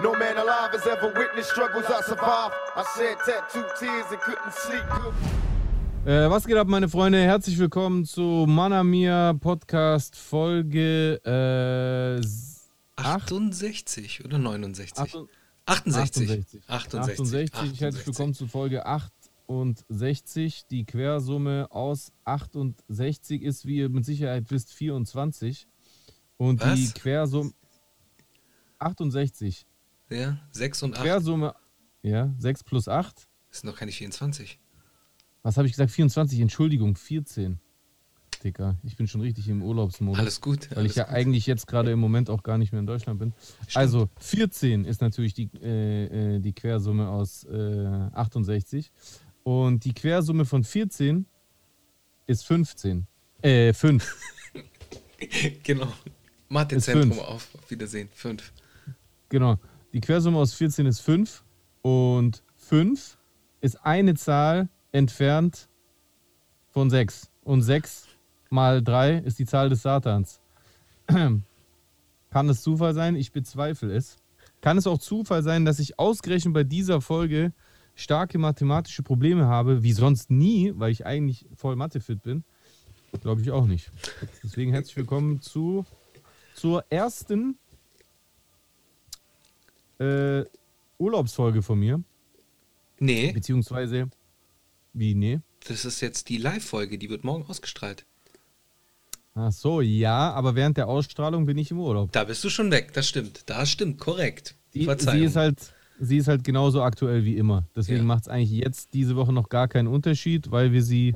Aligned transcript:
No 0.00 0.12
man 0.12 0.36
alive 0.36 0.70
has 0.70 0.86
ever 0.86 1.12
witnessed 1.12 1.50
struggles 1.50 1.84
I 1.86 2.00
survived. 2.02 2.54
I 2.76 2.84
shed 2.96 3.16
tattooed 3.26 3.66
tears 3.80 4.06
and 4.12 4.20
couldn't 4.20 4.52
sleep. 4.52 4.84
Äh, 6.06 6.30
was 6.30 6.46
geht 6.46 6.56
ab, 6.56 6.68
meine 6.68 6.88
Freunde? 6.88 7.20
Herzlich 7.20 7.58
willkommen 7.58 8.04
zu 8.04 8.46
Manamia 8.46 9.32
Podcast 9.32 10.14
Folge 10.14 11.20
äh, 11.24 12.24
68 12.94 14.24
oder 14.24 14.38
69? 14.38 14.96
68. 14.96 15.28
68. 15.66 16.62
68. 16.68 16.68
68. 16.68 17.54
68. 17.54 17.80
Herzlich 17.80 18.06
willkommen 18.06 18.34
zu 18.34 18.46
Folge 18.46 18.86
68. 18.86 20.66
Die 20.70 20.84
Quersumme 20.84 21.66
aus 21.70 22.12
68 22.24 23.42
ist, 23.42 23.66
wie 23.66 23.78
ihr 23.78 23.88
mit 23.88 24.04
Sicherheit 24.04 24.44
wisst, 24.50 24.72
24. 24.72 25.66
Und 26.36 26.60
Was? 26.60 26.76
die 26.76 26.92
Quersumme 26.92 27.50
68. 28.78 29.66
Ja, 30.10 30.38
6 30.52 30.82
und 30.84 30.96
8 30.96 31.02
Quersumme, 31.02 31.54
ja, 32.02 32.32
6 32.38 32.64
plus 32.64 32.88
8. 32.88 33.28
ist 33.50 33.64
noch 33.64 33.76
keine 33.76 33.92
24. 33.92 34.58
Was 35.42 35.56
habe 35.56 35.66
ich 35.66 35.72
gesagt? 35.72 35.90
24, 35.90 36.40
Entschuldigung, 36.40 36.96
14. 36.96 37.60
Dicker, 38.42 38.76
ich 38.84 38.96
bin 38.96 39.08
schon 39.08 39.20
richtig 39.20 39.48
im 39.48 39.62
Urlaubsmodus. 39.62 40.18
Alles 40.20 40.40
gut. 40.40 40.70
Weil 40.70 40.78
alles 40.78 40.92
ich 40.92 40.96
ja 40.96 41.04
gut. 41.04 41.14
eigentlich 41.14 41.46
jetzt 41.46 41.66
gerade 41.66 41.90
im 41.90 41.98
Moment 41.98 42.30
auch 42.30 42.42
gar 42.42 42.56
nicht 42.56 42.72
mehr 42.72 42.80
in 42.80 42.86
Deutschland 42.86 43.18
bin. 43.18 43.32
Also 43.74 44.08
14 44.20 44.84
ist 44.84 45.00
natürlich 45.00 45.34
die, 45.34 45.50
äh, 45.60 46.36
äh, 46.36 46.40
die 46.40 46.52
Quersumme 46.52 47.08
aus 47.08 47.44
äh, 47.44 48.08
68. 48.12 48.92
Und 49.42 49.84
die 49.84 49.92
Quersumme 49.92 50.44
von 50.44 50.62
14 50.62 51.26
ist 52.26 52.44
15. 52.46 53.06
Äh, 53.42 53.72
5. 53.72 54.16
Genau. 55.64 55.92
Mathezentrum 56.48 57.18
auf. 57.18 57.48
Auf 57.52 57.70
Wiedersehen. 57.70 58.08
5. 58.12 58.52
genau. 59.28 59.58
Die 59.92 60.00
Quersumme 60.00 60.38
aus 60.38 60.54
14 60.54 60.86
ist 60.86 61.00
5. 61.00 61.44
Und 61.82 62.42
5 62.56 63.18
ist 63.60 63.84
eine 63.84 64.14
Zahl 64.14 64.68
entfernt 64.92 65.68
von 66.68 66.90
6. 66.90 67.30
Und 67.44 67.62
6 67.62 68.06
mal 68.50 68.82
3 68.82 69.18
ist 69.18 69.38
die 69.38 69.46
Zahl 69.46 69.68
des 69.70 69.82
Satans. 69.82 70.40
Kann 71.06 72.48
es 72.48 72.62
Zufall 72.62 72.94
sein? 72.94 73.16
Ich 73.16 73.32
bezweifle 73.32 73.94
es. 73.94 74.16
Kann 74.60 74.76
es 74.76 74.86
auch 74.86 74.98
Zufall 74.98 75.42
sein, 75.42 75.64
dass 75.64 75.78
ich 75.78 75.98
ausgerechnet 75.98 76.52
bei 76.52 76.64
dieser 76.64 77.00
Folge 77.00 77.52
starke 77.94 78.38
mathematische 78.38 79.02
Probleme 79.02 79.46
habe, 79.46 79.82
wie 79.82 79.92
sonst 79.92 80.30
nie, 80.30 80.72
weil 80.76 80.92
ich 80.92 81.06
eigentlich 81.06 81.46
voll 81.54 81.76
Mathefit 81.76 82.22
bin? 82.22 82.44
Glaube 83.22 83.40
ich 83.40 83.50
auch 83.50 83.66
nicht. 83.66 83.90
Deswegen 84.42 84.72
herzlich 84.72 84.96
willkommen 84.96 85.40
zu, 85.40 85.86
zur 86.54 86.84
ersten 86.90 87.56
äh, 89.98 90.44
Urlaubsfolge 90.98 91.62
von 91.62 91.78
mir. 91.78 92.02
Nee, 93.00 93.32
Beziehungsweise, 93.32 94.08
wie, 94.92 95.14
nee? 95.14 95.40
das 95.68 95.84
ist 95.84 96.00
jetzt 96.00 96.28
die 96.28 96.38
Live-Folge, 96.38 96.98
die 96.98 97.10
wird 97.10 97.22
morgen 97.24 97.44
ausgestrahlt. 97.46 98.04
Ach 99.34 99.52
so, 99.52 99.80
ja, 99.80 100.32
aber 100.32 100.56
während 100.56 100.76
der 100.76 100.88
Ausstrahlung 100.88 101.46
bin 101.46 101.58
ich 101.58 101.70
im 101.70 101.78
Urlaub. 101.78 102.10
Da 102.12 102.24
bist 102.24 102.42
du 102.42 102.50
schon 102.50 102.70
weg, 102.72 102.92
das 102.92 103.06
stimmt. 103.08 103.42
Das 103.46 103.70
stimmt, 103.70 103.98
korrekt. 104.00 104.56
Die, 104.74 104.84
Verzeihung. 104.84 105.18
sie, 105.20 105.24
ist 105.26 105.36
halt, 105.36 105.74
sie 106.00 106.16
ist 106.16 106.26
halt 106.26 106.42
genauso 106.42 106.82
aktuell 106.82 107.24
wie 107.24 107.36
immer. 107.36 107.68
Deswegen 107.76 107.98
Ja. 107.98 108.04
macht 108.04 108.22
es 108.22 108.28
eigentlich 108.28 108.50
jetzt 108.50 108.94
diese 108.94 109.14
Woche 109.14 109.32
noch 109.32 109.48
gar 109.48 109.68
keinen 109.68 109.86
Unterschied, 109.86 110.50
weil 110.50 110.72
wir 110.72 110.82
sie 110.82 111.14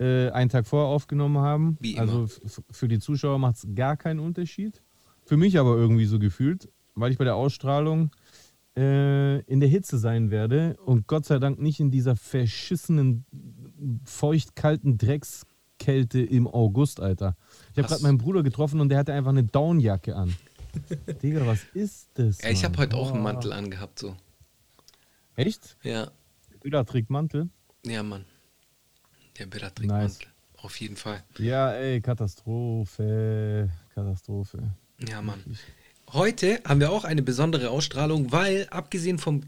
äh, 0.00 0.30
einen 0.30 0.50
Tag 0.50 0.66
vorher 0.66 0.88
aufgenommen 0.88 1.38
haben. 1.38 1.76
Wie 1.80 1.98
also 1.98 2.24
immer. 2.24 2.24
f- 2.24 2.62
für 2.70 2.88
die 2.88 2.98
Zuschauer 2.98 3.38
macht 3.38 3.56
es 3.56 3.66
gar 3.76 3.96
keinen 3.96 4.18
Unterschied. 4.18 4.82
Für 5.24 5.36
mich 5.36 5.56
aber 5.56 5.76
irgendwie 5.76 6.06
so 6.06 6.18
gefühlt, 6.18 6.68
weil 6.94 7.12
ich 7.12 7.18
bei 7.18 7.24
der 7.24 7.36
Ausstrahlung 7.36 8.10
äh, 8.76 9.40
in 9.42 9.60
der 9.60 9.68
Hitze 9.68 9.98
sein 9.98 10.30
werde 10.30 10.76
und 10.84 11.06
Gott 11.06 11.24
sei 11.26 11.38
Dank 11.38 11.58
nicht 11.60 11.80
in 11.80 11.90
dieser 11.90 12.16
verschissenen, 12.16 13.24
feuchtkalten 14.04 14.98
Dreckskälte 14.98 16.22
im 16.22 16.46
August, 16.46 17.00
Alter. 17.00 17.36
Ich 17.72 17.78
habe 17.78 17.88
gerade 17.88 18.02
meinen 18.02 18.18
Bruder 18.18 18.42
getroffen 18.42 18.80
und 18.80 18.88
der 18.88 18.98
hatte 18.98 19.12
einfach 19.12 19.30
eine 19.30 19.44
Downjacke 19.44 20.16
an. 20.16 20.34
Digga, 21.22 21.46
was 21.46 21.64
ist 21.74 22.08
das? 22.14 22.40
ja, 22.40 22.50
ich 22.50 22.64
habe 22.64 22.78
heute 22.78 22.96
auch 22.96 23.12
einen. 23.12 23.22
Mantel 23.22 23.52
angehabt, 23.52 23.98
so. 23.98 24.16
Echt? 25.36 25.76
Ja, 25.82 26.10
Bilder 26.62 26.84
trägt 26.84 27.10
Mantel? 27.10 27.48
ja, 27.84 28.02
Mann. 28.02 28.24
Der 29.38 29.46
Bilder 29.46 29.74
trägt 29.74 29.90
Nice. 29.90 30.18
Mantel. 30.18 30.28
Auf 30.58 30.80
jeden 30.80 30.96
Fall. 30.96 31.24
Ja, 31.38 31.72
ey, 31.72 32.00
Katastrophe. 32.00 33.68
Katastrophe. 33.94 34.74
Ja, 35.08 35.20
Mann. 35.20 35.42
Heute 36.12 36.60
haben 36.66 36.80
wir 36.80 36.92
auch 36.92 37.04
eine 37.04 37.22
besondere 37.22 37.70
Ausstrahlung, 37.70 38.32
weil 38.32 38.66
abgesehen 38.70 39.18
vom 39.18 39.44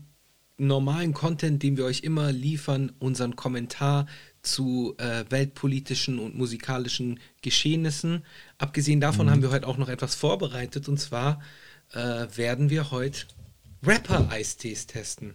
normalen 0.57 1.13
Content, 1.13 1.63
den 1.63 1.77
wir 1.77 1.85
euch 1.85 2.01
immer 2.01 2.33
liefern, 2.33 2.93
unseren 3.01 3.37
Kommentar 3.37 4.07
zu 4.41 4.95
äh, 4.97 5.25
weltpolitischen 5.29 6.19
und 6.19 6.37
musikalischen 6.37 7.21
Geschehnissen, 7.43 8.25
abgesehen 8.57 8.99
davon 8.99 9.29
haben 9.31 9.43
wir 9.43 9.51
heute 9.51 9.67
auch 9.67 9.77
noch 9.77 9.91
etwas 9.91 10.15
vorbereitet 10.15 10.89
und 10.89 10.99
zwar 10.99 11.43
äh, 11.93 12.27
werden 12.35 12.71
wir 12.71 12.91
heute 12.91 13.27
Rapper-Eistees 13.83 14.87
testen. 14.87 15.35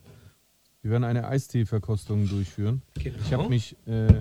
Wir 0.81 0.89
werden 0.89 1.03
eine 1.03 1.27
Eistee-Verkostung 1.27 2.27
durchführen. 2.27 2.81
Genau. 2.95 3.17
Ich 3.23 3.33
habe 3.33 3.49
mich. 3.49 3.75
Äh, 3.85 4.19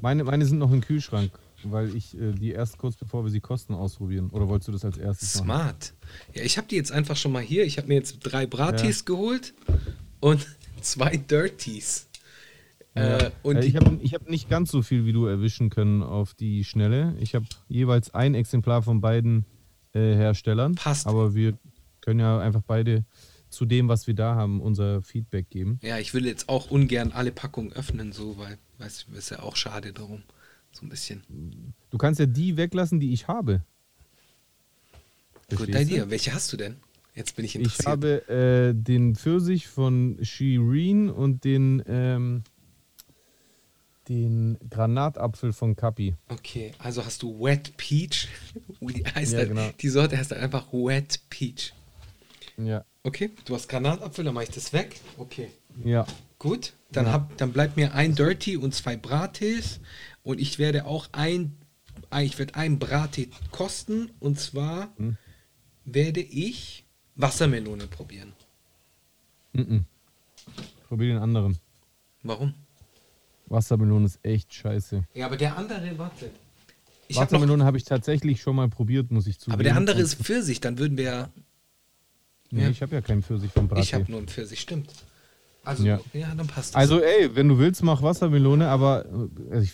meine, 0.00 0.22
meine 0.22 0.46
sind 0.46 0.58
noch 0.58 0.70
im 0.70 0.82
Kühlschrank, 0.82 1.32
weil 1.64 1.94
ich 1.94 2.18
äh, 2.18 2.32
die 2.32 2.52
erst 2.52 2.78
kurz 2.78 2.96
bevor 2.96 3.24
wir 3.24 3.30
sie 3.30 3.40
kosten 3.40 3.74
ausprobieren. 3.74 4.30
Oder 4.30 4.48
wolltest 4.48 4.68
du 4.68 4.72
das 4.72 4.84
als 4.84 4.98
erstes 4.98 5.36
machen? 5.36 5.46
Smart. 5.46 5.94
Ja, 6.34 6.42
ich 6.42 6.58
habe 6.58 6.68
die 6.68 6.76
jetzt 6.76 6.92
einfach 6.92 7.16
schon 7.16 7.32
mal 7.32 7.42
hier. 7.42 7.64
Ich 7.64 7.78
habe 7.78 7.88
mir 7.88 7.94
jetzt 7.94 8.20
drei 8.20 8.46
Bratis 8.46 9.04
geholt 9.04 9.54
und 10.20 10.46
zwei 10.80 11.16
Dirties. 11.16 12.08
Ja. 12.94 13.18
Äh, 13.18 13.30
und 13.42 13.56
äh, 13.56 13.64
ich 13.64 13.76
habe 13.76 13.98
hab 14.02 14.28
nicht 14.28 14.48
ganz 14.48 14.70
so 14.70 14.82
viel 14.82 15.04
wie 15.04 15.12
du 15.12 15.26
erwischen 15.26 15.70
können 15.70 16.02
auf 16.02 16.34
die 16.34 16.64
Schnelle. 16.64 17.14
Ich 17.20 17.34
habe 17.34 17.46
jeweils 17.68 18.14
ein 18.14 18.34
Exemplar 18.34 18.82
von 18.82 19.00
beiden 19.00 19.44
äh, 19.92 20.14
Herstellern. 20.14 20.74
Passt. 20.74 21.06
Aber 21.06 21.34
wir 21.34 21.58
können 22.00 22.20
ja 22.20 22.38
einfach 22.38 22.62
beide 22.66 23.04
zu 23.50 23.64
dem, 23.64 23.88
was 23.88 24.06
wir 24.06 24.14
da 24.14 24.34
haben, 24.34 24.60
unser 24.60 25.02
Feedback 25.02 25.48
geben. 25.50 25.78
Ja, 25.82 25.98
ich 25.98 26.14
will 26.14 26.26
jetzt 26.26 26.48
auch 26.48 26.70
ungern 26.70 27.12
alle 27.12 27.32
Packungen 27.32 27.72
öffnen, 27.72 28.12
so, 28.12 28.36
weil, 28.38 28.58
weißt 28.78 29.06
du, 29.08 29.16
ist 29.16 29.30
ja 29.30 29.40
auch 29.40 29.56
schade 29.56 29.92
darum. 29.92 30.22
So 30.72 30.84
ein 30.86 30.88
bisschen. 30.88 31.74
Du 31.90 31.98
kannst 31.98 32.20
ja 32.20 32.26
die 32.26 32.56
weglassen, 32.56 33.00
die 33.00 33.12
ich 33.12 33.26
habe. 33.28 33.62
Gut, 35.50 35.58
Verstehst 35.60 35.78
bei 35.78 35.84
dir. 35.84 36.10
Welche 36.10 36.32
hast 36.34 36.52
du 36.52 36.56
denn? 36.56 36.76
Jetzt 37.14 37.34
bin 37.36 37.44
ich 37.44 37.56
interessiert. 37.56 37.80
Ich 37.80 37.86
habe 37.86 38.28
äh, 38.28 38.74
den 38.74 39.16
Pfirsich 39.16 39.66
von 39.66 40.18
Shireen 40.22 41.10
und 41.10 41.42
den, 41.44 41.82
ähm, 41.88 42.44
den 44.08 44.56
Granatapfel 44.70 45.52
von 45.52 45.74
Kapi. 45.76 46.14
okay, 46.28 46.72
also 46.78 47.04
hast 47.04 47.22
du 47.22 47.40
Wet 47.42 47.76
Peach. 47.76 48.28
Die, 48.80 49.04
heißt 49.04 49.32
Ja, 49.32 49.38
halt, 49.38 49.48
genau. 49.48 49.70
die 49.80 49.88
Sorte 49.88 50.16
heißt 50.16 50.30
halt 50.30 50.42
einfach 50.42 50.72
Wet 50.72 51.20
Peach. 51.28 51.74
Ja. 52.56 52.84
Okay, 53.02 53.30
du 53.44 53.54
hast 53.54 53.68
Granatapfel, 53.68 54.24
dann 54.24 54.34
mache 54.34 54.44
ich 54.44 54.50
das 54.50 54.72
weg. 54.72 55.00
Okay. 55.16 55.48
Ja. 55.84 56.06
Gut, 56.38 56.72
dann, 56.92 57.06
Ja. 57.06 57.12
hab, 57.12 57.36
dann 57.38 57.52
bleibt 57.52 57.76
mir 57.76 57.94
ein 57.94 58.14
Dirty 58.14 58.56
und 58.56 58.74
zwei 58.74 58.96
Brates. 58.96 59.80
Und 60.28 60.40
ich 60.42 60.58
werde 60.58 60.84
auch 60.84 61.08
ein, 61.12 61.56
ich 62.20 62.38
werde 62.38 62.54
ein 62.54 62.78
Brate 62.78 63.28
kosten. 63.50 64.10
Und 64.20 64.38
zwar 64.38 64.92
Hm. 64.98 65.16
werde 65.86 66.20
ich 66.20 66.84
Wassermelone 67.14 67.86
probieren. 67.86 68.34
Mhm. 69.54 69.86
Probier 70.86 71.14
den 71.14 71.22
anderen. 71.22 71.56
Warum? 72.22 72.52
Wassermelone 73.46 74.04
ist 74.04 74.18
echt 74.22 74.52
scheiße. 74.52 75.02
Ja, 75.14 75.24
aber 75.24 75.38
der 75.38 75.56
andere, 75.56 75.96
warte. 75.96 76.30
Ich 77.06 77.16
hab 77.16 77.32
Wassermelone 77.32 77.64
habe 77.64 77.78
ich 77.78 77.84
tatsächlich 77.84 78.42
schon 78.42 78.56
mal 78.56 78.68
probiert, 78.68 79.10
muss 79.10 79.26
ich 79.26 79.38
zugeben. 79.38 79.54
aber 79.54 79.62
der 79.62 79.76
andere 79.76 79.98
ist 79.98 80.16
Pfirsich, 80.16 80.60
dann 80.60 80.76
würden 80.78 80.98
wir 80.98 81.04
ja. 81.04 81.28
Nee, 82.50 82.64
ja. 82.64 82.68
ich 82.68 82.82
habe 82.82 82.94
ja 82.94 83.00
keinen 83.00 83.22
Pfirsich 83.22 83.50
vom 83.50 83.66
Braten. 83.66 83.82
Ich 83.82 83.94
habe 83.94 84.04
nur 84.10 84.18
einen 84.18 84.28
Pfirsich, 84.28 84.60
stimmt. 84.60 84.90
Also, 85.64 85.84
Ja. 85.86 85.98
ja, 86.12 86.34
dann 86.34 86.46
passt 86.46 86.74
das. 86.74 86.76
Also 86.76 87.00
ey, 87.00 87.34
wenn 87.34 87.48
du 87.48 87.56
willst, 87.58 87.82
mach 87.82 88.02
Wassermelone, 88.02 88.68
aber 88.68 89.06
äh, 89.06 89.52
also 89.52 89.62
ich, 89.64 89.72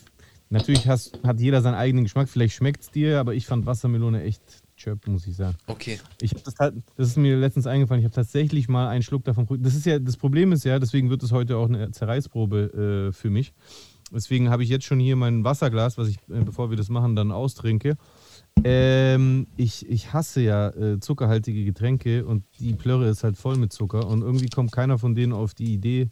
natürlich 0.50 0.87
hast, 0.88 1.19
hat 1.25 1.41
jeder 1.41 1.62
seinen 1.62 1.75
eigenen 1.75 2.05
Geschmack. 2.05 2.29
Vielleicht 2.29 2.55
schmeckt 2.55 2.82
es 2.82 2.91
dir, 2.91 3.19
aber 3.20 3.35
ich 3.35 3.46
fand 3.46 3.67
Wassermelone 3.67 4.23
echt 4.23 4.43
chirp, 4.76 5.06
muss 5.06 5.26
ich 5.26 5.37
sagen. 5.37 5.56
okay. 5.67 5.99
Ich 6.20 6.32
hab 6.32 6.43
das, 6.44 6.55
halt- 6.58 6.75
das 6.96 7.08
ist 7.08 7.17
mir 7.17 7.37
letztens 7.37 7.67
eingefallen. 7.67 8.00
Ich 8.00 8.05
habe 8.05 8.14
tatsächlich 8.14 8.69
mal 8.69 8.88
einen 8.88 9.02
Schluck 9.02 9.25
davon 9.25 9.46
probiert. 9.46 9.67
Das 9.67 9.75
ist 9.75 9.87
ja 9.87 9.99
das 9.99 10.17
Problem 10.17 10.52
ist 10.52 10.64
ja, 10.64 10.79
deswegen 10.79 11.11
wird 11.11 11.23
es 11.23 11.32
heute 11.32 11.56
auch 11.56 11.69
eine 11.69 11.91
Zerreißprobe 11.91 13.08
äh, 13.08 13.12
für 13.12 13.31
mich. 13.31 13.52
Deswegen 14.12 14.50
habe 14.50 14.62
ich 14.62 14.69
jetzt 14.69 14.85
schon 14.85 15.00
hier 15.00 15.17
mein 15.17 15.44
Wasserglas, 15.44 15.96
was 15.99 16.08
ich, 16.08 16.17
äh, 16.29 16.41
bevor 16.44 16.70
wir 16.70 16.76
das 16.76 16.88
machen, 16.88 17.17
dann 17.17 17.32
austrinke. 17.32 17.96
Ähm, 18.62 19.46
ich, 19.56 19.88
ich 19.88 20.12
hasse 20.12 20.41
ja 20.41 20.69
äh, 20.70 21.00
zuckerhaltige 21.00 21.64
Getränke 21.64 22.25
und 22.25 22.44
die 22.61 22.75
Plörre 22.75 23.08
ist 23.08 23.25
halt 23.25 23.37
voll 23.37 23.56
mit 23.56 23.73
Zucker 23.73 24.06
und 24.06 24.23
irgendwie 24.23 24.46
kommt 24.49 24.70
keiner 24.70 24.99
von 24.99 25.14
denen 25.17 25.32
auf 25.32 25.55
die 25.55 25.73
Idee, 25.75 26.08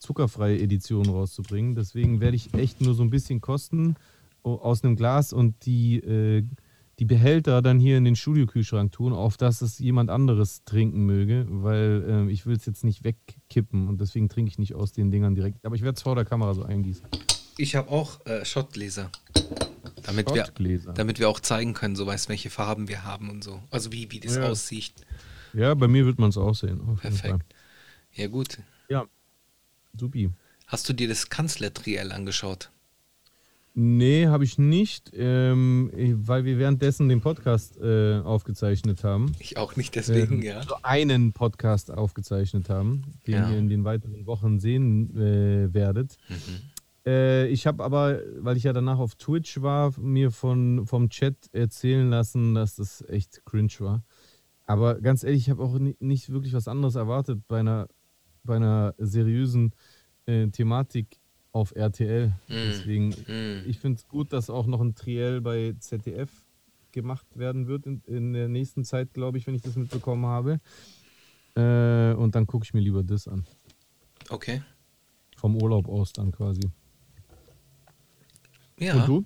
zuckerfreie 0.00 0.58
Editionen 0.58 1.10
rauszubringen. 1.12 1.74
Deswegen 1.74 2.20
werde 2.20 2.36
ich 2.36 2.52
echt 2.54 2.80
nur 2.80 2.94
so 2.94 3.02
ein 3.02 3.10
bisschen 3.10 3.40
kosten 3.40 3.94
aus 4.42 4.82
einem 4.82 4.96
Glas 4.96 5.32
und 5.32 5.66
die, 5.66 5.98
äh, 5.98 6.42
die 6.98 7.04
Behälter 7.04 7.62
dann 7.62 7.78
hier 7.78 7.98
in 7.98 8.04
den 8.04 8.16
Studiokühlschrank 8.16 8.90
tun, 8.90 9.12
auf 9.12 9.36
dass 9.36 9.62
es 9.62 9.78
jemand 9.78 10.10
anderes 10.10 10.64
trinken 10.64 11.04
möge, 11.04 11.46
weil 11.48 12.26
äh, 12.28 12.32
ich 12.32 12.46
will 12.46 12.56
es 12.56 12.66
jetzt 12.66 12.84
nicht 12.84 13.04
wegkippen 13.04 13.88
und 13.88 14.00
deswegen 14.00 14.28
trinke 14.28 14.50
ich 14.50 14.58
nicht 14.58 14.74
aus 14.74 14.92
den 14.92 15.10
Dingern 15.10 15.34
direkt. 15.34 15.64
Aber 15.64 15.76
ich 15.76 15.82
werde 15.82 15.96
es 15.96 16.02
vor 16.02 16.14
der 16.14 16.24
Kamera 16.24 16.54
so 16.54 16.62
eingießen. 16.62 17.06
Ich 17.58 17.76
habe 17.76 17.90
auch 17.90 18.24
äh, 18.26 18.44
Schottgläser. 18.44 19.10
Damit 20.02 20.32
wir, 20.32 20.44
damit 20.94 21.18
wir 21.18 21.28
auch 21.28 21.40
zeigen 21.40 21.74
können, 21.74 21.94
so 21.94 22.06
weißt, 22.06 22.28
welche 22.28 22.48
Farben 22.50 22.88
wir 22.88 23.04
haben 23.04 23.28
und 23.28 23.44
so. 23.44 23.62
Also 23.70 23.92
wie, 23.92 24.10
wie 24.10 24.20
das 24.20 24.36
Ja. 24.36 24.48
aussieht. 24.48 24.92
Ja, 25.52 25.74
bei 25.74 25.88
mir 25.88 26.06
wird 26.06 26.18
man 26.18 26.30
es 26.30 26.38
auch 26.38 26.54
sehen. 26.54 26.80
Perfekt. 27.00 27.44
Ja, 28.14 28.26
gut. 28.28 28.58
Supi. 29.98 30.30
Hast 30.66 30.88
du 30.88 30.92
dir 30.92 31.08
das 31.08 31.28
Kanzler-Triell 31.30 32.12
angeschaut? 32.12 32.70
Nee, 33.74 34.26
habe 34.26 34.42
ich 34.44 34.58
nicht, 34.58 35.12
ähm, 35.14 35.90
weil 36.26 36.44
wir 36.44 36.58
währenddessen 36.58 37.08
den 37.08 37.20
Podcast 37.20 37.78
äh, 37.80 38.18
aufgezeichnet 38.18 39.04
haben. 39.04 39.32
Ich 39.38 39.56
auch 39.56 39.76
nicht, 39.76 39.94
deswegen, 39.94 40.36
Ähm, 40.36 40.42
ja. 40.42 40.56
Also 40.58 40.74
einen 40.82 41.32
Podcast 41.32 41.90
aufgezeichnet 41.92 42.68
haben, 42.68 43.02
den 43.26 43.34
Ja. 43.34 43.50
ihr 43.50 43.58
in 43.58 43.68
den 43.68 43.84
weiteren 43.84 44.26
Wochen 44.26 44.58
sehen 44.58 45.16
äh, 45.16 45.72
werdet. 45.72 46.16
Mhm. 46.28 46.36
Äh, 47.06 47.46
ich 47.46 47.66
habe 47.68 47.84
aber, 47.84 48.20
weil 48.38 48.56
ich 48.56 48.64
ja 48.64 48.72
danach 48.72 48.98
auf 48.98 49.14
Twitch 49.14 49.62
war, 49.62 49.98
mir 49.98 50.32
von, 50.32 50.84
vom 50.86 51.08
Chat 51.08 51.36
erzählen 51.52 52.10
lassen, 52.10 52.54
dass 52.56 52.74
das 52.74 53.04
echt 53.08 53.44
cringe 53.46 53.70
war. 53.78 54.02
Aber 54.66 55.00
ganz 55.00 55.22
ehrlich, 55.22 55.42
ich 55.42 55.50
habe 55.50 55.62
auch 55.62 55.78
ni- 55.78 55.96
nicht 56.00 56.30
wirklich 56.30 56.52
was 56.54 56.66
anderes 56.68 56.96
erwartet 56.96 57.40
bei 57.48 57.60
einer, 57.60 57.86
bei 58.44 58.56
einer 58.56 58.94
seriösen 58.98 59.72
äh, 60.26 60.48
Thematik 60.48 61.18
auf 61.52 61.74
RTL. 61.74 62.32
Deswegen, 62.48 63.08
Mm. 63.10 63.68
ich 63.68 63.78
finde 63.80 63.98
es 63.98 64.06
gut, 64.08 64.32
dass 64.32 64.50
auch 64.50 64.66
noch 64.66 64.80
ein 64.80 64.94
Triell 64.94 65.40
bei 65.40 65.74
ZDF 65.78 66.30
gemacht 66.92 67.26
werden 67.34 67.66
wird 67.66 67.86
in, 67.86 68.02
in 68.06 68.32
der 68.32 68.48
nächsten 68.48 68.84
Zeit, 68.84 69.12
glaube 69.14 69.38
ich, 69.38 69.46
wenn 69.46 69.54
ich 69.54 69.62
das 69.62 69.76
mitbekommen 69.76 70.26
habe. 70.26 70.60
Äh, 71.56 72.14
und 72.14 72.34
dann 72.34 72.46
gucke 72.46 72.64
ich 72.64 72.74
mir 72.74 72.80
lieber 72.80 73.02
das 73.02 73.26
an. 73.26 73.44
Okay. 74.28 74.62
Vom 75.36 75.60
Urlaub 75.60 75.88
aus 75.88 76.12
dann 76.12 76.30
quasi. 76.30 76.70
Ja. 78.78 78.94
Und 78.94 79.08
du? 79.08 79.24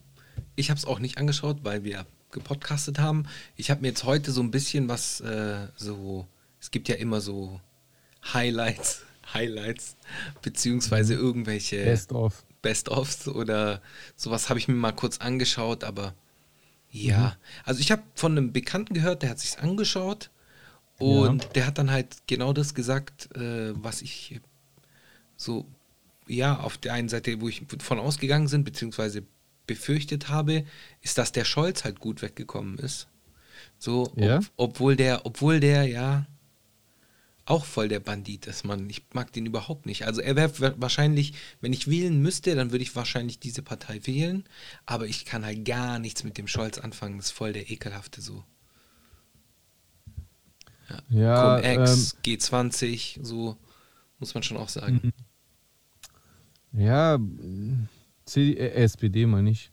Ich 0.57 0.71
habe 0.71 0.79
es 0.79 0.85
auch 0.85 0.99
nicht 0.99 1.19
angeschaut, 1.19 1.59
weil 1.63 1.85
wir 1.85 2.07
gepodcastet 2.31 2.99
haben. 2.99 3.25
Ich 3.57 3.71
habe 3.71 3.83
mir 3.83 3.89
jetzt 3.89 4.05
heute 4.05 4.33
so 4.33 4.41
ein 4.41 4.51
bisschen 4.51 4.89
was 4.89 5.21
äh, 5.21 5.69
so. 5.77 6.27
Es 6.61 6.71
gibt 6.71 6.89
ja 6.89 6.95
immer 6.97 7.21
so 7.21 7.61
Highlights, 8.33 9.03
Highlights, 9.33 9.97
beziehungsweise 10.43 11.15
irgendwelche 11.15 11.85
Best 11.85 12.13
of. 12.13 12.45
Best-ofs 12.63 13.29
oder 13.29 13.83
sowas 14.17 14.49
habe 14.49 14.59
ich 14.59 14.69
mir 14.69 14.75
mal 14.75 14.93
kurz 14.93 15.19
angeschaut, 15.19 15.85
aber 15.85 16.15
ja. 16.91 17.37
Also 17.65 17.81
ich 17.81 17.91
habe 17.93 18.03
von 18.15 18.33
einem 18.33 18.53
Bekannten 18.53 18.95
gehört, 18.95 19.23
der 19.23 19.31
hat 19.31 19.39
sich 19.39 19.59
angeschaut 19.59 20.31
und 20.99 21.49
der 21.57 21.67
hat 21.67 21.77
dann 21.77 21.91
halt 21.91 22.17
genau 22.27 22.53
das 22.53 22.75
gesagt, 22.75 23.35
äh, 23.37 23.73
was 23.75 24.01
ich 24.01 24.41
so, 25.37 25.67
ja, 26.27 26.59
auf 26.59 26.79
der 26.79 26.95
einen 26.95 27.09
Seite, 27.11 27.41
wo 27.41 27.49
ich 27.49 27.63
von 27.81 27.99
ausgegangen 27.99 28.49
sind, 28.49 28.65
beziehungsweise 28.65 29.25
befürchtet 29.67 30.29
habe, 30.29 30.65
ist, 31.03 31.19
dass 31.19 31.33
der 31.33 31.45
Scholz 31.45 31.85
halt 31.85 32.01
gut 32.01 32.23
weggekommen 32.23 32.79
ist. 32.79 33.09
So, 33.79 34.05
ob, 34.13 34.19
Ja? 34.19 34.41
obwohl 34.57 34.97
der, 34.97 35.27
obwohl 35.27 35.61
der 35.61 35.85
ja 35.85 36.27
auch 37.47 37.65
voll 37.65 37.89
der 37.89 38.01
Bandit 38.01 38.47
ist, 38.47 38.65
Mann. 38.65 38.89
Ich 38.89 39.05
mag 39.13 39.33
den 39.33 39.47
überhaupt 39.47 39.85
nicht. 39.87 40.07
Also 40.07 40.21
er 40.21 40.37
wäre 40.37 40.81
wahrscheinlich, 40.81 41.35
wenn 41.61 41.73
ich 41.73 41.89
wählen 41.89 42.21
müsste, 42.21 42.55
dann 42.55 42.71
würde 42.71 42.83
ich 42.83 42.97
wahrscheinlich 42.97 43.39
diese 43.39 43.63
Partei 43.63 44.01
wählen, 44.07 44.45
aber 44.87 45.07
ich 45.07 45.25
kann 45.25 45.45
halt 45.45 45.65
gar 45.65 45.99
nichts 45.99 46.25
mit 46.25 46.39
dem 46.39 46.49
Scholz 46.49 46.79
anfangen. 46.79 47.19
Das 47.19 47.27
ist 47.27 47.33
voll 47.33 47.53
der 47.53 47.71
ekelhafte 47.71 48.23
so. 48.23 48.45
Ja, 51.09 51.59
ähm, 51.59 51.77
Cum-Ex, 51.77 52.17
G20, 52.25 53.19
so 53.23 53.57
muss 54.19 54.35
man 54.35 54.43
schon 54.43 54.57
auch 54.57 54.69
sagen. 54.69 55.13
ja, 56.73 57.19
CD, 58.25 58.57
äh, 58.59 58.71
SPD 58.71 59.27
meine 59.27 59.51
ich, 59.51 59.71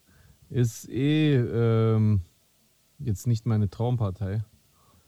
ist 0.49 0.89
eh 0.89 1.35
ähm, 1.35 2.21
jetzt 2.99 3.27
nicht 3.27 3.45
meine 3.45 3.69
Traumpartei, 3.69 4.43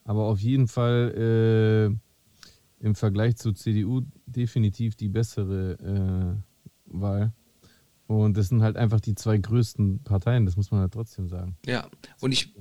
aber 0.06 0.24
auf 0.24 0.40
jeden 0.40 0.68
Fall 0.68 1.92
äh, 1.92 2.13
im 2.84 2.96
Vergleich 2.96 3.38
zur 3.38 3.56
CDU 3.56 4.02
definitiv 4.26 4.96
die 4.96 5.10
bessere 5.10 5.74
äh, 5.80 6.94
Wahl. 6.94 7.34
Und 8.08 8.38
das 8.38 8.50
sind 8.50 8.62
halt 8.62 8.76
einfach 8.78 9.00
die 9.00 9.16
zwei 9.16 9.38
größten 9.38 10.04
Parteien, 10.04 10.46
das 10.46 10.58
muss 10.58 10.70
man 10.70 10.82
halt 10.82 10.94
trotzdem 10.94 11.30
sagen. 11.30 11.56
Ja, 11.66 11.90
und 12.20 12.32
ich, 12.34 12.54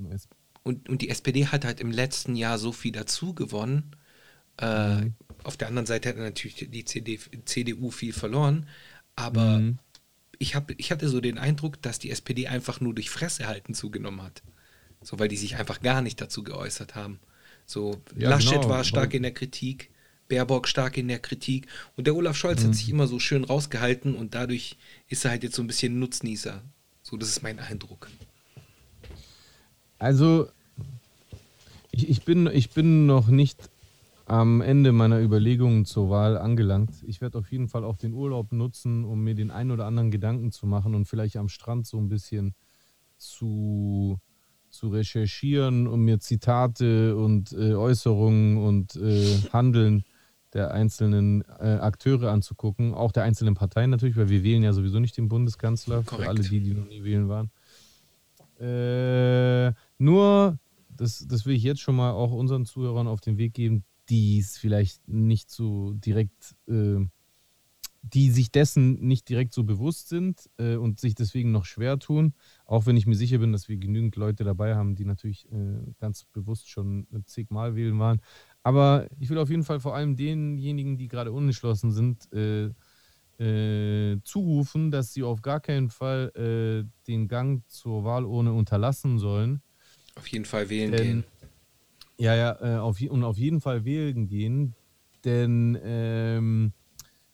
und, 0.63 0.89
und 0.89 1.03
die 1.03 1.09
SPD 1.11 1.47
hat 1.49 1.65
halt 1.65 1.81
im 1.81 1.91
letzten 1.91 2.37
Jahr 2.37 2.59
so 2.59 2.73
viel 2.73 2.93
dazu 2.93 3.35
gewonnen. 3.35 3.91
Äh, 4.59 5.11
Auf 5.45 5.57
der 5.57 5.69
anderen 5.69 5.87
Seite 5.87 6.11
hat 6.11 6.17
natürlich 6.17 6.69
die 6.71 6.85
CD, 6.85 7.19
CDU 7.45 7.91
viel 7.91 8.13
verloren. 8.13 8.67
Aber 9.17 9.59
Mhm. 9.59 9.79
ich, 10.39 10.55
hab, 10.55 10.71
ich 10.79 10.93
hatte 10.93 11.09
so 11.09 11.21
den 11.21 11.39
Eindruck, 11.39 11.83
dass 11.83 11.99
die 11.99 12.11
SPD 12.11 12.47
einfach 12.47 12.81
nur 12.81 12.95
durch 12.95 13.11
Fresse 13.11 13.47
halten 13.49 13.75
zugenommen 13.75 14.23
hat. 14.23 14.43
So, 15.03 15.19
weil 15.19 15.29
die 15.29 15.37
sich 15.37 15.57
einfach 15.57 15.81
gar 15.83 16.01
nicht 16.03 16.21
dazu 16.21 16.45
geäußert 16.45 16.95
haben. 16.95 17.19
So, 17.67 18.01
Ja, 18.17 18.31
Laschet 18.31 18.61
genau, 18.61 18.69
war 18.69 18.85
stark 18.85 19.15
in 19.15 19.23
der 19.23 19.35
Kritik, 19.35 19.91
Baerbock 20.33 20.67
stark 20.67 20.97
in 20.97 21.09
der 21.09 21.19
Kritik 21.19 21.67
und 21.99 22.07
der 22.07 22.17
Olaf 22.17 22.37
Scholz 22.37 22.63
Mhm. 22.63 22.69
hat 22.69 22.75
sich 22.77 22.89
immer 22.89 23.07
so 23.07 23.19
schön 23.19 23.45
rausgehalten 23.45 24.15
und 24.15 24.35
dadurch 24.35 24.79
ist 25.09 25.27
er 25.27 25.33
halt 25.33 25.43
jetzt 25.43 25.57
so 25.57 25.63
ein 25.63 25.67
bisschen 25.67 25.99
Nutznießer. 25.99 26.63
So, 27.03 27.19
das 27.19 27.29
ist 27.29 27.43
mein 27.43 27.59
Eindruck. 27.59 28.09
Also, 29.99 30.49
ich, 31.91 32.09
ich, 32.09 32.25
bin, 32.25 32.47
ich 32.51 32.71
bin 32.71 33.05
noch 33.05 33.29
nicht 33.29 33.69
am 34.25 34.63
Ende 34.63 34.93
meiner 34.93 35.21
Überlegungen 35.21 35.85
zur 35.85 36.09
Wahl 36.09 36.39
angelangt. 36.39 36.91
Ich 37.07 37.21
werde 37.21 37.37
auf 37.39 37.53
jeden 37.53 37.69
Fall 37.69 37.85
auch 37.85 37.99
den 37.99 38.15
Urlaub 38.15 38.53
nutzen, 38.53 39.05
um 39.05 39.23
mir 39.23 39.35
den 39.35 39.51
einen 39.51 39.71
oder 39.71 39.85
anderen 39.85 40.11
Gedanken 40.11 40.51
zu 40.51 40.67
machen 40.67 40.95
und 40.95 41.05
vielleicht 41.07 41.37
am 41.37 41.51
Strand 41.51 41.87
so 41.87 41.99
ein 41.99 42.09
bisschen 42.09 42.55
zu, 43.19 44.19
zu 44.71 44.89
recherchieren 44.89 45.87
und 45.87 46.01
mir 46.01 46.21
Zitate 46.21 47.17
und 47.17 47.53
äh, 47.53 47.75
Äußerungen 47.75 48.57
und 48.57 48.97
äh, 48.97 49.37
Handeln 49.53 50.05
der 50.53 50.73
einzelnen 50.73 51.43
äh, 51.61 51.79
Akteure 51.81 52.31
anzugucken, 52.31 52.95
auch 52.95 53.13
der 53.13 53.25
einzelnen 53.25 53.55
Parteien 53.55 53.91
natürlich, 53.91 54.17
weil 54.17 54.29
wir 54.29 54.43
wählen 54.43 54.63
ja 54.63 54.73
sowieso 54.73 55.01
nicht 55.01 55.17
den 55.17 55.29
Bundeskanzler, 55.29 56.03
Korrekt. 56.03 56.23
für 56.23 56.29
alle 56.29 56.43
die, 56.43 56.61
die 56.61 56.75
noch 56.75 56.87
nie 56.87 57.03
wählen 57.05 57.29
waren. 57.29 57.51
Äh, 58.61 59.73
nur, 59.99 60.59
das, 60.89 61.27
das 61.27 61.47
will 61.47 61.57
ich 61.57 61.63
jetzt 61.63 61.81
schon 61.81 61.97
mal 61.97 62.13
auch 62.13 62.33
unseren 62.33 62.65
Zuhörern 62.65 63.09
auf 63.09 63.21
den 63.21 63.39
Weg 63.39 63.55
geben, 63.55 63.85
die 64.09 64.39
es 64.39 64.59
vielleicht 64.59 65.09
nicht 65.09 65.51
so 65.51 65.95
direkt, 65.95 66.55
äh, 66.69 67.01
die 68.03 68.31
sich 68.31 68.51
dessen 68.51 69.01
nicht 69.01 69.29
direkt 69.29 69.53
so 69.53 69.65
bewusst 69.65 70.09
sind 70.09 70.51
äh, 70.59 70.77
und 70.77 71.01
sich 71.01 71.15
deswegen 71.15 71.51
noch 71.51 71.65
schwer 71.65 71.99
tun, 71.99 72.35
auch 72.67 72.87
wenn 72.87 72.97
ich 72.97 73.07
mir 73.07 73.15
sicher 73.15 73.39
bin, 73.39 73.53
dass 73.53 73.69
wir 73.69 73.77
genügend 73.77 74.17
Leute 74.17 74.45
dabei 74.45 74.75
haben, 74.75 74.97
die 74.97 75.05
natürlich 75.05 75.51
äh, 75.51 75.93
ganz 76.01 76.25
bewusst 76.25 76.69
schon 76.69 77.07
zigmal 77.27 77.75
wählen 77.75 77.99
waren. 77.99 78.21
Aber 78.63 79.09
ich 79.19 79.29
will 79.29 79.39
auf 79.39 79.51
jeden 79.51 79.65
Fall 79.65 79.81
vor 79.81 79.95
allem 79.95 80.17
denjenigen, 80.17 80.97
die 80.97 81.09
gerade 81.09 81.33
unentschlossen 81.33 81.91
sind, 81.91 82.33
äh, 82.33 82.71
äh, 83.43 84.21
zurufen, 84.23 84.91
dass 84.91 85.13
sie 85.13 85.23
auf 85.25 85.43
gar 85.43 85.61
keinen 85.61 85.91
Fall 85.91 86.31
äh, 86.37 86.89
den 87.09 87.27
Gang 87.27 87.63
zur 87.69 88.05
Wahlurne 88.05 88.53
unterlassen 88.53 89.19
sollen. 89.19 89.63
Auf 90.15 90.29
jeden 90.29 90.45
Fall 90.45 90.69
wählen 90.69 90.93
Denn- 90.93 91.03
gehen. 91.03 91.25
Ja, 92.19 92.37
ja, 92.37 92.77
äh, 92.77 92.79
auf, 92.79 93.01
und 93.01 93.25
auf 93.25 93.37
jeden 93.37 93.61
Fall 93.61 93.85
wählen 93.85 94.29
gehen, 94.29 94.75
denn 95.25 95.77
ähm, 95.83 96.73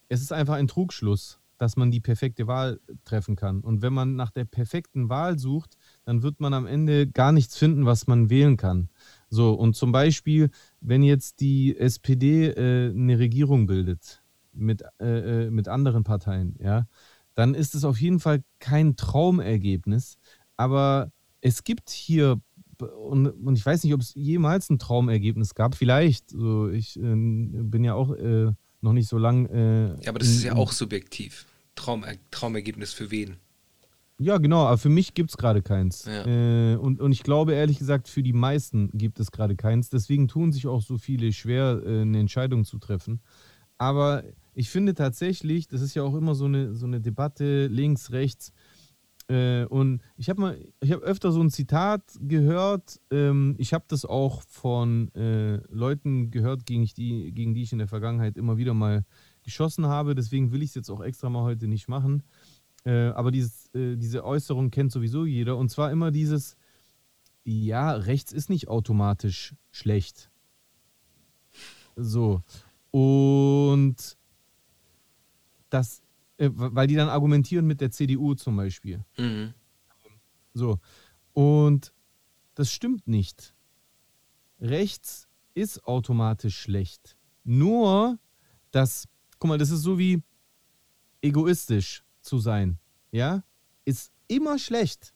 es 0.08 0.22
ist 0.22 0.32
einfach 0.32 0.54
ein 0.54 0.68
Trugschluss, 0.68 1.40
dass 1.58 1.76
man 1.76 1.90
die 1.90 2.00
perfekte 2.00 2.46
Wahl 2.46 2.80
treffen 3.04 3.36
kann. 3.36 3.60
Und 3.60 3.82
wenn 3.82 3.92
man 3.92 4.14
nach 4.16 4.30
der 4.30 4.46
perfekten 4.46 5.10
Wahl 5.10 5.38
sucht, 5.38 5.76
dann 6.04 6.22
wird 6.22 6.40
man 6.40 6.54
am 6.54 6.66
Ende 6.66 7.06
gar 7.06 7.32
nichts 7.32 7.58
finden, 7.58 7.84
was 7.84 8.06
man 8.06 8.30
wählen 8.30 8.56
kann. 8.56 8.88
So, 9.30 9.52
und 9.52 9.76
zum 9.76 9.92
Beispiel, 9.92 10.50
wenn 10.80 11.02
jetzt 11.02 11.40
die 11.40 11.76
SPD 11.76 12.46
äh, 12.46 12.90
eine 12.90 13.18
Regierung 13.18 13.66
bildet 13.66 14.22
mit, 14.52 14.82
äh, 15.00 15.46
äh, 15.46 15.50
mit 15.50 15.68
anderen 15.68 16.04
Parteien, 16.04 16.56
ja, 16.60 16.86
dann 17.34 17.54
ist 17.54 17.74
es 17.74 17.84
auf 17.84 18.00
jeden 18.00 18.20
Fall 18.20 18.42
kein 18.58 18.96
Traumergebnis, 18.96 20.16
aber 20.56 21.12
es 21.40 21.62
gibt 21.64 21.90
hier 21.90 22.40
und, 22.80 23.26
und 23.26 23.56
ich 23.58 23.66
weiß 23.66 23.82
nicht, 23.84 23.92
ob 23.94 24.00
es 24.00 24.14
jemals 24.14 24.70
ein 24.70 24.78
Traumergebnis 24.78 25.54
gab. 25.54 25.74
Vielleicht. 25.74 26.30
So, 26.30 26.68
ich 26.68 26.96
äh, 26.96 27.00
bin 27.02 27.82
ja 27.84 27.94
auch 27.94 28.12
äh, 28.14 28.52
noch 28.80 28.92
nicht 28.92 29.08
so 29.08 29.18
lang. 29.18 29.46
Äh, 29.46 29.88
Ja, 30.04 30.10
aber 30.10 30.20
das 30.20 30.28
in- 30.28 30.34
ist 30.36 30.44
ja 30.44 30.54
auch 30.54 30.70
subjektiv. 30.72 31.46
Traum, 31.74 32.04
Traumergebnis 32.30 32.92
für 32.92 33.10
wen? 33.10 33.36
Ja, 34.20 34.38
genau, 34.38 34.64
aber 34.66 34.78
für 34.78 34.88
mich 34.88 35.14
gibt 35.14 35.30
es 35.30 35.36
gerade 35.36 35.62
keins. 35.62 36.04
Ja. 36.04 36.26
Äh, 36.26 36.76
und, 36.76 37.00
und 37.00 37.12
ich 37.12 37.22
glaube 37.22 37.52
ehrlich 37.52 37.78
gesagt, 37.78 38.08
für 38.08 38.22
die 38.22 38.32
meisten 38.32 38.90
gibt 38.92 39.20
es 39.20 39.30
gerade 39.30 39.54
keins. 39.54 39.90
Deswegen 39.90 40.26
tun 40.26 40.50
sich 40.52 40.66
auch 40.66 40.82
so 40.82 40.98
viele 40.98 41.32
schwer, 41.32 41.80
äh, 41.86 42.00
eine 42.00 42.18
Entscheidung 42.18 42.64
zu 42.64 42.78
treffen. 42.78 43.20
Aber 43.78 44.24
ich 44.54 44.70
finde 44.70 44.94
tatsächlich, 44.94 45.68
das 45.68 45.82
ist 45.82 45.94
ja 45.94 46.02
auch 46.02 46.14
immer 46.16 46.34
so 46.34 46.46
eine, 46.46 46.74
so 46.74 46.86
eine 46.86 47.00
Debatte 47.00 47.68
links, 47.68 48.10
rechts, 48.12 48.52
Äh, 49.30 49.66
und 49.66 50.00
ich 50.16 50.30
habe 50.30 50.40
mal, 50.40 50.58
ich 50.80 50.90
habe 50.90 51.02
öfter 51.02 51.32
so 51.32 51.42
ein 51.42 51.50
Zitat 51.50 52.02
gehört. 52.20 52.98
Ähm, 53.10 53.56
ich 53.58 53.74
habe 53.74 53.84
das 53.88 54.06
auch 54.06 54.40
von 54.42 55.14
äh, 55.14 55.56
Leuten 55.70 56.30
gehört, 56.30 56.64
gegen 56.64 56.84
die, 56.86 57.32
gegen 57.32 57.52
die 57.54 57.62
ich 57.62 57.72
in 57.72 57.78
der 57.78 57.88
Vergangenheit 57.88 58.38
immer 58.38 58.56
wieder 58.56 58.72
mal 58.72 59.04
geschossen 59.42 59.86
habe. 59.86 60.14
Deswegen 60.14 60.50
will 60.50 60.62
ich 60.62 60.70
es 60.70 60.76
jetzt 60.76 60.90
auch 60.90 61.02
extra 61.02 61.28
mal 61.28 61.42
heute 61.42 61.68
nicht 61.68 61.88
machen. 61.88 62.22
Äh, 62.88 63.10
aber 63.10 63.30
dieses, 63.30 63.66
äh, 63.74 63.96
diese 63.96 64.24
Äußerung 64.24 64.70
kennt 64.70 64.92
sowieso 64.92 65.26
jeder. 65.26 65.58
Und 65.58 65.68
zwar 65.68 65.92
immer 65.92 66.10
dieses, 66.10 66.56
ja, 67.44 67.92
rechts 67.92 68.32
ist 68.32 68.48
nicht 68.48 68.68
automatisch 68.68 69.54
schlecht. 69.70 70.30
So. 71.96 72.42
Und 72.90 74.16
das, 75.68 76.00
äh, 76.38 76.48
weil 76.54 76.86
die 76.86 76.94
dann 76.94 77.10
argumentieren 77.10 77.66
mit 77.66 77.82
der 77.82 77.90
CDU 77.90 78.34
zum 78.34 78.56
Beispiel. 78.56 79.04
Mhm. 79.18 79.52
So. 80.54 80.78
Und 81.34 81.92
das 82.54 82.72
stimmt 82.72 83.06
nicht. 83.06 83.54
Rechts 84.60 85.28
ist 85.52 85.84
automatisch 85.84 86.58
schlecht. 86.58 87.18
Nur, 87.44 88.18
dass, 88.70 89.06
guck 89.38 89.48
mal, 89.48 89.58
das 89.58 89.70
ist 89.70 89.82
so 89.82 89.98
wie 89.98 90.22
egoistisch 91.20 92.02
zu 92.28 92.38
sein. 92.38 92.78
Ja? 93.10 93.42
Ist 93.84 94.12
immer 94.28 94.58
schlecht. 94.58 95.14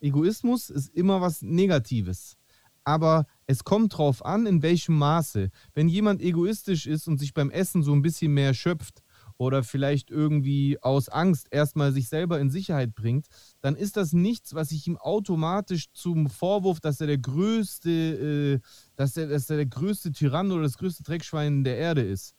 Egoismus 0.00 0.70
ist 0.70 0.88
immer 0.88 1.20
was 1.20 1.42
Negatives. 1.42 2.36
Aber 2.84 3.26
es 3.46 3.64
kommt 3.64 3.96
drauf 3.96 4.24
an, 4.24 4.46
in 4.46 4.62
welchem 4.62 4.96
Maße. 4.98 5.50
Wenn 5.74 5.88
jemand 5.88 6.22
egoistisch 6.22 6.86
ist 6.86 7.06
und 7.06 7.18
sich 7.18 7.34
beim 7.34 7.50
Essen 7.50 7.82
so 7.82 7.92
ein 7.92 8.02
bisschen 8.02 8.32
mehr 8.32 8.54
schöpft 8.54 9.02
oder 9.36 9.62
vielleicht 9.62 10.10
irgendwie 10.10 10.78
aus 10.82 11.08
Angst 11.08 11.48
erstmal 11.50 11.92
sich 11.92 12.08
selber 12.08 12.40
in 12.40 12.50
Sicherheit 12.50 12.94
bringt, 12.94 13.26
dann 13.60 13.76
ist 13.76 13.96
das 13.96 14.12
nichts, 14.12 14.54
was 14.54 14.70
ich 14.72 14.86
ihm 14.86 14.96
automatisch 14.96 15.92
zum 15.92 16.28
Vorwurf, 16.28 16.80
dass 16.80 17.00
er 17.00 17.06
der 17.06 17.18
größte, 17.18 18.60
äh, 18.60 18.68
dass, 18.96 19.16
er, 19.16 19.28
dass 19.28 19.48
er 19.50 19.56
der 19.56 19.66
größte 19.66 20.12
Tyrann 20.12 20.50
oder 20.50 20.62
das 20.62 20.78
größte 20.78 21.02
Dreckschwein 21.02 21.64
der 21.64 21.76
Erde 21.76 22.02
ist. 22.02 22.34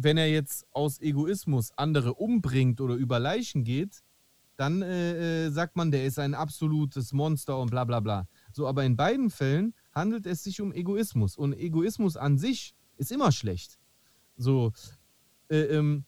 Wenn 0.00 0.16
er 0.16 0.30
jetzt 0.30 0.64
aus 0.70 1.00
Egoismus 1.00 1.72
andere 1.76 2.14
umbringt 2.14 2.80
oder 2.80 2.94
über 2.94 3.18
Leichen 3.18 3.64
geht, 3.64 4.04
dann 4.54 4.80
äh, 4.80 5.46
äh, 5.46 5.50
sagt 5.50 5.74
man, 5.74 5.90
der 5.90 6.06
ist 6.06 6.20
ein 6.20 6.34
absolutes 6.34 7.12
Monster 7.12 7.58
und 7.58 7.70
bla 7.70 7.84
bla 7.84 7.98
bla. 7.98 8.28
So, 8.52 8.68
aber 8.68 8.84
in 8.84 8.96
beiden 8.96 9.28
Fällen 9.28 9.74
handelt 9.92 10.24
es 10.26 10.44
sich 10.44 10.60
um 10.60 10.72
Egoismus. 10.72 11.36
Und 11.36 11.52
Egoismus 11.52 12.16
an 12.16 12.38
sich 12.38 12.76
ist 12.96 13.10
immer 13.10 13.32
schlecht. 13.32 13.80
So, 14.36 14.72
äh, 15.48 15.62
ähm, 15.62 16.04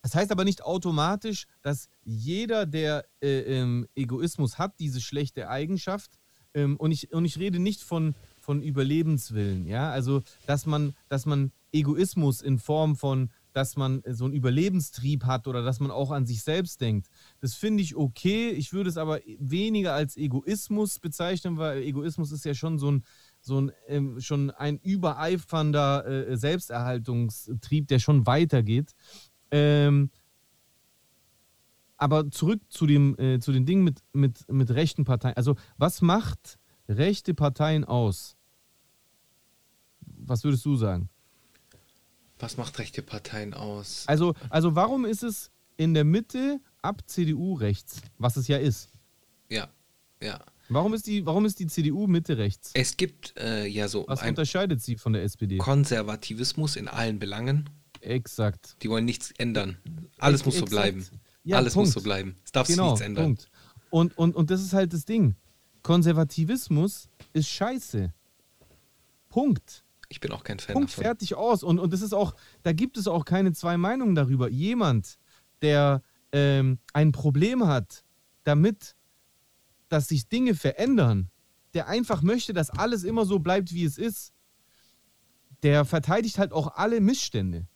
das 0.00 0.14
heißt 0.14 0.32
aber 0.32 0.44
nicht 0.44 0.62
automatisch, 0.62 1.46
dass 1.60 1.90
jeder, 2.04 2.64
der 2.64 3.04
äh, 3.20 3.40
ähm, 3.40 3.86
Egoismus 3.94 4.56
hat, 4.56 4.80
diese 4.80 5.02
schlechte 5.02 5.50
Eigenschaft, 5.50 6.18
ähm, 6.54 6.78
und, 6.78 6.90
ich, 6.90 7.12
und 7.12 7.26
ich 7.26 7.38
rede 7.38 7.58
nicht 7.58 7.82
von, 7.82 8.14
von 8.40 8.62
Überlebenswillen, 8.62 9.66
ja, 9.66 9.90
also 9.90 10.22
dass 10.46 10.64
man, 10.64 10.94
dass 11.08 11.26
man 11.26 11.52
Egoismus 11.78 12.42
in 12.42 12.58
Form 12.58 12.96
von 12.96 13.30
dass 13.56 13.74
man 13.76 14.02
äh, 14.02 14.12
so 14.12 14.26
einen 14.26 14.34
Überlebenstrieb 14.34 15.24
hat 15.24 15.48
oder 15.48 15.62
dass 15.62 15.80
man 15.80 15.90
auch 15.90 16.10
an 16.10 16.26
sich 16.26 16.42
selbst 16.42 16.80
denkt. 16.82 17.08
Das 17.40 17.54
finde 17.54 17.82
ich 17.82 17.96
okay. 17.96 18.50
Ich 18.50 18.74
würde 18.74 18.90
es 18.90 18.98
aber 18.98 19.20
weniger 19.38 19.94
als 19.94 20.16
Egoismus 20.18 20.98
bezeichnen, 20.98 21.56
weil 21.56 21.82
Egoismus 21.82 22.32
ist 22.32 22.44
ja 22.44 22.54
schon 22.54 22.78
so 22.78 22.92
ein, 22.92 23.04
so 23.40 23.60
ein 23.62 23.72
ähm, 23.88 24.20
schon 24.20 24.50
ein 24.50 24.78
übereifernder 24.78 26.04
äh, 26.06 26.36
Selbsterhaltungstrieb, 26.36 27.88
der 27.88 27.98
schon 27.98 28.26
weitergeht. 28.26 28.94
Ähm, 29.50 30.10
aber 31.96 32.30
zurück 32.30 32.60
zu, 32.68 32.86
dem, 32.86 33.18
äh, 33.18 33.38
zu 33.40 33.52
den 33.52 33.64
Dingen 33.64 33.84
mit, 33.84 34.02
mit, 34.12 34.52
mit 34.52 34.70
rechten 34.70 35.04
Parteien. 35.06 35.34
Also, 35.38 35.56
was 35.78 36.02
macht 36.02 36.58
rechte 36.90 37.32
Parteien 37.32 37.86
aus? 37.86 38.36
Was 40.02 40.44
würdest 40.44 40.66
du 40.66 40.76
sagen? 40.76 41.08
Was 42.38 42.56
macht 42.56 42.78
rechte 42.78 43.02
Parteien 43.02 43.54
aus? 43.54 44.04
Also, 44.06 44.34
also 44.50 44.74
warum 44.74 45.04
ist 45.04 45.22
es 45.22 45.50
in 45.76 45.94
der 45.94 46.04
Mitte 46.04 46.60
ab 46.82 47.02
CDU 47.06 47.54
rechts, 47.54 48.02
was 48.18 48.36
es 48.36 48.48
ja 48.48 48.58
ist? 48.58 48.88
Ja, 49.48 49.68
ja. 50.22 50.40
Warum 50.68 50.94
ist 50.94 51.06
die, 51.06 51.24
warum 51.24 51.44
ist 51.46 51.60
die 51.60 51.66
CDU 51.68 52.06
Mitte 52.08 52.38
rechts? 52.38 52.72
Es 52.74 52.96
gibt 52.96 53.34
äh, 53.38 53.66
ja 53.66 53.86
so 53.88 54.04
Was 54.08 54.22
unterscheidet 54.22 54.82
sie 54.82 54.96
von 54.96 55.12
der 55.12 55.22
SPD? 55.22 55.58
Konservativismus 55.58 56.76
in 56.76 56.88
allen 56.88 57.18
Belangen. 57.18 57.70
Exakt. 58.00 58.76
Die 58.82 58.90
wollen 58.90 59.04
nichts 59.04 59.32
ändern. 59.38 59.78
Alles 60.18 60.44
muss 60.44 60.56
so 60.58 60.64
bleiben. 60.64 61.06
Ja, 61.44 61.58
Alles 61.58 61.74
Punkt. 61.74 61.86
muss 61.88 61.94
so 61.94 62.00
bleiben. 62.02 62.36
Es 62.44 62.50
darf 62.52 62.66
sich 62.66 62.76
Genau, 62.76 62.90
nichts 62.90 63.00
ändern. 63.06 63.24
Punkt. 63.26 63.50
Und, 63.90 64.18
und, 64.18 64.34
und 64.34 64.50
das 64.50 64.60
ist 64.60 64.72
halt 64.72 64.92
das 64.92 65.04
Ding. 65.04 65.36
Konservativismus 65.82 67.08
ist 67.32 67.48
scheiße. 67.48 68.12
Punkt. 69.28 69.84
Ich 70.08 70.20
bin 70.20 70.32
auch 70.32 70.44
kein 70.44 70.58
Fan 70.58 70.74
Punkt, 70.74 70.90
davon. 70.90 71.04
fertig 71.04 71.34
aus. 71.34 71.62
Und, 71.62 71.78
und 71.78 71.92
das 71.92 72.02
ist 72.02 72.12
auch, 72.12 72.34
da 72.62 72.72
gibt 72.72 72.96
es 72.96 73.08
auch 73.08 73.24
keine 73.24 73.52
zwei 73.52 73.76
Meinungen 73.76 74.14
darüber. 74.14 74.48
Jemand, 74.48 75.18
der 75.62 76.02
ähm, 76.32 76.78
ein 76.92 77.12
Problem 77.12 77.66
hat 77.66 78.04
damit, 78.44 78.94
dass 79.88 80.08
sich 80.08 80.28
Dinge 80.28 80.54
verändern, 80.54 81.30
der 81.74 81.88
einfach 81.88 82.22
möchte, 82.22 82.52
dass 82.52 82.70
alles 82.70 83.04
immer 83.04 83.24
so 83.24 83.38
bleibt, 83.38 83.72
wie 83.72 83.84
es 83.84 83.98
ist, 83.98 84.32
der 85.62 85.84
verteidigt 85.84 86.38
halt 86.38 86.52
auch 86.52 86.76
alle 86.76 87.00
Missstände. 87.00 87.66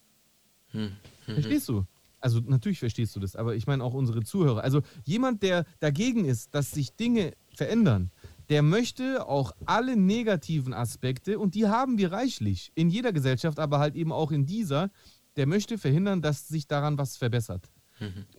Hm. 0.68 0.92
Verstehst 1.24 1.68
du? 1.68 1.86
Also 2.20 2.40
natürlich 2.40 2.78
verstehst 2.78 3.16
du 3.16 3.20
das, 3.20 3.34
aber 3.34 3.54
ich 3.54 3.66
meine 3.66 3.82
auch 3.82 3.94
unsere 3.94 4.22
Zuhörer. 4.22 4.62
Also 4.62 4.82
jemand, 5.04 5.42
der 5.42 5.64
dagegen 5.80 6.24
ist, 6.24 6.54
dass 6.54 6.70
sich 6.70 6.94
Dinge 6.94 7.32
verändern, 7.54 8.10
der 8.50 8.62
möchte 8.62 9.26
auch 9.26 9.52
alle 9.64 9.96
negativen 9.96 10.74
Aspekte, 10.74 11.38
und 11.38 11.54
die 11.54 11.68
haben 11.68 11.98
wir 11.98 12.12
reichlich, 12.12 12.72
in 12.74 12.90
jeder 12.90 13.12
Gesellschaft, 13.12 13.58
aber 13.58 13.78
halt 13.78 13.94
eben 13.94 14.12
auch 14.12 14.32
in 14.32 14.44
dieser, 14.44 14.90
der 15.36 15.46
möchte 15.46 15.78
verhindern, 15.78 16.20
dass 16.20 16.48
sich 16.48 16.66
daran 16.66 16.98
was 16.98 17.16
verbessert. 17.16 17.70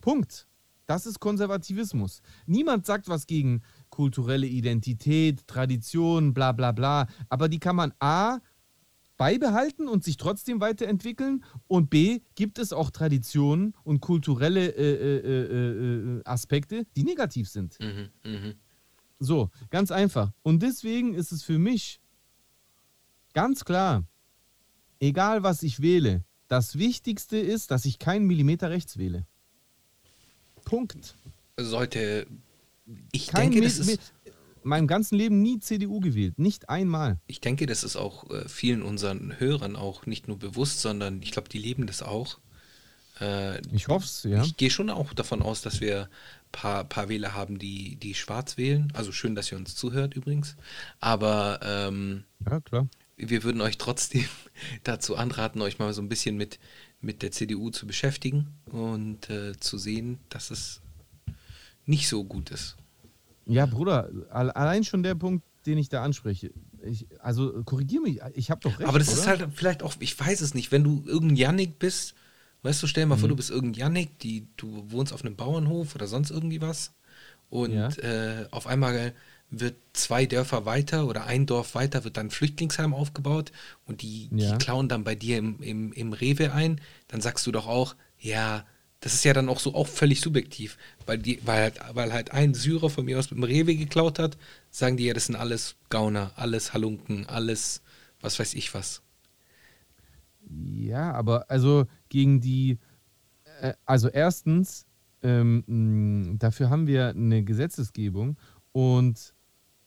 Punkt. 0.01 0.47
Das 0.85 1.05
ist 1.05 1.19
Konservativismus. 1.21 2.21
Niemand 2.45 2.85
sagt 2.85 3.07
was 3.07 3.25
gegen 3.25 3.61
kulturelle 3.89 4.47
Identität, 4.47 5.47
Tradition, 5.47 6.33
bla 6.33 6.51
bla 6.51 6.73
bla, 6.73 7.07
aber 7.29 7.47
die 7.47 7.59
kann 7.59 7.77
man 7.77 7.93
A 7.99 8.39
beibehalten 9.15 9.87
und 9.87 10.03
sich 10.03 10.17
trotzdem 10.17 10.59
weiterentwickeln 10.59 11.45
und 11.67 11.89
B 11.89 12.21
gibt 12.35 12.57
es 12.59 12.73
auch 12.73 12.89
Traditionen 12.89 13.73
und 13.83 14.01
kulturelle 14.01 14.67
äh, 14.67 14.93
äh, 14.93 15.19
äh, 15.19 16.17
äh, 16.17 16.21
Aspekte, 16.25 16.85
die 16.97 17.03
negativ 17.03 17.47
sind. 17.47 17.77
Mhm, 17.79 18.09
mhm. 18.25 18.55
So, 19.23 19.51
ganz 19.69 19.91
einfach. 19.91 20.31
Und 20.41 20.63
deswegen 20.63 21.13
ist 21.13 21.31
es 21.31 21.43
für 21.43 21.59
mich 21.59 22.01
ganz 23.33 23.63
klar, 23.65 24.03
egal 24.99 25.43
was 25.43 25.61
ich 25.61 25.79
wähle, 25.79 26.23
das 26.47 26.79
Wichtigste 26.79 27.37
ist, 27.37 27.69
dass 27.69 27.85
ich 27.85 27.99
keinen 27.99 28.25
Millimeter 28.25 28.71
rechts 28.71 28.97
wähle. 28.97 29.27
Punkt. 30.65 31.15
Sollte. 31.55 32.25
Ich 33.11 33.27
Kein 33.27 33.51
denke, 33.51 33.59
Mi- 33.59 33.63
das 33.63 33.77
ist. 33.77 34.13
Meinem 34.63 34.87
ganzen 34.87 35.15
Leben 35.17 35.41
nie 35.41 35.59
CDU 35.59 35.99
gewählt. 35.99 36.37
Nicht 36.37 36.69
einmal. 36.69 37.19
Ich 37.27 37.41
denke, 37.41 37.65
das 37.67 37.83
ist 37.83 37.95
auch 37.95 38.29
äh, 38.31 38.47
vielen 38.49 38.81
unseren 38.83 39.39
Hörern 39.39 39.75
auch 39.75 40.05
nicht 40.05 40.27
nur 40.27 40.37
bewusst, 40.37 40.81
sondern 40.81 41.21
ich 41.21 41.31
glaube, 41.31 41.49
die 41.49 41.57
leben 41.59 41.87
das 41.87 42.01
auch. 42.03 42.39
Äh, 43.21 43.61
Ich 43.73 43.87
hoffe 43.87 44.05
es, 44.05 44.23
ja. 44.23 44.43
Ich 44.43 44.57
gehe 44.57 44.69
schon 44.71 44.89
auch 44.89 45.13
davon 45.13 45.41
aus, 45.41 45.61
dass 45.61 45.79
wir 45.81 46.03
ein 46.03 46.07
paar, 46.51 46.83
paar 46.83 47.07
Wähler 47.09 47.33
haben, 47.35 47.59
die, 47.59 47.95
die 47.97 48.13
schwarz 48.15 48.57
wählen. 48.57 48.91
Also 48.95 49.11
schön, 49.11 49.35
dass 49.35 49.51
ihr 49.51 49.57
uns 49.57 49.75
zuhört 49.75 50.15
übrigens. 50.15 50.55
Aber 50.99 51.59
ähm, 51.63 52.23
Ja, 52.49 52.59
klar. 52.59 52.87
wir 53.17 53.43
würden 53.43 53.61
euch 53.61 53.77
trotzdem 53.77 54.25
dazu 54.83 55.15
anraten, 55.15 55.61
euch 55.61 55.79
mal 55.79 55.93
so 55.93 56.01
ein 56.01 56.09
bisschen 56.09 56.35
mit, 56.37 56.59
mit 56.99 57.21
der 57.21 57.31
CDU 57.31 57.69
zu 57.69 57.87
beschäftigen 57.87 58.47
und 58.65 59.29
äh, 59.29 59.57
zu 59.59 59.77
sehen, 59.77 60.19
dass 60.29 60.51
es 60.51 60.81
nicht 61.85 62.07
so 62.07 62.23
gut 62.23 62.49
ist. 62.51 62.75
Ja, 63.45 63.65
Bruder, 63.65 64.09
al- 64.29 64.51
allein 64.51 64.83
schon 64.83 65.03
der 65.03 65.15
Punkt, 65.15 65.43
den 65.65 65.77
ich 65.77 65.89
da 65.89 66.03
anspreche. 66.03 66.51
Ich, 66.83 67.05
also 67.19 67.63
korrigier 67.63 68.01
mich, 68.01 68.19
ich 68.33 68.49
habe 68.49 68.61
doch 68.61 68.79
recht. 68.79 68.87
Aber 68.87 68.99
das 68.99 69.09
oder? 69.09 69.17
ist 69.17 69.27
halt 69.27 69.47
vielleicht 69.53 69.83
auch, 69.83 69.93
ich 69.99 70.19
weiß 70.19 70.41
es 70.41 70.53
nicht, 70.53 70.71
wenn 70.71 70.83
du 70.83 71.03
irgendein 71.05 71.37
Yannick 71.37 71.79
bist, 71.79 72.15
weißt 72.63 72.81
du, 72.83 72.87
stell 72.87 73.03
dir 73.03 73.07
mal 73.09 73.17
vor, 73.17 73.27
Mhm. 73.27 73.29
du 73.29 73.35
bist 73.35 73.49
irgendein 73.49 73.79
Yannick, 73.81 74.19
die, 74.19 74.47
du 74.57 74.85
wohnst 74.91 75.13
auf 75.13 75.23
einem 75.23 75.35
Bauernhof 75.35 75.95
oder 75.95 76.07
sonst 76.07 76.31
irgendwie 76.31 76.61
was 76.61 76.93
und 77.49 77.73
Ja. 77.73 77.89
äh, 77.99 78.47
auf 78.51 78.67
einmal 78.67 79.13
wird 79.49 79.75
zwei 79.93 80.25
Dörfer 80.25 80.65
weiter 80.65 81.07
oder 81.07 81.25
ein 81.25 81.45
Dorf 81.45 81.75
weiter 81.75 82.03
wird 82.05 82.17
dann 82.17 82.27
ein 82.27 82.31
Flüchtlingsheim 82.31 82.93
aufgebaut 82.93 83.51
und 83.85 84.01
die, 84.01 84.29
Ja. 84.31 84.51
die 84.53 84.57
klauen 84.57 84.87
dann 84.89 85.03
bei 85.03 85.15
dir 85.15 85.37
im, 85.37 85.61
im, 85.61 85.91
im 85.93 86.13
Rewe 86.13 86.53
ein, 86.53 86.79
dann 87.09 87.21
sagst 87.21 87.45
du 87.47 87.51
doch 87.51 87.67
auch, 87.67 87.95
ja, 88.19 88.65
das 89.01 89.13
ist 89.13 89.25
ja 89.25 89.33
dann 89.33 89.49
auch 89.49 89.59
so 89.59 89.73
auch 89.75 89.87
völlig 89.87 90.21
subjektiv, 90.21 90.77
weil 91.05 91.17
die, 91.17 91.39
weil 91.45 91.61
halt, 91.63 91.79
weil 91.93 92.13
halt 92.13 92.31
ein 92.31 92.53
Syrer 92.53 92.89
von 92.89 93.03
mir 93.05 93.17
aus 93.19 93.31
mit 93.31 93.37
dem 93.39 93.43
Rewe 93.43 93.75
geklaut 93.75 94.19
hat, 94.19 94.37
sagen 94.69 94.95
die 94.97 95.05
ja, 95.05 95.13
das 95.13 95.25
sind 95.25 95.35
alles 95.35 95.75
Gauner, 95.89 96.31
alles 96.35 96.73
Halunken, 96.73 97.25
alles 97.27 97.81
was 98.21 98.39
weiß 98.39 98.53
ich 98.53 98.73
was. 98.73 99.01
Ja, 100.49 101.11
aber 101.13 101.49
also 101.49 101.85
gegen 102.11 102.39
die, 102.41 102.77
äh, 103.61 103.73
also 103.85 104.09
erstens, 104.09 104.85
ähm, 105.23 106.35
dafür 106.37 106.69
haben 106.69 106.85
wir 106.85 107.09
eine 107.09 107.43
Gesetzesgebung 107.43 108.37
und 108.71 109.33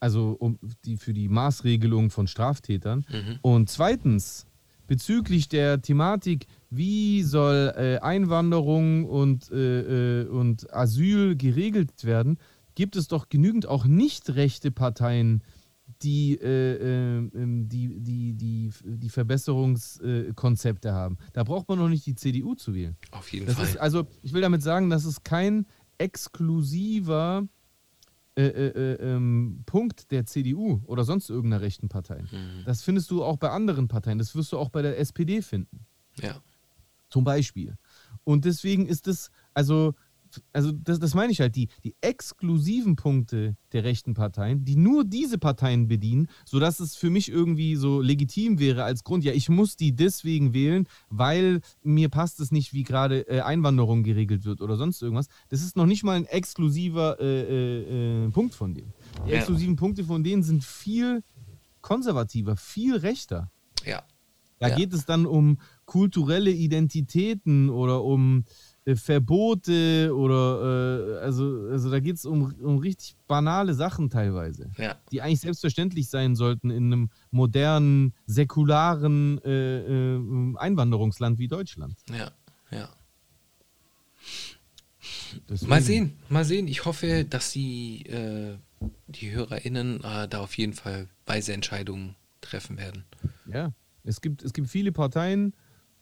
also 0.00 0.36
um 0.38 0.58
die 0.84 0.96
für 0.96 1.14
die 1.14 1.28
Maßregelung 1.28 2.10
von 2.10 2.26
Straftätern. 2.26 3.06
Mhm. 3.08 3.38
Und 3.42 3.70
zweitens, 3.70 4.46
bezüglich 4.86 5.48
der 5.48 5.80
Thematik, 5.80 6.46
wie 6.70 7.22
soll 7.22 7.72
äh, 7.76 7.98
Einwanderung 8.00 9.06
und, 9.06 9.50
äh, 9.50 10.22
äh, 10.22 10.28
und 10.28 10.72
Asyl 10.74 11.36
geregelt 11.36 12.04
werden, 12.04 12.38
gibt 12.74 12.96
es 12.96 13.08
doch 13.08 13.28
genügend 13.28 13.66
auch 13.66 13.86
nicht 13.86 14.34
rechte 14.34 14.70
Parteien, 14.70 15.42
die, 16.02 16.34
äh, 16.40 16.74
äh, 16.74 17.16
ähm, 17.34 17.68
die, 17.68 18.00
die, 18.00 18.32
die, 18.34 18.70
die 18.84 19.08
Verbesserungskonzepte 19.08 20.92
haben. 20.92 21.18
Da 21.32 21.44
braucht 21.44 21.68
man 21.68 21.78
noch 21.78 21.88
nicht 21.88 22.06
die 22.06 22.14
CDU 22.14 22.54
zu 22.54 22.74
wählen. 22.74 22.96
Auf 23.10 23.32
jeden 23.32 23.46
Das 23.46 23.56
Fall. 23.56 23.66
ist, 23.66 23.76
also, 23.78 24.06
ich 24.22 24.32
will 24.32 24.42
damit 24.42 24.62
sagen, 24.62 24.90
das 24.90 25.04
ist 25.04 25.24
kein 25.24 25.66
exklusiver 25.98 27.46
äh, 28.36 28.46
äh, 28.46 28.68
äh, 28.68 29.14
ähm, 29.14 29.62
Punkt 29.64 30.10
der 30.10 30.26
CDU 30.26 30.82
oder 30.86 31.04
sonst 31.04 31.30
irgendeiner 31.30 31.62
rechten 31.62 31.88
Partei. 31.88 32.22
Mhm. 32.22 32.64
Das 32.64 32.82
findest 32.82 33.10
du 33.10 33.22
auch 33.22 33.36
bei 33.36 33.50
anderen 33.50 33.86
Parteien. 33.86 34.18
Das 34.18 34.34
wirst 34.34 34.52
du 34.52 34.58
auch 34.58 34.70
bei 34.70 34.82
der 34.82 34.98
SPD 34.98 35.40
finden, 35.40 35.86
ja. 36.20 36.40
zum 37.10 37.22
Beispiel. 37.22 37.76
Und 38.24 38.44
deswegen 38.44 38.86
ist 38.86 39.06
es, 39.06 39.30
also, 39.52 39.94
also 40.52 40.72
das, 40.72 40.98
das 40.98 41.14
meine 41.14 41.32
ich 41.32 41.40
halt, 41.40 41.56
die, 41.56 41.68
die 41.82 41.94
exklusiven 42.00 42.96
Punkte 42.96 43.56
der 43.72 43.84
rechten 43.84 44.14
Parteien, 44.14 44.64
die 44.64 44.76
nur 44.76 45.04
diese 45.04 45.38
Parteien 45.38 45.88
bedienen, 45.88 46.28
sodass 46.44 46.80
es 46.80 46.96
für 46.96 47.10
mich 47.10 47.30
irgendwie 47.30 47.76
so 47.76 48.00
legitim 48.00 48.58
wäre 48.58 48.84
als 48.84 49.04
Grund, 49.04 49.24
ja, 49.24 49.32
ich 49.32 49.48
muss 49.48 49.76
die 49.76 49.94
deswegen 49.94 50.54
wählen, 50.54 50.86
weil 51.08 51.60
mir 51.82 52.08
passt 52.08 52.40
es 52.40 52.50
nicht, 52.52 52.72
wie 52.72 52.82
gerade 52.82 53.26
äh, 53.28 53.40
Einwanderung 53.40 54.02
geregelt 54.02 54.44
wird 54.44 54.60
oder 54.60 54.76
sonst 54.76 55.02
irgendwas. 55.02 55.26
Das 55.48 55.62
ist 55.62 55.76
noch 55.76 55.86
nicht 55.86 56.04
mal 56.04 56.16
ein 56.16 56.26
exklusiver 56.26 57.18
äh, 57.20 57.24
äh, 57.42 58.24
äh, 58.26 58.30
Punkt 58.30 58.54
von 58.54 58.74
denen. 58.74 58.92
Die 59.26 59.30
Ja. 59.30 59.36
exklusiven 59.36 59.76
Punkte 59.76 60.04
von 60.04 60.22
denen 60.24 60.42
sind 60.42 60.64
viel 60.64 61.22
konservativer, 61.80 62.56
viel 62.56 62.96
rechter. 62.96 63.50
Ja. 63.84 64.02
Da 64.60 64.68
Ja. 64.68 64.76
geht 64.76 64.92
es 64.94 65.04
dann 65.04 65.26
um 65.26 65.58
kulturelle 65.84 66.50
Identitäten 66.50 67.68
oder 67.68 68.02
um 68.04 68.44
Verbote 68.94 70.14
oder 70.14 71.16
äh, 71.20 71.24
also, 71.24 71.68
also 71.70 71.90
da 71.90 72.00
geht 72.00 72.16
es 72.16 72.26
um, 72.26 72.52
um 72.60 72.78
richtig 72.78 73.16
banale 73.26 73.72
Sachen 73.74 74.10
teilweise, 74.10 74.70
Ja. 74.76 74.96
die 75.10 75.22
eigentlich 75.22 75.40
selbstverständlich 75.40 76.08
sein 76.10 76.36
sollten 76.36 76.70
in 76.70 76.92
einem 76.92 77.10
modernen, 77.30 78.12
säkularen 78.26 79.40
äh, 79.42 79.78
äh, 80.16 80.56
Einwanderungsland 80.56 81.38
wie 81.38 81.48
Deutschland. 81.48 81.96
Ja. 82.10 82.30
Ja. 82.70 82.90
Deswegen- 85.48 85.70
Mal 85.70 85.82
sehen, 85.82 86.12
mal 86.28 86.44
sehen. 86.44 86.68
Ich 86.68 86.84
hoffe, 86.84 87.24
dass 87.28 87.52
die, 87.52 88.04
äh, 88.06 88.56
die 89.08 89.30
HörerInnen 89.32 90.02
äh, 90.04 90.28
da 90.28 90.40
auf 90.40 90.56
jeden 90.56 90.72
Fall 90.74 91.08
weise 91.26 91.52
Entscheidungen 91.52 92.14
treffen 92.40 92.76
werden. 92.78 93.04
Ja, 93.46 93.72
es 94.04 94.20
gibt, 94.20 94.42
es 94.42 94.52
gibt 94.52 94.68
viele 94.68 94.92
Parteien, 94.92 95.54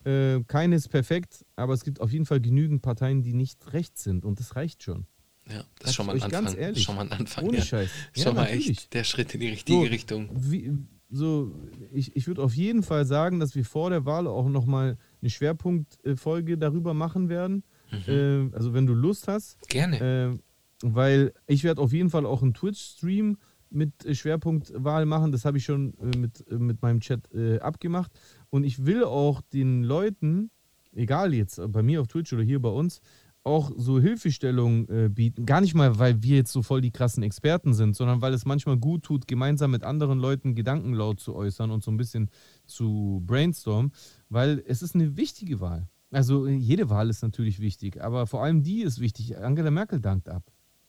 äh, 0.04 0.40
keine 0.47 0.76
ist 0.76 0.88
perfekt, 0.88 1.44
aber 1.56 1.75
es 1.75 1.85
gibt 1.85 2.00
auf 2.00 2.12
jeden 2.12 2.26
Fall 2.26 2.40
genügend 2.40 2.82
Parteien, 2.82 3.23
die 3.23 3.35
nicht 3.35 3.73
rechts 3.73 4.04
sind 4.04 4.25
und 4.25 4.40
das 4.40 4.56
reicht 4.56 4.82
schon. 4.82 5.06
Ja, 5.49 5.64
das 5.80 5.90
ist 5.90 5.97
schon 5.97 6.06
mal 6.06 6.12
ein 6.12 6.23
euch 6.23 6.28
ganz 6.28 6.50
Anfang. 6.50 6.62
ehrlich, 6.62 6.82
schon 6.85 6.97
mal 6.97 7.02
ein 7.02 7.12
Anfang. 7.12 7.44
Ohne 7.47 7.59
ja. 7.59 7.64
Scheiß. 7.64 7.90
Schon 8.14 8.23
Ja, 8.25 8.32
mal 8.32 8.42
natürlich. 8.42 8.68
echt 8.71 8.94
der 8.94 9.04
Schritt 9.04 9.35
in 9.35 9.40
die 9.40 9.49
richtige 9.49 9.78
So, 9.78 9.85
Richtung. 9.85 10.28
Wie, 10.35 10.73
so, 11.11 11.52
ich, 11.92 12.16
ich 12.16 12.26
würde 12.26 12.42
auf 12.42 12.54
jeden 12.54 12.82
Fall 12.82 13.04
sagen, 13.04 13.38
dass 13.40 13.54
wir 13.54 13.64
vor 13.64 13.90
der 13.90 14.04
Wahl 14.06 14.26
auch 14.26 14.49
nochmal 14.49 14.97
eine 15.21 15.30
Schwerpunktfolge 15.30 16.59
darüber 16.59 16.94
machen 16.94 17.28
werden. 17.28 17.64
Mhm. 17.90 18.50
Äh, 18.52 18.56
also 18.56 18.73
wenn 18.73 18.87
du 18.87 18.94
Lust 18.94 19.28
hast. 19.28 19.59
Gerne. 19.68 20.32
Äh, 20.35 20.38
weil 20.85 21.32
ich 21.47 21.64
werde 21.64 21.80
auf 21.80 21.92
jeden 21.92 22.11
Fall 22.11 22.26
auch 22.26 22.42
einen 22.42 22.54
Twitch-Stream 22.54 23.37
mit 23.71 24.04
äh, 24.04 24.14
Schwerpunktwahl 24.14 25.06
machen. 25.06 25.32
Das 25.32 25.44
habe 25.44 25.59
ich 25.59 25.64
schon 25.64 25.94
äh, 25.99 26.16
mit, 26.18 26.44
äh, 26.50 26.54
mit 26.54 26.82
meinem 26.82 27.00
Chat 27.00 27.32
äh, 27.35 27.59
abgemacht. 27.61 28.12
Und 28.53 28.65
ich 28.65 28.85
will 28.85 29.03
auch 29.03 29.41
den 29.41 29.83
Leuten, 29.83 30.51
egal 30.93 31.33
jetzt 31.33 31.59
bei 31.69 31.83
mir 31.83 32.03
auf 32.03 32.09
Twitch 32.09 32.35
oder 32.35 32.43
hier 32.43 32.61
bei 32.61 32.69
uns, 32.69 33.01
auch 33.45 33.73
so 33.75 33.99
Hilfestellungen 33.99 34.88
äh, 34.91 35.09
bieten. 35.09 35.47
Gar 35.47 35.62
nicht 35.62 35.75
mal, 35.75 35.99
weil 35.99 36.23
wir 36.23 36.37
jetzt 36.37 36.53
so 36.53 36.62
voll 36.62 36.83
die 36.83 36.91
krassen 36.91 37.23
Experten 37.23 37.73
sind, 37.73 37.97
sondern 37.97 38.21
weil 38.21 38.35
es 38.35 38.45
manchmal 38.45 38.77
gut 38.77 39.05
tut, 39.05 39.27
gemeinsam 39.27 39.71
mit 39.71 39.85
anderen 39.85 40.19
Leuten 40.19 40.55
Gedanken 40.55 40.93
laut 40.93 41.19
zu 41.19 41.35
äußern 41.35 41.71
und 41.71 41.83
so 41.83 41.91
ein 41.91 41.97
bisschen 41.97 42.29
zu 42.67 43.23
brainstormen, 43.27 43.93
weil 44.29 44.62
es 44.67 44.83
ist 44.83 44.95
eine 44.95 45.17
wichtige 45.17 45.61
Wahl. 45.61 45.88
Also 46.11 46.47
äh, 46.47 46.53
jede 46.53 46.91
Wahl 46.91 47.09
ist 47.09 47.23
natürlich 47.23 47.59
wichtig, 47.59 48.03
aber 48.03 48.27
vor 48.27 48.45
allem 48.45 48.62
die 48.62 48.83
ist 48.83 49.01
wichtig. 49.01 49.38
Angela 49.38 49.71
Merkel 49.71 49.99
dankt 49.99 50.29
ab. 50.29 50.45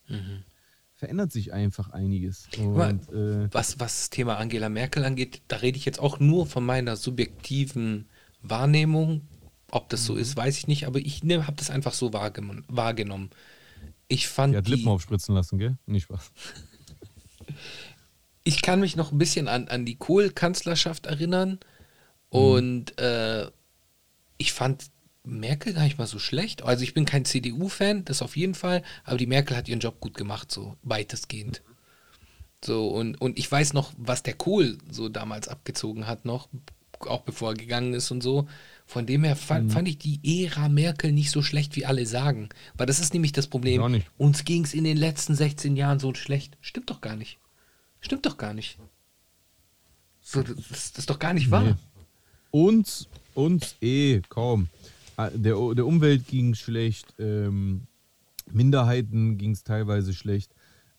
Mhm. 0.09 0.43
Verändert 0.95 1.31
sich 1.31 1.51
einfach 1.53 1.89
einiges. 1.89 2.47
Und 2.57 3.09
äh, 3.11 3.53
Was, 3.53 3.79
was 3.79 3.99
das 3.99 4.09
Thema 4.09 4.37
Angela 4.37 4.69
Merkel 4.69 5.03
angeht, 5.03 5.41
da 5.47 5.57
rede 5.57 5.77
ich 5.77 5.85
jetzt 5.85 5.99
auch 5.99 6.19
nur 6.19 6.45
von 6.45 6.65
meiner 6.65 6.95
subjektiven 6.95 8.07
Wahrnehmung. 8.41 9.27
Ob 9.71 9.89
das 9.89 10.01
Mhm. 10.01 10.05
so 10.05 10.15
ist, 10.15 10.37
weiß 10.37 10.57
ich 10.57 10.67
nicht, 10.67 10.85
aber 10.85 10.99
ich 10.99 11.23
ne, 11.23 11.47
habe 11.47 11.57
das 11.57 11.71
einfach 11.71 11.93
so 11.93 12.13
wahrgenommen. 12.13 12.63
wahrgenommen. 12.67 13.31
Ich 14.07 14.27
fand 14.27 14.53
die 14.53 14.57
hat 14.57 14.67
die, 14.67 14.71
Lippen 14.75 14.89
aufspritzen 14.89 15.33
lassen, 15.33 15.57
gell? 15.57 15.77
Nicht 15.87 16.03
Spaß. 16.03 16.31
ich 18.43 18.61
kann 18.61 18.79
mich 18.79 18.95
noch 18.95 19.11
ein 19.11 19.17
bisschen 19.17 19.47
an, 19.47 19.67
an 19.67 19.85
die 19.85 19.95
Kohl-Kanzlerschaft 19.95 21.05
erinnern 21.05 21.59
Mhm. 22.31 22.39
und 22.39 22.99
äh, 22.99 23.49
ich 24.37 24.53
fand 24.53 24.85
Merkel 25.23 25.73
gar 25.73 25.83
nicht 25.83 25.97
mal 25.97 26.07
so 26.07 26.19
schlecht. 26.19 26.63
Also 26.63 26.83
ich 26.83 26.93
bin 26.93 27.05
kein 27.05 27.25
CDU-Fan, 27.25 28.05
das 28.05 28.21
auf 28.21 28.35
jeden 28.35 28.55
Fall, 28.55 28.83
aber 29.03 29.17
die 29.17 29.27
Merkel 29.27 29.55
hat 29.55 29.67
ihren 29.67 29.79
Job 29.79 29.99
gut 29.99 30.15
gemacht, 30.15 30.51
so 30.51 30.75
weitestgehend. 30.83 31.61
So, 32.63 32.87
und, 32.87 33.19
und 33.19 33.37
ich 33.37 33.51
weiß 33.51 33.73
noch, 33.73 33.93
was 33.97 34.23
der 34.23 34.35
Kohl 34.35 34.77
so 34.89 35.09
damals 35.09 35.47
abgezogen 35.47 36.07
hat, 36.07 36.25
noch, 36.25 36.49
auch 36.99 37.21
bevor 37.21 37.51
er 37.51 37.57
gegangen 37.57 37.93
ist 37.93 38.11
und 38.11 38.21
so. 38.21 38.47
Von 38.85 39.05
dem 39.05 39.23
her 39.23 39.35
fand, 39.35 39.71
fand 39.71 39.87
ich 39.87 39.97
die 39.97 40.45
Ära 40.45 40.69
Merkel 40.69 41.11
nicht 41.11 41.31
so 41.31 41.41
schlecht, 41.41 41.75
wie 41.75 41.85
alle 41.85 42.05
sagen. 42.05 42.49
Weil 42.75 42.85
das 42.85 42.99
ist 42.99 43.13
nämlich 43.13 43.31
das 43.31 43.47
Problem. 43.47 43.91
Nicht. 43.91 44.07
Uns 44.17 44.43
ging 44.45 44.63
es 44.63 44.73
in 44.73 44.83
den 44.83 44.97
letzten 44.97 45.35
16 45.35 45.75
Jahren 45.75 45.99
so 45.99 46.13
schlecht. 46.13 46.57
Stimmt 46.61 46.89
doch 46.89 47.01
gar 47.01 47.15
nicht. 47.15 47.39
Stimmt 48.01 48.25
doch 48.25 48.37
gar 48.37 48.53
nicht. 48.53 48.77
So, 50.21 50.41
das, 50.41 50.55
das 50.69 50.97
ist 50.97 51.09
doch 51.09 51.19
gar 51.19 51.33
nicht 51.33 51.49
wahr. 51.51 51.63
Nee. 51.63 51.75
Uns, 52.51 53.07
uns 53.33 53.75
eh, 53.81 54.21
kaum. 54.29 54.69
Ah, 55.17 55.29
Der, 55.29 55.55
der 55.73 55.85
Umwelt 55.85 56.27
ging 56.27 56.51
es 56.51 56.59
schlecht, 56.59 57.13
ähm, 57.19 57.87
Minderheiten 58.51 59.37
ging 59.37 59.51
es 59.51 59.63
teilweise 59.63 60.13
schlecht. 60.13 60.53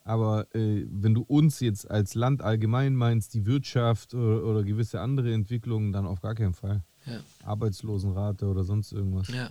Aber 0.05 0.55
äh, 0.55 0.85
wenn 0.91 1.15
du 1.15 1.23
uns 1.23 1.61
jetzt 1.61 1.91
als 1.91 2.15
Land 2.15 2.43
allgemein 2.43 2.95
meinst, 2.95 3.33
die 3.33 3.47
Wirtschaft 3.47 4.13
oder, 4.15 4.45
oder 4.45 4.63
gewisse 4.63 5.01
andere 5.01 5.33
Entwicklungen, 5.33 5.93
dann 5.93 6.07
auf 6.07 6.21
gar 6.21 6.35
keinen 6.35 6.53
Fall. 6.53 6.83
Ja. 7.07 7.21
Arbeitslosenrate 7.43 8.47
oder 8.47 8.65
sonst 8.65 8.93
irgendwas. 8.93 9.29
Ja. 9.29 9.51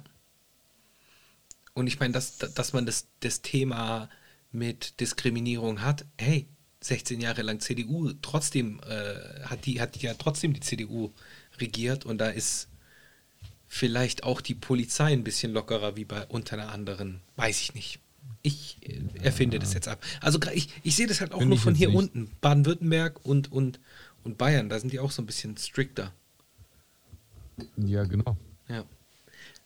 Und 1.74 1.88
ich 1.88 2.00
meine, 2.00 2.14
dass, 2.14 2.38
dass 2.38 2.74
man 2.74 2.86
das, 2.86 3.08
das 3.20 3.42
Thema 3.42 4.10
mit 4.52 5.00
Diskriminierung 5.00 5.82
hat, 5.82 6.06
hey, 6.20 6.48
16 6.82 7.20
Jahre 7.20 7.42
lang 7.42 7.60
CDU, 7.60 8.12
trotzdem 8.22 8.80
äh, 8.86 9.42
hat, 9.46 9.66
die, 9.66 9.82
hat 9.82 9.98
ja 9.98 10.14
trotzdem 10.14 10.54
die 10.54 10.60
CDU 10.60 11.12
regiert 11.60 12.06
und 12.06 12.20
da 12.20 12.28
ist 12.28 12.68
vielleicht 13.74 14.24
auch 14.24 14.40
die 14.40 14.54
Polizei 14.54 15.12
ein 15.12 15.24
bisschen 15.24 15.52
lockerer 15.52 15.96
wie 15.96 16.06
bei 16.06 16.28
unter 16.28 16.54
einer 16.54 16.72
anderen, 16.72 17.22
weiß 17.38 17.60
ich 17.60 17.74
nicht. 17.74 18.00
Ich 18.44 18.78
äh, 18.84 19.02
erfinde 19.24 19.58
das 19.58 19.74
jetzt 19.74 19.88
ab. 19.88 20.00
Also 20.22 20.38
ich, 20.54 20.70
ich 20.84 20.96
sehe 20.96 21.08
das 21.08 21.22
halt 21.22 21.34
auch 21.34 21.40
Finde 21.40 21.56
nur 21.56 21.58
von 21.64 21.74
hier 21.74 21.88
nicht. 21.88 21.98
unten. 21.98 22.30
Baden-Württemberg 22.40 23.26
und, 23.26 23.52
und, 23.52 23.80
und 24.24 24.38
Bayern, 24.38 24.70
da 24.70 24.80
sind 24.80 24.94
die 24.94 25.00
auch 25.00 25.10
so 25.10 25.24
ein 25.24 25.26
bisschen 25.26 25.58
strikter. 25.58 26.14
Ja, 27.78 28.04
genau. 28.04 28.38
Ja. 28.70 28.84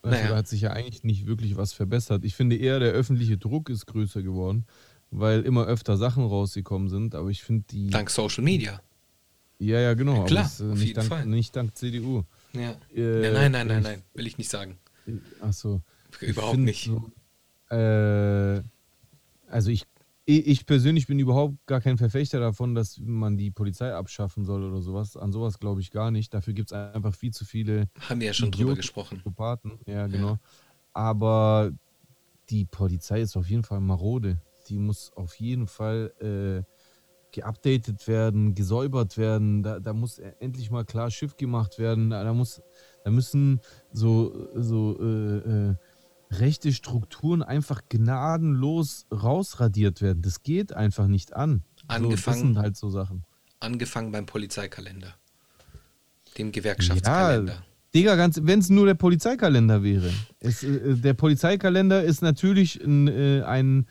Also 0.01 0.17
Naja. 0.17 0.29
da 0.29 0.35
hat 0.37 0.47
sich 0.47 0.61
ja 0.61 0.71
eigentlich 0.71 1.03
nicht 1.03 1.25
wirklich 1.27 1.57
was 1.57 1.73
verbessert. 1.73 2.23
Ich 2.23 2.33
finde 2.33 2.55
eher, 2.55 2.79
der 2.79 2.93
öffentliche 2.93 3.37
Druck 3.37 3.69
ist 3.69 3.87
größer 3.87 4.21
geworden, 4.23 4.65
weil 5.11 5.41
immer 5.41 5.65
öfter 5.65 5.97
Sachen 5.97 6.23
rausgekommen 6.25 6.87
sind. 6.87 7.13
Aber 7.13 7.29
ich 7.29 7.43
finde 7.43 7.65
die. 7.71 7.89
Dank 7.89 8.09
Social 8.09 8.43
Media. 8.43 8.81
Ja, 9.59 9.81
ja, 9.81 9.95
genau. 9.95 10.23
klar, 10.23 10.45
aber 10.45 10.53
es, 10.53 10.61
äh, 10.61 10.63
auf 10.63 10.69
nicht, 10.75 10.81
jeden 10.87 10.95
dank, 10.95 11.09
Fall. 11.09 11.25
nicht 11.25 11.55
dank 11.57 11.75
CDU. 11.75 12.23
Ja. 12.59 12.75
Äh, 12.95 13.23
ja 13.23 13.31
nein, 13.31 13.51
nein, 13.51 13.67
nein, 13.67 13.83
nein, 13.83 14.03
will 14.13 14.27
ich 14.27 14.37
nicht 14.37 14.49
sagen. 14.49 14.77
Achso. 15.41 15.81
Überhaupt 16.21 16.57
nicht. 16.57 16.85
So, 16.85 17.11
äh, 17.75 18.61
also 19.49 19.71
ich, 19.71 19.85
ich 20.25 20.65
persönlich 20.65 21.07
bin 21.07 21.19
überhaupt 21.19 21.55
gar 21.67 21.79
kein 21.79 21.97
Verfechter 21.97 22.39
davon, 22.39 22.75
dass 22.75 22.99
man 22.99 23.37
die 23.37 23.51
Polizei 23.51 23.93
abschaffen 23.93 24.43
soll 24.43 24.63
oder 24.63 24.81
sowas. 24.81 25.15
An 25.15 25.31
sowas 25.31 25.59
glaube 25.59 25.81
ich 25.81 25.91
gar 25.91 26.11
nicht. 26.11 26.33
Dafür 26.33 26.53
gibt 26.53 26.71
es 26.71 26.73
einfach 26.73 27.15
viel 27.15 27.31
zu 27.31 27.45
viele 27.45 27.87
Haben 27.99 28.19
wir 28.19 28.27
ja 28.27 28.33
schon 28.33 28.51
drüber 28.51 28.63
Idioten, 28.71 28.81
gesprochen. 28.81 29.17
Psychopathen. 29.17 29.79
Ja, 29.85 30.07
genau. 30.07 30.37
Aber 30.93 31.71
die 32.49 32.65
Polizei 32.65 33.21
ist 33.21 33.37
auf 33.37 33.49
jeden 33.49 33.63
Fall 33.63 33.79
marode. 33.79 34.41
Die 34.67 34.77
muss 34.77 35.13
auf 35.15 35.35
jeden 35.35 35.67
Fall 35.67 36.11
äh, 36.19 36.63
geupdatet 37.37 38.07
werden, 38.07 38.55
gesäubert 38.55 39.17
werden. 39.17 39.61
Da, 39.63 39.79
da 39.79 39.93
muss 39.93 40.19
endlich 40.39 40.71
mal 40.71 40.83
klar 40.83 41.11
Schiff 41.11 41.37
gemacht 41.37 41.77
werden. 41.77 42.09
Da, 42.09 42.23
da 42.23 42.33
muss, 42.33 42.61
da 43.03 43.11
müssen 43.11 43.61
so, 43.91 44.49
so 44.55 44.97
äh, 44.99 45.37
äh, 45.69 45.75
rechte 46.31 46.73
Strukturen 46.73 47.43
einfach 47.43 47.81
gnadenlos 47.89 49.05
rausradiert 49.11 50.01
werden. 50.01 50.21
Das 50.23 50.41
geht 50.41 50.73
einfach 50.73 51.07
nicht 51.07 51.33
an. 51.35 51.63
So, 51.77 51.85
das 51.87 51.95
Angefangen- 51.97 52.37
sind 52.39 52.57
halt 52.57 52.75
so 52.75 52.89
Sachen. 52.89 53.23
Angefangen 53.59 54.11
beim 54.11 54.25
Polizeikalender. 54.25 55.15
Dem 56.37 56.51
Gewerkschaftskalender. 56.51 57.53
Ja, 57.53 57.63
Digga, 57.95 58.15
ganz, 58.15 58.39
wenn 58.43 58.59
es 58.59 58.69
nur 58.69 58.85
der 58.85 58.93
Polizeikalender 58.95 59.81
wäre. 59.83 60.11
Es, 60.39 60.63
äh, 60.63 60.95
der 60.95 61.13
Polizeikalender 61.13 62.03
ist 62.03 62.21
natürlich 62.21 62.83
ein, 62.83 63.07
äh, 63.07 63.41
ein, 63.43 63.87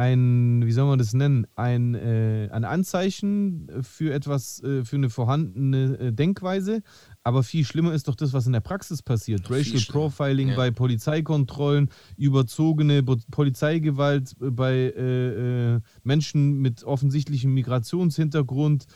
ein, 0.00 0.64
wie 0.64 0.72
soll 0.72 0.86
man 0.86 0.98
das 0.98 1.12
nennen, 1.12 1.46
ein, 1.56 1.94
äh, 1.94 2.48
ein 2.52 2.64
Anzeichen 2.64 3.68
für 3.82 4.14
etwas, 4.14 4.62
äh, 4.62 4.82
für 4.82 4.96
eine 4.96 5.10
vorhandene 5.10 5.98
äh, 5.98 6.10
Denkweise. 6.12 6.80
Aber 7.22 7.42
viel 7.42 7.66
schlimmer 7.66 7.92
ist 7.92 8.08
doch 8.08 8.14
das, 8.14 8.32
was 8.32 8.46
in 8.46 8.54
der 8.54 8.60
Praxis 8.60 9.02
passiert. 9.02 9.46
Viel 9.46 9.56
Racial 9.56 9.78
schlimmer. 9.78 10.00
Profiling 10.08 10.48
Ja. 10.48 10.56
bei 10.56 10.70
Polizeikontrollen, 10.70 11.90
überzogene 12.16 13.02
Bo 13.02 13.18
Polizeigewalt 13.30 14.34
äh, 14.40 14.50
bei 14.50 14.72
äh, 14.72 15.74
äh, 15.74 15.80
Menschen 16.02 16.60
mit 16.62 16.82
offensichtlichem 16.82 17.52
Migrationshintergrund, 17.52 18.86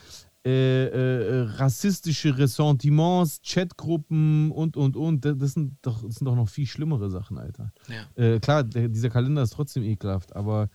rassistische 0.47 2.37
Ressentiments, 2.37 3.41
Chatgruppen 3.43 4.51
und, 4.51 4.77
und, 4.77 4.95
und. 4.95 5.25
Das 5.25 5.55
sind 5.55 5.79
doch, 5.81 6.03
das 6.03 6.17
sind 6.17 6.27
doch 6.27 6.37
noch 6.37 6.51
viel 6.51 6.67
schlimmere 6.67 7.09
Sachen, 7.09 7.39
Alter. 7.39 7.73
Ja. 7.89 8.39
Klar, 8.41 8.63
der, 8.65 8.91
dieser 8.91 9.09
Kalender 9.09 9.41
ist 9.43 9.55
trotzdem 9.55 9.85
ekelhaft, 9.85 10.37
aber 10.37 10.69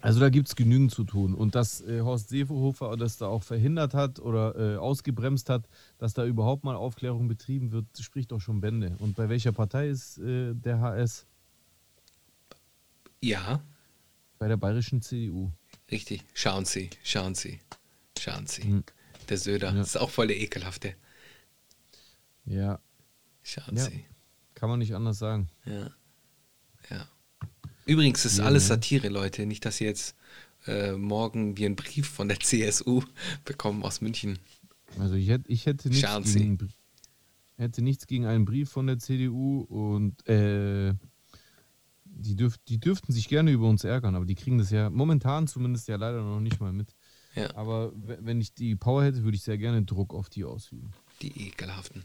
also 0.00 0.20
da 0.20 0.28
gibt 0.28 0.48
es 0.48 0.56
genügend 0.56 0.92
zu 0.92 1.04
tun. 1.04 1.34
Und 1.34 1.54
dass 1.54 1.80
äh, 1.80 2.00
Horst 2.02 2.28
Seehofer 2.28 2.96
das 2.96 3.16
da 3.16 3.26
auch 3.28 3.42
verhindert 3.42 3.94
hat 3.94 4.18
oder 4.20 4.74
äh, 4.74 4.76
ausgebremst 4.76 5.48
hat, 5.50 5.68
dass 5.98 6.14
da 6.14 6.24
überhaupt 6.26 6.64
mal 6.64 6.76
Aufklärung 6.76 7.28
betrieben 7.28 7.72
wird, 7.72 7.86
spricht 7.98 8.30
doch 8.32 8.40
schon 8.40 8.60
Bände. 8.60 8.96
Und 8.98 9.16
bei 9.16 9.28
welcher 9.28 9.52
Partei 9.52 9.88
ist 9.88 10.18
äh, 10.18 10.54
der 10.54 10.80
HS? 10.80 11.26
ja, 13.22 13.60
Bei 14.38 14.48
der 14.48 14.56
bayerischen 14.58 15.00
CDU. 15.02 15.50
richtig. 15.90 16.22
Schauen 16.34 16.64
Sie, 16.64 16.90
schauen 17.02 17.34
Sie, 17.34 17.58
schauen 18.18 18.46
Sie. 18.46 18.64
Mhm. 18.64 18.84
Der 19.28 19.38
Söder. 19.38 19.68
Ja. 19.68 19.74
Das 19.74 19.88
ist 19.88 19.96
auch 19.96 20.10
voll 20.10 20.28
der 20.28 20.38
ekelhafte. 20.38 20.94
Ja, 22.44 22.78
Schauen 23.42 23.76
Ja. 23.76 23.84
Sie. 23.84 24.04
kann 24.54 24.68
man 24.68 24.78
nicht 24.78 24.94
anders 24.94 25.18
sagen. 25.18 25.48
Ja. 25.64 25.90
Übrigens 27.86 28.24
ist 28.24 28.38
Ja, 28.38 28.44
alles? 28.44 28.66
Satire, 28.68 29.08
Leute. 29.08 29.46
Nicht, 29.46 29.64
dass 29.64 29.80
ihr 29.80 29.86
jetzt 29.86 30.14
äh, 30.66 30.92
morgen 30.92 31.56
wir 31.56 31.66
einen 31.66 31.76
Brief 31.76 32.08
von 32.08 32.28
der 32.28 32.38
CSU 32.40 33.02
bekommen 33.44 33.82
aus 33.84 34.00
München. 34.00 34.38
Also 34.98 35.14
ich 35.14 35.28
hätte, 35.28 35.50
ich 35.50 35.66
hätte, 35.66 35.88
nichts, 35.88 36.02
Schauen 36.06 36.24
Sie. 36.24 36.38
gegen, 36.40 36.58
hätte 37.56 37.82
nichts 37.82 38.06
gegen 38.06 38.26
einen 38.26 38.44
Brief 38.44 38.70
von 38.70 38.86
der 38.86 38.98
CDU 38.98 39.60
und 39.60 40.26
äh, 40.28 40.92
die, 42.04 42.34
dürf, 42.36 42.56
die 42.68 42.78
dürften 42.78 43.12
sich 43.12 43.28
gerne 43.28 43.50
über 43.50 43.68
uns 43.68 43.84
ärgern, 43.84 44.14
aber 44.16 44.24
die 44.24 44.34
kriegen 44.34 44.58
das 44.58 44.70
ja 44.70 44.90
momentan 44.90 45.46
zumindest 45.46 45.86
ja 45.88 45.96
leider 45.96 46.22
noch 46.22 46.40
nicht 46.40 46.60
mal 46.60 46.72
mit. 46.72 46.94
Ja, 47.34 47.54
Aber 47.54 47.92
wenn 47.94 48.40
ich 48.40 48.54
die 48.54 48.74
Power 48.76 49.04
hätte, 49.04 49.22
würde 49.22 49.36
ich 49.36 49.42
sehr 49.42 49.58
gerne 49.58 49.82
Druck 49.82 50.14
auf 50.14 50.30
die 50.30 50.44
ausüben. 50.44 50.90
die 51.20 51.48
ekelhaften. 51.48 52.02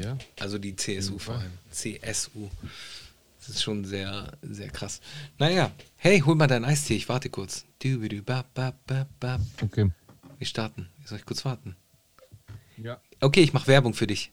Ja. 0.00 0.16
Also 0.38 0.58
die 0.58 0.76
CSU 0.76 1.18
vor 1.18 1.34
allem. 1.34 1.50
CSU. 1.72 2.48
Das 3.46 3.56
ist 3.56 3.62
schon 3.62 3.84
sehr, 3.84 4.32
sehr 4.40 4.70
krass. 4.70 5.02
Naja, 5.38 5.70
hey, 5.96 6.20
hol 6.20 6.34
mal 6.34 6.46
deinen 6.46 6.64
Eistee, 6.64 6.94
ich 6.94 7.10
warte 7.10 7.28
kurz. 7.28 7.66
Okay. 9.60 9.90
Wir 10.38 10.46
starten. 10.46 10.88
Soll 11.04 11.18
ich 11.18 11.26
kurz 11.26 11.44
warten? 11.44 11.76
Ja. 12.78 12.98
Okay, 13.20 13.42
ich 13.42 13.52
mache 13.52 13.66
Werbung 13.66 13.92
für 13.92 14.06
dich. 14.06 14.32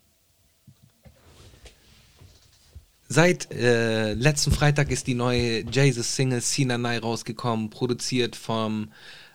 Seit 3.10 3.52
äh, 3.52 4.14
letzten 4.14 4.54
Freitag 4.54 4.90
ist 4.90 5.08
die 5.08 5.16
neue 5.16 5.70
Jesus-Single 5.70 6.40
Sinanai 6.40 7.00
rausgekommen, 7.00 7.70
produziert 7.70 8.38
vom 8.38 8.94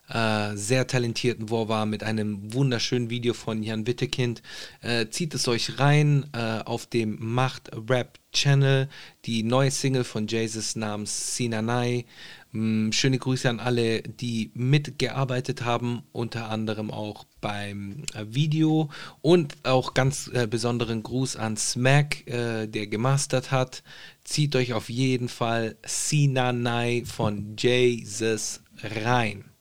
äh, 0.09 0.57
sehr 0.57 0.87
talentierten 0.87 1.49
Vorwar 1.49 1.87
mit 1.87 2.03
einem 2.03 2.53
wunderschönen 2.53 3.11
Video 3.11 3.35
von 3.35 3.62
Jan 3.62 3.87
Wittekind. 3.87 4.42
Äh, 4.81 5.09
zieht 5.09 5.35
es 5.35 5.49
euch 5.49 5.79
rein 5.79 6.27
äh, 6.33 6.61
auf 6.64 6.87
dem 6.87 7.16
Macht 7.21 7.71
Rap 7.88 8.19
Channel, 8.33 8.88
die 9.25 9.42
neue 9.42 9.71
Single 9.71 10.05
von 10.05 10.27
Jesus 10.27 10.77
namens 10.77 11.37
Sinanai. 11.37 12.05
Mm, 12.53 12.92
Schöne 12.92 13.19
Grüße 13.19 13.49
an 13.49 13.59
alle, 13.59 14.03
die 14.03 14.51
mitgearbeitet 14.55 15.64
haben, 15.64 16.03
unter 16.12 16.51
anderem 16.51 16.90
auch 16.90 17.25
beim 17.40 18.05
äh, 18.14 18.27
Video 18.29 18.90
und 19.23 19.57
auch 19.64 19.95
ganz 19.95 20.31
äh, 20.33 20.47
besonderen 20.47 21.03
Gruß 21.03 21.37
an 21.37 21.57
Smack, 21.57 22.25
der 22.27 22.87
gemastert 22.87 23.51
hat. 23.51 23.83
Zieht 24.25 24.55
euch 24.57 24.73
auf 24.73 24.88
jeden 24.88 25.29
Fall 25.29 25.77
Sinanai 25.85 27.03
von 27.07 27.57
Jesus 27.57 28.61
rein. 28.83 29.56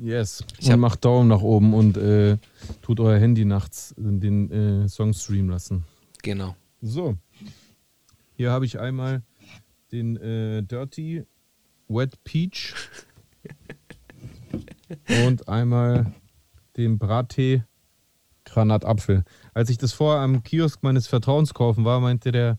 Yes. 0.00 0.44
Ich 0.58 0.70
und 0.70 0.80
macht 0.80 1.04
Daumen 1.04 1.28
nach 1.28 1.40
oben 1.40 1.74
und 1.74 1.96
äh, 1.96 2.36
tut 2.82 3.00
euer 3.00 3.18
Handy 3.18 3.44
nachts 3.44 3.94
den 3.96 4.50
äh, 4.50 4.88
Song 4.88 5.12
streamen 5.12 5.50
lassen. 5.50 5.84
Genau. 6.22 6.54
So. 6.80 7.16
Hier 8.34 8.52
habe 8.52 8.64
ich 8.64 8.78
einmal 8.78 9.22
den 9.90 10.16
äh, 10.16 10.62
Dirty 10.62 11.24
Wet 11.88 12.22
Peach 12.22 12.74
und 15.26 15.48
einmal 15.48 16.12
den 16.76 16.98
Brattee 16.98 17.64
Granatapfel. 18.44 19.24
Als 19.52 19.70
ich 19.70 19.78
das 19.78 19.92
vorher 19.92 20.22
am 20.22 20.42
Kiosk 20.42 20.82
meines 20.82 21.08
Vertrauens 21.08 21.52
kaufen 21.54 21.84
war, 21.84 22.00
meinte 22.00 22.30
der, 22.30 22.58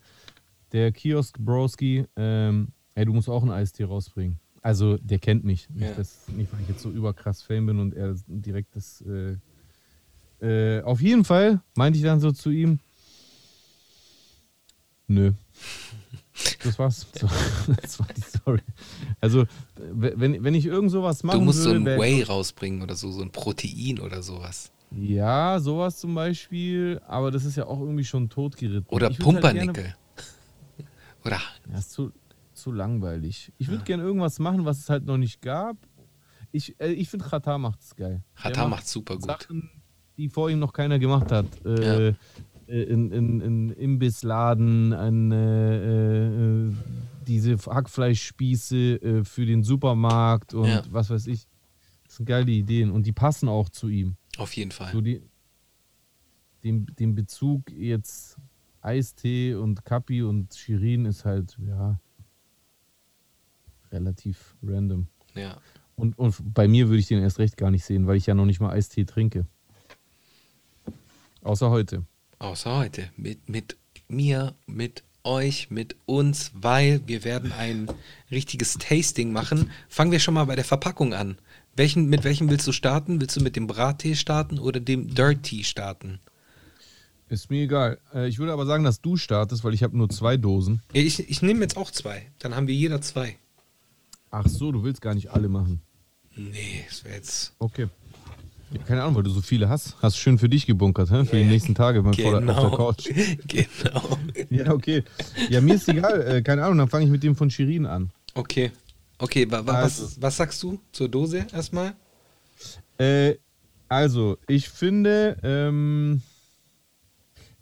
der 0.71 0.91
Kiosk 0.91 1.39
Broski, 1.39 2.05
ähm, 2.15 2.73
ey, 2.95 3.05
du 3.05 3.13
musst 3.13 3.29
auch 3.29 3.41
einen 3.41 3.51
Eistee 3.51 3.85
rausbringen. 3.85 4.39
Also 4.69 4.97
der 4.97 5.17
kennt 5.17 5.43
mich. 5.45 5.67
Nicht, 5.71 5.89
Ja. 5.89 5.95
dass, 5.95 6.27
nicht 6.27 6.53
weil 6.53 6.61
ich 6.61 6.67
jetzt 6.69 6.81
so 6.83 6.91
überkrass 6.91 7.41
Fame 7.41 7.65
bin 7.65 7.79
und 7.79 7.95
er 7.95 8.13
direkt 8.27 8.75
das. 8.75 9.01
Äh, 9.01 9.37
äh, 10.45 10.83
auf 10.83 11.01
jeden 11.01 11.25
Fall 11.25 11.59
meinte 11.75 11.97
ich 11.97 12.03
dann 12.05 12.19
so 12.19 12.31
zu 12.31 12.51
ihm, 12.51 12.77
Nö. 15.07 15.31
Das 16.63 16.77
war's. 16.77 17.07
So, 17.19 17.27
das 17.81 17.99
war 17.99 18.07
die 18.15 18.21
Story. 18.21 18.61
Also, 19.19 19.45
wenn, 19.75 20.43
wenn 20.43 20.53
ich 20.53 20.65
irgend 20.67 20.91
sowas 20.91 21.23
machen 21.23 21.39
Du 21.39 21.45
musst 21.45 21.63
so 21.63 21.69
würde, 21.71 21.79
ein 21.81 21.85
wär- 21.85 21.99
Whey 21.99 22.21
rausbringen 22.21 22.81
oder 22.83 22.95
so, 22.95 23.11
so 23.11 23.21
ein 23.23 23.31
Protein 23.31 23.99
oder 23.99 24.21
sowas. 24.21 24.71
Ja, 24.91 25.59
sowas 25.59 25.97
zum 25.99 26.13
Beispiel, 26.15 27.01
aber 27.07 27.31
das 27.31 27.43
ist 27.43 27.55
ja 27.57 27.65
auch 27.65 27.79
irgendwie 27.79 28.03
schon 28.05 28.29
totgeritten. 28.29 28.85
Oder 28.89 29.07
halt 29.07 29.17
Pumpernickel. 29.19 29.95
Oder 31.25 31.39
Ja, 31.71 31.77
ist 31.79 31.91
zu, 31.91 32.11
zu 32.61 32.71
langweilig. 32.71 33.51
Ich 33.57 33.69
würde 33.69 33.83
gerne 33.83 34.03
irgendwas 34.03 34.39
machen, 34.39 34.65
was 34.65 34.79
es 34.79 34.89
halt 34.89 35.05
noch 35.05 35.17
nicht 35.17 35.41
gab. 35.41 35.77
Ich, 36.51 36.79
äh, 36.79 36.91
ich 36.93 37.09
finde, 37.09 37.25
Katar 37.25 37.57
macht 37.57 37.81
es 37.81 37.95
geil. 37.95 38.23
Macht 38.43 38.57
macht 38.57 38.87
super 38.87 39.15
gut. 39.15 39.25
Sachen, 39.25 39.69
die 40.17 40.29
vor 40.29 40.49
ihm 40.49 40.59
noch 40.59 40.73
keiner 40.73 40.99
gemacht 40.99 41.31
hat. 41.31 41.45
Äh, 41.65 42.07
Ja. 42.09 42.15
äh, 42.67 42.83
in, 42.83 43.11
in, 43.11 43.41
in 43.41 43.69
Imbissladen, 43.71 44.93
an, 44.93 45.31
äh, 45.31 46.65
äh, 46.67 46.71
diese 47.27 47.57
Hackfleischspieße 47.57 48.75
äh, 49.01 49.23
für 49.23 49.45
den 49.45 49.63
Supermarkt 49.63 50.53
und 50.53 50.67
Ja. 50.69 50.83
was 50.89 51.09
weiß 51.09 51.27
ich. 51.27 51.47
Das 52.05 52.15
sind 52.17 52.25
geile 52.25 52.51
Ideen 52.51 52.89
und 52.91 53.05
die 53.05 53.11
passen 53.13 53.47
auch 53.49 53.69
zu 53.69 53.87
ihm. 53.87 54.17
Auf 54.37 54.53
jeden 54.53 54.71
Fall. 54.71 54.91
So 54.91 55.01
die, 55.01 55.21
den, 56.63 56.85
den 56.97 57.15
Bezug 57.15 57.71
jetzt 57.71 58.37
Eistee 58.81 59.55
und 59.55 59.83
Kapi 59.85 60.23
und 60.23 60.53
Shirin 60.53 61.05
ist 61.05 61.25
halt, 61.25 61.57
ja, 61.65 61.99
relativ 63.91 64.55
random. 64.63 65.07
Ja. 65.35 65.57
Und, 65.95 66.17
und 66.17 66.35
bei 66.53 66.67
mir 66.67 66.87
würde 66.87 66.99
ich 66.99 67.07
den 67.07 67.21
erst 67.21 67.39
recht 67.39 67.57
gar 67.57 67.71
nicht 67.71 67.83
sehen, 67.85 68.07
weil 68.07 68.17
ich 68.17 68.25
ja 68.25 68.33
noch 68.33 68.45
nicht 68.45 68.59
mal 68.59 68.71
Eistee 68.71 69.03
trinke. 69.05 69.45
Außer 71.41 71.69
heute. 71.69 72.05
Außer 72.39 72.77
heute. 72.77 73.09
Mit, 73.17 73.49
mit 73.49 73.77
mir, 74.07 74.55
mit 74.65 75.03
euch, 75.23 75.69
mit 75.69 75.95
uns, 76.05 76.51
weil 76.53 77.01
wir 77.05 77.23
werden 77.23 77.51
ein 77.51 77.87
richtiges 78.31 78.75
Tasting 78.75 79.31
machen. 79.31 79.69
Fangen 79.89 80.11
wir 80.11 80.19
schon 80.19 80.33
mal 80.33 80.45
bei 80.45 80.55
der 80.55 80.65
Verpackung 80.65 81.13
an. 81.13 81.37
Welchen, 81.75 82.07
mit 82.07 82.23
welchem 82.23 82.49
willst 82.49 82.67
du 82.67 82.71
starten? 82.71 83.21
Willst 83.21 83.35
du 83.35 83.41
mit 83.41 83.55
dem 83.55 83.67
Brattee 83.67 84.15
starten 84.15 84.59
oder 84.59 84.79
dem 84.79 85.13
Dirty 85.13 85.63
starten? 85.63 86.19
Ist 87.29 87.49
mir 87.51 87.63
egal. 87.63 87.99
Äh, 88.13 88.27
Ich 88.27 88.39
würde 88.39 88.53
aber 88.53 88.65
sagen, 88.65 88.83
dass 88.83 89.01
du 89.01 89.17
startest, 89.17 89.63
weil 89.63 89.73
ich 89.73 89.83
habe 89.83 89.95
nur 89.97 90.09
zwei 90.09 90.35
Dosen. 90.35 90.81
Ich, 90.93 91.29
ich 91.29 91.41
nehme 91.41 91.61
jetzt 91.61 91.77
auch 91.77 91.91
zwei. 91.91 92.31
Dann 92.39 92.55
haben 92.55 92.67
wir 92.67 92.75
jeder 92.75 93.01
zwei. 93.01 93.37
Ach 94.31 94.47
so, 94.47 94.71
du 94.71 94.83
willst 94.83 95.01
gar 95.01 95.15
nicht 95.15 95.31
alle 95.31 95.49
machen. 95.49 95.81
Nee, 96.35 96.85
das 96.87 97.03
wäre 97.03 97.15
jetzt. 97.15 97.53
Okay. 97.59 97.87
Ja, 98.71 98.83
keine 98.83 99.01
Ahnung, 99.01 99.15
weil 99.15 99.23
du 99.23 99.31
so 99.31 99.41
viele 99.41 99.67
hast. 99.67 99.95
Hast 100.01 100.17
schön 100.17 100.37
für 100.37 100.47
dich 100.47 100.67
gebunkert, 100.67 101.09
hä? 101.09 101.25
für 101.25 101.37
die 101.37 101.41
Ja, 101.41 101.47
nächsten 101.47 101.73
Tage 101.73 102.03
mal 102.03 102.13
vor 102.13 102.39
der, 102.39 102.49
auf 102.49 102.59
der 102.61 102.69
Genau. 102.69 102.75
Couch. 102.75 103.09
genau. 103.47 104.17
Ja, 104.51 104.71
okay. 104.71 105.03
Ja, 105.49 105.59
mir 105.61 105.75
ist 105.75 105.87
egal. 105.89 106.21
Äh, 106.21 106.41
keine 106.43 106.63
Ahnung, 106.63 106.77
dann 106.77 106.89
fange 106.89 107.05
ich 107.05 107.11
mit 107.11 107.23
dem 107.23 107.35
von 107.35 107.49
Shirin 107.49 107.85
an. 107.87 108.11
Okay. 108.35 108.71
Okay, 109.17 109.49
wa, 109.49 109.65
wa, 109.65 109.73
Also. 109.73 110.03
was, 110.03 110.21
was 110.21 110.37
sagst 110.37 110.61
du 110.63 110.79
zur 110.91 111.09
Dose 111.09 111.45
erstmal? 111.51 111.95
Äh, 112.99 113.35
also, 113.87 114.37
ich 114.47 114.69
finde, 114.69 115.37
ähm, 115.43 116.21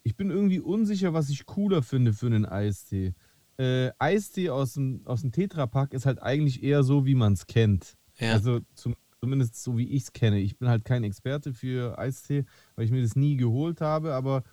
ich 0.03 0.15
bin 0.17 0.29
irgendwie 0.29 0.59
unsicher, 0.59 1.13
was 1.13 1.29
ich 1.29 1.45
cooler 1.45 1.81
finde 1.83 2.13
für 2.13 2.25
einen 2.27 2.45
Eistee. 2.45 3.13
Äh, 3.57 3.91
Eistee 3.97 4.49
aus 4.49 4.73
dem, 4.73 5.01
aus 5.05 5.21
dem 5.21 5.31
Tetrapack 5.31 5.93
ist 5.93 6.05
halt 6.05 6.21
eigentlich 6.21 6.61
eher 6.63 6.83
so, 6.83 7.05
wie 7.05 7.15
man 7.15 7.33
es 7.33 7.47
kennt. 7.47 7.95
Ja. 8.19 8.33
Also 8.33 8.59
zum, 8.75 8.95
zumindest 9.19 9.61
so, 9.61 9.77
wie 9.77 9.87
ich 9.89 10.03
es 10.03 10.13
kenne. 10.13 10.39
Ich 10.39 10.57
bin 10.57 10.69
halt 10.69 10.85
kein 10.85 11.03
Experte 11.03 11.53
für 11.53 11.97
Eistee, 11.97 12.45
weil 12.75 12.85
ich 12.85 12.91
mir 12.91 13.01
das 13.01 13.15
nie 13.15 13.35
geholt 13.35 13.81
habe, 13.81 14.13
aber 14.13 14.43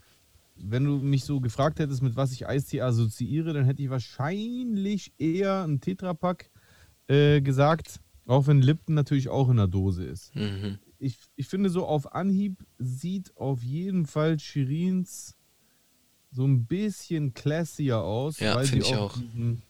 wenn 0.57 0.85
du 0.85 0.99
mich 0.99 1.25
so 1.25 1.41
gefragt 1.41 1.81
hättest, 1.81 2.03
mit 2.03 2.17
was 2.17 2.33
ich 2.33 2.47
Eistee 2.47 2.81
assoziiere, 2.81 3.53
dann 3.53 3.65
hätte 3.65 3.83
ich 3.83 3.91
wahrscheinlich 3.91 5.13
eher 5.19 5.65
einen 5.65 5.81
Tetrapack 5.81 6.51
äh, 7.09 7.41
gesagt, 7.41 8.01
auch 8.27 8.47
wenn 8.47 8.63
Lipton 8.63 8.95
natürlich 8.95 9.29
auch 9.29 9.51
in 9.51 9.57
der 9.57 9.67
Dose 9.67 10.05
ist. 10.05 10.35
Mhm. 10.35 10.79
Ich, 10.99 11.19
ich 11.37 11.49
finde 11.49 11.69
so 11.71 11.85
auf 11.87 12.15
Anhieb 12.15 12.65
sieht 12.79 13.37
auf 13.37 13.63
jeden 13.63 14.07
Fall 14.07 14.39
Shirins 14.39 15.37
so 16.35 16.45
ein 16.45 16.67
bisschen 16.67 17.33
classier 17.33 17.99
aus, 17.99 18.41
Ja, 18.41 18.57
weil 18.57 18.67
sie 18.67 18.83
auch, 18.83 19.15
auch. 19.15 19.19
Diesen, 19.19 19.63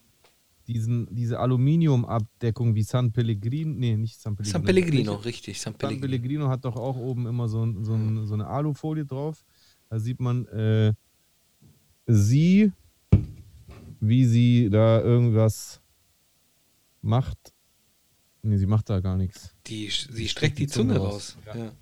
diesen, 0.67 1.15
diese 1.15 1.39
Aluminiumabdeckung 1.39 2.75
wie 2.75 2.83
San 2.83 3.13
Pellegrino, 3.13 3.75
nee, 3.77 3.97
nicht 3.97 4.19
San 4.19 4.35
Pellegrino. 4.35 4.53
San 4.53 4.65
Pellegrino, 4.65 5.15
richtig. 5.17 5.61
San 5.61 5.73
San 5.75 5.79
Pellegrino. 5.79 6.01
Pellegrino 6.01 6.49
hat 6.49 6.65
doch 6.65 6.77
auch 6.77 6.97
oben 6.97 7.27
immer 7.27 7.49
so, 7.49 7.59
so, 7.83 7.95
ein, 7.95 8.27
so 8.27 8.35
eine 8.35 8.47
Alufolie 8.47 9.05
drauf. 9.05 9.45
Da 9.91 9.99
sieht 9.99 10.21
man 10.21 10.47
äh, 10.47 10.95
sie, 12.07 12.73
wie 14.01 14.25
sie 14.25 14.71
da 14.71 15.01
irgendwas 15.03 15.83
macht. 17.03 17.53
Nee, 18.43 18.57
sie 18.57 18.67
macht 18.67 18.89
da 18.89 19.01
gar 19.01 19.17
nichts. 19.17 19.55
Die, 19.67 19.91
sie 19.91 20.29
streckt 20.29 20.59
die 20.59 20.67
Zunge 20.67 20.97
raus. 20.97 21.37
Ja. 21.47 21.57
Ja. 21.57 21.73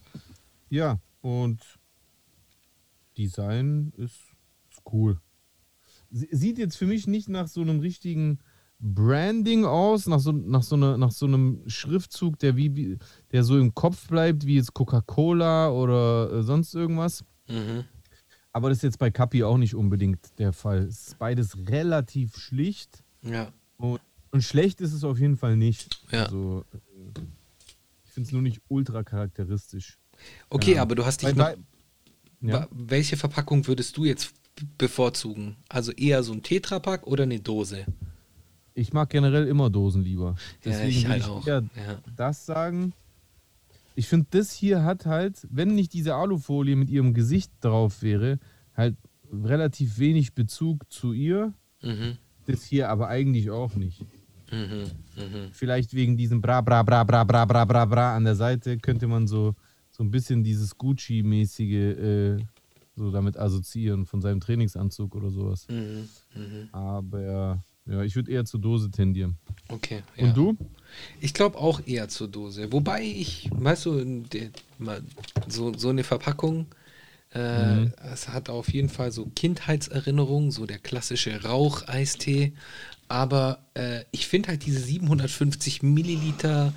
Ja, 0.70 1.00
und 1.20 1.60
Design 3.16 3.92
ist 3.96 4.31
cool. 4.92 5.20
Sie- 6.10 6.28
Sieht 6.32 6.58
jetzt 6.58 6.76
für 6.76 6.86
mich 6.86 7.06
nicht 7.06 7.28
nach 7.28 7.48
so 7.48 7.60
einem 7.60 7.80
richtigen 7.80 8.38
Branding 8.78 9.64
aus, 9.64 10.06
nach 10.06 10.18
so, 10.18 10.32
nach 10.32 10.62
so, 10.62 10.74
einer, 10.76 10.96
nach 10.98 11.12
so 11.12 11.26
einem 11.26 11.62
Schriftzug, 11.68 12.38
der, 12.40 12.56
wie, 12.56 12.98
der 13.30 13.44
so 13.44 13.56
im 13.58 13.74
Kopf 13.74 14.08
bleibt, 14.08 14.44
wie 14.44 14.56
jetzt 14.56 14.74
Coca-Cola 14.74 15.70
oder 15.70 16.32
äh, 16.32 16.42
sonst 16.42 16.74
irgendwas. 16.74 17.24
Mhm. 17.48 17.84
Aber 18.52 18.68
das 18.68 18.78
ist 18.78 18.82
jetzt 18.82 18.98
bei 18.98 19.10
Kapi 19.10 19.44
auch 19.44 19.56
nicht 19.56 19.74
unbedingt 19.74 20.36
der 20.38 20.52
Fall. 20.52 20.78
Es 20.80 21.08
ist 21.08 21.18
beides 21.18 21.56
relativ 21.68 22.36
schlicht 22.36 23.02
ja. 23.22 23.52
und, 23.78 24.00
und 24.32 24.42
schlecht 24.42 24.80
ist 24.80 24.92
es 24.92 25.04
auf 25.04 25.18
jeden 25.18 25.36
Fall 25.36 25.56
nicht. 25.56 26.04
Ja. 26.10 26.24
Also, 26.24 26.64
äh, 26.74 27.20
ich 28.04 28.10
finde 28.12 28.26
es 28.26 28.32
nur 28.32 28.42
nicht 28.42 28.60
ultra 28.68 29.04
charakteristisch. 29.04 29.96
Okay, 30.50 30.74
Ja. 30.74 30.82
aber 30.82 30.96
du 30.96 31.06
hast 31.06 31.22
Bei- 31.22 31.28
dich 31.28 31.38
noch, 31.38 31.46
bei- 31.46 31.56
ja. 32.40 32.52
Wa- 32.62 32.68
Welche 32.72 33.16
Verpackung 33.16 33.66
würdest 33.66 33.96
du 33.96 34.04
jetzt 34.04 34.34
bevorzugen? 34.78 35.56
Also 35.68 35.92
eher 35.92 36.22
so 36.22 36.32
ein 36.32 36.42
Tetrapack 36.42 37.06
oder 37.06 37.24
eine 37.24 37.40
Dose? 37.40 37.86
Ich 38.74 38.92
mag 38.92 39.10
generell 39.10 39.46
immer 39.46 39.70
Dosen 39.70 40.02
lieber. 40.02 40.34
Ja, 40.64 40.72
Deswegen 40.72 40.88
ich 40.88 41.02
würde 41.02 41.10
halt 41.10 41.22
ich 41.22 41.28
auch. 41.28 41.46
Ja. 41.46 41.62
das 42.16 42.46
sagen. 42.46 42.92
Ich 43.94 44.08
finde, 44.08 44.26
das 44.30 44.52
hier 44.52 44.84
hat 44.84 45.04
halt, 45.04 45.46
wenn 45.50 45.74
nicht 45.74 45.92
diese 45.92 46.14
Alufolie 46.14 46.76
mit 46.76 46.88
ihrem 46.88 47.12
Gesicht 47.12 47.52
drauf 47.60 48.02
wäre, 48.02 48.38
halt 48.74 48.96
relativ 49.30 49.98
wenig 49.98 50.34
Bezug 50.34 50.90
zu 50.90 51.12
ihr. 51.12 51.52
Mhm. 51.82 52.16
Das 52.46 52.64
hier 52.64 52.88
aber 52.88 53.08
eigentlich 53.08 53.50
auch 53.50 53.74
nicht. 53.74 54.00
Mhm. 54.50 54.90
Mhm. 55.16 55.48
Vielleicht 55.52 55.94
wegen 55.94 56.16
diesem 56.16 56.40
Bra, 56.40 56.60
Bra, 56.60 56.82
Bra, 56.82 57.04
Bra, 57.04 57.24
Bra, 57.24 57.44
Bra, 57.44 57.64
Bra, 57.64 57.84
Bra 57.84 58.16
an 58.16 58.24
der 58.24 58.36
Seite 58.36 58.78
könnte 58.78 59.06
man 59.06 59.26
so, 59.26 59.54
so 59.90 60.02
ein 60.02 60.10
bisschen 60.10 60.42
dieses 60.42 60.76
Gucci-mäßige 60.76 61.72
äh, 61.72 62.44
so 62.94 63.10
damit 63.10 63.36
assoziieren 63.36 64.06
von 64.06 64.20
seinem 64.20 64.40
Trainingsanzug 64.40 65.14
oder 65.14 65.30
sowas. 65.30 65.66
Mhm. 65.68 66.08
Mhm. 66.34 66.68
Aber 66.72 67.62
ja, 67.86 68.02
ich 68.02 68.14
würde 68.14 68.30
eher 68.30 68.44
zur 68.44 68.60
Dose 68.60 68.90
tendieren. 68.90 69.36
Okay. 69.68 70.02
Ja. 70.16 70.24
Und 70.24 70.36
du? 70.36 70.56
Ich 71.20 71.32
glaube 71.34 71.58
auch 71.58 71.80
eher 71.86 72.08
zur 72.08 72.28
Dose. 72.28 72.70
Wobei 72.72 73.02
ich, 73.02 73.48
weißt 73.52 73.86
du, 73.86 74.24
so, 75.48 75.72
so 75.76 75.88
eine 75.88 76.04
Verpackung, 76.04 76.66
äh, 77.34 77.76
Mhm. 77.86 77.94
es 78.12 78.28
hat 78.28 78.50
auf 78.50 78.70
jeden 78.72 78.90
Fall 78.90 79.10
so 79.10 79.26
Kindheitserinnerungen, 79.34 80.50
so 80.50 80.66
der 80.66 80.78
klassische 80.78 81.44
Raucheistee. 81.44 82.52
Aber 83.08 83.64
äh, 83.74 84.04
ich 84.10 84.26
finde 84.26 84.50
halt 84.50 84.66
diese 84.66 84.80
750 84.80 85.82
Milliliter, 85.82 86.72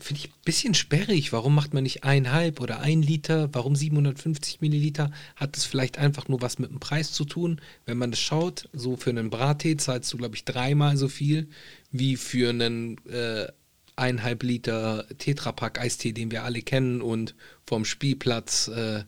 finde 0.00 0.20
ich 0.22 0.28
ein 0.30 0.42
bisschen 0.44 0.74
sperrig. 0.74 1.32
Warum 1.32 1.54
macht 1.54 1.74
man 1.74 1.82
nicht 1.82 2.04
eineinhalb 2.04 2.60
oder 2.60 2.80
ein 2.80 3.02
Liter? 3.02 3.48
Warum 3.52 3.76
750 3.76 4.60
Milliliter? 4.60 5.10
Hat 5.36 5.56
es 5.56 5.64
vielleicht 5.64 5.98
einfach 5.98 6.28
nur 6.28 6.40
was 6.42 6.58
mit 6.58 6.70
dem 6.70 6.80
Preis 6.80 7.12
zu 7.12 7.24
tun? 7.24 7.60
Wenn 7.86 7.98
man 7.98 8.10
das 8.10 8.20
schaut, 8.20 8.68
so 8.72 8.96
für 8.96 9.10
einen 9.10 9.30
Brattee 9.30 9.76
zahlst 9.76 10.12
du, 10.12 10.16
glaube 10.18 10.36
ich, 10.36 10.44
dreimal 10.44 10.96
so 10.96 11.08
viel 11.08 11.48
wie 11.90 12.16
für 12.16 12.50
einen 12.50 12.98
äh, 13.08 13.46
eineinhalb 13.96 14.42
Liter 14.42 15.06
Tetrapack 15.18 15.80
Eistee, 15.80 16.12
den 16.12 16.30
wir 16.30 16.44
alle 16.44 16.62
kennen 16.62 17.02
und 17.02 17.34
vom 17.66 17.84
Spielplatz, 17.84 18.68
äh, 18.68 19.00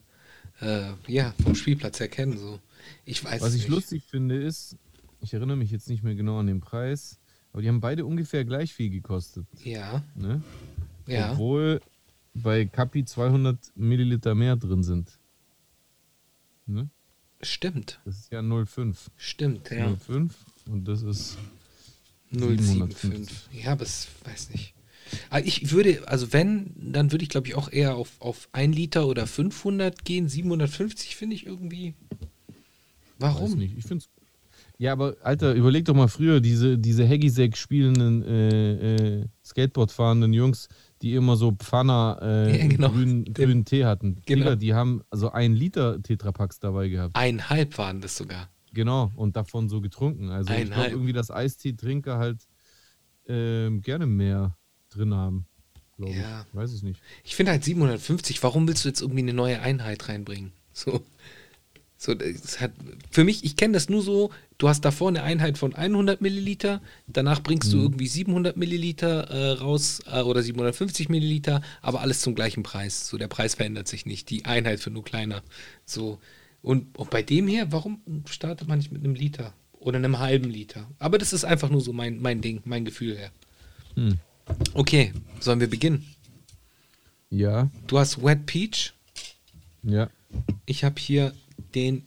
äh, 0.60 0.92
ja, 1.06 1.34
vom 1.42 1.54
Spielplatz 1.54 2.00
erkennen. 2.00 2.36
So. 2.38 2.58
Ich 3.04 3.24
weiß 3.24 3.40
Was 3.40 3.54
ich 3.54 3.62
nicht. 3.62 3.70
lustig 3.70 4.02
finde, 4.10 4.42
ist, 4.42 4.76
ich 5.20 5.32
erinnere 5.34 5.56
mich 5.56 5.70
jetzt 5.70 5.88
nicht 5.88 6.02
mehr 6.02 6.14
genau 6.14 6.38
an 6.38 6.46
den 6.46 6.60
Preis, 6.60 7.18
aber 7.52 7.62
die 7.62 7.68
haben 7.68 7.80
beide 7.80 8.04
ungefähr 8.04 8.44
gleich 8.44 8.72
viel 8.72 8.90
gekostet. 8.90 9.46
Ja, 9.64 10.02
Ne? 10.14 10.42
Ja. 11.10 11.32
Obwohl 11.32 11.80
bei 12.34 12.64
Capi 12.64 13.04
200 13.04 13.58
Milliliter 13.74 14.34
mehr 14.34 14.56
drin 14.56 14.82
sind. 14.82 15.18
Ne? 16.66 16.88
Stimmt, 17.42 18.00
Das 18.04 18.18
ist 18.18 18.32
ja 18.32 18.40
0,5. 18.40 18.96
stimmt, 19.16 19.70
ja. 19.70 19.88
0,5 19.88 20.30
und 20.66 20.86
das 20.86 21.02
ist 21.02 21.38
075. 22.32 23.48
Ja, 23.52 23.72
aber 23.72 23.82
es 23.82 24.08
weiß 24.24 24.50
nicht. 24.50 24.74
Aber 25.30 25.44
ich 25.44 25.72
würde, 25.72 26.06
also 26.06 26.32
wenn, 26.32 26.72
dann 26.76 27.10
würde 27.10 27.24
ich 27.24 27.30
glaube 27.30 27.48
ich 27.48 27.54
auch 27.56 27.72
eher 27.72 27.96
auf, 27.96 28.20
auf 28.20 28.48
1 28.52 28.76
Liter 28.76 29.06
oder 29.08 29.26
500 29.26 30.04
gehen. 30.04 30.28
750 30.28 31.16
finde 31.16 31.34
ich 31.34 31.46
irgendwie. 31.46 31.94
Weiß 33.18 33.34
Warum? 33.34 33.58
nicht. 33.58 33.76
Ich 33.76 33.84
find's. 33.84 34.08
Ja, 34.78 34.92
aber 34.92 35.16
Alter, 35.22 35.54
überleg 35.54 35.84
doch 35.84 35.94
mal 35.94 36.08
früher, 36.08 36.40
diese, 36.40 36.78
diese 36.78 37.06
Haggisack 37.06 37.56
spielenden, 37.56 38.22
äh, 38.22 38.94
äh, 39.20 39.24
Skateboard 39.44 39.92
fahrenden 39.92 40.32
Jungs, 40.32 40.68
die 41.02 41.14
immer 41.14 41.36
so 41.36 41.52
Pfanner 41.52 42.18
äh, 42.22 42.60
Ja, 42.60 42.66
genau. 42.68 42.90
grünen, 42.90 43.24
grünen 43.32 43.64
Tee 43.64 43.84
hatten. 43.84 44.20
Genau. 44.26 44.44
Digga, 44.44 44.56
die 44.56 44.74
haben 44.74 45.02
also 45.10 45.30
ein 45.32 45.54
Liter 45.54 46.02
Tetrapacks 46.02 46.58
dabei 46.60 46.88
gehabt. 46.88 47.16
Einhalb 47.16 47.78
waren 47.78 48.00
das 48.00 48.16
sogar. 48.16 48.48
Genau, 48.72 49.10
und 49.16 49.36
davon 49.36 49.68
so 49.68 49.80
getrunken. 49.80 50.30
Also 50.30 50.52
ich 50.52 50.58
glaube 50.60 50.74
Einhalb. 50.74 50.92
irgendwie, 50.92 51.12
dass 51.12 51.30
Eistee-Trinker 51.30 52.18
halt 52.18 52.46
ähm, 53.26 53.80
gerne 53.82 54.06
mehr 54.06 54.56
drin 54.90 55.14
haben. 55.14 55.46
Glaube 55.96 56.12
Ja. 56.12 56.46
ich. 56.48 56.54
Weiß 56.54 56.72
es 56.72 56.82
nicht. 56.82 57.00
Ich 57.24 57.34
finde 57.36 57.52
halt 57.52 57.64
750, 57.64 58.42
warum 58.42 58.68
willst 58.68 58.84
du 58.84 58.88
jetzt 58.88 59.00
irgendwie 59.00 59.20
eine 59.20 59.34
neue 59.34 59.60
Einheit 59.60 60.08
reinbringen? 60.08 60.52
So. 60.72 61.00
So, 62.02 62.14
das 62.14 62.62
hat, 62.62 62.72
für 63.10 63.24
mich, 63.24 63.44
ich 63.44 63.56
kenne 63.56 63.74
das 63.74 63.90
nur 63.90 64.00
so, 64.00 64.30
du 64.56 64.70
hast 64.70 64.86
davor 64.86 65.08
eine 65.08 65.22
Einheit 65.22 65.58
von 65.58 65.74
100 65.74 66.22
Milliliter, 66.22 66.80
danach 67.06 67.42
bringst 67.42 67.74
du 67.74 67.76
irgendwie 67.76 68.06
700 68.06 68.56
Milliliter 68.56 69.24
äh, 69.24 69.50
raus 69.58 70.00
äh, 70.10 70.22
oder 70.22 70.42
750 70.42 71.10
Milliliter, 71.10 71.60
aber 71.82 72.00
alles 72.00 72.22
zum 72.22 72.34
gleichen 72.34 72.62
Preis. 72.62 73.06
So, 73.06 73.18
der 73.18 73.28
Preis 73.28 73.54
verändert 73.54 73.86
sich 73.86 74.06
nicht, 74.06 74.30
die 74.30 74.46
Einheit 74.46 74.82
wird 74.82 74.94
nur 74.94 75.04
kleiner. 75.04 75.42
So, 75.84 76.18
und, 76.62 76.96
und 76.96 77.10
bei 77.10 77.22
dem 77.22 77.46
hier, 77.46 77.70
warum 77.70 78.00
startet 78.24 78.66
man 78.66 78.78
nicht 78.78 78.92
mit 78.92 79.04
einem 79.04 79.14
Liter 79.14 79.52
oder 79.78 79.98
einem 79.98 80.20
halben 80.20 80.48
Liter? 80.48 80.88
Aber 80.98 81.18
das 81.18 81.34
ist 81.34 81.44
einfach 81.44 81.68
nur 81.68 81.82
so 81.82 81.92
mein, 81.92 82.22
mein 82.22 82.40
Ding, 82.40 82.62
mein 82.64 82.86
Gefühl 82.86 83.14
her. 83.18 83.30
Hm. 83.96 84.16
Okay, 84.72 85.12
sollen 85.38 85.60
wir 85.60 85.68
beginnen? 85.68 86.06
Ja, 87.28 87.70
Du 87.86 87.98
hast 87.98 88.24
Wet 88.24 88.46
Peach. 88.46 88.94
ja. 89.82 90.08
Ich 90.64 90.82
habe 90.84 90.98
hier 90.98 91.34
den. 91.74 92.04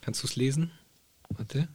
Kannst 0.00 0.22
du 0.22 0.26
es 0.26 0.36
lesen? 0.36 0.70
Warte. 1.30 1.68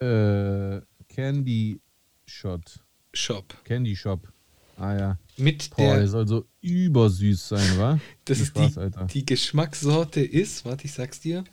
Äh, 0.00 0.82
Candy 1.12 1.80
Shot. 2.26 2.80
Shop. 3.12 3.54
Candy 3.64 3.96
Shop. 3.96 4.32
Ah 4.76 4.96
ja. 4.96 5.18
Mit 5.36 5.70
Boah, 5.70 5.76
der 5.76 5.98
der. 5.98 6.08
soll 6.08 6.26
so 6.26 6.46
übersüß 6.62 7.48
sein, 7.48 7.78
wa? 7.78 8.00
Das 8.24 8.38
Viel 8.38 8.42
ist 8.44 8.48
Spaß, 8.50 8.72
die, 8.74 8.80
Alter. 8.80 9.04
die 9.06 9.26
Geschmackssorte 9.26 10.20
ist. 10.22 10.64
Warte, 10.64 10.84
ich 10.86 10.92
sag's 10.92 11.20
dir. 11.20 11.44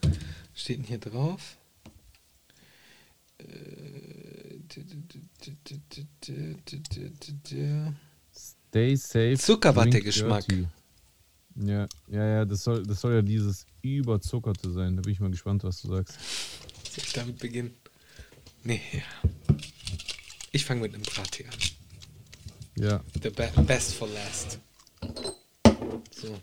Steht 0.53 0.77
denn 0.77 0.85
hier 0.85 0.99
drauf? 0.99 1.57
Äh, 3.39 3.43
Stay 8.35 8.95
safe. 8.95 9.37
Zuckerwatte-Geschmack. 9.37 10.45
Ja, 11.59 11.87
ja, 12.07 12.25
ja, 12.25 12.45
das 12.45 12.63
soll, 12.63 12.85
das 12.85 13.01
soll 13.01 13.15
ja 13.15 13.21
dieses 13.21 13.65
überzuckerte 13.81 14.71
sein. 14.71 14.95
Da 14.95 15.01
bin 15.01 15.13
ich 15.13 15.19
mal 15.19 15.31
gespannt, 15.31 15.63
was 15.63 15.81
du 15.81 15.89
sagst. 15.89 16.17
Soll 16.91 17.03
ich 17.03 17.13
damit 17.13 17.39
beginnen? 17.39 17.73
Nee, 18.63 18.81
ja. 18.91 19.55
Ich 20.51 20.65
fange 20.65 20.81
mit 20.81 20.93
einem 20.93 21.03
Brattee 21.03 21.45
an. 21.45 21.59
Ja, 22.75 23.03
The 23.21 23.29
be 23.29 23.51
best 23.65 23.95
for 23.95 24.07
last. 24.09 24.59
So. 26.11 26.39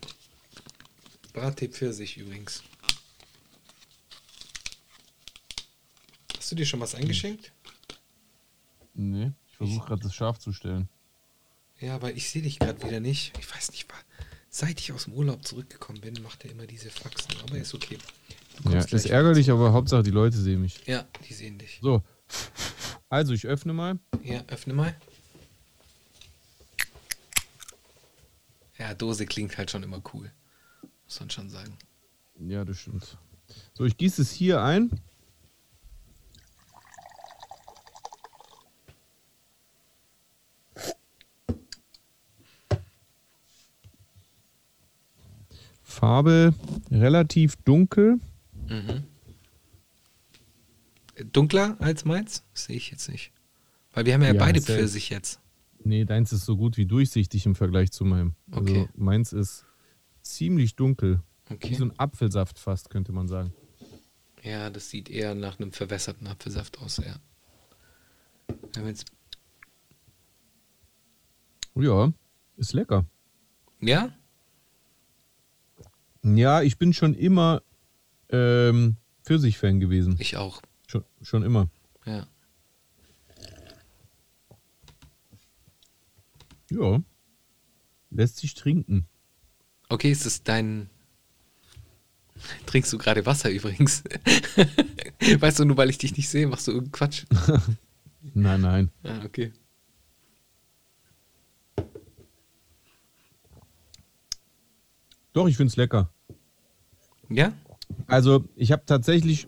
Brattee 1.33 1.69
Pfirsich 1.69 2.17
übrigens. 2.17 2.63
Hast 6.37 6.51
du 6.51 6.55
dir 6.55 6.65
schon 6.65 6.79
was 6.79 6.93
eingeschenkt? 6.93 7.51
Nee, 8.93 9.31
ich 9.49 9.57
versuche 9.57 9.87
gerade 9.87 10.03
das 10.03 10.13
scharf 10.13 10.39
zu 10.39 10.53
stellen. 10.53 10.89
Ja, 11.79 11.95
aber 11.95 12.13
ich 12.13 12.29
sehe 12.29 12.41
dich 12.41 12.59
gerade 12.59 12.81
wieder 12.83 12.99
nicht. 12.99 13.37
Ich 13.39 13.53
weiß 13.53 13.71
nicht, 13.71 13.89
war, 13.89 13.99
seit 14.55 14.79
ich 14.79 14.93
aus 14.93 15.03
dem 15.03 15.13
Urlaub 15.13 15.45
zurückgekommen 15.45 15.99
bin, 15.99 16.13
macht 16.23 16.45
er 16.45 16.51
immer 16.51 16.65
diese 16.65 16.89
Faxen. 16.89 17.35
Aber 17.43 17.57
ist 17.57 17.73
okay. 17.73 17.97
Ja, 18.69 18.79
ist 18.79 19.05
ärgerlich, 19.05 19.51
aber 19.51 19.73
Hauptsache 19.73 20.03
die 20.03 20.11
Leute 20.11 20.37
sehen 20.37 20.61
mich. 20.61 20.79
Ja, 20.85 21.05
die 21.27 21.33
sehen 21.33 21.57
dich. 21.57 21.79
So. 21.81 22.01
Also, 23.09 23.33
ich 23.33 23.45
öffne 23.45 23.73
mal. 23.73 23.99
Ja, 24.23 24.43
öffne 24.47 24.73
mal. 24.73 24.95
Ja, 28.77 28.93
Dose 28.93 29.25
klingt 29.25 29.57
halt 29.57 29.71
schon 29.71 29.83
immer 29.83 30.01
cool. 30.13 30.31
Muss 31.03 31.19
man 31.19 31.29
schon 31.29 31.49
sagen. 31.49 31.77
Ja, 32.39 32.63
das 32.63 32.79
stimmt. 32.79 33.17
So, 33.73 33.83
ich 33.83 33.97
gieße 33.97 34.21
es 34.21 34.31
hier 34.31 34.61
ein. 34.61 34.89
Farbe 45.95 46.53
relativ 46.91 47.55
dunkel. 47.57 48.19
Dunkler 51.31 51.77
als 51.79 52.03
meins? 52.05 52.43
Sehe 52.53 52.75
ich 52.75 52.91
jetzt 52.91 53.09
nicht. 53.09 53.31
Weil 53.93 54.05
wir 54.05 54.13
haben 54.13 54.21
ja, 54.21 54.33
Ja, 54.33 54.39
beide 54.39 54.61
Pfirsich 54.61 55.09
jetzt. 55.09 55.39
Nee, 55.83 56.03
deins 56.03 56.33
ist 56.33 56.45
so 56.45 56.57
gut 56.57 56.77
wie 56.77 56.85
durchsichtig 56.85 57.45
im 57.45 57.55
Vergleich 57.55 57.91
zu 57.91 58.03
meinem. 58.05 58.35
Also 58.51 58.71
Okay. 58.73 58.89
meins 58.95 59.31
ist 59.33 59.65
ziemlich 60.21 60.75
dunkel. 60.75 61.21
Wie 61.47 61.53
Okay. 61.53 61.75
so 61.75 61.85
ein 61.85 61.93
Apfelsaft 61.99 62.59
fast, 62.59 62.89
könnte 62.89 63.11
man 63.13 63.27
sagen. 63.27 63.53
Ja, 64.43 64.69
das 64.69 64.89
sieht 64.89 65.09
eher 65.09 65.33
nach 65.35 65.59
einem 65.59 65.71
verwässerten 65.71 66.27
Apfelsaft 66.27 66.79
aus, 66.79 66.97
ja. 66.97 67.15
Wir 68.73 68.81
haben 68.81 68.87
jetzt, 68.87 69.05
Ja, 71.75 72.11
ist 72.57 72.73
lecker. 72.73 73.05
ja? 73.79 74.11
Ja, 76.33 76.63
ich 76.63 76.79
bin 76.79 76.91
schon 76.91 77.13
immer 77.13 77.61
ähm, 78.29 78.97
Pfirsich-Fan 79.25 79.79
gewesen. 79.79 80.15
Ich 80.17 80.37
auch. 80.37 80.59
Schon, 80.87 81.03
schon 81.21 81.43
immer. 81.43 81.69
Ja. 82.03 82.27
Ja. 86.71 87.03
Lässt 88.09 88.37
sich 88.37 88.55
trinken. 88.55 89.07
Okay, 89.87 90.11
ist 90.11 90.25
es 90.25 90.41
dein. 90.41 90.89
Trinkst 92.65 92.91
du 92.91 92.97
gerade 92.97 93.27
Wasser 93.27 93.51
übrigens? 93.51 94.03
weißt 95.19 95.59
du, 95.59 95.65
nur 95.65 95.77
weil 95.77 95.91
ich 95.91 95.99
dich 95.99 96.17
nicht 96.17 96.29
sehe, 96.29 96.47
machst 96.47 96.67
du 96.67 96.71
irgendeinen 96.71 96.91
Quatsch. 96.91 97.25
Nein, 98.33 98.61
nein. 98.61 98.91
Ah, 99.03 99.23
okay. 99.23 99.53
Doch, 105.31 105.47
ich 105.47 105.57
finde 105.57 105.69
es 105.69 105.75
lecker. 105.75 106.11
Ja? 107.29 107.53
Also, 108.07 108.45
ich 108.55 108.71
habe 108.71 108.83
tatsächlich 108.85 109.47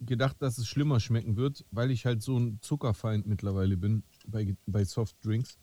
gedacht, 0.00 0.36
dass 0.40 0.58
es 0.58 0.66
schlimmer 0.66 1.00
schmecken 1.00 1.36
wird, 1.36 1.64
weil 1.70 1.90
ich 1.90 2.04
halt 2.04 2.22
so 2.22 2.38
ein 2.38 2.58
Zuckerfeind 2.60 3.26
mittlerweile 3.26 3.76
bin 3.76 4.02
bei, 4.26 4.54
bei 4.66 4.84
Softdrinks. 4.84 5.56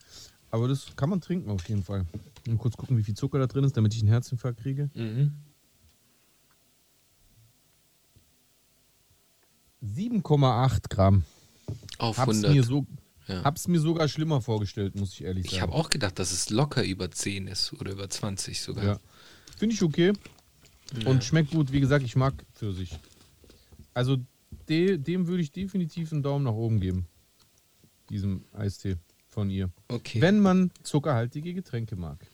Aber 0.50 0.68
das 0.68 0.96
kann 0.96 1.10
man 1.10 1.22
trinken 1.22 1.50
auf 1.50 1.68
jeden 1.70 1.84
Fall. 1.84 2.06
Und 2.48 2.58
kurz 2.58 2.76
gucken, 2.76 2.98
wie 2.98 3.04
viel 3.04 3.14
Zucker 3.16 3.40
da 3.40 3.48
drin 3.48 3.64
ist, 3.64 3.78
damit 3.78 3.94
ich 3.94 4.02
einen 4.02 4.10
Herzinfarkt 4.10 4.60
kriege. 4.60 4.90
Mhm. 4.96 5.32
7,8 9.84 10.90
Gramm. 10.90 11.24
Auf 11.98 12.18
Hab's 12.18 12.30
100. 12.44 12.52
mir, 12.54 12.64
so, 12.64 12.86
Ja. 13.28 13.44
hab's 13.44 13.68
mir 13.68 13.80
sogar 13.80 14.08
schlimmer 14.08 14.42
vorgestellt, 14.42 14.96
muss 14.96 15.14
ich 15.14 15.24
ehrlich 15.24 15.46
sagen. 15.46 15.56
Ich 15.56 15.62
habe 15.62 15.74
auch 15.74 15.90
gedacht, 15.90 16.20
dass 16.20 16.32
es 16.32 16.50
locker 16.50 16.84
über 16.84 17.10
10 17.10 17.48
ist 17.48 17.74
oder 17.74 17.92
über 17.92 18.10
20 18.10 18.62
sogar. 18.62 18.84
Ja. 18.84 19.00
Finde 19.62 19.76
ich 19.76 19.84
okay. 19.84 20.13
Und 21.06 21.24
schmeckt 21.24 21.52
gut. 21.52 21.71
Wie 21.71 21.80
gesagt, 21.80 22.04
ich 22.04 22.15
mag 22.15 22.34
Pfirsich. 22.56 22.97
Also 23.93 24.17
de, 24.67 24.97
dem 24.97 25.28
würde 25.28 25.43
ich 25.43 25.52
definitiv 25.52 26.12
einen 26.12 26.24
Daumen 26.24 26.45
nach 26.45 26.54
oben 26.54 26.80
geben. 26.80 27.06
Diesem 28.10 28.43
Eistee 28.54 28.95
von 29.28 29.52
ihr. 29.52 29.69
Okay. 29.88 30.19
Wenn 30.19 30.39
man 30.39 30.71
zuckerhaltige 30.82 31.54
Getränke 31.54 31.95
mag. 31.95 32.26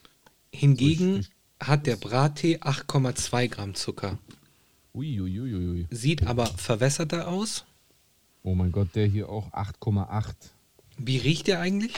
Hingegen 0.54 1.28
hat 1.60 1.86
der 1.86 1.98
Brattee 1.98 2.60
8,2 2.60 3.50
Gramm 3.50 3.76
Zucker. 3.76 4.18
Uiuiuiui. 4.94 5.88
Sieht 5.92 6.26
aber 6.26 6.46
verwässerter 6.46 7.28
aus. 7.28 7.66
Oh 8.42 8.56
mein 8.56 8.72
Gott, 8.72 8.96
der 8.96 9.06
hier 9.06 9.28
auch 9.28 9.52
8,8. 9.52 10.34
Wie 10.98 11.18
riecht 11.18 11.48
der 11.48 11.60
eigentlich? 11.60 11.92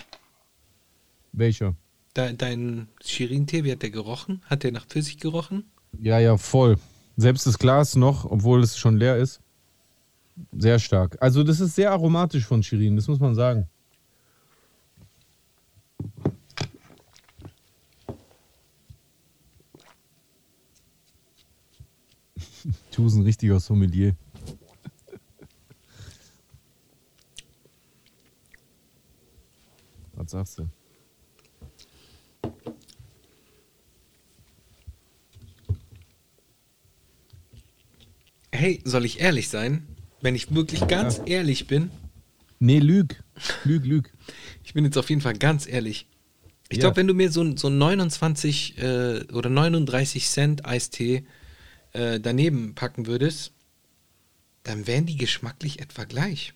Welcher? 1.33 1.75
De 2.19 2.33
dein 2.35 2.89
Shirin-Tee, 3.01 3.63
wie 3.63 3.71
hat 3.71 3.81
der 3.81 3.91
gerochen? 3.91 4.41
Hat 4.45 4.63
der 4.63 4.73
nach 4.73 4.85
Pfirsich 4.85 5.19
gerochen? 5.19 5.63
Ja, 5.97 6.19
ja, 6.19 6.35
voll. 6.35 6.77
Selbst 7.15 7.47
das 7.47 7.57
Glas 7.57 7.95
noch, 7.95 8.25
obwohl 8.25 8.61
es 8.61 8.77
schon 8.77 8.97
leer 8.97 9.15
ist. 9.15 9.39
Sehr 10.51 10.79
stark. 10.79 11.17
Also 11.21 11.43
das 11.43 11.61
ist 11.61 11.75
sehr 11.75 11.91
aromatisch 11.91 12.45
von 12.45 12.61
Shirin, 12.61 12.97
das 12.97 13.07
muss 13.07 13.19
man 13.19 13.35
sagen. 13.35 13.69
Du 22.93 23.05
bist 23.05 23.15
ein 23.15 23.23
richtiger 23.23 23.61
Sommelier. 23.61 24.13
Was 30.15 30.31
sagst 30.31 30.59
du? 30.59 30.78
Hey, 38.59 38.81
soll 38.83 39.05
ich 39.05 39.21
ehrlich 39.21 39.47
sein? 39.47 39.87
Wenn 40.19 40.35
ich 40.35 40.53
wirklich 40.53 40.85
ganz 40.89 41.21
ehrlich 41.25 41.67
bin, 41.67 41.91
Nee, 42.59 42.79
lüg. 42.79 43.23
Lüg, 43.63 43.85
lüg. 43.85 44.13
ich 44.65 44.73
bin 44.73 44.83
jetzt 44.83 44.97
auf 44.97 45.09
jeden 45.09 45.21
Fall 45.21 45.35
ganz 45.37 45.65
ehrlich. 45.65 46.07
Ich 46.67 46.75
Ja. 46.75 46.81
glaube, 46.81 46.97
wenn 46.97 47.07
du 47.07 47.13
mir 47.13 47.31
so, 47.31 47.55
so 47.55 47.69
ein 47.69 47.77
29 47.77 48.77
äh, 48.79 49.23
oder 49.31 49.49
39 49.49 50.27
Cent 50.27 50.65
Eistee 50.65 51.23
äh, 51.93 52.19
daneben 52.19 52.75
packen 52.75 53.07
würdest, 53.07 53.53
dann 54.63 54.87
wären 54.87 55.05
die 55.05 55.15
geschmacklich 55.15 55.79
etwa 55.79 56.03
gleich. 56.03 56.53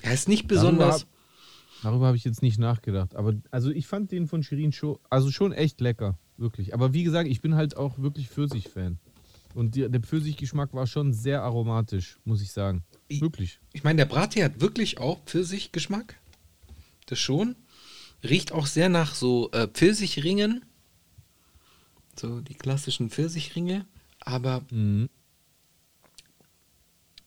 Er 0.00 0.14
ist 0.14 0.26
nicht 0.26 0.48
besonders. 0.48 1.00
Darüber, 1.00 1.82
darüber 1.82 2.06
habe 2.06 2.16
ich 2.16 2.24
jetzt 2.24 2.40
nicht 2.40 2.58
nachgedacht. 2.58 3.14
Aber 3.14 3.34
also 3.50 3.70
ich 3.70 3.86
fand 3.86 4.10
den 4.10 4.26
von 4.26 4.42
Shirin 4.42 4.72
schon, 4.72 4.96
also 5.10 5.30
schon 5.30 5.52
echt 5.52 5.82
lecker. 5.82 6.18
Wirklich. 6.38 6.72
Aber 6.72 6.94
wie 6.94 7.04
gesagt, 7.04 7.28
ich 7.28 7.42
bin 7.42 7.56
halt 7.56 7.76
auch 7.76 7.98
wirklich 7.98 8.30
Pfirsich-Fan. 8.30 8.98
Und 9.56 9.74
die, 9.74 9.88
der 9.88 10.00
Pfirsichgeschmack 10.02 10.74
war 10.74 10.86
schon 10.86 11.14
sehr 11.14 11.42
aromatisch, 11.42 12.18
muss 12.24 12.42
ich 12.42 12.52
sagen. 12.52 12.84
I- 13.10 13.22
Wirklich. 13.22 13.58
Ich 13.72 13.84
meine, 13.84 13.96
der 13.96 14.04
Brattee 14.04 14.44
hat 14.44 14.60
wirklich 14.60 14.98
auch 14.98 15.24
Pfirsichgeschmack. 15.24 16.16
Das 17.06 17.18
schon. 17.18 17.56
Riecht 18.22 18.52
auch 18.52 18.66
sehr 18.66 18.88
nach 18.90 19.14
so 19.14 19.50
äh, 19.52 19.66
Pfirsichringen. 19.66 20.64
So 22.20 22.40
die 22.42 22.54
klassischen 22.54 23.08
Pfirsichringe. 23.08 23.86
Aber 24.20 24.62
Mhm. 24.70 25.08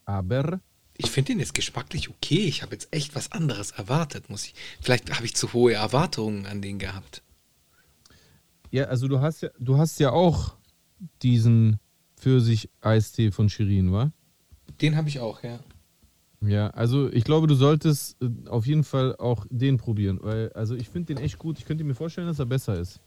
Aber 0.05 0.59
ich 0.97 1.11
finde 1.11 1.33
den 1.33 1.39
jetzt 1.39 1.53
geschmacklich 1.53 2.09
okay. 2.09 2.39
Ich 2.45 2.61
habe 2.61 2.73
jetzt 2.73 2.89
echt 2.91 3.15
was 3.15 3.31
anderes 3.31 3.71
erwartet, 3.71 4.29
muss 4.29 4.45
ich. 4.45 4.55
Vielleicht 4.81 5.13
habe 5.15 5.25
ich 5.25 5.35
zu 5.35 5.53
hohe 5.53 5.73
Erwartungen 5.73 6.45
an 6.45 6.61
den 6.61 6.79
gehabt. 6.79 7.21
ja, 8.71 8.85
also 8.85 9.07
du 9.07 9.19
hast 9.19 9.41
ja, 9.41 9.49
du 9.59 9.77
hast 9.77 9.99
ja 9.99 10.11
auch 10.11 10.55
diesen 11.21 11.79
Pfirsich-Eistee 12.19 13.31
von 13.31 13.49
Shirin, 13.49 13.91
wa? 13.91 14.11
Den 14.81 14.95
habe 14.95 15.09
ich 15.09 15.19
auch, 15.19 15.43
ja. 15.43 15.59
Ja, 16.41 16.69
also 16.69 17.11
ich 17.11 17.25
glaube, 17.25 17.47
du 17.47 17.55
solltest 17.55 18.15
äh, 18.21 18.29
auf 18.47 18.65
jeden 18.65 18.83
Fall 18.83 19.15
auch 19.17 19.45
den 19.49 19.77
probieren, 19.77 20.19
weil 20.21 20.51
also 20.53 20.75
ich 20.75 20.87
finde 20.89 21.13
den 21.13 21.23
echt 21.23 21.37
gut. 21.37 21.59
Ich 21.59 21.65
könnte 21.65 21.83
mir 21.83 21.95
vorstellen, 21.95 22.27
dass 22.27 22.39
er 22.39 22.45
besser 22.45 22.79
ist. 22.79 23.01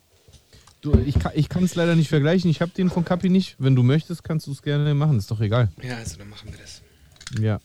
Du, 0.82 0.92
ich 0.98 1.18
kann 1.18 1.32
ich 1.34 1.48
kann 1.48 1.64
es 1.64 1.74
leider 1.74 1.94
nicht 1.94 2.08
vergleichen. 2.08 2.50
Ich 2.50 2.60
habe 2.60 2.72
den 2.72 2.90
von 2.90 3.04
Kapi 3.04 3.30
nicht. 3.30 3.56
Wenn 3.58 3.74
du 3.74 3.82
möchtest, 3.82 4.24
kannst 4.24 4.48
du 4.48 4.52
es 4.52 4.60
gerne 4.60 4.94
machen. 4.94 5.16
Ist 5.16 5.30
doch 5.30 5.40
egal. 5.40 5.70
Ja, 5.82 5.96
also 5.96 6.18
dann 6.18 6.28
machen 6.28 6.50
wir 6.50 6.58
das. 6.58 6.82
Ja. 7.40 7.60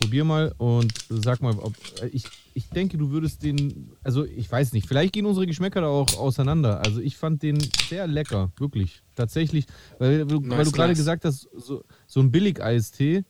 Probier 0.00 0.24
mal 0.24 0.54
und 0.58 0.92
sag 1.08 1.40
mal, 1.40 1.58
ob 1.58 1.74
ich 2.12 2.24
ich 2.54 2.68
denke, 2.70 2.96
du 2.96 3.10
würdest 3.10 3.42
den 3.42 3.90
also 4.02 4.24
ich 4.24 4.50
weiß 4.50 4.72
nicht, 4.72 4.86
vielleicht 4.88 5.12
gehen 5.12 5.26
unsere 5.26 5.46
Geschmäcker 5.46 5.80
da 5.82 5.88
auch 5.88 6.16
auseinander. 6.18 6.80
Also 6.84 7.00
ich 7.00 7.16
fand 7.16 7.42
den 7.42 7.58
sehr 7.88 8.06
lecker, 8.06 8.52
wirklich. 8.58 9.02
Tatsächlich, 9.14 9.66
weil, 9.98 10.24
du- 10.26 10.40
weil 10.42 10.48
Nice 10.58 10.66
du 10.66 10.72
gerade 10.72 10.88
Glas. 10.92 10.98
gesagt 10.98 11.24
hast, 11.24 11.48
so, 11.54 11.82
so 12.06 12.20
ein 12.20 12.30
Billig-Eistee 12.30 13.24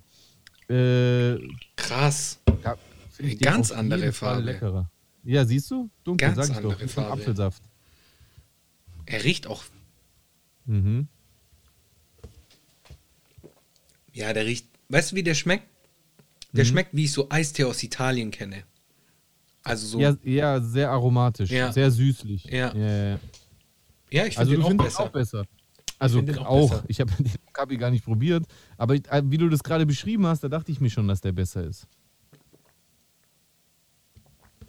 äh, 0.68 1.36
Krass. 1.76 2.40
den 3.18 3.38
ganz 3.38 3.70
andere 3.70 4.12
Farbe. 4.12 4.42
leckerer. 4.42 4.90
Ja, 5.24 5.44
siehst 5.44 5.70
du? 5.70 5.88
Dunkel, 6.04 6.28
Ganz 6.34 6.36
sag 6.48 6.56
ich 6.56 6.62
doch. 6.62 6.70
andere 6.72 6.84
Ist 6.84 6.98
ein 6.98 7.04
Farbe. 7.04 7.12
Apfelsaft. 7.22 7.62
Er 9.06 9.24
riecht 9.24 9.46
auch. 9.46 9.64
Mhm. 10.66 11.06
Ja, 14.12 14.32
der 14.32 14.46
riecht. 14.46 14.66
weißt 14.88 15.12
du, 15.12 15.16
wie 15.16 15.22
der 15.22 15.34
schmeckt? 15.34 15.66
Der 16.56 16.64
schmeckt, 16.64 16.94
wie 16.94 17.04
ich 17.04 17.12
so 17.12 17.28
Eistee 17.30 17.64
aus 17.64 17.82
Italien 17.82 18.30
kenne. 18.30 18.64
Also 19.62 19.86
so. 19.86 20.00
Ja, 20.00 20.16
ja, 20.22 20.60
sehr 20.60 20.90
aromatisch, 20.90 21.50
Ja. 21.50 21.72
sehr 21.72 21.90
süßlich. 21.90 22.44
Ja. 22.44 22.74
ja, 22.74 23.08
ja. 23.10 23.18
Ja, 24.12 24.26
ich 24.26 24.38
Also 24.38 24.52
finde 24.52 24.64
du 24.66 24.70
den 24.72 24.80
auch 24.80 24.84
besser. 24.84 25.00
auch 25.02 25.08
besser. 25.10 25.44
Also 25.98 26.20
den 26.20 26.38
auch 26.38 26.70
besser. 26.70 26.84
Ich 26.88 27.00
habe 27.00 27.10
den 27.18 27.32
Kapi 27.52 27.76
gar 27.76 27.90
nicht 27.90 28.04
probiert, 28.04 28.44
aber 28.76 28.94
ich, 28.94 29.06
äh, 29.10 29.22
wie 29.26 29.38
du 29.38 29.48
das 29.48 29.62
gerade 29.62 29.84
beschrieben 29.86 30.26
hast, 30.26 30.44
da 30.44 30.48
dachte 30.48 30.70
ich 30.70 30.80
mir 30.80 30.90
schon, 30.90 31.08
dass 31.08 31.20
der 31.20 31.32
besser 31.32 31.64
ist. 31.64 31.86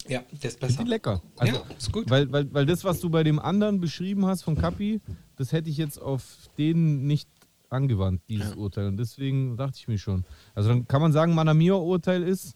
Ja, 0.07 0.21
der 0.31 0.49
ist 0.49 0.55
Ich 0.55 0.59
besser. 0.59 0.73
finde 0.77 0.89
lecker. 0.91 1.21
Also, 1.37 1.55
ja, 1.55 1.63
ist 1.77 1.91
gut. 1.91 2.09
Weil, 2.09 2.31
weil, 2.31 2.51
weil 2.53 2.65
das, 2.65 2.83
was 2.83 2.99
du 3.01 3.09
bei 3.09 3.23
dem 3.23 3.39
anderen 3.39 3.79
beschrieben 3.81 4.25
hast 4.25 4.41
von 4.43 4.55
Kapi, 4.55 5.01
das 5.35 5.51
hätte 5.51 5.69
ich 5.69 5.77
jetzt 5.77 6.01
auf 6.01 6.23
den 6.57 7.05
nicht 7.07 7.29
angewandt, 7.69 8.21
dieses 8.29 8.51
Ja. 8.51 8.55
Urteil. 8.57 8.87
Und 8.87 8.97
deswegen 8.97 9.57
dachte 9.57 9.77
ich 9.79 9.87
mir 9.87 9.97
schon. 9.97 10.23
Also 10.55 10.69
dann 10.69 10.87
kann 10.87 11.01
man 11.01 11.11
sagen, 11.11 11.33
Manamia-Urteil 11.35 12.23
ist 12.23 12.55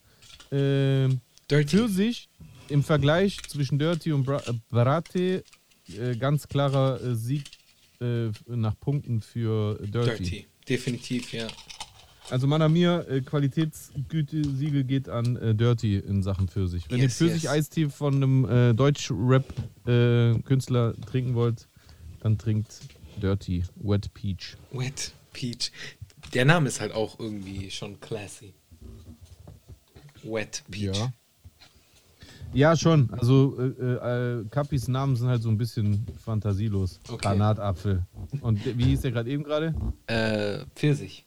äh, 0.52 1.10
Dirty. 1.50 1.78
für 1.78 1.88
sich 1.90 2.30
im 2.70 2.84
Vergleich 2.84 3.38
zwischen 3.48 3.78
Dirty 3.80 4.12
und 4.14 4.24
Bra 4.26 4.42
äh, 4.48 4.54
Barate 4.70 5.44
äh, 5.98 6.16
ganz 6.16 6.48
klarer 6.48 7.02
äh, 7.02 7.16
Sieg 7.16 7.44
äh, 8.00 8.30
nach 8.48 8.80
Punkten 8.80 9.22
für 9.22 9.76
Dirty. 9.86 10.24
Dirty. 10.24 10.46
Definitiv, 10.70 11.34
ja. 11.34 11.48
Also 12.30 12.46
Manamia, 12.48 13.02
äh, 13.02 13.20
Qualitätsgütesiegel 13.22 14.86
geht 14.86 15.10
an 15.10 15.36
äh, 15.36 15.54
Dirty 15.54 15.98
in 15.98 16.24
Sachen 16.24 16.48
Pfirsich. 16.48 16.86
Wenn 16.90 17.00
Yes, 17.00 17.20
ihr 17.20 17.28
Pfirsich-Eistee 17.28 17.90
von 17.90 18.16
einem 18.16 18.46
äh, 18.46 18.74
Deutsch-Rap-Künstler 18.74 20.94
trinken 21.06 21.36
wollt, 21.36 21.68
dann 22.22 22.38
trinkt 22.38 22.74
Dirty 23.22 23.64
Wet 23.76 24.14
Peach. 24.14 24.58
Wet 24.72 25.14
Peach. 25.34 25.72
Der 26.34 26.46
Name 26.46 26.68
ist 26.68 26.82
halt 26.82 26.94
auch 26.94 27.20
irgendwie 27.20 27.72
schon 27.72 28.00
classy. 28.00 28.54
Wet 30.24 30.64
Peach. 30.70 30.98
Ja. 30.98 31.14
Ja, 32.54 32.76
schon. 32.76 33.10
Also 33.14 33.58
äh, 33.60 34.40
äh, 34.40 34.46
Kapis 34.50 34.90
Namen 34.90 35.16
sind 35.16 35.30
halt 35.30 35.42
so 35.42 35.50
ein 35.50 35.58
bisschen 35.58 36.06
fantasielos. 36.20 37.00
Okay. 37.08 37.18
Granatapfel. 37.22 38.06
Und 38.42 38.66
wie 38.78 38.84
hieß 38.86 39.02
der 39.02 39.12
gerade 39.12 39.30
eben 39.30 39.44
gerade? 39.44 39.74
Äh, 40.08 40.66
Pfirsich. 40.76 41.26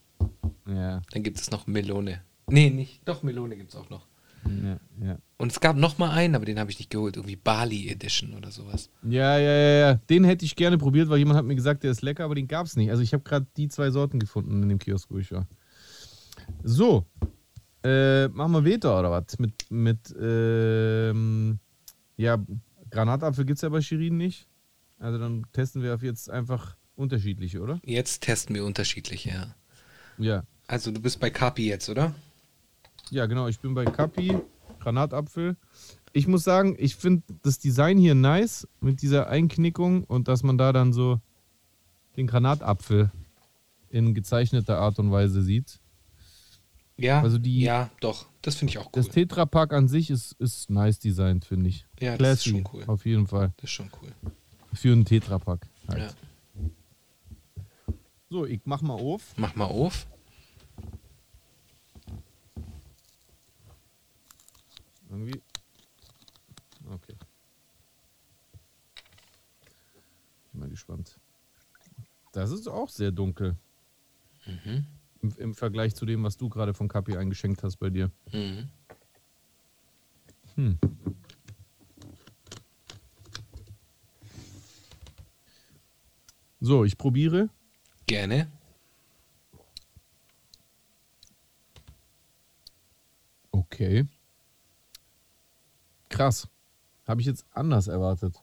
Ja, 0.67 1.01
Dann 1.13 1.23
gibt 1.23 1.41
es 1.41 1.51
noch 1.51 1.67
Melone. 1.67 2.21
Nee, 2.47 2.69
nicht. 2.71 3.01
Doch, 3.07 3.23
Melone 3.23 3.57
gibt 3.57 3.71
es 3.71 3.77
auch 3.77 3.89
noch. 3.89 4.07
Ja, 4.47 5.07
ja. 5.07 5.19
Und 5.37 5.53
es 5.53 5.61
gab 5.61 5.77
noch 5.77 5.99
mal 5.99 6.11
einen, 6.11 6.35
aber 6.35 6.45
den 6.45 6.59
habe 6.59 6.71
ich 6.71 6.79
nicht 6.79 6.91
geholt. 6.91 7.17
Irgendwie 7.17 7.37
Bali 7.37 7.89
Edition 7.89 8.35
oder 8.35 8.51
sowas. 8.51 8.89
Ja, 9.03 9.39
ja, 9.39 9.53
ja, 9.53 9.89
ja. 9.89 9.95
Den 10.09 10.25
hätte 10.25 10.45
ich 10.45 10.57
gerne 10.57 10.79
probiert, 10.79 11.09
weil 11.09 11.19
jemand 11.19 11.39
hat 11.39 11.45
mir 11.45 11.55
gesagt, 11.55 11.83
der 11.83 11.91
ist 11.91 12.03
lecker, 12.03 12.25
aber 12.25 12.35
den 12.35 12.49
gab 12.49 12.67
es 12.67 12.77
nicht. 12.77 12.91
Also 12.91 13.03
ich 13.03 13.13
habe 13.13 13.25
gerade 13.25 13.47
die 13.57 13.69
zwei 13.69 13.91
Sorten 13.91 14.19
gefunden 14.19 14.63
in 14.63 14.69
dem 14.69 14.79
Kiosk, 14.79 15.11
wo 15.11 15.19
ich 15.19 15.33
war. 15.33 15.47
So. 16.63 17.07
Äh, 17.83 18.29
machen 18.29 18.53
wir 18.53 18.65
Veta 18.65 18.99
oder 18.99 19.11
was? 19.11 19.39
Mit, 19.39 19.71
mit 19.71 20.15
ähm, 20.19 21.59
ja, 22.17 22.39
Granatapfel 22.91 23.45
gibt 23.45 23.59
es 23.59 23.63
ja 23.63 23.69
bei 23.69 23.83
Shirin 23.83 24.17
nicht. 24.17 24.49
Also 24.99 25.19
dann 25.19 25.45
testen 25.53 25.83
wir 25.83 25.95
auf 25.95 26.03
jetzt 26.03 26.31
einfach 26.31 26.77
unterschiedliche, 26.97 27.61
oder? 27.61 27.81
Jetzt 27.85 28.23
testen 28.23 28.55
wir 28.55 28.65
unterschiedliche, 28.65 29.31
ja. 29.31 29.55
Ja. 30.17 30.45
Also 30.67 30.91
du 30.91 31.01
bist 31.01 31.21
bei 31.21 31.29
Kapi 31.29 31.67
jetzt, 31.69 31.89
oder? 31.91 32.15
Ja, 33.11 33.27
genau. 33.27 33.49
Ich 33.49 33.61
bin 33.61 33.75
bei 33.75 33.85
Kapi, 33.85 34.37
Granatapfel. 34.81 35.57
Ich 36.13 36.27
muss 36.29 36.45
sagen, 36.45 36.77
ich 36.79 36.97
finde 36.97 37.23
das 37.43 37.59
Design 37.59 37.99
hier 37.99 38.15
nice 38.15 38.69
mit 38.81 39.03
dieser 39.03 39.29
Einknickung 39.29 40.05
und 40.05 40.29
dass 40.29 40.43
man 40.43 40.59
da 40.59 40.73
dann 40.73 40.93
so 40.93 41.21
den 42.17 42.27
Granatapfel 42.27 43.11
in 43.89 44.15
gezeichneter 44.15 44.79
Art 44.79 44.99
und 44.99 45.11
Weise 45.11 45.43
sieht. 45.43 45.81
Ja. 46.97 47.21
Also 47.23 47.39
die- 47.39 47.61
Ja, 47.61 47.91
doch. 48.01 48.27
Das 48.43 48.55
finde 48.57 48.71
ich 48.73 48.79
auch 48.79 48.87
cool. 48.87 48.91
Das 48.93 49.09
Tetrapack 49.09 49.73
an 49.73 49.89
sich 49.89 50.11
ist, 50.11 50.33
ist 50.39 50.71
nice 50.71 50.99
designt, 50.99 51.45
finde 51.45 51.71
ich. 51.71 51.87
Ja, 51.99 52.11
das 52.11 52.13
ist 52.13 52.19
Classy, 52.45 52.51
schon 52.51 52.69
cool. 52.73 52.85
Auf 52.87 53.07
jeden 53.07 53.27
Fall. 53.27 53.53
Das 53.57 53.65
ist 53.65 53.71
schon 53.71 53.91
cool. 54.03 54.13
Für 54.75 54.93
einen 54.93 55.05
Tetrapack. 55.05 55.67
Halt. 55.89 55.99
Ja. 55.99 56.11
So, 58.31 58.47
ich 58.47 58.61
mach 58.65 58.83
mal 58.83 58.95
auf. 58.95 59.33
Mach 59.37 59.55
mal 59.57 59.65
auf. 59.67 60.07
Irgendwie. 65.15 65.41
Okay. 66.91 67.15
Bin 70.51 70.61
mal 70.61 70.69
gespannt. 70.69 71.21
Das 72.33 72.51
ist 72.51 72.67
auch 72.67 72.89
sehr 72.89 73.13
dunkel. 73.13 73.57
Mhm. 74.45 74.87
Im, 75.23 75.35
Im 75.39 75.55
Vergleich 75.55 75.95
zu 75.95 76.05
dem, 76.05 76.25
was 76.25 76.37
du 76.37 76.49
gerade 76.49 76.75
von 76.75 76.89
Kapi 76.89 77.17
eingeschenkt 77.17 77.63
hast 77.63 77.77
bei 77.77 77.91
dir. 77.91 78.11
Mhm. 78.33 78.69
Hm. 80.57 80.79
So, 86.61 86.85
ich 86.85 86.99
probiere. 86.99 87.51
Gerne. 88.07 88.51
Okay. 93.53 94.07
Krass. 96.15 96.49
Habe 97.07 97.21
ich 97.21 97.27
jetzt 97.27 97.45
anders 97.53 97.89
erwartet. 97.89 98.37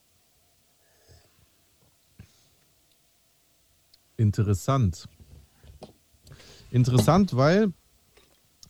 Interessant. 4.17 5.07
Interessant, 6.69 7.36
weil 7.36 7.74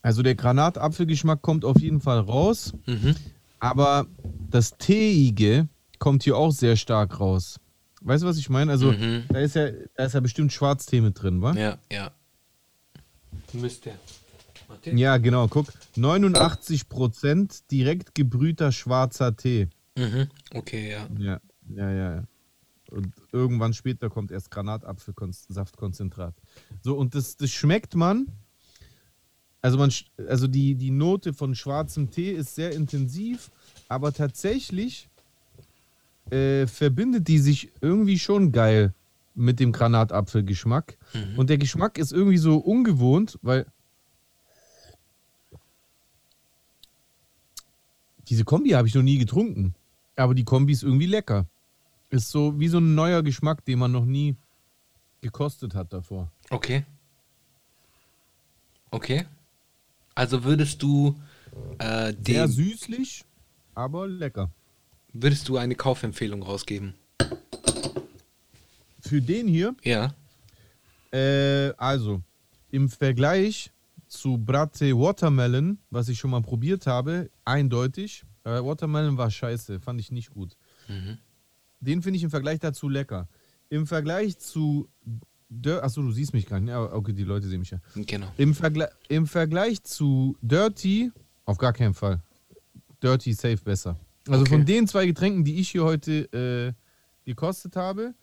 also 0.01 0.23
der 0.23 0.35
Granatapfelgeschmack 0.35 1.41
kommt 1.41 1.65
auf 1.65 1.79
jeden 1.79 2.01
Fall 2.01 2.19
raus, 2.19 2.73
Mhm. 2.87 3.15
aber 3.59 4.07
das 4.49 4.77
Teeige 4.77 5.67
kommt 5.99 6.23
hier 6.23 6.37
auch 6.37 6.51
sehr 6.51 6.75
stark 6.75 7.19
raus. 7.19 7.59
Weißt 8.01 8.23
du, 8.23 8.27
was 8.27 8.37
ich 8.37 8.49
meine? 8.49 8.71
Also 8.71 8.91
Mhm. 8.93 9.25
da 9.29 9.39
ist 9.39 9.55
ja 9.55 9.69
da 9.95 10.05
ist 10.05 10.13
ja 10.13 10.19
bestimmt 10.19 10.51
Schwarztee 10.53 11.01
mit 11.01 11.21
drin, 11.21 11.41
wa? 11.41 11.53
Ja, 11.53 11.77
ja. 11.91 12.11
Müsste. 13.53 13.91
Ja, 14.85 15.17
genau, 15.17 15.47
guck. 15.47 15.67
89% 15.95 17.63
direkt 17.69 18.15
gebrühter 18.15 18.71
schwarzer 18.71 19.35
Tee. 19.35 19.67
Mhm. 19.97 20.27
Okay, 20.53 20.91
ja. 20.91 21.07
Ja, 21.17 21.41
ja, 21.75 21.91
ja. 21.91 22.15
ja. 22.15 22.23
Und 22.89 23.13
irgendwann 23.31 23.73
später 23.73 24.09
kommt 24.09 24.31
erst 24.31 24.51
Granatapfelsaftkonzentrat. 24.51 26.35
So, 26.81 26.97
und 26.97 27.15
das, 27.15 27.37
das 27.37 27.49
schmeckt 27.51 27.95
man. 27.95 28.27
Also, 29.61 29.77
man, 29.77 29.93
also 30.27 30.47
die, 30.47 30.75
die 30.75 30.91
Note 30.91 31.33
von 31.33 31.55
schwarzem 31.55 32.09
Tee 32.11 32.31
ist 32.31 32.55
sehr 32.55 32.73
intensiv, 32.73 33.49
aber 33.87 34.11
tatsächlich 34.11 35.07
äh, 36.31 36.67
verbindet 36.67 37.27
die 37.27 37.39
sich 37.39 37.71
irgendwie 37.79 38.19
schon 38.19 38.51
geil 38.51 38.93
mit 39.35 39.59
dem 39.59 39.71
Granatapfelgeschmack. 39.71 40.97
Und 41.37 41.49
der 41.49 41.57
Geschmack 41.57 41.97
ist 41.97 42.11
irgendwie 42.11 42.37
so 42.37 42.57
ungewohnt, 42.57 43.39
weil 43.41 43.65
diese 48.31 48.45
Kombi 48.45 48.69
habe 48.71 48.87
ich 48.87 48.95
noch 48.95 49.03
nie 49.03 49.17
getrunken. 49.17 49.75
Aber 50.15 50.33
die 50.33 50.45
Kombi 50.45 50.71
ist 50.73 50.83
irgendwie 50.83 51.05
lecker. 51.05 51.45
Ist 52.09 52.29
so 52.31 52.57
wie 52.59 52.67
so 52.69 52.77
ein 52.79 52.95
neuer 52.95 53.21
Geschmack, 53.23 53.63
den 53.65 53.79
man 53.79 53.91
noch 53.91 54.05
nie 54.05 54.35
gekostet 55.21 55.75
hat 55.75 55.91
davor. 55.93 56.31
Okay. 56.49 56.85
Okay. 58.89 59.25
Also 60.15 60.43
würdest 60.43 60.81
du 60.81 61.15
äh, 61.79 62.13
Sehr 62.23 62.45
dem, 62.47 62.51
süßlich, 62.51 63.25
aber 63.75 64.07
lecker. 64.07 64.49
würdest 65.13 65.47
du 65.49 65.57
eine 65.57 65.75
Kaufempfehlung 65.75 66.43
rausgeben? 66.43 66.93
Für 69.01 69.21
den 69.21 69.47
hier, 69.47 69.75
Ja. 69.83 70.13
äh, 71.11 71.71
also 71.77 72.21
im 72.71 72.89
Vergleich 72.89 73.71
zu 74.11 74.37
Bratte 74.37 74.93
Watermelon, 74.97 75.79
was 75.89 76.09
ich 76.09 76.19
schon 76.19 76.31
mal 76.31 76.41
probiert 76.41 76.85
habe, 76.85 77.29
eindeutig. 77.45 78.23
Äh, 78.43 78.61
Watermelon 78.63 79.17
war 79.17 79.31
scheiße, 79.31 79.79
fand 79.79 79.99
ich 80.01 80.11
nicht 80.11 80.31
gut. 80.31 80.57
Mhm. 80.89 81.17
Den 81.79 82.01
finde 82.01 82.17
ich 82.17 82.23
im 82.23 82.29
Vergleich 82.29 82.59
dazu 82.59 82.89
lecker. 82.89 83.27
Im 83.69 83.87
Vergleich 83.87 84.37
zu. 84.37 84.89
Dir- 85.49 85.83
Achso, 85.83 86.01
du 86.01 86.11
siehst 86.11 86.33
mich 86.33 86.45
gar 86.45 86.59
nicht. 86.59 86.69
Ja, 86.69 86.81
okay, 86.93 87.13
die 87.13 87.23
Leute 87.23 87.47
sehen 87.47 87.59
mich 87.59 87.71
ja. 87.71 87.79
Genau. 87.95 88.27
Im, 88.37 88.53
Vergle 88.53 88.89
Im 89.07 89.27
Vergleich 89.27 89.81
zu 89.83 90.35
Dirty, 90.41 91.11
auf 91.45 91.57
gar 91.57 91.71
keinen 91.73 91.93
Fall. 91.93 92.21
Dirty 93.01 93.33
safe 93.33 93.57
besser. 93.63 93.97
Also 94.27 94.41
Okay. 94.41 94.51
von 94.51 94.65
den 94.65 94.87
zwei 94.87 95.05
Getränken, 95.05 95.43
die 95.45 95.55
ich 95.59 95.69
hier 95.71 95.83
heute 95.85 96.31
äh, 96.33 96.73
gekostet 97.25 97.75
habe, 97.75 98.13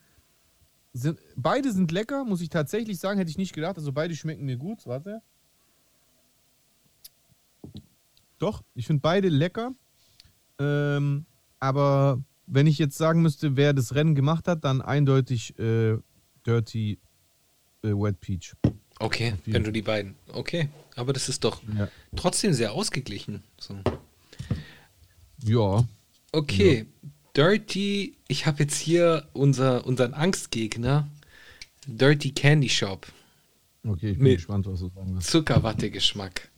sind, 0.92 1.18
beide 1.36 1.72
sind 1.72 1.90
lecker, 1.92 2.24
muss 2.24 2.40
ich 2.40 2.48
tatsächlich 2.50 2.98
sagen, 2.98 3.18
hätte 3.18 3.30
ich 3.30 3.38
nicht 3.38 3.54
gedacht. 3.54 3.76
Also 3.76 3.92
beide 3.92 4.14
schmecken 4.14 4.44
mir 4.44 4.56
gut. 4.56 4.86
Warte. 4.86 5.20
Doch, 8.38 8.62
ich 8.74 8.86
finde 8.86 9.00
beide 9.00 9.28
lecker. 9.28 9.74
Ähm, 10.58 11.26
aber 11.60 12.22
wenn 12.46 12.66
ich 12.66 12.78
jetzt 12.78 12.96
sagen 12.96 13.22
müsste, 13.22 13.56
wer 13.56 13.72
das 13.72 13.94
Rennen 13.94 14.14
gemacht 14.14 14.48
hat, 14.48 14.64
dann 14.64 14.80
eindeutig 14.80 15.58
äh, 15.58 15.96
Dirty 16.46 16.98
äh, 17.82 17.88
Wet 17.88 18.20
Peach. 18.20 18.54
Okay, 19.00 19.34
wenn 19.46 19.62
du 19.64 19.70
die 19.72 19.82
beiden. 19.82 20.16
Okay, 20.32 20.68
Aber 20.96 21.12
das 21.12 21.28
ist 21.28 21.44
doch 21.44 21.62
Ja. 21.76 21.88
trotzdem 22.16 22.52
sehr 22.52 22.72
ausgeglichen. 22.72 23.44
So. 23.58 23.76
Ja. 25.44 25.84
Okay, 26.32 26.86
Dirty, 27.36 28.16
ich 28.26 28.46
habe 28.46 28.64
jetzt 28.64 28.76
hier 28.76 29.28
unser, 29.32 29.86
unseren 29.86 30.14
Angstgegner, 30.14 31.08
Dirty 31.86 32.32
Candy 32.32 32.68
Shop, 32.68 33.06
Okay, 33.86 34.10
ich 34.10 34.16
bin 34.18 34.24
Mit- 34.24 34.36
gespannt, 34.38 34.66
was 34.66 34.80
du 34.80 34.88
sagen 34.88 35.14
wirst. 35.14 35.30
Zuckerwatte-Geschmack. 35.30 36.48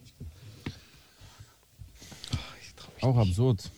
Oh, 2.32 2.36
ich 3.00 3.04
Auch 3.04 3.16
nicht. 3.16 3.28
absurd. 3.28 3.70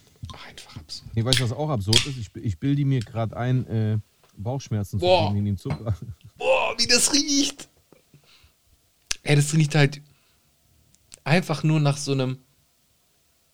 Einfach 0.49 0.77
absurd. 0.77 1.11
Nee, 1.15 1.25
weißt 1.25 1.41
du, 1.41 1.45
was 1.45 1.53
auch 1.53 1.71
absurd 1.71 2.07
ist? 2.07 2.17
Ich, 2.19 2.31
ich 2.43 2.59
bilde 2.59 2.85
mir 2.85 3.01
gerade 3.01 3.37
ein, 3.37 3.67
äh, 3.67 3.99
Bauchschmerzen 4.37 4.99
zu 4.99 5.05
Boah. 5.05 5.27
kriegen 5.27 5.37
wegen 5.37 5.47
dem 5.47 5.59
Zucker. 5.59 5.97
Boah, 6.39 6.75
wie 6.79 6.87
das 6.87 7.13
riecht. 7.13 7.69
Ey, 9.23 9.37
das 9.37 9.53
riecht 9.55 9.75
halt 9.75 10.01
einfach 11.25 11.63
nur 11.63 11.81
nach 11.81 11.97
so 11.97 12.13
einem, 12.13 12.39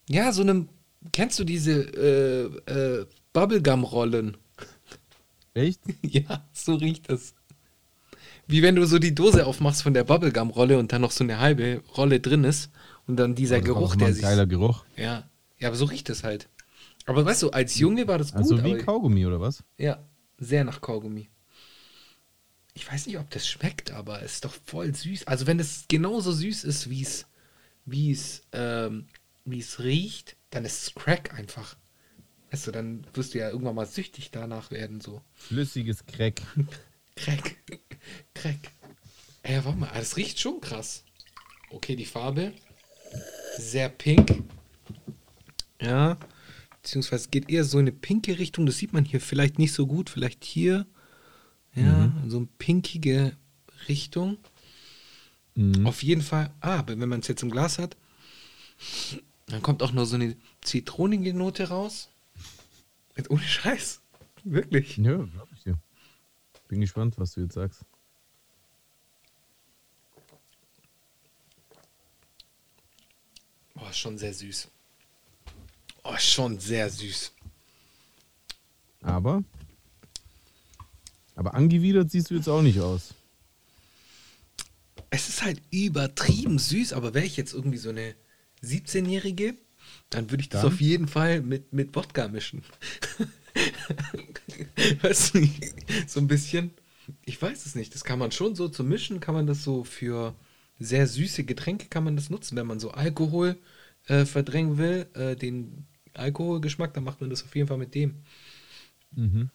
ja, 0.08 0.32
so 0.32 0.42
einem, 0.42 0.68
kennst 1.12 1.38
du 1.38 1.44
diese 1.44 1.72
äh, 2.66 2.72
äh, 2.72 3.06
Bubblegum-Rollen? 3.32 4.36
Echt? 5.54 5.80
Ja, 6.02 6.46
so 6.52 6.74
riecht 6.76 7.10
das. 7.10 7.34
Wie 8.46 8.62
wenn 8.62 8.76
du 8.76 8.86
so 8.86 8.98
die 8.98 9.14
Dose 9.14 9.44
aufmachst 9.44 9.82
von 9.82 9.92
der 9.92 10.04
Bubblegum-Rolle 10.04 10.78
und 10.78 10.92
dann 10.92 11.02
noch 11.02 11.10
so 11.10 11.24
eine 11.24 11.38
halbe 11.38 11.82
Rolle 11.96 12.20
drin 12.20 12.44
ist 12.44 12.70
und 13.06 13.16
dann 13.16 13.34
dieser 13.34 13.56
war 13.56 13.62
Geruch, 13.62 13.96
der 13.96 14.08
ein 14.08 14.14
sich. 14.14 14.22
geiler 14.22 14.46
Geruch. 14.46 14.84
Ja. 14.96 15.28
Ja, 15.58 15.68
aber 15.68 15.76
so 15.76 15.84
riecht 15.86 16.08
es 16.10 16.24
halt. 16.24 16.48
Aber 17.06 17.24
weißt 17.24 17.42
du, 17.42 17.50
als 17.50 17.78
Junge 17.78 18.06
war 18.06 18.18
das 18.18 18.32
gut. 18.32 18.38
Also 18.38 18.64
wie 18.64 18.78
Kaugummi 18.78 19.26
oder 19.26 19.40
was? 19.40 19.64
ja, 19.76 20.04
sehr 20.38 20.64
nach 20.64 20.80
Kaugummi. 20.80 21.28
Ich 22.74 22.90
weiß 22.90 23.06
nicht, 23.06 23.18
ob 23.18 23.28
das 23.30 23.48
schmeckt, 23.48 23.90
aber 23.90 24.22
es 24.22 24.34
ist 24.34 24.44
doch 24.44 24.54
voll 24.64 24.94
süß. 24.94 25.26
Also 25.26 25.46
wenn 25.46 25.58
es 25.58 25.86
genauso 25.88 26.30
süß 26.30 26.64
ist, 26.64 26.88
wie 26.90 27.02
es, 27.02 27.26
wie 27.86 28.12
es, 28.12 28.42
ähm, 28.52 29.08
wie 29.44 29.58
es 29.58 29.80
riecht, 29.80 30.36
dann 30.50 30.64
ist 30.64 30.82
es 30.82 30.94
Crack 30.94 31.34
einfach. 31.34 31.76
Weißt 32.50 32.66
du, 32.66 32.70
dann 32.70 33.06
wirst 33.14 33.34
du 33.34 33.38
ja 33.38 33.50
irgendwann 33.50 33.74
mal 33.74 33.86
süchtig 33.86 34.30
danach 34.30 34.70
werden, 34.70 35.00
so. 35.00 35.22
Flüssiges 35.34 36.06
Crack. 36.06 36.40
Crack. 37.16 37.56
Crack. 38.34 38.70
Ey, 39.42 39.64
warte 39.64 39.78
mal, 39.78 39.90
das 39.94 40.16
riecht 40.16 40.38
schon 40.38 40.60
krass. 40.60 41.04
Okay, 41.70 41.96
die 41.96 42.06
Farbe. 42.06 42.52
Sehr 43.56 43.88
pink. 43.88 44.44
Ja. 45.80 46.16
Beziehungsweise 46.82 47.24
es 47.24 47.30
geht 47.30 47.50
eher 47.50 47.64
so 47.64 47.78
in 47.78 47.84
eine 47.84 47.92
pinke 47.92 48.38
Richtung. 48.38 48.66
Das 48.66 48.78
sieht 48.78 48.92
man 48.92 49.04
hier 49.04 49.20
vielleicht 49.20 49.58
nicht 49.58 49.72
so 49.72 49.86
gut. 49.86 50.10
Vielleicht 50.10 50.44
hier. 50.44 50.86
Ja, 51.74 52.12
so 52.26 52.38
eine 52.38 52.48
pinkige 52.58 53.36
Richtung. 53.88 54.38
Mhm. 55.54 55.86
Auf 55.86 56.02
jeden 56.02 56.22
Fall. 56.22 56.50
Ah, 56.60 56.78
aber 56.78 56.98
wenn 56.98 57.08
man 57.08 57.20
es 57.20 57.28
jetzt 57.28 57.42
im 57.42 57.50
Glas 57.50 57.78
hat, 57.78 57.96
dann 59.46 59.62
kommt 59.62 59.82
auch 59.82 59.92
noch 59.92 60.04
so 60.04 60.16
eine 60.16 60.36
zitronige 60.60 61.34
Note 61.34 61.68
raus. 61.68 62.08
Jetzt 63.16 63.30
ohne 63.30 63.42
Scheiß. 63.42 64.00
Wirklich. 64.44 64.96
Ja, 64.96 65.16
glaub 65.16 65.48
ich 65.52 65.62
dir. 65.62 65.78
Bin 66.68 66.80
gespannt, 66.80 67.14
was 67.18 67.32
du 67.32 67.42
jetzt 67.42 67.54
sagst. 67.54 67.84
Oh, 73.74 73.88
ist 73.88 73.98
schon 73.98 74.18
sehr 74.18 74.34
süß. 74.34 74.68
Oh, 76.10 76.16
schon 76.18 76.58
sehr 76.58 76.88
süß. 76.88 77.32
Aber. 79.02 79.44
Aber 81.34 81.54
angewidert 81.54 82.10
siehst 82.10 82.30
du 82.30 82.34
jetzt 82.34 82.48
auch 82.48 82.62
nicht 82.62 82.80
aus. 82.80 83.14
Es 85.10 85.28
ist 85.28 85.42
halt 85.42 85.60
übertrieben 85.70 86.58
süß, 86.58 86.94
aber 86.94 87.12
wäre 87.14 87.26
ich 87.26 87.36
jetzt 87.36 87.52
irgendwie 87.52 87.78
so 87.78 87.90
eine 87.90 88.14
17-Jährige, 88.62 89.54
dann 90.10 90.30
würde 90.30 90.42
ich 90.42 90.48
das 90.48 90.62
Dann? 90.62 90.72
auf 90.72 90.80
jeden 90.80 91.08
Fall 91.08 91.42
mit, 91.42 91.72
mit 91.72 91.94
Wodka 91.94 92.28
mischen. 92.28 92.62
weißt 95.02 95.34
du, 95.34 95.48
so 96.06 96.20
ein 96.20 96.26
bisschen. 96.26 96.72
Ich 97.24 97.40
weiß 97.40 97.66
es 97.66 97.74
nicht. 97.74 97.94
Das 97.94 98.04
kann 98.04 98.18
man 98.18 98.32
schon 98.32 98.54
so 98.54 98.68
zum 98.68 98.88
Mischen, 98.88 99.20
kann 99.20 99.34
man 99.34 99.46
das 99.46 99.62
so 99.62 99.84
für 99.84 100.34
sehr 100.78 101.06
süße 101.06 101.44
Getränke 101.44 101.86
kann 101.86 102.04
man 102.04 102.16
das 102.16 102.30
nutzen, 102.30 102.56
wenn 102.56 102.66
man 102.66 102.80
so 102.80 102.92
Alkohol 102.92 103.58
äh, 104.06 104.24
verdrängen 104.24 104.78
will, 104.78 105.06
äh, 105.14 105.36
den 105.36 105.86
Alkoholgeschmack, 106.14 106.94
dann 106.94 107.04
macht 107.04 107.20
man 107.20 107.30
das 107.30 107.44
auf 107.44 107.54
jeden 107.54 107.68
Fall 107.68 107.78
mit 107.78 107.94
dem. 107.94 108.16
Mhm. 109.12 109.50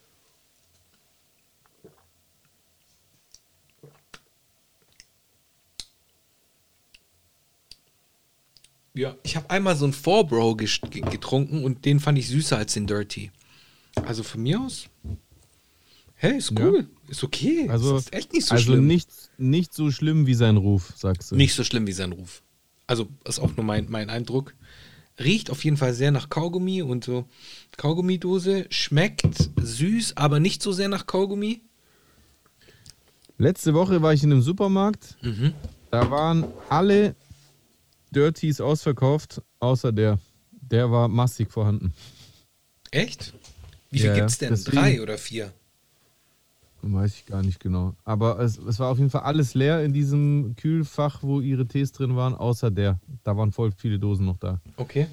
Ja. 8.94 9.16
Ich 9.24 9.36
habe 9.36 9.50
einmal 9.50 9.76
so 9.76 9.86
einen 9.86 9.94
Four-Bro 9.94 10.56
getrunken 10.56 11.64
und 11.64 11.86
den 11.86 12.00
fand 12.00 12.18
ich 12.18 12.28
süßer 12.28 12.58
als 12.58 12.74
den 12.74 12.86
Dirty. 12.86 13.32
Also 14.06 14.24
von 14.24 14.44
mir 14.44 14.60
aus. 14.60 14.88
Hey, 16.16 16.38
ist 16.38 16.52
Ja. 16.52 16.66
cool. 16.66 16.88
Ist 17.10 17.24
okay. 17.24 17.68
Also, 17.70 17.98
ist 17.98 18.14
echt 18.14 18.34
nicht 18.34 18.46
so 18.46 18.54
also 18.54 18.72
schlimm. 18.72 18.88
Nicht, 18.88 19.10
nicht 19.38 19.74
so 19.74 19.92
schlimm 19.92 20.26
wie 20.26 20.36
sein 20.36 20.58
Ruf, 20.58 20.94
sagst 20.96 21.32
du. 21.32 21.36
Nicht 21.36 21.54
so 21.54 21.64
schlimm 21.64 21.86
wie 21.88 21.92
sein 21.92 22.12
Ruf. 22.12 22.44
Also, 22.88 23.08
ist 23.26 23.40
auch 23.40 23.56
nur 23.56 23.66
mein, 23.66 23.88
mein 23.90 24.10
Eindruck. 24.10 24.54
Riecht 25.20 25.50
auf 25.52 25.64
jeden 25.64 25.78
Fall 25.78 25.94
sehr 25.94 26.12
nach 26.12 26.30
Kaugummi 26.30 26.82
und 26.82 27.04
so 27.04 27.26
Kaugummidose. 27.78 28.66
Schmeckt 28.70 29.50
süß, 29.62 30.18
aber 30.18 30.40
nicht 30.40 30.64
so 30.64 30.72
sehr 30.72 30.90
nach 30.90 31.06
Kaugummi. 31.06 31.62
Letzte 33.38 33.74
Woche 33.74 34.02
war 34.02 34.14
ich 34.14 34.24
in 34.24 34.32
einem 34.32 34.42
Supermarkt. 34.42 35.18
Mhm. 35.22 35.54
Da 35.92 36.10
waren 36.10 36.46
alle 36.70 37.16
Dirties 38.12 38.62
ausverkauft, 38.62 39.42
außer 39.60 39.92
der. 39.92 40.20
Der 40.52 40.90
war 40.90 41.08
massig 41.08 41.52
vorhanden. 41.52 41.94
Echt? 42.90 43.34
Wie 43.92 44.00
viel 44.00 44.08
ja. 44.10 44.16
gibt's 44.16 44.38
denn? 44.40 44.50
Deswegen- 44.50 44.78
Drei 44.78 45.02
oder 45.02 45.18
vier? 45.18 45.52
Weiß 46.86 47.16
ich 47.16 47.26
gar 47.26 47.42
nicht 47.42 47.62
genau. 47.62 47.96
Aber 48.04 48.40
es, 48.40 48.58
es 48.58 48.78
war 48.78 48.90
auf 48.90 48.98
jeden 48.98 49.10
Fall 49.10 49.22
alles 49.22 49.54
leer 49.54 49.84
in 49.86 49.94
diesem 49.94 50.56
Kühlfach, 50.58 51.24
wo 51.24 51.40
ihre 51.40 51.66
Tees 51.66 51.94
drin 51.94 52.18
waren, 52.18 52.36
außer 52.36 52.72
der. 52.72 53.00
Da 53.24 53.38
waren 53.38 53.54
voll 53.54 53.72
viele 53.72 54.00
Dosen 54.00 54.26
noch 54.26 54.38
da. 54.38 54.60
Okay. 54.76 55.08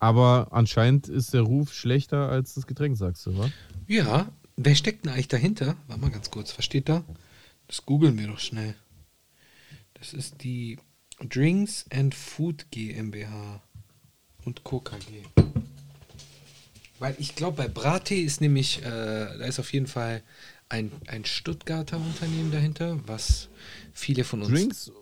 Aber 0.00 0.48
anscheinend 0.50 1.08
ist 1.08 1.34
der 1.34 1.42
Ruf 1.42 1.72
schlechter 1.72 2.28
als 2.28 2.54
das 2.54 2.66
Getränk, 2.66 2.96
sagst 2.96 3.24
du, 3.26 3.38
wa? 3.38 3.48
Ja, 3.86 4.32
wer 4.56 4.74
steckt 4.74 5.04
denn 5.04 5.12
eigentlich 5.12 5.28
dahinter? 5.28 5.76
Warte 5.86 6.02
mal 6.02 6.10
ganz 6.10 6.32
kurz, 6.32 6.58
was 6.58 6.64
steht 6.64 6.88
da? 6.88 7.04
Das 7.68 7.86
googeln 7.86 8.18
wir 8.18 8.26
doch 8.26 8.40
schnell. 8.40 8.74
Das 9.94 10.12
ist 10.12 10.42
die 10.42 10.78
Drinks 11.20 11.84
and 11.90 12.12
Food 12.12 12.66
GmbH 12.72 13.62
und 14.44 14.64
Co. 14.64 14.80
KG. 14.80 15.22
Weil 16.98 17.14
ich 17.18 17.36
glaube, 17.36 17.56
bei 17.58 17.68
Brattee 17.68 18.22
ist 18.22 18.40
nämlich, 18.40 18.82
äh, 18.82 18.84
da 18.84 19.44
ist 19.44 19.60
auf 19.60 19.72
jeden 19.72 19.86
Fall 19.86 20.22
ein, 20.68 20.90
ein 21.06 21.24
Stuttgarter 21.24 21.96
Unternehmen 21.98 22.50
dahinter, 22.52 22.98
was 23.06 23.48
viele 23.92 24.24
von 24.24 24.42
uns. 24.42 24.50
Drinks, 24.50 24.92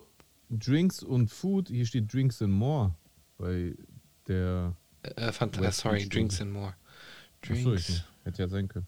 Drinks 0.50 1.02
und 1.02 1.28
Food, 1.30 1.68
hier 1.68 1.86
steht 1.86 2.12
Drinks 2.12 2.40
and 2.42 2.52
More 2.52 2.94
bei 3.38 3.74
der. 4.28 4.76
Äh, 5.02 5.32
Fanta, 5.32 5.60
West 5.60 5.78
sorry, 5.78 5.98
Beach 6.00 6.08
Drinks 6.10 6.40
and 6.40 6.52
More. 6.52 6.74
Achso, 7.42 7.54
Drinks. 7.70 7.88
ich, 7.88 8.04
hätte 8.24 8.42
ja 8.42 8.48
sein 8.48 8.68
können. 8.68 8.86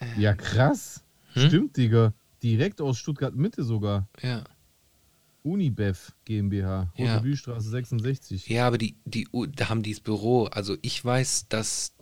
Äh, 0.00 0.20
Ja, 0.20 0.34
krass. 0.34 1.02
Hm? 1.32 1.48
Stimmt, 1.48 1.76
Digga. 1.76 2.12
Direkt 2.42 2.80
aus 2.80 2.98
Stuttgart 2.98 3.34
Mitte 3.34 3.62
sogar. 3.64 4.08
ja. 4.22 4.44
Unibev 5.44 6.12
GmbH, 6.26 6.92
Ja. 6.96 7.12
Rote 7.14 7.22
Bühlstraße 7.22 7.70
66. 7.70 8.48
Ja, 8.48 8.66
aber 8.66 8.76
die, 8.76 8.96
die, 9.06 9.26
da 9.54 9.68
haben 9.70 9.82
die 9.82 9.92
das 9.92 10.00
Büro. 10.00 10.44
Also 10.44 10.76
ich 10.82 11.02
weiß, 11.02 11.46
dass 11.48 11.94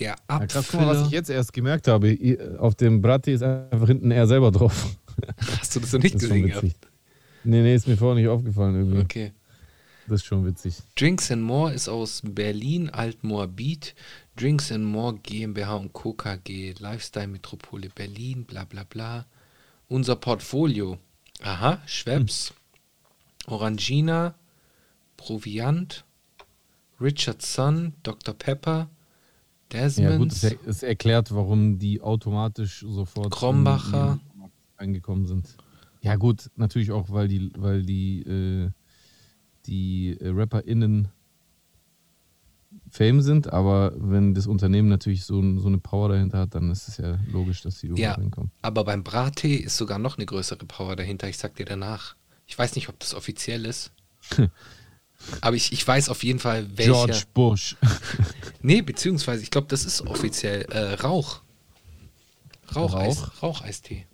der 0.00 0.16
Ja, 0.28 0.46
krass, 0.46 0.72
mal, 0.72 0.86
was 0.86 1.06
ich 1.06 1.12
jetzt 1.12 1.30
erst 1.30 1.52
gemerkt 1.52 1.88
habe. 1.88 2.16
Auf 2.58 2.74
dem 2.74 3.00
Brattee 3.00 3.34
ist 3.34 3.42
einfach 3.42 3.86
hinten 3.86 4.10
er 4.10 4.26
selber 4.26 4.50
drauf. 4.50 4.96
Hast 5.60 5.76
du 5.76 5.80
das 5.80 5.92
noch 5.92 6.02
nicht 6.02 6.14
Das 6.14 6.22
gesehen 6.22 6.46
gehabt? 6.46 6.64
Nee, 7.44 7.62
nee, 7.62 7.74
ist 7.74 7.86
mir 7.86 7.96
vorher 7.96 8.20
nicht 8.20 8.28
aufgefallen 8.28 8.74
irgendwie. 8.74 9.00
Okay. 9.00 9.32
Das 10.08 10.22
ist 10.22 10.26
schon 10.26 10.44
witzig. 10.44 10.74
Drinks 10.96 11.30
and 11.30 11.42
More 11.42 11.72
ist 11.72 11.88
aus 11.88 12.22
Berlin, 12.24 12.90
Altmoabit. 12.90 13.94
Drinks 14.36 14.72
and 14.72 14.84
More 14.84 15.18
GmbH 15.22 15.76
und 15.76 15.92
Co. 15.92 16.14
KG, 16.14 16.74
Lifestyle 16.78 17.28
Metropole 17.28 17.90
Berlin, 17.94 18.44
bla 18.44 18.64
bla 18.64 18.84
bla. 18.84 19.26
Unser 19.88 20.16
Portfolio. 20.16 20.98
Aha, 21.42 21.80
Schweppes, 21.86 22.52
Orangina, 23.46 24.34
Proviant, 25.16 26.04
Richard 27.00 27.40
Sun, 27.42 27.94
Dr. 28.02 28.34
Pepper, 28.34 28.88
Ja, 29.72 30.16
gut, 30.16 30.32
es, 30.32 30.40
Desmond, 30.40 30.66
es 30.66 30.82
erklärt, 30.82 31.32
warum 31.34 31.78
die 31.78 32.00
automatisch 32.00 32.80
sofort 32.80 33.30
Krombacher. 33.32 34.18
eingekommen 34.76 35.26
sind. 35.26 35.56
Ja, 36.02 36.16
gut, 36.16 36.50
natürlich 36.56 36.90
auch, 36.90 37.10
weil 37.10 37.28
die, 37.28 37.52
weil 37.56 37.82
die, 37.82 38.22
äh, 38.22 38.70
die 39.66 40.16
äh, 40.20 40.28
RapperInnen 40.30 41.08
Fame 42.90 43.20
sind, 43.20 43.52
aber 43.52 43.92
wenn 43.96 44.34
das 44.34 44.46
Unternehmen 44.46 44.88
natürlich 44.88 45.24
so, 45.24 45.58
so 45.58 45.68
eine 45.68 45.78
Power 45.78 46.08
dahinter 46.08 46.38
hat, 46.38 46.54
dann 46.54 46.70
ist 46.70 46.88
es 46.88 46.96
ja 46.96 47.18
logisch, 47.30 47.62
dass 47.62 47.78
sie 47.78 47.88
überall 47.88 48.02
Ja, 48.02 48.12
reinkommen. 48.14 48.50
aber 48.62 48.84
beim 48.84 49.04
Brattee 49.04 49.56
ist 49.56 49.76
sogar 49.76 49.98
noch 49.98 50.16
eine 50.16 50.26
größere 50.26 50.64
Power 50.66 50.96
dahinter. 50.96 51.28
Ich 51.28 51.38
sag 51.38 51.54
dir 51.56 51.66
danach. 51.66 52.16
Ich 52.46 52.58
weiß 52.58 52.74
nicht, 52.74 52.88
ob 52.88 52.98
das 52.98 53.14
offiziell 53.14 53.64
ist. 53.64 53.92
Aber 55.40 55.56
ich, 55.56 55.72
ich 55.72 55.86
weiß 55.86 56.08
auf 56.08 56.22
jeden 56.24 56.38
Fall, 56.38 56.66
welcher. 56.76 56.92
George 56.92 57.22
Bush. 57.34 57.76
Nee, 58.62 58.82
beziehungsweise, 58.82 59.42
ich 59.42 59.50
glaube, 59.50 59.68
das 59.68 59.86
ist 59.86 60.02
offiziell 60.02 60.66
äh, 60.70 60.92
Rauch. 60.94 61.40
Raucheis, 62.76 63.22
Rauch? 63.22 63.42
Raucheistee. 63.42 64.06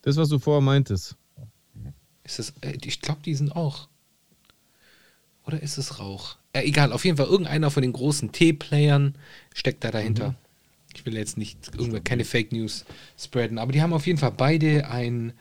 Das, 0.00 0.16
was 0.16 0.30
du 0.30 0.38
vorher 0.38 0.62
meintest. 0.62 1.16
Ist 2.24 2.38
das, 2.38 2.54
äh, 2.62 2.78
ich 2.82 3.02
glaube, 3.02 3.20
die 3.22 3.34
sind 3.34 3.54
auch. 3.54 3.88
Oder 5.46 5.62
ist 5.62 5.78
es 5.78 5.98
Rauch? 5.98 6.36
Äh, 6.52 6.62
egal, 6.62 6.92
auf 6.92 7.04
jeden 7.04 7.16
Fall, 7.16 7.26
irgendeiner 7.26 7.70
von 7.70 7.82
den 7.82 7.92
großen 7.92 8.32
T-Playern 8.32 9.16
steckt 9.54 9.84
da 9.84 9.90
dahinter. 9.90 10.34
Ich 10.94 11.06
will 11.06 11.16
jetzt 11.16 11.36
nicht 11.36 11.58
irgendwer 11.74 12.00
keine 12.00 12.24
Fake 12.24 12.52
News 12.52 12.84
spreaden, 13.18 13.58
aber 13.58 13.72
die 13.72 13.82
haben 13.82 13.92
auf 13.92 14.06
jeden 14.06 14.18
Fall 14.18 14.32
beide 14.32 14.88
ein 14.88 15.32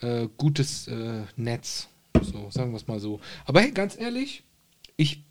äh, 0.00 0.28
gutes 0.38 0.88
äh, 0.88 1.22
Netz. 1.36 1.88
So, 2.22 2.50
sagen 2.50 2.70
wir 2.70 2.76
es 2.76 2.86
mal 2.86 3.00
so. 3.00 3.20
Aber 3.44 3.60
hey, 3.60 3.72
ganz 3.72 3.98
ehrlich, 3.98 4.44
ich 4.96 5.24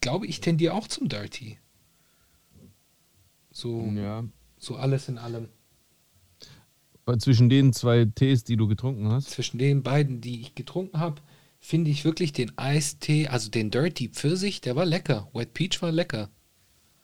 glaube, 0.00 0.26
ich 0.26 0.40
tendiere 0.40 0.74
auch 0.74 0.88
zum 0.88 1.08
Dirty. 1.08 1.58
So, 3.50 3.82
Ja. 3.94 4.24
so 4.58 4.76
alles 4.76 5.08
in 5.08 5.18
allem. 5.18 5.48
Zwischen 7.18 7.48
den 7.48 7.72
zwei 7.72 8.04
Tees, 8.04 8.42
die 8.42 8.56
du 8.56 8.66
getrunken 8.66 9.08
hast. 9.08 9.30
zwischen 9.30 9.58
den 9.58 9.82
beiden, 9.84 10.20
die 10.20 10.40
ich 10.40 10.54
getrunken 10.56 10.98
habe, 10.98 11.22
finde 11.60 11.90
ich 11.90 12.04
wirklich 12.04 12.32
den 12.32 12.56
Eistee, 12.58 13.28
also 13.28 13.48
den 13.48 13.70
Dirty 13.70 14.08
Pfirsich, 14.08 14.60
der 14.60 14.74
war 14.74 14.84
lecker. 14.84 15.28
Wet 15.32 15.54
Peach 15.54 15.80
war 15.82 15.92
lecker. 15.92 16.30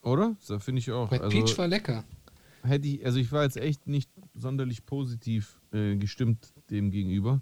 Oder? 0.02 0.36
Das 0.48 0.64
finde 0.64 0.80
ich 0.80 0.90
auch. 0.90 1.10
Wet 1.12 1.22
Also, 1.22 1.36
Peach 1.38 1.56
war 1.56 1.68
lecker. 1.68 2.04
hätte 2.64 2.88
ich, 2.88 3.04
also 3.06 3.18
ich 3.20 3.30
war 3.30 3.44
jetzt 3.44 3.56
echt 3.56 3.86
nicht 3.86 4.10
sonderlich 4.34 4.84
positiv 4.84 5.60
äh, 5.72 5.94
gestimmt 5.96 6.52
dem 6.70 6.90
gegenüber. 6.90 7.40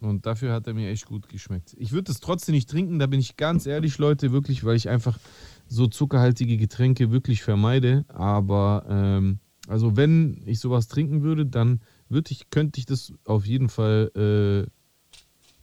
Und 0.00 0.26
dafür 0.26 0.52
hat 0.52 0.66
er 0.66 0.74
mir 0.74 0.90
echt 0.90 1.06
gut 1.06 1.28
geschmeckt. 1.28 1.74
Ich 1.78 1.92
würde 1.92 2.12
es 2.12 2.20
trotzdem 2.20 2.54
nicht 2.54 2.68
trinken, 2.68 2.98
da 2.98 3.06
bin 3.06 3.18
ich 3.20 3.36
ganz 3.36 3.66
ehrlich, 3.66 3.98
Leute, 3.98 4.30
wirklich, 4.32 4.64
weil 4.64 4.76
ich 4.76 4.88
einfach 4.88 5.18
so 5.68 5.86
zuckerhaltige 5.86 6.56
Getränke 6.58 7.10
wirklich 7.10 7.42
vermeide. 7.42 8.04
Aber 8.08 8.84
ähm, 8.88 9.38
also 9.68 9.96
wenn 9.96 10.42
ich 10.46 10.60
sowas 10.60 10.88
trinken 10.88 11.22
würde, 11.22 11.46
dann 11.46 11.80
würde 12.08 12.30
ich, 12.30 12.50
könnte 12.50 12.78
ich 12.78 12.86
das 12.86 13.12
auf 13.24 13.46
jeden 13.46 13.68
Fall 13.68 14.68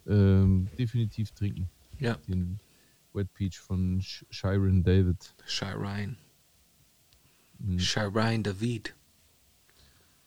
äh, 0.08 0.12
ähm, 0.12 0.68
definitiv 0.78 1.32
trinken. 1.32 1.70
Ja. 2.00 2.16
Den 2.28 2.60
Wet 3.14 3.32
Peach 3.34 3.60
von 3.60 4.02
Sh- 4.02 4.26
Shiren 4.30 4.84
David. 4.84 5.34
Shireen. 5.46 6.18
Mhm. 7.60 7.80
Shireen 7.80 8.44
David. 8.44 8.94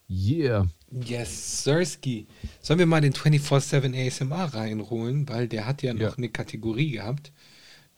Yeah. 0.08 0.68
Yes, 0.92 1.64
Sirski. 1.64 2.26
Sollen 2.62 2.78
wir 2.78 2.86
mal 2.86 3.00
den 3.00 3.12
24-7 3.12 4.06
ASMR 4.06 4.54
reinholen, 4.54 5.28
weil 5.28 5.48
der 5.48 5.66
hat 5.66 5.82
ja 5.82 5.92
noch 5.94 6.00
Ja. 6.00 6.14
eine 6.14 6.28
Kategorie 6.28 6.92
gehabt. 6.92 7.32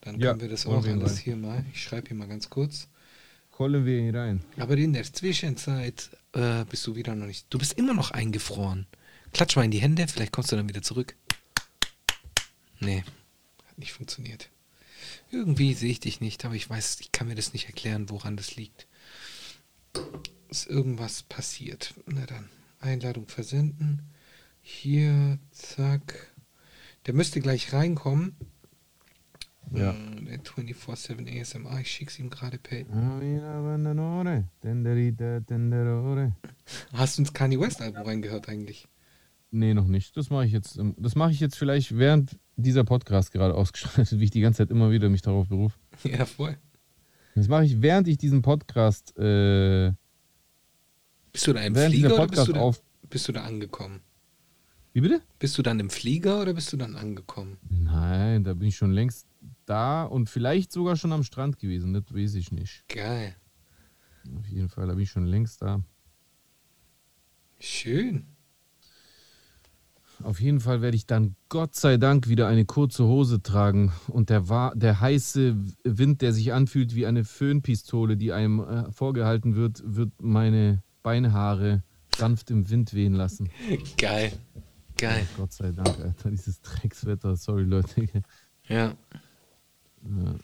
Dann 0.01 0.19
Ja, 0.21 0.31
können 0.31 0.41
wir 0.43 0.49
das 0.49 0.67
auch 0.67 0.85
wir 0.85 0.93
alles 0.93 1.17
rein. 1.17 1.23
hier 1.25 1.37
mal. 1.37 1.65
Ich 1.75 1.83
schreibe 1.83 2.09
hier 2.09 2.17
mal 2.17 2.29
ganz 2.29 2.49
kurz. 2.49 2.89
Holen 3.59 3.85
wir 3.85 3.99
ihn 3.99 4.15
rein. 4.15 4.45
Aber 4.57 4.77
in 4.77 4.93
der 4.93 5.03
Zwischenzeit 5.05 6.11
äh, 6.33 6.65
bist 6.65 6.87
du 6.87 6.95
wieder 6.95 7.15
noch 7.15 7.27
nicht. 7.27 7.47
Du 7.51 7.59
bist 7.59 7.73
immer 7.75 7.93
noch 7.95 8.13
eingefroren. 8.13 8.87
Klatsch 9.33 9.57
mal 9.57 9.65
in 9.65 9.71
die 9.73 9.81
Hände, 9.83 10.07
vielleicht 10.09 10.33
kommst 10.33 10.53
du 10.53 10.57
dann 10.57 10.69
wieder 10.69 10.81
zurück. 10.83 11.15
Nee, 12.81 13.03
hat 13.67 13.79
nicht 13.79 13.93
funktioniert. 13.93 14.49
Irgendwie 15.31 15.75
sehe 15.75 15.91
ich 15.91 16.01
dich 16.01 16.21
nicht, 16.21 16.45
aber 16.45 16.55
ich 16.55 16.71
weiß, 16.71 16.99
ich 17.01 17.13
kann 17.13 17.29
mir 17.29 17.35
das 17.35 17.53
nicht 17.53 17.67
erklären, 17.67 18.09
woran 18.09 18.37
das 18.37 18.57
liegt. 18.57 18.87
Ist 20.49 20.67
irgendwas 20.69 21.25
passiert. 21.25 21.93
Na 22.07 22.25
dann, 22.25 22.49
Einladung 22.81 23.29
versenden. 23.29 24.03
Hier, 24.61 25.39
zack. 25.51 26.35
Der 27.07 27.15
müsste 27.15 27.41
gleich 27.41 27.73
reinkommen. 27.73 28.37
Ja. 29.73 29.93
Äh, 29.93 30.25
Der 30.25 30.41
24-7 30.43 31.41
ASMR, 31.41 31.81
ich 31.81 31.91
schick's 31.91 32.19
ihm 32.19 32.31
gerade 32.31 32.59
per 32.59 32.79
Hast 36.93 37.19
du 37.19 37.23
ins 37.23 37.33
Kanye 37.33 37.61
West 37.61 37.81
Album 37.81 38.03
reingehört 38.03 38.49
eigentlich? 38.49 38.89
Nee, 39.51 39.75
noch 39.75 39.87
nicht. 39.87 40.17
Das 40.17 40.29
mache 40.31 40.45
ich 40.47 40.53
jetzt. 40.53 40.79
Das 40.99 41.15
mache 41.17 41.33
ich 41.33 41.41
jetzt 41.41 41.57
vielleicht 41.57 41.97
während 41.97 42.39
dieser 42.57 42.85
Podcast 42.85 43.33
gerade 43.33 43.55
ausgestrahlt, 43.55 44.19
wie 44.19 44.25
ich 44.25 44.31
die 44.31 44.41
ganze 44.43 44.59
Zeit 44.59 44.71
immer 44.71 44.91
wieder 44.91 45.09
mich 45.09 45.23
darauf 45.23 45.49
berufe. 45.49 45.79
Ja, 46.05 46.27
voll. 46.27 46.57
Das 47.35 47.49
mache 47.49 47.65
ich, 47.65 47.81
während 47.81 48.09
ich 48.09 48.19
diesen 48.19 48.43
Podcast, 48.43 49.17
äh, 49.17 49.93
Bist 51.39 51.47
du 51.47 51.53
da 51.53 51.61
im 51.61 51.77
während 51.77 51.95
Flieger 51.95 52.15
oder 52.15 52.27
bist 52.27 52.49
du, 52.49 52.53
da, 52.53 52.73
bist 53.09 53.29
du 53.29 53.33
da 53.33 53.45
angekommen? 53.45 54.01
Wie 54.93 55.01
bitte? 55.01 55.23
Bist 55.39 55.57
du 55.57 55.63
dann 55.63 55.79
im 55.79 55.89
Flieger 55.89 56.43
oder 56.43 56.53
bist 56.53 56.73
du 56.73 56.77
dann 56.77 56.97
angekommen? 56.97 57.59
Nein, 57.71 58.43
da 58.43 58.55
bin 58.55 58.67
ich 58.67 58.77
schon 58.77 58.91
längst 58.91 59.29
da 59.65 60.03
und 60.03 60.29
vielleicht 60.29 60.73
sogar 60.73 60.97
schon 60.97 61.13
am 61.13 61.23
Strand 61.23 61.61
gewesen. 61.61 61.93
Das 61.95 62.03
weiß 62.13 62.35
ich 62.35 62.51
nicht. 62.51 62.83
Geil. 62.89 63.37
Auf 64.37 64.49
jeden 64.49 64.69
Fall, 64.69 64.89
da 64.89 64.95
bin 64.95 65.05
ich 65.05 65.13
schon 65.13 65.27
längst 65.27 65.63
da. 65.63 65.81
Schön. 67.61 68.27
Auf 70.25 70.41
jeden 70.41 70.59
Fall 70.59 70.83
werde 70.83 70.97
ich 70.97 71.07
dann 71.07 71.37
Gott 71.49 71.77
sei 71.77 71.99
Dank 71.99 72.29
wieder 72.29 72.49
eine 72.49 72.65
kurze 72.65 73.05
Hose 73.05 73.41
tragen 73.45 73.93
und 74.09 74.29
der, 74.29 74.73
der 74.75 75.01
heiße 75.01 75.57
Wind, 75.85 76.21
der 76.21 76.33
sich 76.33 76.53
anfühlt 76.53 76.97
wie 76.97 77.07
eine 77.07 77.23
Föhnpistole, 77.23 78.17
die 78.17 78.33
einem 78.33 78.59
äh, 78.59 78.91
vorgehalten 78.91 79.55
wird, 79.55 79.81
wird 79.87 80.11
meine 80.21 80.83
Beinhaare 81.03 81.83
sanft 82.17 82.51
im 82.51 82.69
Wind 82.71 82.95
wehen 82.95 83.15
lassen. 83.15 83.51
Geil. 83.97 84.33
Geil. 84.97 85.27
Gott 85.37 85.53
sei 85.53 85.71
Dank, 85.71 85.99
Alter, 86.01 86.31
dieses 86.31 86.61
Dreckswetter. 86.61 87.37
Sorry, 87.37 87.63
Leute. 87.63 88.09
Ja. 88.69 88.95
Ja. 90.03 90.35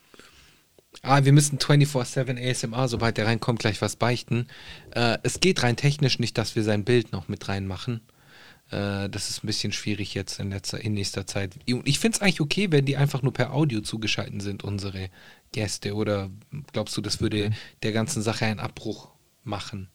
Ah, 1.02 1.24
wir 1.24 1.32
müssen 1.32 1.58
24-7 1.58 2.50
ASMR, 2.50 2.88
sobald 2.88 3.18
der 3.18 3.26
reinkommt, 3.26 3.58
gleich 3.58 3.82
was 3.82 3.96
beichten. 3.96 4.46
Äh, 4.92 5.18
es 5.22 5.40
geht 5.40 5.62
rein 5.62 5.76
technisch 5.76 6.18
nicht, 6.18 6.38
dass 6.38 6.54
wir 6.56 6.62
sein 6.62 6.84
Bild 6.84 7.12
noch 7.12 7.28
mit 7.28 7.48
reinmachen. 7.48 8.00
Äh, 8.70 9.08
das 9.10 9.28
ist 9.28 9.42
ein 9.42 9.46
bisschen 9.48 9.72
schwierig 9.72 10.14
jetzt 10.14 10.38
in, 10.40 10.50
letzter, 10.50 10.80
in 10.80 10.94
nächster 10.94 11.26
Zeit. 11.26 11.58
Und 11.68 11.86
Ich 11.86 11.98
finde 11.98 12.16
es 12.16 12.22
eigentlich 12.22 12.40
okay, 12.40 12.70
wenn 12.70 12.86
die 12.86 12.96
einfach 12.96 13.22
nur 13.22 13.32
per 13.32 13.52
Audio 13.52 13.80
zugeschaltet 13.80 14.40
sind, 14.42 14.64
unsere 14.64 15.10
Gäste. 15.52 15.94
Oder 15.94 16.30
glaubst 16.72 16.96
du, 16.96 17.00
das 17.00 17.20
würde 17.20 17.50
der 17.82 17.92
ganzen 17.92 18.22
Sache 18.22 18.46
einen 18.46 18.60
Abbruch 18.60 19.10
machen? 19.42 19.88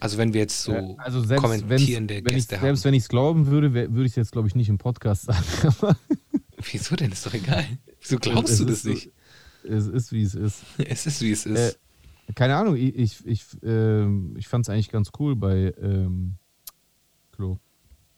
Also 0.00 0.16
wenn 0.18 0.32
wir 0.32 0.40
jetzt 0.40 0.62
so 0.62 0.72
Ja, 0.72 0.94
also 0.96 1.22
selbst, 1.22 1.42
kommentierende 1.42 2.14
wenn 2.16 2.26
ich, 2.28 2.34
Gäste 2.34 2.56
haben. 2.56 2.62
selbst 2.66 2.84
wenn 2.84 2.94
ich 2.94 3.02
es 3.04 3.08
glauben 3.08 3.46
würde, 3.46 3.72
würde 3.74 4.00
ich 4.04 4.12
es 4.12 4.16
jetzt, 4.16 4.32
glaube 4.32 4.48
ich, 4.48 4.54
nicht 4.54 4.68
im 4.68 4.78
Podcast 4.78 5.22
sagen. 5.24 5.44
Wieso 6.72 6.96
denn? 6.96 7.12
Ist 7.12 7.24
doch 7.26 7.34
egal. 7.34 7.64
Wieso 8.00 8.18
glaubst 8.18 8.52
es 8.54 8.58
du 8.58 8.64
das 8.64 8.82
so- 8.82 8.88
nicht? 8.90 9.10
Es 9.62 9.86
ist, 9.86 10.10
wie 10.12 10.22
es 10.22 10.34
ist. 10.34 10.62
Es 10.78 11.06
ist, 11.06 11.20
wie 11.20 11.32
es 11.32 11.44
Äh, 11.44 11.68
ist. 11.68 11.78
keine 12.34 12.56
Ahnung, 12.56 12.76
ich, 12.76 12.96
ich, 12.96 13.26
ich, 13.26 13.44
ähm, 13.62 14.34
ich 14.38 14.48
fand 14.48 14.64
es 14.64 14.70
eigentlich 14.70 14.90
ganz 14.90 15.10
cool 15.18 15.36
bei 15.36 15.74
ähm, 15.82 16.36
Klo. 17.32 17.58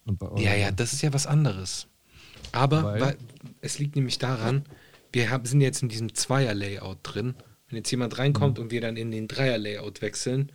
Und 0.05 0.19
bei 0.21 0.29
Ja, 0.41 0.55
ja, 0.55 0.71
das 0.71 0.93
ist 0.93 1.03
ja 1.03 1.13
was 1.13 1.27
anderes. 1.27 1.89
Aber 2.53 2.85
Weil? 2.85 3.01
weil, 3.01 3.17
es 3.61 3.79
liegt 3.81 3.97
nämlich 3.97 4.19
daran, 4.19 4.63
wir 5.13 5.31
haben, 5.31 5.45
sind 5.47 5.61
jetzt 5.61 5.83
in 5.83 5.89
diesem 5.89 6.15
Zweier-Layout 6.15 6.99
drin. 7.03 7.35
Wenn 7.69 7.79
jetzt 7.79 7.91
jemand 7.91 8.19
reinkommt 8.19 8.59
und 8.61 8.71
wir 8.71 8.81
dann 8.81 8.97
in 8.97 9.11
den 9.11 9.27
Dreier-Layout 9.27 10.01
wechseln, 10.01 10.53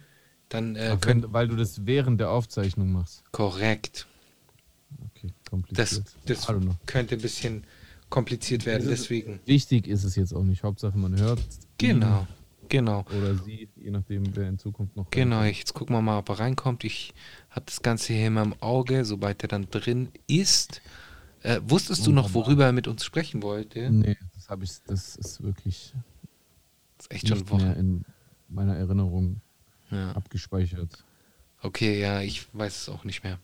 dann 0.49 0.75
äh, 0.75 0.91
Ach, 0.95 1.01
können. 1.01 1.23
wenn, 1.23 1.33
weil 1.33 1.47
du 1.47 1.55
das 1.55 1.85
während 1.85 2.19
der 2.19 2.31
Aufzeichnung 2.31 2.91
machst. 2.91 3.23
Korrekt. 3.31 4.07
Okay, 5.15 5.27
Das, 5.41 5.49
kompliziert. 5.49 6.15
das 6.25 6.47
könnte 6.85 7.15
ein 7.15 7.21
bisschen 7.21 7.63
kompliziert 8.09 8.65
werden, 8.65 8.83
ist- 8.83 9.03
deswegen. 9.03 9.39
Wichtig 9.45 9.87
ist 9.87 10.03
es 10.03 10.15
jetzt 10.15 10.33
auch 10.33 10.43
nicht. 10.43 10.63
Hauptsache, 10.63 10.97
man 10.97 11.19
hört 11.19 11.39
Genau, 11.77 12.25
genau. 12.69 13.05
oder 13.17 13.35
sie, 13.35 13.67
je 13.75 13.91
nachdem, 13.91 14.35
wer 14.35 14.47
in 14.47 14.57
Zukunft 14.57 14.95
noch 14.95 15.09
Genau, 15.11 15.37
reinkommt. 15.39 15.57
jetzt 15.57 15.73
gucken 15.73 15.95
wir 15.95 16.01
mal, 16.01 16.19
ob 16.19 16.29
er 16.29 16.39
reinkommt. 16.39 16.83
Ich 16.85 17.13
habe 17.49 17.65
das 17.65 17.81
Ganze 17.81 18.13
hier 18.13 18.27
immer 18.27 18.43
im 18.43 18.55
Auge, 18.61 19.03
sobald 19.03 19.41
er 19.43 19.49
dann 19.49 19.69
drin 19.69 20.09
ist. 20.27 20.81
Äh, 21.43 21.59
wusstest 21.67 22.07
du 22.07 22.11
noch, 22.11 22.33
worüber 22.33 22.65
er 22.65 22.71
mit 22.71 22.87
uns 22.87 23.03
sprechen 23.03 23.43
wollte? 23.43 23.89
Nee, 23.91 24.17
das 24.33 24.49
habe 24.49 24.63
ich, 24.63 24.71
das 24.87 25.15
ist 25.17 25.43
wirklich 25.43 25.93
Das 26.97 27.05
ist 27.07 27.11
echt 27.11 27.27
schon 27.27 27.37
nicht 27.39 27.51
mehr 27.53 27.59
Wochen. 27.71 27.79
in 27.79 28.05
meiner 28.49 28.75
Erinnerung 28.75 29.41
Ja. 29.91 30.11
abgespeichert. 30.13 31.03
Okay, 31.61 31.99
ja, 31.99 32.21
ich 32.21 32.47
weiß 32.53 32.81
es 32.81 32.89
auch 32.89 33.03
nicht 33.03 33.23
mehr. 33.23 33.39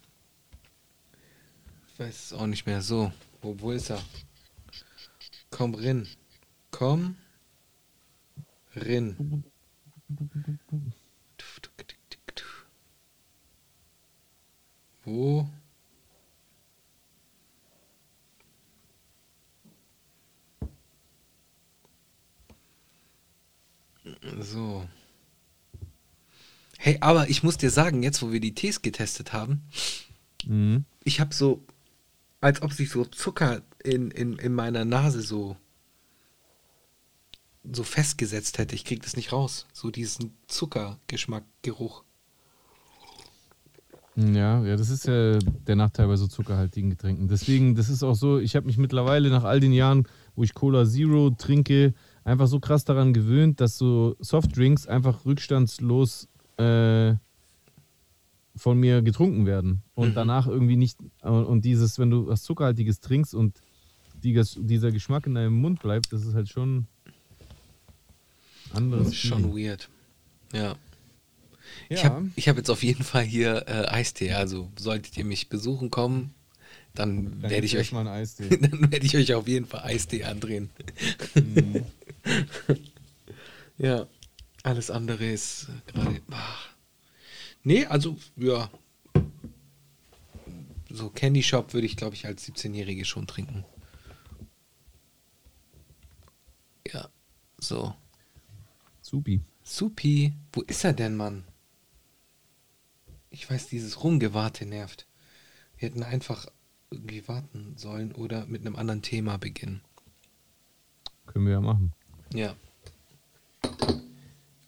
Ich 1.87 1.99
weiß 1.99 2.25
es 2.25 2.33
auch 2.33 2.47
nicht 2.47 2.65
mehr. 2.65 2.81
So, 2.81 3.11
wo, 3.41 3.59
wo 3.59 3.71
ist 3.71 3.89
er? 3.89 4.01
Komm 5.49 5.73
rin. 5.75 6.07
Komm 6.71 7.15
rin. 8.75 9.43
Wo? 15.05 15.47
So. 24.41 24.87
Hey, 26.85 26.97
aber 26.99 27.29
ich 27.29 27.43
muss 27.43 27.55
dir 27.55 27.69
sagen, 27.69 28.03
jetzt 28.03 28.21
wo 28.21 28.33
wir 28.33 28.41
die 28.41 28.53
Tees 28.53 28.81
getestet 28.81 29.31
haben, 29.31 29.61
Mhm. 30.45 30.83
ich 31.05 31.21
habe 31.21 31.33
so, 31.33 31.63
als 32.41 32.61
ob 32.61 32.73
sich 32.73 32.89
so 32.89 33.05
Zucker 33.05 33.61
in, 33.85 34.11
in, 34.11 34.37
in 34.37 34.53
meiner 34.53 34.83
Nase 34.83 35.21
so, 35.21 35.55
so 37.71 37.83
festgesetzt 37.83 38.57
hätte. 38.57 38.75
Ich 38.75 38.83
krieg 38.83 39.01
das 39.01 39.15
nicht 39.15 39.31
raus. 39.31 39.65
So 39.71 39.91
diesen 39.91 40.33
Zuckergeschmack, 40.47 41.45
Geruch. 41.61 42.03
Ja, 44.17 44.61
ja, 44.65 44.75
das 44.75 44.89
ist 44.89 45.07
ja 45.07 45.39
der 45.39 45.77
Nachteil 45.77 46.07
bei 46.07 46.17
so 46.17 46.27
zuckerhaltigen 46.27 46.89
Getränken. 46.89 47.29
Deswegen, 47.29 47.75
das 47.75 47.87
ist 47.87 48.03
auch 48.03 48.15
so, 48.15 48.39
ich 48.39 48.57
habe 48.57 48.65
mich 48.65 48.77
mittlerweile 48.77 49.29
nach 49.29 49.45
all 49.45 49.61
den 49.61 49.71
Jahren, 49.71 50.05
wo 50.35 50.43
ich 50.43 50.53
Cola 50.53 50.85
Zero 50.85 51.29
trinke, 51.29 51.93
einfach 52.25 52.47
so 52.47 52.59
krass 52.59 52.83
daran 52.83 53.13
gewöhnt, 53.13 53.61
dass 53.61 53.77
so 53.77 54.17
Softdrinks 54.19 54.85
einfach 54.85 55.23
rückstandslos 55.23 56.27
äh, 56.57 57.15
von 58.55 58.79
mir 58.79 59.01
getrunken 59.01 59.45
werden. 59.45 59.83
Und 59.95 60.09
Mhm. 60.09 60.13
danach 60.15 60.47
irgendwie 60.47 60.75
nicht, 60.77 60.99
und 61.21 61.65
dieses, 61.65 61.97
wenn 61.99 62.09
du 62.11 62.27
was 62.27 62.43
Zuckerhaltiges 62.43 62.99
trinkst 62.99 63.33
und 63.33 63.61
die, 64.13 64.39
dieser 64.57 64.91
Geschmack 64.91 65.25
in 65.27 65.35
deinem 65.35 65.55
Mund 65.59 65.81
bleibt, 65.81 66.13
das 66.13 66.23
ist 66.25 66.33
halt 66.35 66.49
schon 66.49 66.87
anderes. 68.69 69.05
Das 69.07 69.13
ist 69.13 69.21
schon 69.21 69.51
Feeling. 69.51 69.57
weird. 69.71 69.89
Ja. 70.53 70.75
Ich 71.89 72.03
Ja. 72.03 72.09
habe 72.11 72.31
ich 72.35 72.47
hab 72.49 72.57
jetzt 72.57 72.69
auf 72.69 72.83
jeden 72.83 73.03
Fall 73.03 73.23
hier 73.23 73.67
äh, 73.67 73.85
Eistee. 73.87 74.33
Also 74.33 74.71
solltet 74.77 75.17
ihr 75.17 75.25
mich 75.25 75.49
besuchen 75.49 75.89
kommen, 75.89 76.33
dann 76.93 77.41
Dann 77.41 77.51
werde 77.51 77.65
ich 77.65 77.77
euch 77.77 77.91
mal 77.91 78.07
Eistee. 78.07 78.49
dann 78.61 78.91
werde 78.91 79.05
ich 79.05 79.15
euch 79.17 79.33
auf 79.33 79.47
jeden 79.47 79.65
Fall 79.65 79.81
Eistee 79.83 80.23
andrehen. 80.25 80.69
Mhm. 81.35 81.83
ja, 83.77 84.07
alles 84.63 84.89
andere 84.89 85.25
ist 85.25 85.67
gerade. 85.85 86.21
Ah. 86.31 86.55
Nee, 87.63 87.85
also 87.85 88.17
ja. 88.37 88.69
So 90.89 91.09
Candy 91.09 91.43
Shop 91.43 91.73
würde 91.73 91.87
ich, 91.87 91.97
glaube 91.97 92.15
ich, 92.15 92.25
als 92.25 92.47
17-Jährige 92.47 93.05
schon 93.05 93.27
trinken. 93.27 93.65
Ja, 96.91 97.09
so. 97.57 97.95
Supi. 99.01 99.41
Supi, 99.63 100.33
wo 100.51 100.61
ist 100.61 100.83
er 100.83 100.93
denn, 100.93 101.15
Mann? 101.15 101.45
Ich 103.29 103.49
weiß, 103.49 103.67
dieses 103.67 104.03
Rumgewarte 104.03 104.65
nervt. 104.65 105.07
Wir 105.77 105.89
hätten 105.89 106.03
einfach 106.03 106.45
irgendwie 106.91 107.27
warten 107.27 107.73
sollen 107.77 108.11
oder 108.11 108.45
mit 108.45 108.61
einem 108.61 108.75
anderen 108.75 109.01
Thema 109.01 109.37
beginnen. 109.37 109.81
Können 111.25 111.45
wir 111.45 111.53
ja 111.53 111.61
machen. 111.61 111.93
Ja. 112.33 112.55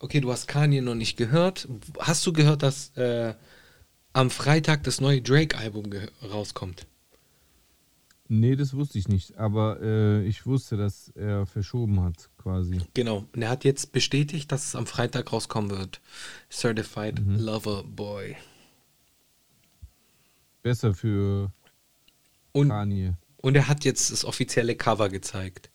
Okay, 0.06 0.22
du 0.22 0.32
hast 0.32 0.48
Kanye 0.48 0.82
noch 0.82 0.94
nicht 0.94 1.18
gehört. 1.18 1.68
Hast 1.98 2.24
du 2.28 2.32
gehört, 2.32 2.62
dass 2.62 2.96
äh, 2.96 3.34
am 4.14 4.30
Freitag 4.30 4.84
das 4.84 5.02
neue 5.02 5.20
Drake-Album 5.20 5.86
rauskommt? 6.32 6.86
Nee, 8.28 8.56
das 8.56 8.76
wusste 8.76 9.00
ich 9.00 9.08
nicht. 9.08 9.36
Aber 9.40 9.82
äh, 9.82 10.24
ich 10.28 10.46
wusste, 10.46 10.78
dass 10.78 11.10
er 11.16 11.48
verschoben 11.48 12.04
hat, 12.04 12.30
quasi. 12.38 12.82
Genau. 12.94 13.26
Und 13.34 13.42
er 13.42 13.50
hat 13.50 13.64
jetzt 13.64 13.94
bestätigt, 13.94 14.52
dass 14.52 14.66
es 14.68 14.76
am 14.76 14.86
Freitag 14.86 15.34
rauskommen 15.34 15.72
wird. 15.72 16.02
Certified 16.52 17.20
Lover 17.26 17.84
Boy. 17.84 18.36
Besser 20.62 20.94
für 20.94 21.52
Und, 22.52 22.70
Kanye. 22.70 23.14
und 23.38 23.56
er 23.56 23.68
hat 23.68 23.86
jetzt 23.86 24.12
das 24.12 24.24
offizielle 24.24 24.76
Cover 24.76 25.10
gezeigt. 25.10 25.72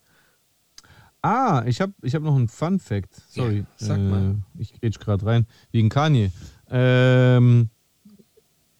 Ah, 1.22 1.64
ich 1.66 1.80
habe 1.80 1.92
ich 2.02 2.14
hab 2.14 2.22
noch 2.22 2.34
einen 2.36 2.48
Fun 2.48 2.78
Fact. 2.78 3.14
Sorry. 3.28 3.58
Ja, 3.58 3.64
sag 3.76 4.00
mal. 4.00 4.36
Äh, 4.56 4.60
ich 4.62 4.72
grätsch 4.80 4.98
gerade 4.98 5.24
rein. 5.26 5.46
Wegen 5.70 5.88
Kanye. 5.90 6.30
Ähm, 6.70 7.68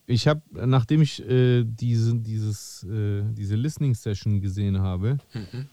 ich 0.07 0.26
habe, 0.26 0.41
nachdem 0.66 1.03
ich 1.03 1.22
äh, 1.28 1.64
diese, 1.64 2.16
dieses, 2.16 2.82
äh, 2.84 3.22
diese 3.32 3.57
Listening 3.57 3.95
Session 3.95 4.41
gesehen 4.41 4.80
habe, 4.80 5.18
Mhm. 5.34 5.66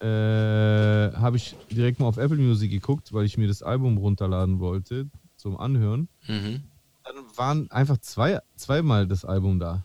äh, 0.00 1.12
habe 1.16 1.36
ich 1.36 1.54
direkt 1.70 2.00
mal 2.00 2.06
auf 2.06 2.16
Apple 2.16 2.38
Music 2.38 2.70
geguckt, 2.70 3.12
weil 3.12 3.24
ich 3.24 3.38
mir 3.38 3.48
das 3.48 3.62
Album 3.62 3.96
runterladen 3.98 4.58
wollte 4.58 5.08
zum 5.36 5.56
Anhören. 5.58 6.08
Mhm. 6.26 6.62
Dann 7.04 7.14
waren 7.36 7.70
einfach 7.70 7.98
zwei, 7.98 8.40
zweimal 8.56 9.06
das 9.06 9.24
Album 9.24 9.58
da. 9.58 9.82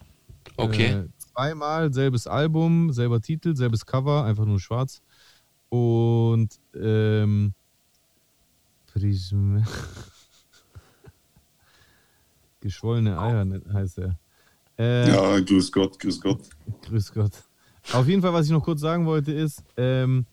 Okay. 0.57 0.85
Äh, 0.91 1.07
zweimal 1.17 1.93
selbes 1.93 2.27
Album, 2.27 2.91
selber 2.93 3.21
Titel, 3.21 3.55
selbes 3.55 3.85
Cover, 3.85 4.23
einfach 4.25 4.45
nur 4.45 4.59
schwarz. 4.59 5.01
Und 5.69 6.59
ähm, 6.73 7.53
Prism. 8.87 9.57
Geschwollene 12.61 13.19
Eier 13.19 13.45
ne- 13.45 13.61
heißt 13.71 13.99
er. 13.99 14.17
Äh, 14.77 15.07
Ja, 15.09 15.39
grüß 15.39 15.71
Gott, 15.71 15.99
grüß 15.99 16.19
Gott. 16.21 16.49
Grüß 16.83 17.13
Gott. 17.13 17.31
Auf 17.93 18.07
jeden 18.07 18.21
Fall, 18.21 18.33
was 18.33 18.45
ich 18.47 18.51
noch 18.51 18.63
kurz 18.63 18.81
sagen 18.81 19.05
wollte, 19.05 19.31
ist, 19.31 19.63
ähm, 19.77 20.25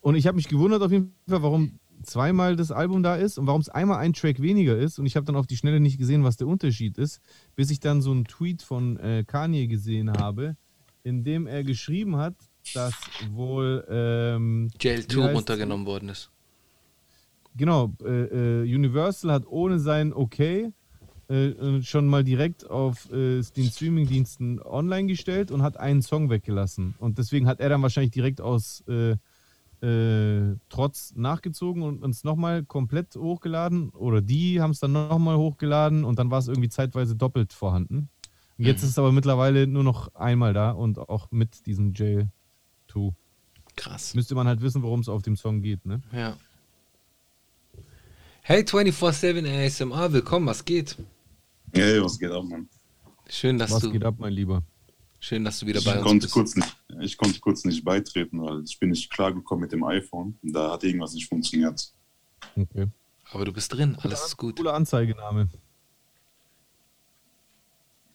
und 0.00 0.14
ich 0.16 0.26
habe 0.26 0.36
mich 0.36 0.48
gewundert 0.48 0.82
auf 0.82 0.90
jeden 0.92 1.12
Fall, 1.28 1.42
warum 1.42 1.78
zweimal 2.02 2.56
das 2.56 2.70
Album 2.70 3.02
da 3.02 3.16
ist 3.16 3.38
und 3.38 3.46
warum 3.46 3.60
es 3.60 3.68
einmal 3.68 3.98
ein 3.98 4.12
Track 4.12 4.40
weniger 4.42 4.76
ist. 4.76 4.98
Und 4.98 5.06
ich 5.06 5.16
habe 5.16 5.24
dann 5.26 5.36
auf 5.36 5.46
die 5.46 5.56
Schnelle 5.56 5.80
nicht 5.80 5.98
gesehen, 5.98 6.24
was 6.24 6.36
der 6.36 6.46
Unterschied 6.46 6.98
ist, 6.98 7.20
bis 7.56 7.70
ich 7.70 7.80
dann 7.80 8.02
so 8.02 8.10
einen 8.10 8.24
Tweet 8.24 8.62
von 8.62 8.98
äh, 8.98 9.24
Kanye 9.26 9.66
gesehen 9.66 10.10
habe, 10.12 10.56
in 11.02 11.24
dem 11.24 11.46
er 11.46 11.64
geschrieben 11.64 12.16
hat, 12.16 12.34
dass 12.72 12.94
wohl 13.30 13.84
ähm, 13.88 14.70
wie 14.78 14.88
JL2 14.88 14.92
heißt's? 14.94 15.16
runtergenommen 15.16 15.86
worden 15.86 16.08
ist. 16.08 16.30
Genau, 17.56 17.92
äh, 18.04 18.62
äh, 18.62 18.74
Universal 18.74 19.32
hat 19.32 19.46
ohne 19.46 19.78
sein 19.78 20.12
Okay 20.12 20.72
äh, 21.30 21.48
äh, 21.48 21.82
schon 21.82 22.06
mal 22.06 22.22
direkt 22.22 22.68
auf 22.68 23.10
äh, 23.10 23.40
den 23.40 23.64
Streamingdiensten 23.64 24.60
online 24.60 25.06
gestellt 25.06 25.50
und 25.50 25.62
hat 25.62 25.78
einen 25.78 26.02
Song 26.02 26.28
weggelassen. 26.28 26.94
Und 26.98 27.16
deswegen 27.16 27.46
hat 27.46 27.60
er 27.60 27.70
dann 27.70 27.80
wahrscheinlich 27.80 28.12
direkt 28.12 28.42
aus 28.42 28.84
äh, 28.88 29.16
äh, 29.80 30.56
Trotz 30.68 31.14
nachgezogen 31.16 31.82
und 31.82 32.02
uns 32.02 32.24
nochmal 32.24 32.62
komplett 32.62 33.16
hochgeladen. 33.16 33.88
Oder 33.90 34.20
die 34.20 34.60
haben 34.60 34.72
es 34.72 34.80
dann 34.80 34.92
nochmal 34.92 35.38
hochgeladen 35.38 36.04
und 36.04 36.18
dann 36.18 36.30
war 36.30 36.40
es 36.40 36.48
irgendwie 36.48 36.68
zeitweise 36.68 37.16
doppelt 37.16 37.54
vorhanden. 37.54 38.10
Und 38.58 38.66
jetzt 38.66 38.82
ist 38.82 38.90
es 38.90 38.98
aber 38.98 39.10
mittlerweile 39.10 39.66
nur 39.66 39.82
noch 39.82 40.14
einmal 40.14 40.52
da 40.52 40.72
und 40.72 40.98
auch 40.98 41.30
mit 41.30 41.66
diesem 41.66 41.94
J2. 42.94 43.12
Krass. 43.76 44.14
Müsste 44.14 44.34
man 44.34 44.46
halt 44.46 44.60
wissen, 44.60 44.82
worum 44.82 45.00
es 45.00 45.08
auf 45.08 45.22
dem 45.22 45.36
Song 45.36 45.60
geht, 45.62 45.84
ne? 45.84 46.00
Ja. 46.12 46.36
Hey 48.42 48.62
24-7 48.62 49.66
ASMR, 49.66 50.12
willkommen, 50.12 50.46
was 50.46 50.64
geht? 50.64 50.96
Hey, 51.72 52.02
was 52.02 52.18
geht 52.18 52.30
ab, 52.30 52.44
Mann? 52.44 52.68
Schön, 53.28 53.58
dass 53.58 53.70
Was 53.70 53.80
du 53.82 53.90
geht 53.90 54.04
ab, 54.04 54.16
mein 54.18 54.32
Lieber? 54.32 54.62
schön, 55.18 55.42
dass 55.42 55.58
du 55.58 55.66
wieder 55.66 55.78
Ich 55.78 55.86
bei 55.86 55.94
uns 55.94 56.02
konnte, 56.02 56.26
bist. 56.26 56.34
kurz 56.34 56.54
nicht, 56.54 56.76
ich 57.00 57.16
konnte 57.16 57.40
kurz 57.40 57.64
nicht 57.64 57.82
beitreten, 57.82 58.42
weil 58.42 58.62
ich 58.64 58.78
bin 58.78 58.90
nicht 58.90 59.10
klargekommen 59.10 59.62
mit 59.62 59.72
dem 59.72 59.82
iPhone. 59.82 60.38
Da 60.42 60.72
hat 60.72 60.84
irgendwas 60.84 61.14
nicht 61.14 61.26
funktioniert. 61.26 61.90
Okay. 62.54 62.88
Aber 63.32 63.46
du 63.46 63.52
bist 63.54 63.72
drin, 63.72 63.96
alles 64.02 64.26
ist 64.26 64.36
gut. 64.36 64.56
Cooler 64.56 64.74
Anzeigename. 64.74 65.48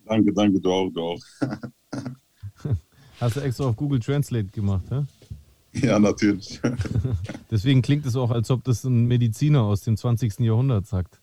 Danke, 0.06 0.32
danke, 0.32 0.62
du 0.62 0.72
auch, 0.72 0.90
du 0.92 1.02
auch. 1.02 1.20
Hast 3.20 3.36
du 3.36 3.42
extra 3.42 3.66
auf 3.66 3.76
Google 3.76 4.00
Translate 4.00 4.48
gemacht, 4.48 4.86
hä? 4.90 5.04
ja, 5.74 6.00
natürlich. 6.00 6.60
Deswegen 7.52 7.82
klingt 7.82 8.06
es 8.06 8.16
auch, 8.16 8.32
als 8.32 8.50
ob 8.50 8.64
das 8.64 8.84
ein 8.84 9.06
Mediziner 9.06 9.62
aus 9.62 9.82
dem 9.82 9.98
20. 9.98 10.40
Jahrhundert 10.40 10.88
sagt. 10.88 11.20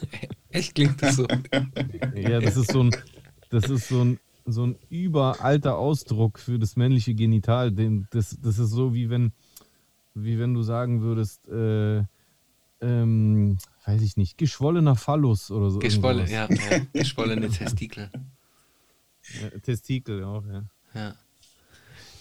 Echt 0.50 0.74
klingt 0.74 1.02
das 1.02 1.16
so. 1.16 1.26
Ja, 2.14 2.40
das 2.40 2.56
ist 2.56 2.72
so 2.72 2.84
ein, 2.84 2.90
das 3.50 3.68
ist 3.68 3.88
so 3.88 4.04
ein, 4.04 4.18
so 4.46 4.66
ein 4.66 4.76
überalter 4.88 5.76
Ausdruck 5.76 6.38
für 6.38 6.58
das 6.58 6.76
männliche 6.76 7.14
Genital. 7.14 7.72
Das, 8.10 8.38
das 8.40 8.58
ist 8.58 8.70
so, 8.70 8.94
wie 8.94 9.10
wenn, 9.10 9.32
wie 10.14 10.38
wenn 10.38 10.54
du 10.54 10.62
sagen 10.62 11.02
würdest, 11.02 11.46
äh, 11.48 12.02
ähm, 12.80 13.58
weiß 13.84 14.02
ich 14.02 14.16
nicht, 14.16 14.38
geschwollener 14.38 14.96
Phallus 14.96 15.50
oder 15.50 15.70
so. 15.70 15.78
Geschwolle, 15.78 16.28
ja, 16.30 16.48
ja. 16.48 16.80
Geschwollene 16.92 17.48
Testikel. 17.48 18.10
Ja, 19.40 19.58
Testikel 19.60 20.24
auch, 20.24 20.44
ja. 20.46 20.64
Ja. 20.94 21.14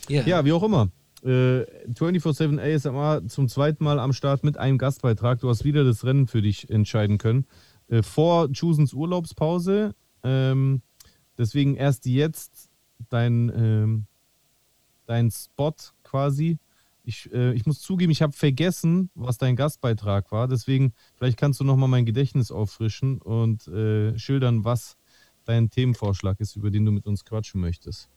Ja. 0.10 0.24
Ja, 0.26 0.46
wie 0.46 0.52
auch 0.52 0.64
immer. 0.64 0.90
Äh, 1.24 1.66
24-7 1.92 2.60
ASMR 2.60 3.28
zum 3.28 3.48
zweiten 3.48 3.84
Mal 3.84 4.00
am 4.00 4.14
Start 4.14 4.44
mit 4.44 4.58
einem 4.58 4.78
Gastbeitrag. 4.78 5.40
Du 5.40 5.50
hast 5.50 5.64
wieder 5.64 5.84
das 5.84 6.04
Rennen 6.06 6.28
für 6.28 6.42
dich 6.42 6.70
entscheiden 6.70 7.18
können. 7.18 7.46
Äh, 7.90 8.04
vor 8.04 8.52
Chusens 8.52 8.94
Urlaubspause. 8.94 9.94
Ähm, 10.24 10.82
deswegen 11.38 11.76
erst 11.76 12.06
jetzt 12.06 12.70
dein, 13.10 13.52
ähm, 13.56 14.06
dein 15.06 15.30
Spot 15.32 15.76
quasi. 16.04 16.58
Ich, 17.04 17.32
äh, 17.34 17.54
ich 17.54 17.66
muss 17.66 17.82
zugeben, 17.82 18.12
ich 18.12 18.22
habe 18.22 18.34
vergessen, 18.34 19.10
was 19.16 19.38
dein 19.38 19.56
Gastbeitrag 19.56 20.32
war. 20.32 20.48
Deswegen, 20.48 20.94
vielleicht 21.16 21.38
kannst 21.38 21.60
du 21.60 21.64
nochmal 21.64 21.90
mein 21.90 22.06
Gedächtnis 22.06 22.52
auffrischen 22.52 23.20
und 23.20 23.68
äh, 23.68 24.18
schildern, 24.18 24.64
was 24.64 24.96
dein 25.46 25.70
Themenvorschlag 25.70 26.40
ist, 26.40 26.56
über 26.56 26.70
den 26.70 26.86
du 26.86 26.92
mit 26.92 27.08
uns 27.08 27.26
quatschen 27.26 27.60
möchtest. 27.60 28.10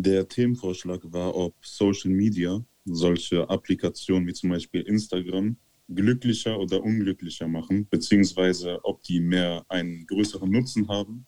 Der 0.00 0.26
Themenvorschlag 0.26 1.00
war, 1.04 1.34
ob 1.36 1.54
Social 1.60 2.10
Media, 2.10 2.64
solche 2.86 3.48
Applikationen 3.50 4.26
wie 4.26 4.32
zum 4.32 4.50
Beispiel 4.50 4.80
Instagram, 4.82 5.56
glücklicher 5.88 6.58
oder 6.58 6.82
unglücklicher 6.82 7.46
machen, 7.46 7.86
beziehungsweise 7.90 8.82
ob 8.84 9.02
die 9.02 9.20
mehr 9.20 9.64
einen 9.68 10.06
größeren 10.06 10.50
Nutzen 10.50 10.88
haben 10.88 11.26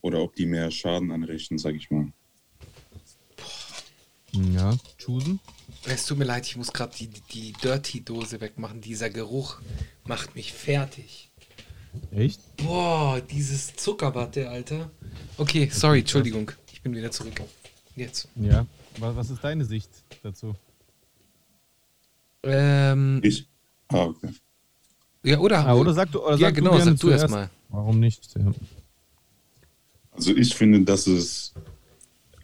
oder 0.00 0.22
ob 0.22 0.34
die 0.34 0.46
mehr 0.46 0.70
Schaden 0.70 1.10
anrichten, 1.10 1.58
sage 1.58 1.76
ich 1.76 1.90
mal. 1.90 2.12
Ja, 4.54 4.78
choosen. 4.98 5.38
Es 5.84 6.06
tut 6.06 6.18
mir 6.18 6.24
leid, 6.24 6.46
ich 6.46 6.56
muss 6.56 6.72
gerade 6.72 6.96
die, 6.96 7.08
die 7.32 7.52
Dirty-Dose 7.52 8.40
wegmachen. 8.40 8.80
Dieser 8.80 9.10
Geruch 9.10 9.60
macht 10.04 10.34
mich 10.34 10.54
fertig. 10.54 11.30
Echt? 12.10 12.40
Boah, 12.56 13.20
dieses 13.20 13.76
Zuckerwatte, 13.76 14.48
Alter. 14.48 14.90
Okay, 15.36 15.68
sorry, 15.70 15.98
Entschuldigung. 15.98 16.50
Ich 16.72 16.80
bin 16.80 16.94
wieder 16.94 17.10
zurück. 17.10 17.42
Jetzt. 17.96 18.28
Ja. 18.36 18.66
Was, 18.98 19.16
was 19.16 19.30
ist 19.30 19.44
deine 19.44 19.64
Sicht 19.64 19.90
dazu? 20.22 20.54
Ähm, 22.42 23.20
Ich? 23.22 23.46
Ah, 23.88 24.04
okay. 24.04 24.30
ja, 25.22 25.38
oder? 25.38 25.66
Ah, 25.66 25.74
oder 25.74 25.92
sag 25.92 26.10
du, 26.10 26.20
oder 26.20 26.32
ja, 26.32 26.48
sag 26.48 26.54
genau, 26.54 26.78
du 26.78 26.84
sag 26.84 26.98
du 26.98 27.10
erstmal. 27.10 27.50
Warum 27.68 28.00
nicht? 28.00 28.34
Ja. 28.36 28.52
Also 30.12 30.34
ich 30.34 30.54
finde, 30.54 30.82
dass 30.82 31.06
es 31.06 31.54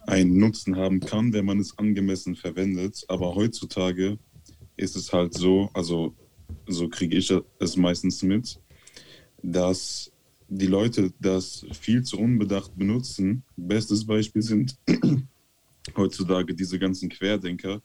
einen 0.07 0.38
Nutzen 0.38 0.76
haben 0.76 1.01
kann, 1.01 1.32
wenn 1.32 1.44
man 1.44 1.59
es 1.59 1.76
angemessen 1.78 2.34
verwendet. 2.34 3.05
Aber 3.09 3.34
heutzutage 3.34 4.18
ist 4.76 4.96
es 4.96 5.12
halt 5.12 5.34
so, 5.34 5.70
also 5.74 6.14
so 6.66 6.88
kriege 6.88 7.16
ich 7.16 7.32
es 7.59 7.76
meistens 7.76 8.22
mit, 8.22 8.59
dass 9.42 10.11
die 10.49 10.66
Leute 10.66 11.12
das 11.20 11.66
viel 11.78 12.03
zu 12.03 12.18
unbedacht 12.18 12.76
benutzen. 12.76 13.42
Bestes 13.57 14.07
Beispiel 14.07 14.42
sind 14.42 14.76
heutzutage 15.97 16.55
diese 16.55 16.78
ganzen 16.78 17.09
Querdenker, 17.09 17.82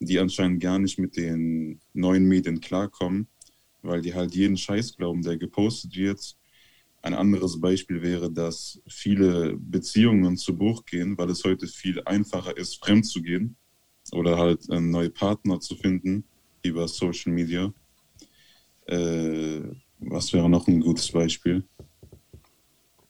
die 0.00 0.18
anscheinend 0.18 0.62
gar 0.62 0.78
nicht 0.78 0.98
mit 0.98 1.16
den 1.16 1.80
neuen 1.92 2.26
Medien 2.26 2.60
klarkommen, 2.60 3.28
weil 3.82 4.02
die 4.02 4.14
halt 4.14 4.34
jeden 4.34 4.56
Scheiß 4.56 4.96
glauben, 4.96 5.22
der 5.22 5.36
gepostet 5.36 5.96
wird. 5.96 6.36
Ein 7.02 7.14
anderes 7.14 7.60
Beispiel 7.60 8.00
wäre, 8.00 8.30
dass 8.30 8.80
viele 8.86 9.56
Beziehungen 9.56 10.36
zu 10.36 10.56
Bruch 10.56 10.84
gehen, 10.84 11.18
weil 11.18 11.30
es 11.30 11.42
heute 11.44 11.66
viel 11.66 12.00
einfacher 12.04 12.56
ist, 12.56 12.84
fremd 12.84 13.06
zu 13.06 13.22
gehen 13.22 13.56
oder 14.12 14.38
halt 14.38 14.68
äh, 14.70 14.80
neue 14.80 15.10
Partner 15.10 15.60
zu 15.60 15.74
finden 15.76 16.24
über 16.62 16.86
Social 16.86 17.32
Media. 17.32 17.72
Äh, 18.86 19.62
was 19.98 20.32
wäre 20.32 20.48
noch 20.48 20.66
ein 20.68 20.80
gutes 20.80 21.10
Beispiel? 21.10 21.64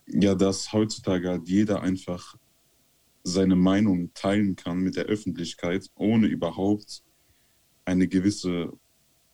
Ja, 0.06 0.34
dass 0.34 0.72
heutzutage 0.72 1.28
halt 1.28 1.48
jeder 1.48 1.82
einfach 1.82 2.36
seine 3.22 3.56
Meinung 3.56 4.12
teilen 4.14 4.56
kann 4.56 4.80
mit 4.80 4.96
der 4.96 5.04
Öffentlichkeit, 5.04 5.90
ohne 5.94 6.26
überhaupt 6.26 7.02
eine 7.84 8.08
gewisse, 8.08 8.72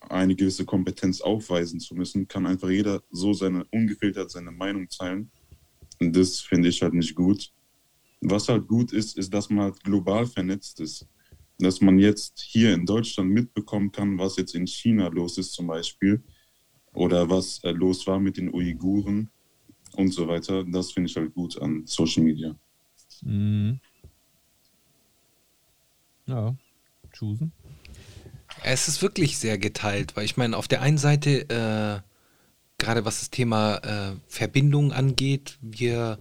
eine 0.00 0.36
gewisse 0.36 0.64
Kompetenz 0.64 1.20
aufweisen 1.20 1.80
zu 1.80 1.94
müssen, 1.94 2.28
kann 2.28 2.46
einfach 2.46 2.70
jeder 2.70 3.02
so 3.10 3.32
seine 3.32 3.64
ungefiltert 3.70 4.30
seine 4.30 4.50
Meinung 4.50 4.88
teilen. 4.88 5.30
Und 6.00 6.14
das 6.14 6.40
finde 6.40 6.68
ich 6.68 6.82
halt 6.82 6.94
nicht 6.94 7.14
gut. 7.14 7.50
Was 8.20 8.48
halt 8.48 8.68
gut 8.68 8.92
ist, 8.92 9.16
ist, 9.16 9.32
dass 9.32 9.48
man 9.48 9.64
halt 9.64 9.84
global 9.84 10.26
vernetzt 10.26 10.80
ist. 10.80 11.06
Dass 11.58 11.80
man 11.80 11.98
jetzt 11.98 12.40
hier 12.40 12.72
in 12.74 12.86
Deutschland 12.86 13.30
mitbekommen 13.30 13.90
kann, 13.90 14.18
was 14.18 14.36
jetzt 14.36 14.54
in 14.54 14.66
China 14.66 15.08
los 15.08 15.38
ist 15.38 15.52
zum 15.52 15.66
Beispiel. 15.66 16.22
Oder 16.94 17.28
was 17.28 17.62
äh, 17.64 17.72
los 17.72 18.06
war 18.06 18.18
mit 18.20 18.36
den 18.36 18.52
Uiguren 18.52 19.30
und 19.96 20.12
so 20.12 20.28
weiter. 20.28 20.64
Das 20.64 20.92
finde 20.92 21.10
ich 21.10 21.16
halt 21.16 21.34
gut 21.34 21.60
an 21.60 21.82
Social 21.86 22.22
Media. 22.22 22.58
Mhm. 23.22 23.80
Ja, 26.26 26.54
choosen. 27.18 27.52
Es 28.62 28.88
ist 28.88 29.02
wirklich 29.02 29.38
sehr 29.38 29.58
geteilt, 29.58 30.16
weil 30.16 30.24
ich 30.24 30.36
meine, 30.36 30.56
auf 30.56 30.68
der 30.68 30.82
einen 30.82 30.98
Seite, 30.98 31.48
äh, 31.48 32.00
gerade 32.78 33.04
was 33.04 33.20
das 33.20 33.30
Thema 33.30 33.76
äh, 33.78 34.16
Verbindung 34.26 34.92
angeht, 34.92 35.58
wir, 35.60 36.18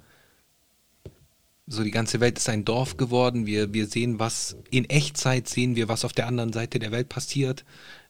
so 1.67 1.83
die 1.83 1.91
ganze 1.91 2.19
Welt 2.19 2.37
ist 2.37 2.47
ein 2.49 2.63
Dorf 2.63 2.97
geworden, 2.97 3.45
wir, 3.45 3.73
wir 3.73 3.87
sehen, 3.87 4.19
was 4.19 4.55
in 4.69 4.85
Echtzeit 4.85 5.49
sehen 5.49 5.75
wir, 5.75 5.89
was 5.89 6.05
auf 6.05 6.13
der 6.13 6.27
anderen 6.27 6.53
Seite 6.53 6.79
der 6.79 6.91
Welt 6.91 7.09
passiert. 7.09 7.65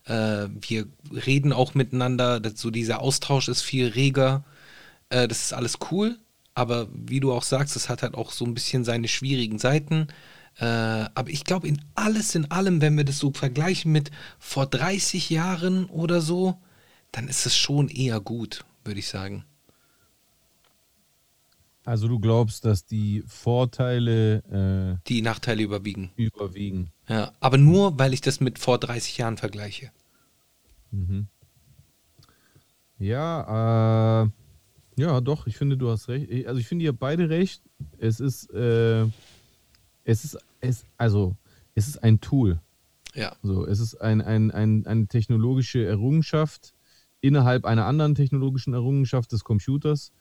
Äh, 0.06 0.48
wir 0.62 0.88
reden 1.12 1.54
auch 1.54 1.74
miteinander, 1.74 2.40
das, 2.40 2.60
so 2.60 2.70
dieser 2.70 3.02
Austausch 3.02 3.48
ist 3.48 3.62
viel 3.62 3.88
reger. 3.88 4.44
Äh, 5.10 5.28
das 5.28 5.42
ist 5.42 5.54
alles 5.54 5.80
cool, 5.92 6.20
aber 6.58 6.88
wie 6.92 7.20
du 7.20 7.32
auch 7.32 7.44
sagst, 7.44 7.76
es 7.76 7.88
hat 7.88 8.02
halt 8.02 8.16
auch 8.16 8.32
so 8.32 8.44
ein 8.44 8.56
bisschen 8.56 8.84
seine 8.84 9.08
schwierigen 9.08 9.60
Seiten. 9.60 10.08
Äh, 10.58 10.66
aber 10.66 11.30
ich 11.30 11.44
glaube, 11.44 11.68
in 11.68 11.80
alles 11.94 12.34
in 12.34 12.50
allem, 12.50 12.82
wenn 12.82 12.98
wir 12.98 13.04
das 13.04 13.20
so 13.20 13.32
vergleichen 13.32 13.92
mit 13.92 14.10
vor 14.40 14.66
30 14.66 15.30
Jahren 15.30 15.86
oder 15.86 16.20
so, 16.20 16.58
dann 17.12 17.28
ist 17.28 17.46
es 17.46 17.56
schon 17.56 17.90
eher 17.90 18.20
gut, 18.20 18.66
würde 18.84 19.00
ich 19.00 19.08
sagen. 19.08 19.46
Also 21.86 22.08
du 22.08 22.18
glaubst, 22.20 22.66
dass 22.66 22.86
die 22.86 23.24
Vorteile 23.28 25.00
Die 25.08 25.22
Nachteile 25.22 25.62
überwiegen. 25.62 26.10
äh, 26.18 26.24
überwiegen. 26.24 26.92
Ja, 27.08 27.34
aber 27.40 27.60
nur, 27.60 28.00
weil 28.00 28.14
ich 28.16 28.22
das 28.22 28.40
mit 28.40 28.58
vor 28.58 28.80
30 28.80 29.20
Jahren 29.20 29.38
vergleiche. 29.38 29.92
Ja, 32.98 34.24
äh, 34.24 34.30
ja, 34.98 35.22
doch, 35.22 35.46
ich 35.46 35.58
finde, 35.58 35.78
du 35.78 35.90
hast 35.90 36.10
recht. 36.10 36.48
Also 36.48 36.60
ich 36.60 36.68
finde, 36.68 36.86
ihr 36.86 36.90
habt 36.90 37.00
beide 37.00 37.30
recht. 37.30 37.62
Es 38.00 38.20
ist, 38.20 38.52
äh, 38.52 39.04
es 40.04 40.24
ist, 40.24 40.38
es, 40.60 40.86
also, 40.98 41.36
es 41.76 41.88
ist 41.88 42.04
ein 42.04 42.20
Tool. 42.20 42.60
Ja, 43.14 43.36
So, 43.42 43.66
es 43.66 43.80
ist 43.80 43.96
ein, 43.96 44.22
ein, 44.22 44.52
ein, 44.52 44.86
eine 44.86 45.08
technologische 45.08 45.86
Errungenschaft 45.86 46.74
innerhalb 47.22 47.66
einer 47.66 47.86
anderen 47.86 48.16
technologischen 48.16 48.74
Errungenschaft 48.74 49.32
des 49.32 49.44
Computers. 49.44 50.12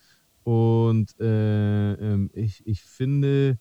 Und 0.45 1.18
äh, 1.20 1.95
ähm, 1.95 2.31
ich, 2.35 2.66
ich 2.66 2.83
finde, 2.83 3.59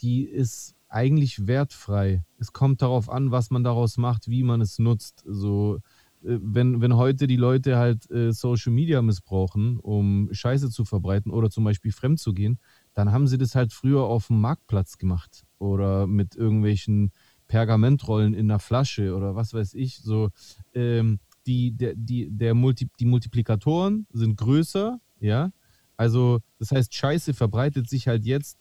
die 0.00 0.24
ist 0.24 0.74
eigentlich 0.88 1.46
wertfrei. 1.46 2.24
Es 2.38 2.52
kommt 2.52 2.82
darauf 2.82 3.08
an, 3.08 3.30
was 3.30 3.50
man 3.50 3.64
daraus 3.64 3.96
macht, 3.96 4.28
wie 4.28 4.42
man 4.42 4.60
es 4.60 4.78
nutzt. 4.78 5.22
So, 5.26 5.76
äh, 5.76 5.80
wenn, 6.24 6.80
wenn 6.80 6.96
heute 6.96 7.26
die 7.26 7.36
Leute 7.36 7.76
halt 7.76 8.10
äh, 8.10 8.32
Social 8.32 8.72
Media 8.72 9.02
missbrauchen, 9.02 9.78
um 9.78 10.28
Scheiße 10.32 10.70
zu 10.70 10.84
verbreiten 10.84 11.32
oder 11.32 11.50
zum 11.50 11.64
Beispiel 11.64 11.92
fremd 11.92 12.20
zu 12.20 12.32
gehen, 12.32 12.58
dann 12.94 13.12
haben 13.12 13.26
sie 13.26 13.38
das 13.38 13.54
halt 13.54 13.72
früher 13.72 14.02
auf 14.02 14.28
dem 14.28 14.40
Marktplatz 14.40 14.98
gemacht 14.98 15.44
oder 15.58 16.06
mit 16.06 16.34
irgendwelchen 16.34 17.10
Pergamentrollen 17.48 18.34
in 18.34 18.48
der 18.48 18.58
Flasche 18.58 19.14
oder 19.14 19.34
was 19.34 19.52
weiß 19.52 19.74
ich. 19.74 19.98
So, 19.98 20.30
ähm, 20.74 21.18
die, 21.46 21.72
der, 21.72 21.94
die, 21.96 22.30
der 22.30 22.54
Multi, 22.54 22.88
die 22.98 23.04
Multiplikatoren 23.04 24.06
sind 24.12 24.36
größer, 24.36 25.00
ja. 25.20 25.52
Also, 25.96 26.40
das 26.58 26.72
heißt, 26.72 26.94
Scheiße 26.94 27.34
verbreitet 27.34 27.88
sich 27.88 28.08
halt 28.08 28.24
jetzt 28.24 28.58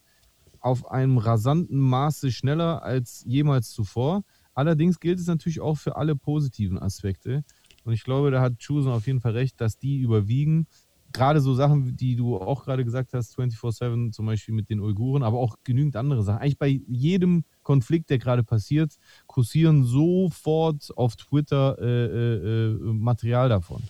auf 0.59 0.89
einem 0.91 1.17
rasanten 1.17 1.79
Maße 1.79 2.31
schneller 2.31 2.83
als 2.83 3.23
jemals 3.25 3.71
zuvor. 3.71 4.23
Allerdings 4.53 4.99
gilt 4.99 5.19
es 5.19 5.27
natürlich 5.27 5.61
auch 5.61 5.77
für 5.77 5.95
alle 5.95 6.15
positiven 6.15 6.77
Aspekte. 6.77 7.43
Und 7.83 7.93
ich 7.93 8.03
glaube, 8.03 8.31
da 8.31 8.41
hat 8.41 8.59
Chusen 8.59 8.91
auf 8.91 9.07
jeden 9.07 9.21
Fall 9.21 9.33
recht, 9.33 9.59
dass 9.61 9.77
die 9.77 9.99
überwiegen. 9.99 10.67
Gerade 11.13 11.41
so 11.41 11.53
Sachen, 11.53 11.97
die 11.97 12.15
du 12.15 12.37
auch 12.37 12.63
gerade 12.63 12.85
gesagt 12.85 13.13
hast, 13.13 13.37
24-7 13.37 14.11
zum 14.11 14.25
Beispiel 14.25 14.55
mit 14.55 14.69
den 14.69 14.79
Uiguren, 14.79 15.23
aber 15.23 15.39
auch 15.39 15.57
genügend 15.63 15.97
andere 15.97 16.23
Sachen. 16.23 16.39
Eigentlich 16.39 16.57
bei 16.57 16.79
jedem 16.87 17.43
Konflikt, 17.63 18.09
der 18.09 18.17
gerade 18.17 18.43
passiert, 18.43 18.93
kursieren 19.27 19.83
sofort 19.83 20.89
auf 20.95 21.17
Twitter 21.17 21.77
äh, 21.81 22.05
äh, 22.05 22.71
äh, 22.71 22.93
Material 22.93 23.49
davon. 23.49 23.81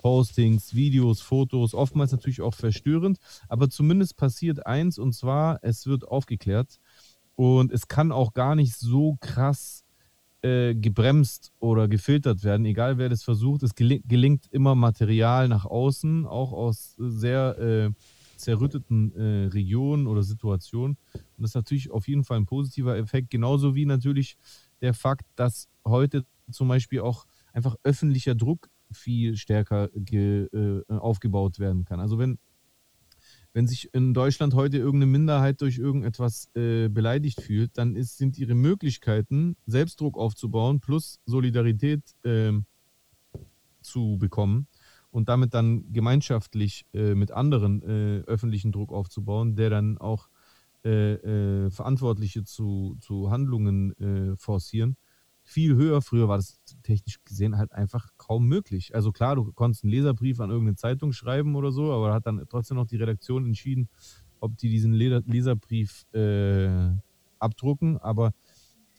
Postings, 0.00 0.74
Videos, 0.74 1.20
Fotos, 1.20 1.74
oftmals 1.74 2.12
natürlich 2.12 2.40
auch 2.40 2.54
verstörend, 2.54 3.18
aber 3.48 3.68
zumindest 3.68 4.16
passiert 4.16 4.66
eins 4.66 4.98
und 4.98 5.12
zwar, 5.12 5.58
es 5.60 5.86
wird 5.86 6.08
aufgeklärt 6.08 6.80
und 7.36 7.70
es 7.70 7.86
kann 7.86 8.10
auch 8.10 8.32
gar 8.32 8.54
nicht 8.54 8.74
so 8.76 9.18
krass 9.20 9.84
äh, 10.42 10.74
gebremst 10.74 11.52
oder 11.58 11.88
gefiltert 11.88 12.44
werden, 12.44 12.64
egal 12.64 12.98
wer 12.98 13.08
das 13.08 13.22
versucht. 13.22 13.62
Es 13.62 13.74
geli 13.74 14.02
gelingt 14.06 14.46
immer 14.50 14.74
Material 14.74 15.48
nach 15.48 15.64
außen, 15.66 16.26
auch 16.26 16.52
aus 16.52 16.94
sehr 16.98 17.58
äh, 17.58 17.90
zerrütteten 18.36 19.14
äh, 19.14 19.46
Regionen 19.48 20.06
oder 20.06 20.22
Situationen. 20.22 20.96
Und 21.14 21.42
das 21.42 21.50
ist 21.50 21.54
natürlich 21.56 21.90
auf 21.90 22.08
jeden 22.08 22.24
Fall 22.24 22.38
ein 22.38 22.46
positiver 22.46 22.96
Effekt, 22.96 23.30
genauso 23.30 23.74
wie 23.74 23.84
natürlich 23.84 24.36
der 24.80 24.94
Fakt, 24.94 25.26
dass 25.36 25.68
heute 25.84 26.24
zum 26.50 26.68
Beispiel 26.68 27.00
auch 27.00 27.26
einfach 27.52 27.76
öffentlicher 27.82 28.34
Druck 28.34 28.68
viel 28.92 29.36
stärker 29.36 29.88
äh, 29.94 30.82
aufgebaut 30.88 31.58
werden 31.58 31.84
kann. 31.84 32.00
Also 32.00 32.18
wenn, 32.18 32.38
wenn 33.52 33.66
sich 33.66 33.92
in 33.92 34.14
Deutschland 34.14 34.54
heute 34.54 34.78
irgendeine 34.78 35.10
Minderheit 35.10 35.60
durch 35.60 35.78
irgendetwas 35.78 36.48
äh, 36.54 36.88
beleidigt 36.88 37.40
fühlt, 37.42 37.76
dann 37.76 37.96
ist, 37.96 38.16
sind 38.16 38.38
ihre 38.38 38.54
Möglichkeiten, 38.54 39.56
Selbstdruck 39.66 40.16
aufzubauen 40.16 40.80
plus 40.80 41.20
Solidarität 41.26 42.02
ähm, 42.24 42.66
zu 43.80 44.16
bekommen 44.18 44.68
und 45.10 45.28
damit 45.28 45.54
dann 45.54 45.92
gemeinschaftlich 45.92 46.86
äh, 46.92 47.14
mit 47.14 47.32
anderen 47.32 47.82
äh, 47.82 48.20
öffentlichen 48.26 48.72
Druck 48.72 48.92
aufzubauen, 48.92 49.56
der 49.56 49.70
dann 49.70 49.98
auch 49.98 50.28
äh, 50.84 51.14
äh, 51.14 51.70
Verantwortliche 51.70 52.44
zu, 52.44 52.96
zu 53.00 53.30
Handlungen 53.30 53.92
äh, 53.98 54.36
forcieren, 54.36 54.96
viel 55.50 55.74
höher. 55.74 56.00
Früher 56.00 56.28
war 56.28 56.36
das 56.38 56.60
technisch 56.82 57.18
gesehen 57.24 57.58
halt 57.58 57.72
einfach 57.72 58.08
kaum 58.16 58.46
möglich. 58.46 58.94
Also 58.94 59.12
klar, 59.12 59.34
du 59.36 59.52
konntest 59.52 59.84
einen 59.84 59.92
Leserbrief 59.92 60.40
an 60.40 60.50
irgendeine 60.50 60.76
Zeitung 60.76 61.12
schreiben 61.12 61.56
oder 61.56 61.72
so, 61.72 61.92
aber 61.92 62.08
da 62.08 62.14
hat 62.14 62.26
dann 62.26 62.44
trotzdem 62.48 62.76
noch 62.76 62.86
die 62.86 62.96
Redaktion 62.96 63.44
entschieden, 63.46 63.88
ob 64.38 64.56
die 64.56 64.68
diesen 64.68 64.92
Leserbrief 64.92 66.06
äh, 66.14 66.92
abdrucken. 67.38 67.98
Aber 67.98 68.32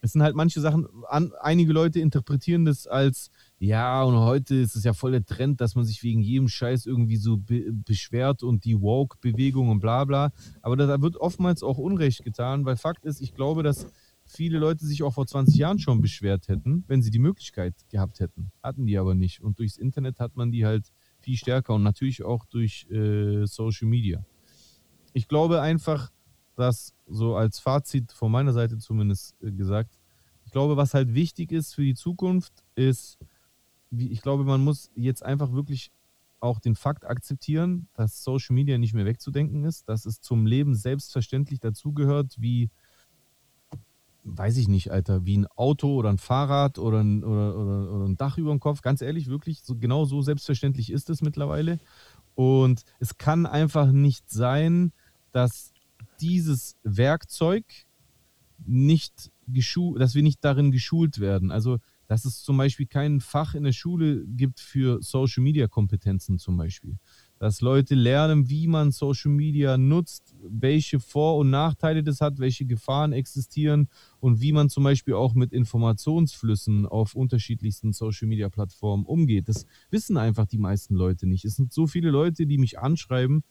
Es 0.03 0.13
sind 0.13 0.23
halt 0.23 0.35
manche 0.35 0.59
Sachen, 0.61 0.87
an, 1.07 1.31
einige 1.41 1.73
Leute 1.73 1.99
interpretieren 1.99 2.65
das 2.65 2.87
als, 2.87 3.29
ja, 3.59 4.01
und 4.03 4.15
heute 4.15 4.55
ist 4.55 4.75
es 4.75 4.83
ja 4.83 4.93
voll 4.93 5.11
der 5.11 5.25
Trend, 5.25 5.61
dass 5.61 5.75
man 5.75 5.85
sich 5.85 6.01
wegen 6.01 6.21
jedem 6.21 6.47
Scheiß 6.47 6.87
irgendwie 6.87 7.17
so 7.17 7.37
be 7.37 7.71
beschwert 7.71 8.41
und 8.41 8.65
die 8.65 8.81
Woke-Bewegung 8.81 9.69
und 9.69 9.79
bla 9.79 10.05
bla. 10.05 10.31
Aber 10.63 10.75
da 10.75 11.01
wird 11.01 11.17
oftmals 11.17 11.61
auch 11.61 11.77
Unrecht 11.77 12.23
getan, 12.23 12.65
weil 12.65 12.77
Fakt 12.77 13.05
ist, 13.05 13.21
ich 13.21 13.35
glaube, 13.35 13.61
dass 13.61 13.85
viele 14.31 14.59
Leute 14.59 14.85
sich 14.85 15.03
auch 15.03 15.13
vor 15.13 15.27
20 15.27 15.55
Jahren 15.55 15.79
schon 15.79 16.01
beschwert 16.01 16.47
hätten, 16.47 16.83
wenn 16.87 17.01
sie 17.01 17.11
die 17.11 17.19
Möglichkeit 17.19 17.75
gehabt 17.89 18.19
hätten. 18.19 18.51
Hatten 18.63 18.85
die 18.85 18.97
aber 18.97 19.13
nicht. 19.13 19.41
Und 19.41 19.59
durchs 19.59 19.77
Internet 19.77 20.19
hat 20.19 20.35
man 20.35 20.51
die 20.51 20.65
halt 20.65 20.91
viel 21.19 21.37
stärker 21.37 21.73
und 21.75 21.83
natürlich 21.83 22.23
auch 22.23 22.45
durch 22.45 22.87
äh, 22.89 23.45
Social 23.45 23.87
Media. 23.87 24.25
Ich 25.13 25.27
glaube 25.27 25.61
einfach, 25.61 26.11
dass 26.55 26.93
so 27.07 27.35
als 27.35 27.59
Fazit 27.59 28.11
von 28.11 28.31
meiner 28.31 28.53
Seite 28.53 28.77
zumindest 28.77 29.35
äh, 29.41 29.51
gesagt, 29.51 29.99
ich 30.45 30.51
glaube, 30.51 30.77
was 30.77 30.93
halt 30.93 31.13
wichtig 31.13 31.51
ist 31.51 31.75
für 31.75 31.83
die 31.83 31.95
Zukunft, 31.95 32.63
ist, 32.75 33.19
wie, 33.89 34.09
ich 34.11 34.21
glaube, 34.21 34.43
man 34.43 34.63
muss 34.63 34.91
jetzt 34.95 35.23
einfach 35.23 35.51
wirklich 35.51 35.91
auch 36.39 36.59
den 36.59 36.75
Fakt 36.75 37.05
akzeptieren, 37.05 37.87
dass 37.93 38.23
Social 38.23 38.55
Media 38.55 38.77
nicht 38.77 38.93
mehr 38.93 39.05
wegzudenken 39.05 39.63
ist, 39.63 39.87
dass 39.87 40.05
es 40.05 40.21
zum 40.21 40.45
Leben 40.45 40.73
selbstverständlich 40.73 41.59
dazugehört, 41.59 42.35
wie 42.39 42.71
weiß 44.23 44.57
ich 44.57 44.67
nicht, 44.67 44.91
Alter, 44.91 45.25
wie 45.25 45.37
ein 45.37 45.47
Auto 45.47 45.95
oder 45.95 46.09
ein 46.09 46.17
Fahrrad 46.17 46.77
oder 46.77 47.01
ein, 47.01 47.23
oder, 47.23 47.57
oder, 47.57 47.91
oder 47.91 48.05
ein 48.05 48.17
Dach 48.17 48.37
über 48.37 48.51
dem 48.51 48.59
Kopf. 48.59 48.81
Ganz 48.81 49.01
ehrlich, 49.01 49.27
wirklich, 49.27 49.61
so, 49.63 49.75
genau 49.75 50.05
so 50.05 50.21
selbstverständlich 50.21 50.91
ist 50.91 51.09
es 51.09 51.21
mittlerweile. 51.21 51.79
Und 52.35 52.83
es 52.99 53.17
kann 53.17 53.45
einfach 53.45 53.91
nicht 53.91 54.29
sein, 54.29 54.93
dass 55.31 55.73
dieses 56.19 56.75
Werkzeug 56.83 57.65
nicht 58.65 59.31
geschult, 59.47 59.99
dass 59.99 60.15
wir 60.15 60.23
nicht 60.23 60.43
darin 60.43 60.71
geschult 60.71 61.19
werden. 61.19 61.51
Also, 61.51 61.79
dass 62.07 62.25
es 62.25 62.43
zum 62.43 62.57
Beispiel 62.57 62.85
kein 62.85 63.21
Fach 63.21 63.55
in 63.55 63.63
der 63.63 63.71
Schule 63.71 64.25
gibt 64.27 64.59
für 64.59 65.01
Social 65.01 65.43
Media 65.43 65.67
Kompetenzen 65.67 66.37
zum 66.37 66.57
Beispiel 66.57 66.97
dass 67.41 67.59
Leute 67.59 67.95
lernen, 67.95 68.51
wie 68.51 68.67
man 68.67 68.91
Social 68.91 69.31
Media 69.31 69.75
nutzt, 69.75 70.35
welche 70.47 70.99
Vor- 70.99 71.37
und 71.37 71.49
Nachteile 71.49 72.03
das 72.03 72.21
hat, 72.21 72.37
welche 72.37 72.65
Gefahren 72.65 73.13
existieren 73.13 73.89
und 74.19 74.41
wie 74.41 74.51
man 74.51 74.69
zum 74.69 74.83
Beispiel 74.83 75.15
auch 75.15 75.33
mit 75.33 75.51
Informationsflüssen 75.51 76.85
auf 76.85 77.15
unterschiedlichsten 77.15 77.93
Social 77.93 78.27
Media 78.27 78.47
Plattformen 78.49 79.07
umgeht. 79.07 79.49
Das 79.49 79.65
wissen 79.89 80.17
einfach 80.17 80.45
die 80.45 80.59
meisten 80.59 80.93
Leute 80.93 81.25
nicht. 81.25 81.43
Es 81.43 81.55
sind 81.55 81.73
so 81.73 81.87
viele 81.87 82.11
Leute, 82.11 82.45
die 82.45 82.59
mich 82.59 82.77
anschreiben 82.77 83.43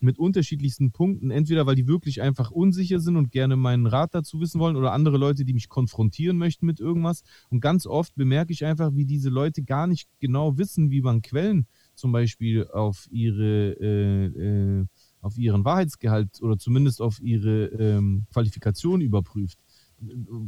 mit 0.00 0.16
unterschiedlichsten 0.16 0.92
Punkten, 0.92 1.32
entweder 1.32 1.66
weil 1.66 1.74
die 1.74 1.88
wirklich 1.88 2.22
einfach 2.22 2.52
unsicher 2.52 3.00
sind 3.00 3.16
und 3.16 3.32
gerne 3.32 3.56
meinen 3.56 3.86
Rat 3.86 4.14
dazu 4.14 4.40
wissen 4.40 4.60
wollen 4.60 4.76
oder 4.76 4.92
andere 4.92 5.18
Leute, 5.18 5.44
die 5.44 5.54
mich 5.54 5.68
konfrontieren 5.68 6.36
möchten 6.36 6.66
mit 6.66 6.78
irgendwas. 6.78 7.24
Und 7.50 7.60
ganz 7.60 7.84
oft 7.84 8.14
bemerke 8.14 8.52
ich 8.52 8.64
einfach, 8.64 8.92
wie 8.94 9.06
diese 9.06 9.30
Leute 9.30 9.64
gar 9.64 9.88
nicht 9.88 10.08
genau 10.20 10.56
wissen, 10.56 10.92
wie 10.92 11.02
man 11.02 11.20
Quellen 11.20 11.66
zum 11.94 12.12
Beispiel 12.12 12.66
auf 12.68 13.06
ihre 13.10 13.72
äh, 13.80 14.80
äh, 14.80 14.86
auf 15.24 15.38
ihren 15.38 15.64
Wahrheitsgehalt 15.64 16.42
oder 16.42 16.58
zumindest 16.58 17.00
auf 17.00 17.20
ihre 17.20 17.66
ähm, 17.66 18.26
Qualifikation 18.32 19.00
überprüft. 19.00 19.58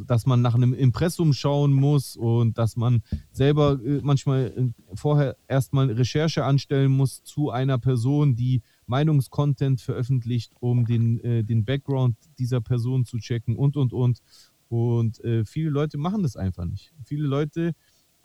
Dass 0.05 0.27
man 0.27 0.43
nach 0.43 0.55
einem 0.55 0.75
Impressum 0.75 1.33
schauen 1.33 1.73
muss 1.73 2.15
und 2.15 2.59
dass 2.59 2.77
man 2.77 3.03
selber 3.31 3.81
äh, 3.83 4.01
manchmal 4.03 4.53
äh, 4.55 4.95
vorher 4.95 5.37
erstmal 5.49 5.91
Recherche 5.91 6.45
anstellen 6.45 6.93
muss 6.93 7.23
zu 7.23 7.51
einer 7.51 7.79
Person, 7.79 8.37
die 8.37 8.61
Meinungskontent 8.85 9.81
veröffentlicht, 9.81 10.53
um 10.61 10.85
den, 10.85 11.21
äh, 11.21 11.43
den 11.43 11.65
Background 11.65 12.17
dieser 12.39 12.61
Person 12.61 13.07
zu 13.07 13.17
checken 13.17 13.57
und, 13.57 13.79
und, 13.79 13.95
und. 13.95 14.21
Und 14.69 15.21
äh, 15.25 15.45
viele 15.45 15.71
Leute 15.71 15.97
machen 15.97 16.23
das 16.23 16.37
einfach 16.37 16.67
nicht. 16.67 16.93
Viele 17.05 17.27
Leute 17.27 17.73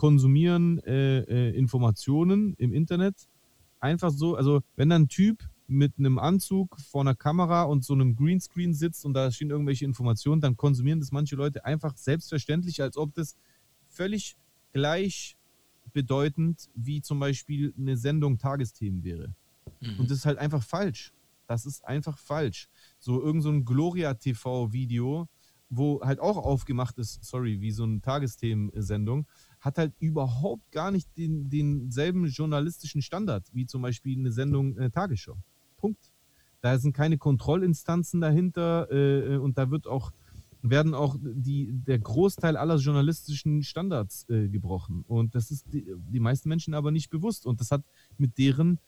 konsumieren 0.02 0.80
äh, 0.80 1.20
äh, 1.20 1.56
Informationen 1.56 2.56
im 2.58 2.74
Internet 2.74 3.28
einfach 3.80 4.10
so, 4.10 4.36
also 4.36 4.62
wenn 4.76 4.90
dann 4.90 5.04
ein 5.04 5.08
Typ 5.10 5.48
mit 5.68 6.00
einem 6.00 6.18
Anzug 6.18 6.76
vor 6.80 7.02
einer 7.02 7.14
Kamera 7.14 7.62
und 7.66 7.86
so 7.86 7.94
einem 7.94 8.16
Greenscreen 8.16 8.74
sitzt 8.74 9.06
und 9.06 9.14
da 9.14 9.30
stehen 9.30 9.52
irgendwelche 9.52 9.86
Informationen, 9.86 10.42
dann 10.42 10.58
konsumieren 10.58 11.00
das 11.00 11.12
manche 11.12 11.36
Leute 11.36 11.66
einfach 11.66 11.96
selbstverständlich, 11.98 12.82
als 12.82 12.98
ob 12.98 13.14
das 13.14 13.38
völlig 13.90 14.38
gleichbedeutend 14.74 16.72
wie 16.74 17.04
zum 17.04 17.20
Beispiel 17.20 17.72
eine 17.78 17.96
Sendung 17.96 18.40
Tagesthemen 18.40 19.04
wäre. 19.04 19.36
Mhm. 19.82 20.00
Und 20.00 20.10
das 20.10 20.18
ist 20.18 20.26
halt 20.26 20.40
einfach 20.40 20.64
falsch. 20.64 21.14
Das 21.46 21.68
ist 21.68 21.86
einfach 21.86 22.18
falsch. 22.18 22.70
So 22.98 23.22
irgend 23.22 23.44
so 23.44 23.52
ein 23.52 23.66
Gloria 23.66 24.16
TV-Video, 24.16 25.28
wo 25.70 26.02
halt 26.02 26.20
auch 26.20 26.38
aufgemacht 26.38 26.98
ist, 26.98 27.24
sorry, 27.24 27.62
wie 27.62 27.70
so 27.70 27.84
eine 27.84 28.02
Tagesthemensendung, 28.02 29.28
hat 29.62 29.78
halt 29.78 29.94
überhaupt 30.00 30.72
gar 30.72 30.92
nicht 30.92 31.08
den, 31.18 31.50
denselben 31.50 32.26
journalistischen 32.26 33.02
Standard 33.02 33.48
wie 33.54 33.66
zum 33.66 33.82
Beispiel 33.82 34.18
eine 34.18 34.32
Sendung 34.32 34.78
äh, 34.78 34.90
Tagesschau. 34.90 35.38
Punkt. 35.78 36.12
Da 36.62 36.78
sind 36.78 36.94
keine 36.94 37.18
Kontrollinstanzen 37.18 38.22
dahinter 38.22 38.92
äh, 38.92 39.38
und 39.38 39.58
da 39.58 39.72
wird 39.72 39.88
auch 39.88 40.12
werden 40.64 40.94
auch 40.94 41.16
die, 41.20 41.72
der 41.74 42.00
Großteil 42.00 42.56
aller 42.56 42.76
journalistischen 42.76 43.64
Standards 43.64 44.30
äh, 44.30 44.48
gebrochen. 44.48 45.04
Und 45.08 45.34
das 45.34 45.50
ist 45.50 45.74
die, 45.74 45.92
die 45.98 46.20
meisten 46.20 46.50
Menschen 46.50 46.76
aber 46.76 46.92
nicht 46.92 47.10
bewusst. 47.10 47.48
Und 47.48 47.60
das 47.60 47.72
hat 47.72 47.84
mit 48.18 48.38
deren 48.38 48.80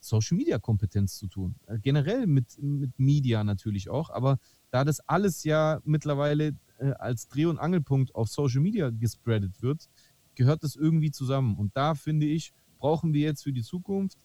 Social 0.00 0.36
Media 0.36 0.58
Kompetenz 0.58 1.16
zu 1.16 1.28
tun. 1.28 1.54
Äh, 1.66 1.78
generell 1.78 2.26
mit, 2.26 2.62
mit 2.62 2.98
Media 2.98 3.44
natürlich 3.44 3.88
auch. 3.88 4.10
Aber 4.10 4.38
da 4.70 4.84
das 4.84 5.00
alles 5.08 5.44
ja 5.44 5.80
mittlerweile 5.84 6.54
äh, 6.78 6.90
als 6.98 7.28
Dreh- 7.28 7.46
und 7.46 7.58
Angelpunkt 7.58 8.14
auf 8.14 8.28
Social 8.28 8.60
Media 8.60 8.90
gespreadet 8.90 9.62
wird, 9.62 9.88
gehört 10.34 10.62
das 10.62 10.76
irgendwie 10.76 11.10
zusammen. 11.10 11.56
Und 11.56 11.76
da 11.76 11.94
finde 11.94 12.26
ich, 12.26 12.52
brauchen 12.78 13.12
wir 13.12 13.22
jetzt 13.22 13.42
für 13.42 13.52
die 13.52 13.62
Zukunft 13.62 14.18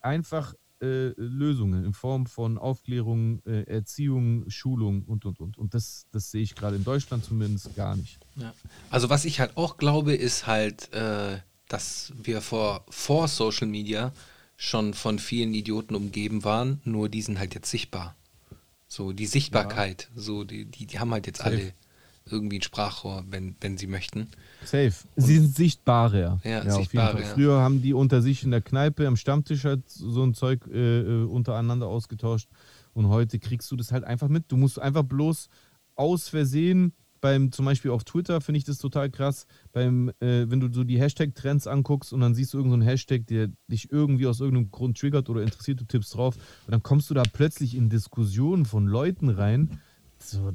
einfach 0.00 0.54
äh, 0.80 1.08
Lösungen 1.16 1.84
in 1.84 1.92
Form 1.92 2.26
von 2.26 2.56
Aufklärung, 2.56 3.42
äh, 3.46 3.62
Erziehung, 3.64 4.48
Schulung 4.48 5.02
und, 5.04 5.24
und, 5.24 5.40
und. 5.40 5.58
Und 5.58 5.74
das, 5.74 6.06
das 6.12 6.30
sehe 6.30 6.42
ich 6.42 6.54
gerade 6.54 6.76
in 6.76 6.84
Deutschland 6.84 7.24
zumindest 7.24 7.74
gar 7.74 7.96
nicht. 7.96 8.18
Ja. 8.36 8.54
Also 8.90 9.10
was 9.10 9.24
ich 9.24 9.40
halt 9.40 9.56
auch 9.56 9.76
glaube, 9.76 10.14
ist 10.14 10.46
halt, 10.46 10.92
äh, 10.92 11.38
dass 11.68 12.12
wir 12.22 12.40
vor, 12.40 12.84
vor 12.88 13.28
Social 13.28 13.66
Media 13.66 14.12
schon 14.56 14.94
von 14.94 15.18
vielen 15.18 15.54
Idioten 15.54 15.94
umgeben 15.94 16.44
waren, 16.44 16.80
nur 16.84 17.08
die 17.08 17.22
sind 17.22 17.38
halt 17.38 17.54
jetzt 17.54 17.70
sichtbar. 17.70 18.16
So 18.86 19.12
die 19.12 19.26
Sichtbarkeit, 19.26 20.08
ja. 20.14 20.22
so 20.22 20.44
die, 20.44 20.64
die, 20.64 20.86
die 20.86 20.98
haben 20.98 21.12
halt 21.12 21.26
jetzt 21.26 21.38
Safe. 21.38 21.50
alle 21.50 21.72
irgendwie 22.30 22.58
ein 22.58 22.62
Sprachrohr, 22.62 23.24
wenn, 23.30 23.56
wenn 23.60 23.76
sie 23.76 23.86
möchten. 23.86 24.28
Safe. 24.64 24.92
Sie 25.16 25.38
sind 25.38 25.54
sichtbarer. 25.54 26.40
Ja, 26.44 26.64
ja 26.64 26.70
sichtbarer. 26.70 27.20
Ja. 27.20 27.26
Früher 27.26 27.60
haben 27.60 27.82
die 27.82 27.94
unter 27.94 28.22
sich 28.22 28.44
in 28.44 28.50
der 28.50 28.60
Kneipe, 28.60 29.06
am 29.06 29.16
Stammtisch 29.16 29.64
halt 29.64 29.88
so 29.88 30.22
ein 30.22 30.34
Zeug 30.34 30.66
äh, 30.72 31.00
äh, 31.00 31.24
untereinander 31.24 31.86
ausgetauscht. 31.86 32.48
Und 32.94 33.08
heute 33.08 33.38
kriegst 33.38 33.70
du 33.70 33.76
das 33.76 33.92
halt 33.92 34.04
einfach 34.04 34.28
mit. 34.28 34.44
Du 34.48 34.56
musst 34.56 34.78
einfach 34.78 35.04
bloß 35.04 35.48
aus 35.94 36.28
Versehen 36.28 36.92
beim, 37.20 37.52
zum 37.52 37.64
Beispiel 37.64 37.90
auf 37.90 38.04
Twitter 38.04 38.40
finde 38.40 38.58
ich 38.58 38.64
das 38.64 38.78
total 38.78 39.10
krass, 39.10 39.46
beim, 39.72 40.10
äh, 40.20 40.48
wenn 40.48 40.60
du 40.60 40.72
so 40.72 40.84
die 40.84 41.00
Hashtag-Trends 41.00 41.66
anguckst 41.66 42.12
und 42.12 42.20
dann 42.20 42.34
siehst 42.34 42.52
du 42.52 42.58
irgendeinen 42.58 42.82
so 42.82 42.88
Hashtag, 42.88 43.26
der 43.26 43.48
dich 43.68 43.90
irgendwie 43.90 44.26
aus 44.26 44.40
irgendeinem 44.40 44.70
Grund 44.70 44.98
triggert 44.98 45.28
oder 45.28 45.42
interessiert, 45.42 45.80
du 45.80 45.84
tippst 45.84 46.14
drauf 46.14 46.36
und 46.36 46.72
dann 46.72 46.82
kommst 46.82 47.10
du 47.10 47.14
da 47.14 47.22
plötzlich 47.24 47.74
in 47.74 47.88
Diskussionen 47.88 48.64
von 48.64 48.86
Leuten 48.86 49.28
rein, 49.28 49.80
so, 50.18 50.52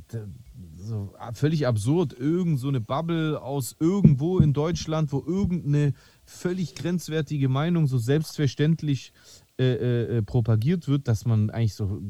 so 0.76 1.14
völlig 1.34 1.68
absurd, 1.68 2.14
irgend 2.14 2.60
so 2.60 2.68
eine 2.68 2.82
Bubble 2.82 3.42
aus 3.42 3.76
irgendwo 3.80 4.40
in 4.40 4.54
Deutschland, 4.54 5.12
wo 5.12 5.24
irgendeine 5.26 5.94
völlig 6.26 6.76
grenzwertige 6.76 7.50
Meinung 7.50 7.88
so 7.88 7.98
selbstverständlich 7.98 9.14
äh, 9.60 9.64
äh, 9.64 10.18
äh 10.18 10.22
propagiert 10.22 10.88
wird, 10.88 11.08
dass 11.08 11.26
man 11.26 11.50
eigentlich 11.50 11.76
so 11.76 12.02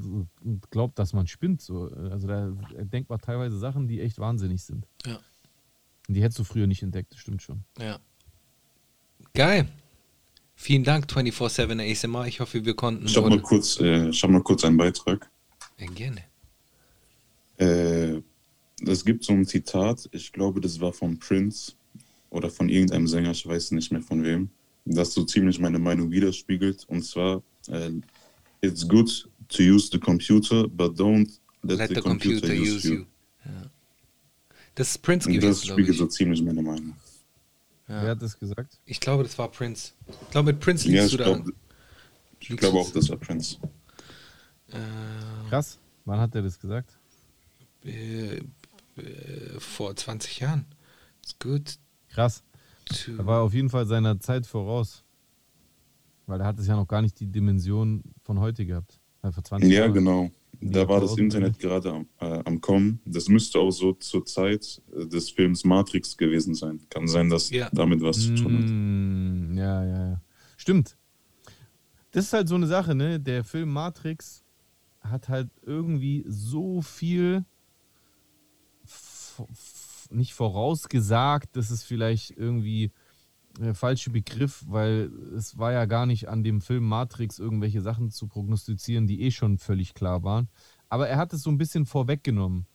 glaubt, 0.71 0.97
dass 0.99 1.13
man 1.13 1.27
spinnt. 1.27 1.61
So. 1.61 1.89
Also 2.09 2.27
da 2.27 2.51
denkt 2.83 3.09
man 3.09 3.19
teilweise 3.19 3.57
Sachen, 3.57 3.87
die 3.87 4.01
echt 4.01 4.19
wahnsinnig 4.19 4.63
sind. 4.63 4.87
Ja. 5.05 5.19
Und 6.07 6.15
die 6.15 6.23
hättest 6.23 6.39
du 6.39 6.43
früher 6.43 6.67
nicht 6.67 6.83
entdeckt, 6.83 7.13
das 7.13 7.19
stimmt 7.19 7.41
schon. 7.41 7.63
Ja. 7.79 7.99
Geil. 9.33 9.67
Vielen 10.55 10.83
Dank, 10.83 11.05
24-7 11.05 11.91
ASMR. 11.91 12.27
Ich 12.27 12.39
hoffe, 12.39 12.63
wir 12.63 12.75
konnten. 12.75 13.05
Ich 13.05 13.17
habe 13.17 13.29
mal, 13.29 13.41
kurz, 13.41 13.79
äh, 13.79 14.11
hab 14.11 14.29
mal 14.29 14.43
kurz 14.43 14.63
einen 14.63 14.77
Beitrag. 14.77 15.29
Ja, 15.79 15.87
gerne. 15.87 16.21
Äh, 17.57 18.21
es 18.85 19.05
gibt 19.05 19.23
so 19.23 19.33
ein 19.33 19.45
Zitat, 19.45 20.09
ich 20.11 20.31
glaube, 20.31 20.59
das 20.59 20.79
war 20.79 20.91
von 20.91 21.17
Prince 21.17 21.73
oder 22.29 22.49
von 22.49 22.69
irgendeinem 22.69 23.07
Sänger, 23.07 23.31
ich 23.31 23.45
weiß 23.45 23.71
nicht 23.71 23.91
mehr 23.91 24.01
von 24.01 24.23
wem, 24.23 24.49
das 24.85 25.13
so 25.13 25.23
ziemlich 25.23 25.59
meine 25.59 25.79
Meinung 25.79 26.11
widerspiegelt. 26.11 26.85
Und 26.89 27.03
zwar, 27.03 27.41
äh, 27.67 27.91
it's 28.61 28.87
good 28.87 29.29
to 29.49 29.63
use 29.63 29.89
the 29.91 29.99
computer, 29.99 30.67
but 30.67 30.99
don't 30.99 31.29
let, 31.61 31.77
let 31.77 31.89
the, 31.89 31.95
the, 31.95 32.01
computer, 32.01 32.47
computer 32.47 32.61
use, 32.61 32.75
use 32.75 32.87
you. 32.87 32.93
you. 32.95 33.05
Ja. 33.45 33.69
Das 34.75 34.89
ist 34.89 34.97
Prince 35.01 35.29
gewesen, 35.29 35.47
Das 35.47 35.65
spiegelt 35.65 35.97
so 35.97 36.07
ziemlich 36.07 36.41
meine 36.41 36.61
Meinung. 36.61 36.95
Ja. 37.87 38.01
Wer 38.01 38.09
hat 38.11 38.21
das 38.21 38.37
gesagt? 38.37 38.79
Ich 38.85 38.99
glaube, 38.99 39.23
das 39.23 39.37
war 39.37 39.49
Prince. 39.49 39.93
Ich 40.07 40.31
glaube, 40.31 40.53
mit 40.53 40.59
Prince 40.59 40.87
liegst 40.87 41.11
ja, 41.11 41.17
du 41.17 41.23
glaub, 41.23 41.45
da. 41.45 41.51
Ich 42.39 42.57
glaube 42.57 42.79
auch, 42.79 42.91
das 42.91 43.09
war 43.09 43.17
Prince. 43.17 43.57
Äh, 44.69 44.77
Krass. 45.49 45.77
Wann 46.05 46.19
hat 46.19 46.33
er 46.35 46.41
das 46.41 46.59
gesagt? 46.59 46.97
Äh, 47.85 48.37
äh, 48.37 49.59
vor 49.59 49.95
20 49.95 50.39
Jahren. 50.39 50.65
It's 51.21 51.35
good 51.39 51.77
Krass. 52.09 52.43
Er 53.17 53.25
war 53.25 53.41
auf 53.41 53.53
jeden 53.53 53.69
Fall 53.69 53.85
seiner 53.87 54.19
Zeit 54.19 54.45
voraus. 54.45 55.03
Weil 56.27 56.39
er 56.41 56.47
hat 56.47 56.59
es 56.59 56.67
ja 56.67 56.75
noch 56.75 56.87
gar 56.87 57.01
nicht 57.01 57.19
die 57.19 57.25
Dimension 57.27 58.03
von 58.23 58.39
heute 58.39 58.65
gehabt. 58.65 58.99
Äh, 59.23 59.31
vor 59.31 59.43
20 59.43 59.71
Ja, 59.71 59.79
Jahren. 59.81 59.93
genau. 59.93 60.31
Da 60.61 60.87
war 60.87 61.01
das 61.01 61.17
Internet 61.17 61.59
gerade 61.59 61.91
am, 61.91 62.07
äh, 62.19 62.41
am 62.45 62.61
Kommen. 62.61 63.01
Das 63.05 63.27
müsste 63.27 63.59
auch 63.59 63.71
so 63.71 63.93
zur 63.93 64.25
Zeit 64.25 64.81
äh, 64.95 65.05
des 65.07 65.29
Films 65.31 65.65
Matrix 65.65 66.15
gewesen 66.15 66.53
sein. 66.53 66.79
Kann 66.89 67.07
sein, 67.07 67.29
dass 67.29 67.49
Ja. 67.49 67.69
damit 67.73 68.01
was 68.01 68.17
zu 68.21 68.35
tun 68.35 68.57
hat. 68.57 68.69
Mm, 68.69 69.57
ja, 69.57 69.83
ja, 69.85 70.09
ja. 70.11 70.21
Stimmt. 70.55 70.95
Das 72.11 72.25
ist 72.25 72.33
halt 72.33 72.47
so 72.47 72.55
eine 72.55 72.67
Sache, 72.67 72.93
ne? 72.95 73.19
Der 73.19 73.43
Film 73.43 73.71
Matrix 73.73 74.43
hat 75.01 75.27
halt 75.27 75.49
irgendwie 75.63 76.23
so 76.27 76.81
viel 76.81 77.43
nicht 80.09 80.33
vorausgesagt, 80.33 81.55
das 81.55 81.71
ist 81.71 81.83
vielleicht 81.83 82.31
irgendwie 82.31 82.91
der 83.59 83.75
falsche 83.75 84.09
Begriff, 84.09 84.63
weil 84.67 85.11
es 85.37 85.57
war 85.57 85.71
ja 85.71 85.85
gar 85.85 86.05
nicht 86.05 86.27
an 86.27 86.43
dem 86.43 86.61
Film 86.61 86.83
Matrix 86.85 87.39
irgendwelche 87.39 87.81
Sachen 87.81 88.09
zu 88.09 88.27
prognostizieren, 88.27 89.07
die 89.07 89.21
eh 89.21 89.31
schon 89.31 89.57
völlig 89.57 89.93
klar 89.93 90.23
waren. 90.23 90.47
Aber 90.89 91.07
er 91.07 91.17
hat 91.17 91.33
es 91.33 91.43
so 91.43 91.51
ein 91.51 91.57
bisschen 91.57 91.85
vorweggenommen. 91.85 92.65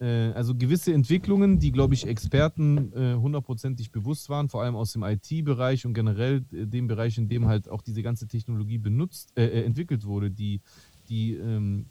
Äh, 0.00 0.32
also 0.32 0.54
gewisse 0.54 0.92
Entwicklungen, 0.92 1.58
die, 1.58 1.72
glaube 1.72 1.94
ich, 1.94 2.06
Experten 2.06 2.92
äh, 2.92 3.14
hundertprozentig 3.14 3.90
bewusst 3.90 4.28
waren, 4.28 4.48
vor 4.48 4.62
allem 4.62 4.76
aus 4.76 4.92
dem 4.92 5.02
IT-Bereich 5.02 5.86
und 5.86 5.94
generell 5.94 6.44
äh, 6.52 6.66
dem 6.66 6.86
Bereich, 6.86 7.18
in 7.18 7.28
dem 7.28 7.46
halt 7.46 7.68
auch 7.68 7.82
diese 7.82 8.02
ganze 8.02 8.26
Technologie 8.26 8.78
benutzt, 8.78 9.32
äh, 9.36 9.46
äh, 9.46 9.64
entwickelt 9.64 10.04
wurde, 10.04 10.30
die, 10.30 10.60
die 11.08 11.34
ähm, 11.34 11.86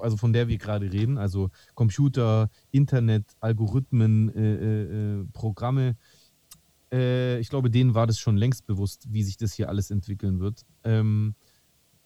also 0.00 0.16
von 0.16 0.32
der 0.32 0.48
wir 0.48 0.58
gerade 0.58 0.92
reden, 0.92 1.18
also 1.18 1.50
Computer, 1.74 2.50
Internet, 2.70 3.24
Algorithmen, 3.40 4.34
äh, 4.34 4.54
äh, 4.54 5.20
äh, 5.20 5.24
Programme. 5.32 5.96
Äh, 6.92 7.38
ich 7.40 7.48
glaube, 7.48 7.70
denen 7.70 7.94
war 7.94 8.06
das 8.06 8.18
schon 8.18 8.36
längst 8.36 8.66
bewusst, 8.66 9.06
wie 9.12 9.22
sich 9.22 9.36
das 9.36 9.52
hier 9.52 9.68
alles 9.68 9.90
entwickeln 9.90 10.40
wird. 10.40 10.64
Ähm, 10.84 11.34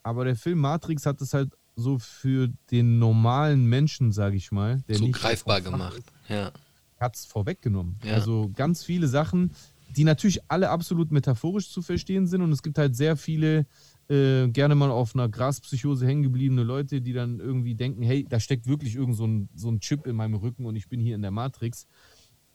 aber 0.03 0.25
der 0.25 0.37
Film 0.37 0.61
Matrix 0.61 1.05
hat 1.07 1.21
es 1.21 1.35
halt 1.35 1.53
so 1.77 1.99
für 1.99 2.49
den 2.71 2.99
normalen 2.99 3.67
Menschen, 3.67 4.13
sage 4.13 4.37
ich 4.37 4.51
mal, 4.51 4.83
der 4.89 4.97
so 4.97 5.05
nicht 5.05 5.19
greifbar 5.19 5.61
gemacht. 5.61 6.03
Ja. 6.29 6.51
hat 6.99 7.15
es 7.15 7.25
vorweggenommen. 7.25 7.97
Ja. 8.03 8.15
Also 8.15 8.51
ganz 8.55 8.83
viele 8.83 9.07
Sachen, 9.07 9.53
die 9.97 10.05
natürlich 10.05 10.41
alle 10.49 10.71
absolut 10.71 11.11
metaphorisch 11.11 11.71
zu 11.71 11.83
verstehen 11.83 12.27
sind. 12.27 12.43
Und 12.43 12.53
es 12.53 12.63
gibt 12.63 12.79
halt 12.79 12.97
sehr 12.97 13.17
viele, 13.17 13.67
äh, 14.09 14.49
gerne 14.49 14.75
mal 14.75 14.91
auf 14.91 15.15
einer 15.15 15.29
Graspsychose 15.29 16.07
hängen 16.07 16.23
gebliebene 16.23 16.63
Leute, 16.63 17.01
die 17.01 17.13
dann 17.13 17.41
irgendwie 17.41 17.75
denken, 17.75 18.03
hey, 18.03 18.25
da 18.29 18.41
steckt 18.41 18.67
wirklich 18.67 18.97
irgend 18.97 19.17
so 19.17 19.27
ein, 19.27 19.49
so 19.55 19.71
ein 19.71 19.81
Chip 19.81 20.07
in 20.07 20.17
meinem 20.17 20.35
Rücken 20.35 20.65
und 20.65 20.77
ich 20.77 20.89
bin 20.89 21.01
hier 21.01 21.15
in 21.15 21.23
der 21.23 21.31
Matrix. 21.31 21.87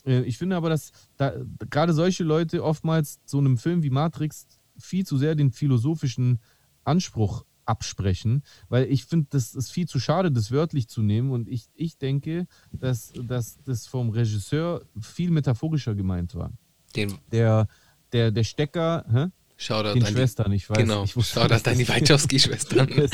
Äh, 0.05 0.21
ich 0.21 0.37
finde 0.37 0.55
aber, 0.55 0.69
dass 0.69 0.91
da, 1.17 1.33
gerade 1.69 1.93
solche 1.93 2.23
Leute 2.23 2.63
oftmals 2.63 3.19
so 3.25 3.37
einem 3.37 3.57
Film 3.57 3.83
wie 3.83 3.89
Matrix 3.89 4.47
viel 4.77 5.05
zu 5.05 5.17
sehr 5.17 5.35
den 5.35 5.51
philosophischen 5.51 6.39
Anspruch 6.83 7.45
absprechen, 7.65 8.43
weil 8.67 8.91
ich 8.91 9.05
finde, 9.05 9.27
das 9.29 9.55
ist 9.55 9.71
viel 9.71 9.87
zu 9.87 9.99
schade, 9.99 10.31
das 10.31 10.51
wörtlich 10.51 10.89
zu 10.89 11.01
nehmen 11.01 11.31
und 11.31 11.47
ich, 11.47 11.69
ich 11.75 11.97
denke, 11.97 12.45
dass, 12.71 13.13
dass 13.13 13.57
das 13.63 13.87
vom 13.87 14.09
Regisseur 14.09 14.83
viel 14.99 15.31
metaphorischer 15.31 15.95
gemeint 15.95 16.35
war. 16.35 16.51
Den 16.95 17.17
Der, 17.31 17.67
der, 18.11 18.31
der 18.31 18.43
Stecker, 18.43 19.05
hä? 19.09 19.27
Shoutout 19.63 19.93
den 19.95 20.05
an 20.05 20.13
Schwestern, 20.13 20.51
ich 20.51 20.69
weiß. 20.69 20.77
Genau, 20.77 21.03
ich 21.03 21.15
wusste, 21.15 21.39
Shoutout 21.39 21.69
an 21.69 21.77
die 21.77 21.85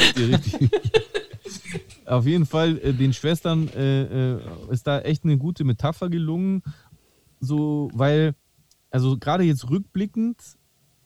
richtig. 0.17 0.69
Auf 2.05 2.25
jeden 2.25 2.45
Fall, 2.45 2.79
äh, 2.79 2.93
den 2.93 3.13
Schwestern 3.13 3.67
äh, 3.69 4.33
äh, 4.33 4.41
ist 4.71 4.87
da 4.87 4.99
echt 5.01 5.23
eine 5.23 5.37
gute 5.37 5.63
Metapher 5.63 6.09
gelungen. 6.09 6.63
So, 7.39 7.89
weil, 7.93 8.33
also 8.89 9.17
gerade 9.17 9.43
jetzt 9.43 9.69
rückblickend, 9.69 10.37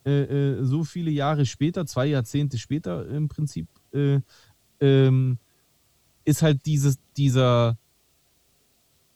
äh, 0.06 0.22
äh, 0.22 0.64
so 0.64 0.84
viele 0.84 1.12
Jahre 1.12 1.46
später, 1.46 1.86
zwei 1.86 2.08
Jahrzehnte 2.08 2.58
später 2.58 3.08
im 3.08 3.28
Prinzip, 3.28 3.68
äh, 3.94 4.20
ähm, 4.80 5.38
ist 6.26 6.42
halt 6.42 6.66
dieses, 6.66 6.98
dieser, 7.18 7.78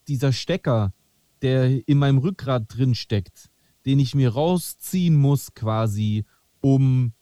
dieser 0.08 0.34
Stecker, 0.34 0.94
der 1.42 1.88
in 1.88 1.98
meinem 1.98 2.18
Rückgrat 2.18 2.66
drin 2.68 2.96
steckt, 2.96 3.50
den 3.88 4.00
ich 4.00 4.14
mir 4.14 4.34
rausziehen 4.34 5.16
muss 5.16 5.54
quasi, 5.54 6.26
um 6.60 7.14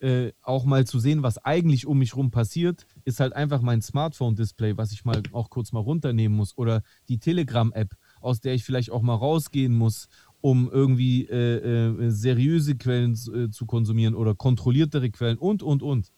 äh, 0.00 0.32
auch 0.42 0.64
mal 0.64 0.84
zu 0.86 0.98
sehen, 0.98 1.22
was 1.22 1.38
eigentlich 1.38 1.86
um 1.86 1.98
mich 1.98 2.16
rum 2.16 2.30
passiert, 2.32 2.84
ist 3.04 3.20
halt 3.20 3.32
einfach 3.32 3.60
mein 3.60 3.80
Smartphone-Display, 3.80 4.76
was 4.76 4.90
ich 4.92 5.04
mal 5.04 5.22
auch 5.32 5.50
kurz 5.50 5.72
mal 5.72 5.80
runternehmen 5.80 6.36
muss 6.36 6.58
oder 6.58 6.82
die 7.08 7.18
Telegram-App, 7.18 7.94
aus 8.20 8.40
der 8.40 8.54
ich 8.54 8.64
vielleicht 8.64 8.90
auch 8.90 9.02
mal 9.02 9.14
rausgehen 9.14 9.76
muss, 9.76 10.08
um 10.40 10.68
irgendwie 10.68 11.26
äh, 11.26 11.58
äh, 11.58 12.10
seriöse 12.10 12.76
Quellen 12.76 13.12
äh, 13.12 13.50
zu 13.50 13.66
konsumieren 13.66 14.14
oder 14.14 14.34
kontrolliertere 14.34 15.10
Quellen 15.10 15.38
und, 15.38 15.62
und, 15.62 15.82
und. 15.82 16.10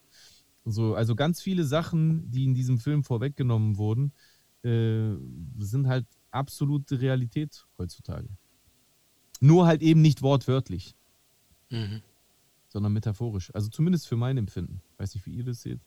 So, 0.65 0.95
also 0.95 1.13
ganz 1.13 1.41
viele 1.41 1.65
Sachen, 1.65 2.31
die 2.31 2.45
in 2.45 2.55
diesem 2.55 2.79
Film 2.79 3.03
vorweggenommen 3.03 3.77
wurden, 3.77 4.13
äh, 4.63 5.11
sind 5.57 5.87
halt 5.87 6.07
absolute 6.31 6.99
Realität 6.99 7.67
heutzutage. 7.77 8.29
Nur 9.39 9.65
halt 9.65 9.81
eben 9.81 10.01
nicht 10.01 10.21
wortwörtlich 10.21 10.95
Mhm. 11.69 12.01
sondern 12.69 12.93
metaphorisch. 12.93 13.53
Also 13.53 13.69
zumindest 13.69 14.07
für 14.07 14.15
mein 14.15 14.37
Empfinden. 14.37 14.81
Weiß 14.97 15.13
nicht, 15.15 15.25
wie 15.25 15.31
ihr 15.31 15.43
das 15.43 15.61
seht. 15.61 15.79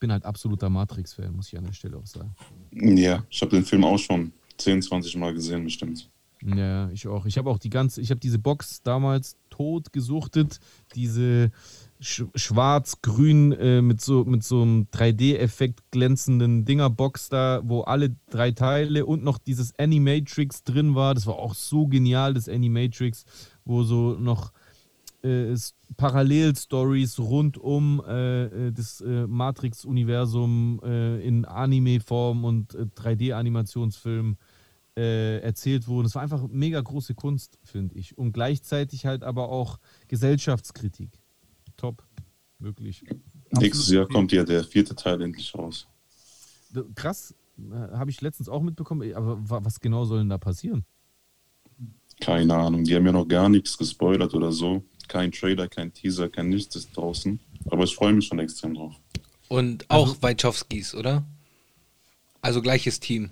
Bin 0.00 0.10
halt 0.10 0.24
absoluter 0.24 0.68
Matrix-Fan, 0.68 1.34
muss 1.34 1.48
ich 1.48 1.58
an 1.58 1.64
der 1.64 1.72
Stelle 1.72 1.96
auch 1.96 2.06
sagen. 2.06 2.34
Ja, 2.72 3.24
ich 3.30 3.40
habe 3.40 3.52
den 3.52 3.64
Film 3.64 3.84
auch 3.84 3.98
schon 3.98 4.32
10, 4.56 4.82
20 4.82 5.16
Mal 5.16 5.32
gesehen, 5.32 5.62
bestimmt. 5.64 6.08
Ja, 6.44 6.90
ich 6.90 7.06
auch. 7.06 7.24
Ich 7.26 7.38
habe 7.38 7.48
auch 7.50 7.58
die 7.58 7.70
ganze, 7.70 8.00
ich 8.00 8.10
habe 8.10 8.18
diese 8.18 8.40
Box 8.40 8.82
damals 8.82 9.36
tot 9.48 9.92
gesuchtet, 9.92 10.58
diese 10.96 11.52
sch 12.02 12.24
schwarz-grün 12.34 13.52
äh, 13.52 13.80
mit 13.82 14.00
so 14.00 14.24
mit 14.24 14.42
so 14.44 14.62
einem 14.62 14.88
3D-Effekt 14.92 15.80
glänzenden 15.90 16.64
Dinger-Box 16.64 17.28
da, 17.30 17.60
wo 17.64 17.82
alle 17.82 18.16
drei 18.30 18.50
Teile 18.50 19.06
und 19.06 19.22
noch 19.24 19.38
dieses 19.38 19.78
Animatrix 19.78 20.64
drin 20.64 20.94
war. 20.94 21.14
Das 21.14 21.26
war 21.26 21.36
auch 21.36 21.54
so 21.54 21.86
genial, 21.86 22.34
das 22.34 22.48
Animatrix, 22.48 23.24
wo 23.64 23.82
so 23.84 24.16
noch 24.18 24.52
äh, 25.24 25.50
es- 25.52 25.74
Parallel-Stories 25.96 27.18
rund 27.18 27.58
um 27.58 28.02
äh, 28.08 28.44
äh, 28.68 28.72
das 28.72 29.00
äh, 29.00 29.26
Matrix-Universum 29.26 30.80
äh, 30.84 31.20
in 31.26 31.44
Anime-Form 31.44 32.44
und 32.44 32.74
äh, 32.74 32.86
3D-Animationsfilm 32.96 34.36
äh, 34.96 35.38
erzählt 35.40 35.86
wurden. 35.88 36.06
Es 36.06 36.14
war 36.14 36.22
einfach 36.22 36.46
mega 36.48 36.80
große 36.80 37.14
Kunst, 37.14 37.58
finde 37.62 37.94
ich. 37.94 38.18
Und 38.18 38.32
gleichzeitig 38.32 39.06
halt 39.06 39.22
aber 39.22 39.48
auch 39.48 39.78
Gesellschaftskritik. 40.08 41.21
Top. 41.76 42.02
Wirklich. 42.58 43.04
Nächstes 43.50 43.88
Jahr 43.90 44.06
kommt 44.06 44.32
ja 44.32 44.44
der 44.44 44.64
vierte 44.64 44.94
Teil 44.94 45.20
endlich 45.20 45.54
raus. 45.54 45.86
Krass. 46.94 47.34
äh, 47.58 47.74
Habe 47.96 48.10
ich 48.10 48.20
letztens 48.20 48.48
auch 48.48 48.62
mitbekommen. 48.62 49.12
Aber 49.14 49.38
wa- 49.50 49.60
was 49.62 49.80
genau 49.80 50.04
soll 50.04 50.18
denn 50.20 50.28
da 50.30 50.38
passieren? 50.38 50.84
Keine 52.20 52.54
Ahnung, 52.54 52.84
die 52.84 52.94
haben 52.94 53.04
ja 53.06 53.12
noch 53.12 53.26
gar 53.26 53.48
nichts 53.48 53.76
gespoilert 53.76 54.32
oder 54.34 54.52
so. 54.52 54.84
Kein 55.08 55.32
Trailer, 55.32 55.68
kein 55.68 55.92
Teaser, 55.92 56.28
kein 56.28 56.48
nichts 56.48 56.76
ist 56.76 56.96
draußen. 56.96 57.40
Aber 57.66 57.84
ich 57.84 57.94
freue 57.94 58.12
mich 58.12 58.26
schon 58.26 58.38
extrem 58.38 58.74
drauf. 58.74 58.94
Und 59.48 59.90
auch 59.90 60.16
Wachowskis, 60.22 60.94
oder? 60.94 61.24
Also 62.40 62.62
gleiches 62.62 63.00
Team. 63.00 63.30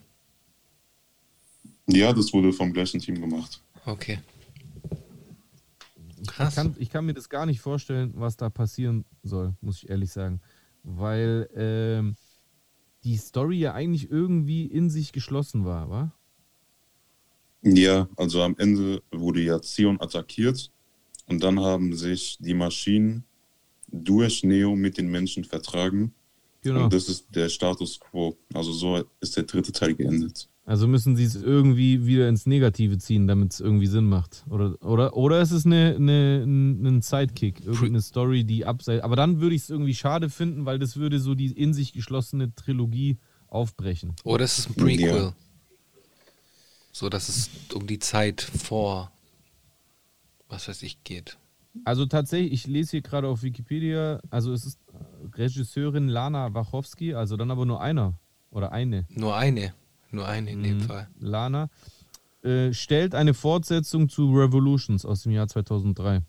Ja, 1.87 2.13
das 2.13 2.33
wurde 2.33 2.53
vom 2.53 2.73
gleichen 2.73 3.01
Team 3.01 3.21
gemacht. 3.21 3.63
Okay. 3.87 4.19
Ich 6.21 6.29
Krass. 6.29 6.55
kann, 6.55 6.75
ich 6.79 6.91
kann 6.91 7.07
mir 7.07 7.15
das 7.15 7.29
gar 7.29 7.47
nicht 7.47 7.61
vorstellen, 7.61 8.13
was 8.15 8.37
da 8.37 8.51
passieren 8.51 9.05
soll, 9.23 9.55
muss 9.61 9.83
ich 9.83 9.89
ehrlich 9.89 10.13
sagen. 10.13 10.41
Weil 10.83 11.49
ähm, 11.55 12.17
die 13.05 13.17
Story 13.17 13.59
ja 13.59 13.75
eigentlich 13.75 14.11
irgendwie 14.11 14.67
in 14.67 14.91
sich 14.91 15.13
geschlossen 15.13 15.65
war, 15.65 15.91
wa? 15.91 16.13
Ja, 17.63 18.09
also 18.17 18.43
am 18.43 18.57
Ende 18.59 19.03
wurde 19.11 19.43
ja 19.43 19.61
Zion 19.61 20.01
attackiert 20.01 20.71
und 21.27 21.43
dann 21.43 21.61
haben 21.61 21.95
sich 21.95 22.39
die 22.41 22.55
Maschinen 22.55 23.25
durch 23.89 24.43
Neo 24.45 24.77
mit 24.77 24.99
den 24.99 25.11
Menschen 25.11 25.45
vertragen. 25.45 26.15
Genau. 26.63 26.85
Und 26.85 26.93
das 26.93 27.09
ist 27.09 27.27
der 27.35 27.49
Status 27.49 27.99
quo. 27.99 28.37
Also 28.55 28.73
so 28.73 29.05
ist 29.21 29.37
der 29.37 29.45
dritte 29.45 29.73
Teil 29.73 29.95
geendet. 29.95 30.49
Also 30.71 30.87
müssen 30.87 31.17
sie 31.17 31.25
es 31.25 31.35
irgendwie 31.35 32.07
wieder 32.07 32.29
ins 32.29 32.47
Negative 32.47 32.97
ziehen, 32.99 33.27
damit 33.27 33.55
es 33.55 33.59
irgendwie 33.59 33.89
Sinn 33.89 34.05
macht. 34.05 34.45
Oder, 34.49 34.81
oder, 34.85 35.17
oder 35.17 35.41
ist 35.41 35.51
es 35.51 35.67
eine, 35.67 35.97
eine, 35.97 36.45
ein 36.45 37.03
Sidekick, 37.03 37.65
irgendeine 37.65 38.01
Story, 38.01 38.45
die 38.45 38.65
abseits. 38.65 39.03
Aber 39.03 39.17
dann 39.17 39.41
würde 39.41 39.57
ich 39.57 39.63
es 39.63 39.71
irgendwie 39.71 39.97
schade 39.97 40.31
finden, 40.31 40.67
weil 40.67 40.79
das 40.79 40.97
würde 40.97 41.19
so 41.19 41.35
die 41.35 41.51
in 41.51 41.75
sich 41.75 41.93
geschlossene 41.93 42.55
Trilogie 42.55 43.19
aufbrechen. 43.49 44.15
Oder 44.23 44.45
es 44.45 44.61
ist 44.61 44.69
ein 44.69 44.75
Prequel. 44.77 45.17
Ja. 45.17 45.33
So, 46.93 47.09
dass 47.09 47.29
es 47.29 47.51
um 47.75 47.89
die 47.89 47.99
Zeit 47.99 48.41
vor, 48.41 49.11
was 50.49 50.69
weiß 50.69 50.85
ich, 50.85 51.03
geht. 51.03 51.37
Also 51.85 52.07
tatsächlich, 52.07 52.53
ich 52.53 52.67
lese 52.69 52.93
hier 52.93 53.03
gerade 53.03 53.27
auf 53.27 53.43
Wikipedia, 53.43 54.21
also 54.31 54.53
es 54.53 54.67
ist 54.67 54.79
Regisseurin 55.35 56.07
Lana 56.07 56.55
Wachowski, 56.55 57.13
also 57.13 57.37
dann 57.37 57.51
aber 57.51 57.67
nur 57.67 57.81
einer 57.81 58.15
oder 58.53 58.71
eine. 58.71 59.09
Nur 59.09 59.37
eine. 59.37 59.75
Nur 60.11 60.27
eine 60.27 60.51
in 60.51 60.63
dem 60.63 60.79
Mhm. 60.79 60.83
Fall. 60.83 61.09
Lana, 61.19 61.69
äh, 62.43 62.73
stellt 62.73 63.15
eine 63.15 63.35
Fortsetzung 63.35 64.09
zu 64.09 64.33
Revolutions 64.33 65.05
aus 65.05 65.23
dem 65.23 65.33
Jahr 65.33 65.47
2003 65.49 66.23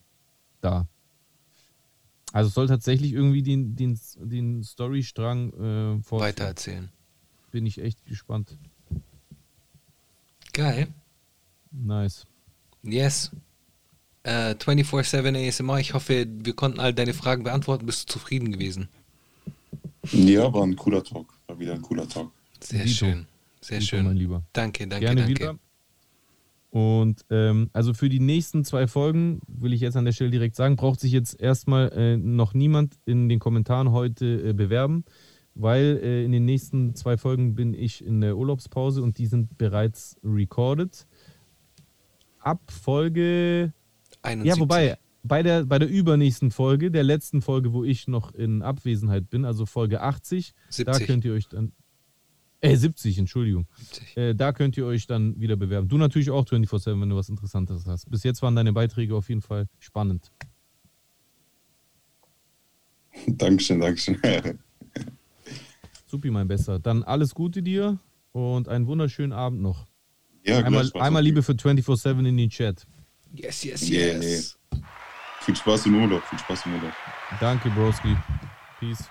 dar. 0.62 0.88
Also 2.34 2.50
soll 2.50 2.68
tatsächlich 2.68 3.12
irgendwie 3.14 3.44
den, 3.44 3.76
den, 3.76 4.00
den 4.18 4.64
Storystrang 4.64 6.00
äh. 6.00 6.12
Weitererzählen. 6.12 6.90
Bin 7.52 7.66
ich 7.66 7.80
echt 7.82 8.06
gespannt. 8.06 8.58
Geil. 10.54 10.88
Nice. 11.72 12.26
Yes. 12.84 13.32
Äh, 14.24 14.56
24-7 14.56 15.36
ASMR. 15.48 15.80
Ich 15.80 15.94
hoffe, 15.94 16.26
wir 16.30 16.54
konnten 16.54 16.80
all 16.80 16.94
deine 16.94 17.14
Fragen 17.14 17.44
beantworten. 17.44 17.86
Bist 17.86 18.10
du 18.10 18.14
zufrieden 18.14 18.52
gewesen? 18.52 18.88
Ja, 20.12 20.52
war 20.54 20.64
ein 20.64 20.76
cooler 20.76 21.04
Talk. 21.04 21.34
War 21.48 21.60
wieder 21.60 21.74
ein 21.74 21.82
cooler 21.82 22.08
Talk. 22.08 22.32
Sehr 22.62 22.84
Dito. 22.84 22.96
schön. 22.96 23.28
Sehr 23.62 23.80
Dito, 23.80 23.90
schön. 23.90 24.06
mein 24.06 24.18
Lieber. 24.18 24.44
Danke, 24.54 24.88
danke, 24.88 25.06
Gerne 25.06 25.22
danke. 25.22 25.40
wieder. 25.40 25.60
Und 26.72 27.26
ähm, 27.30 27.70
also 27.74 27.94
für 27.94 28.08
die 28.08 28.22
nächsten 28.22 28.64
zwei 28.64 28.88
Folgen, 28.88 29.42
will 29.48 29.74
ich 29.74 29.82
jetzt 29.82 29.98
an 29.98 30.06
der 30.06 30.14
Stelle 30.14 30.32
direkt 30.32 30.56
sagen, 30.56 30.78
braucht 30.78 31.02
sich 31.02 31.12
jetzt 31.12 31.40
erstmal 31.40 31.92
äh, 31.92 32.18
noch 32.18 32.54
niemand 32.54 32.96
in 33.06 33.28
den 33.28 33.40
Kommentaren 33.40 33.92
heute 33.92 34.26
äh, 34.50 34.54
bewerben, 34.54 35.04
weil 35.54 36.00
äh, 36.02 36.24
in 36.24 36.32
den 36.32 36.46
nächsten 36.46 36.96
zwei 36.96 37.18
Folgen 37.18 37.56
bin 37.56 37.74
ich 37.74 38.04
in 38.04 38.22
der 38.22 38.38
Urlaubspause 38.38 39.04
und 39.04 39.18
die 39.18 39.26
sind 39.26 39.58
bereits 39.58 40.18
recorded. 40.24 41.06
Ab 42.40 42.62
Folge, 42.72 43.74
71. 44.22 44.56
ja, 44.56 44.60
wobei, 44.62 44.98
bei 45.24 45.44
der, 45.44 45.66
bei 45.66 45.78
der 45.78 45.90
übernächsten 45.90 46.52
Folge, 46.52 46.90
der 46.90 47.04
letzten 47.04 47.42
Folge, 47.42 47.74
wo 47.74 47.84
ich 47.84 48.08
noch 48.08 48.34
in 48.34 48.62
Abwesenheit 48.62 49.30
bin, 49.30 49.44
also 49.44 49.66
Folge 49.66 50.02
80, 50.02 50.54
da 50.54 50.94
70. 50.94 51.08
könnt 51.08 51.26
ihr 51.26 51.34
euch 51.34 51.50
dann, 51.50 51.74
äh, 52.62 52.76
70, 52.76 53.18
Entschuldigung. 53.18 53.68
70. 53.78 54.18
Äh, 54.18 54.34
da 54.36 54.54
könnt 54.54 54.78
ihr 54.78 54.86
euch 54.86 55.08
dann 55.08 55.40
wieder 55.40 55.56
bewerben. 55.56 55.88
Du 55.88 55.98
natürlich 55.98 56.30
auch 56.30 56.46
24-7, 56.46 57.02
wenn 57.02 57.10
du 57.10 57.16
was 57.16 57.30
Interessantes 57.30 57.86
hast. 57.88 58.10
Bis 58.10 58.24
jetzt 58.24 58.42
waren 58.42 58.56
deine 58.56 58.72
Beiträge 58.72 59.16
auf 59.16 59.30
jeden 59.30 59.42
Fall 59.42 59.68
spannend. 59.80 60.32
Dankeschön, 63.28 63.80
Dankeschön. 63.82 64.18
Supi, 66.08 66.30
mein 66.30 66.48
Bester. 66.48 66.80
Dann 66.80 67.04
alles 67.04 67.34
Gute 67.34 67.64
dir 67.64 68.00
und 68.32 68.68
einen 68.68 68.88
wunderschönen 68.88 69.34
Abend 69.34 69.62
noch. 69.62 69.88
ja, 70.46 70.60
Einmal, 70.64 70.90
einmal 70.96 71.24
Liebe 71.24 71.42
für 71.44 71.54
24-7 71.54 72.28
in 72.28 72.38
den 72.38 72.50
Chat. 72.50 72.86
Yes, 73.34 73.64
yes, 73.64 73.90
Yeah, 73.90 74.22
yes. 74.22 74.58
Viel 75.42 75.56
Spaß 75.56 75.88
im 75.88 76.02
Urlaub, 76.04 76.22
viel 76.24 76.38
Spaß 76.38 76.66
im 76.66 76.76
Urlaub. 76.76 76.92
Danke, 77.40 77.70
Broski. 77.72 78.16
Peace. 78.80 79.10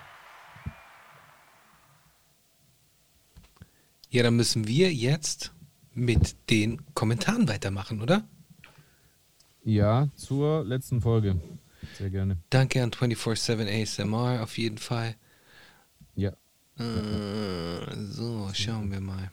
Ja, 4.11 4.23
dann 4.23 4.35
müssen 4.35 4.67
wir 4.67 4.93
jetzt 4.93 5.53
mit 5.93 6.35
den 6.49 6.81
Kommentaren 6.93 7.47
weitermachen, 7.47 8.01
oder? 8.01 8.27
Ja, 9.63 10.09
zur 10.15 10.65
letzten 10.65 10.99
Folge. 11.01 11.39
Sehr 11.97 12.09
gerne. 12.09 12.37
Danke 12.49 12.83
an 12.83 12.91
24-7 12.91 13.81
ASMR 13.81 14.43
auf 14.43 14.57
jeden 14.57 14.77
Fall. 14.77 15.15
Ja. 16.15 16.31
Äh, 16.77 17.95
so, 18.09 18.49
schauen 18.53 18.91
wir 18.91 18.99
mal. 18.99 19.31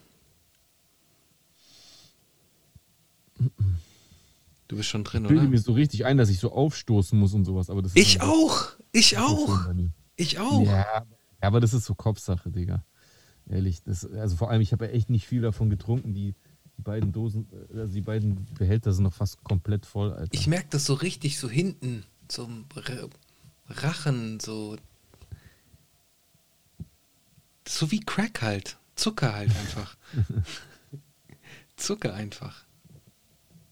Du 4.68 4.76
bist 4.76 4.88
schon 4.88 5.02
drin, 5.02 5.24
Ich 5.24 5.28
bilde 5.28 5.42
oder? 5.42 5.50
mir 5.50 5.58
so 5.58 5.72
richtig 5.72 6.04
ein, 6.04 6.18
dass 6.18 6.28
ich 6.28 6.38
so 6.38 6.52
aufstoßen 6.52 7.18
muss 7.18 7.34
und 7.34 7.44
sowas. 7.44 7.68
Aber 7.68 7.82
das 7.82 7.92
ist 7.92 8.00
Ich 8.00 8.20
auch! 8.20 8.68
Ich 8.92 9.18
auch! 9.18 9.66
Ich 10.14 10.38
auch! 10.38 10.64
Ja, 10.64 11.04
aber 11.40 11.60
das 11.60 11.74
ist 11.74 11.84
so 11.84 11.94
Kopfsache, 11.94 12.50
Digga. 12.50 12.84
Ehrlich, 13.48 13.82
das, 13.82 14.04
also 14.04 14.36
vor 14.36 14.50
allem, 14.50 14.60
ich 14.60 14.72
habe 14.72 14.86
ja 14.86 14.92
echt 14.92 15.10
nicht 15.10 15.26
viel 15.26 15.40
davon 15.40 15.70
getrunken. 15.70 16.14
Die, 16.14 16.34
die 16.76 16.82
beiden 16.82 17.12
Dosen, 17.12 17.48
äh, 17.72 17.78
also 17.80 17.94
die 17.94 18.00
beiden 18.00 18.46
Behälter 18.54 18.92
sind 18.92 19.04
noch 19.04 19.14
fast 19.14 19.42
komplett 19.42 19.86
voll, 19.86 20.12
Alter. 20.12 20.32
Ich 20.32 20.46
merke 20.46 20.68
das 20.70 20.84
so 20.84 20.94
richtig 20.94 21.38
so 21.38 21.48
hinten, 21.48 22.04
zum 22.28 22.66
Rachen, 23.68 24.40
so. 24.40 24.76
So 27.66 27.90
wie 27.90 28.00
Crack 28.00 28.42
halt. 28.42 28.78
Zucker 28.94 29.34
halt 29.34 29.50
einfach. 29.50 29.96
Zucker 31.76 32.14
einfach. 32.14 32.64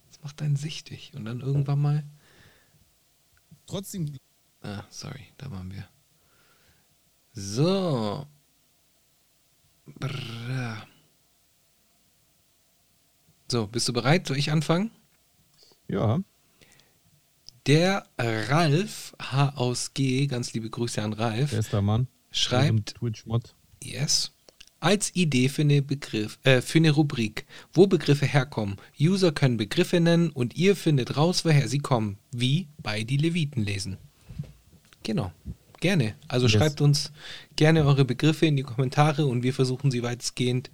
Das 0.08 0.22
macht 0.22 0.42
einen 0.42 0.56
süchtig. 0.56 1.12
Und 1.14 1.24
dann 1.24 1.40
irgendwann 1.40 1.80
mal. 1.80 2.04
Trotzdem, 3.66 4.12
Ah, 4.66 4.84
sorry, 4.90 5.26
da 5.38 5.50
waren 5.50 5.72
wir. 5.72 5.88
So. 7.32 8.26
So, 13.48 13.66
bist 13.66 13.88
du 13.88 13.92
bereit? 13.92 14.26
Soll 14.26 14.38
ich 14.38 14.50
anfangen? 14.50 14.90
ja, 15.88 16.20
Der 17.66 18.06
Ralf 18.18 19.14
H 19.20 19.50
aus 19.56 19.94
G, 19.94 20.26
ganz 20.26 20.52
liebe 20.52 20.68
Grüße 20.70 21.00
an 21.02 21.12
Ralf, 21.12 21.50
bester 21.52 21.82
Mann. 21.82 22.08
schreibt 22.30 22.96
Twitch-Mod. 22.96 23.54
Yes. 23.82 24.32
Als 24.80 25.14
Idee 25.14 25.48
für 25.48 25.62
eine, 25.62 25.80
Begriff, 25.82 26.38
äh, 26.44 26.60
für 26.60 26.78
eine 26.78 26.90
Rubrik, 26.90 27.46
wo 27.72 27.86
Begriffe 27.86 28.26
herkommen. 28.26 28.76
User 29.00 29.32
können 29.32 29.56
Begriffe 29.56 30.00
nennen 30.00 30.30
und 30.30 30.54
ihr 30.56 30.76
findet 30.76 31.16
raus, 31.16 31.44
woher 31.44 31.68
sie 31.68 31.78
kommen. 31.78 32.18
Wie 32.30 32.68
bei 32.82 33.02
die 33.04 33.16
Leviten 33.16 33.62
lesen. 33.64 33.96
Genau. 35.02 35.32
Gerne. 35.80 36.14
Also 36.28 36.46
Yes. 36.46 36.52
schreibt 36.54 36.80
uns 36.80 37.12
gerne 37.56 37.84
eure 37.84 38.04
Begriffe 38.04 38.46
in 38.46 38.56
die 38.56 38.62
Kommentare 38.62 39.26
und 39.26 39.42
wir 39.42 39.52
versuchen 39.54 39.90
sie 39.90 40.02
weitestgehend 40.02 40.70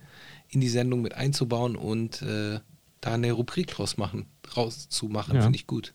in 0.49 0.61
die 0.61 0.69
Sendung 0.69 1.03
mit 1.03 1.15
einzubauen 1.15 1.77
und 1.77 2.23
äh, 2.23 2.61
da 3.01 3.15
eine 3.15 3.33
Rubrik 3.33 3.67
draus 3.69 3.97
machen, 3.97 4.27
draus 4.43 4.89
zu 4.89 5.07
machen, 5.09 5.35
Ja. 5.37 5.43
finde 5.43 5.57
ich 5.57 5.67
gut. 5.67 5.95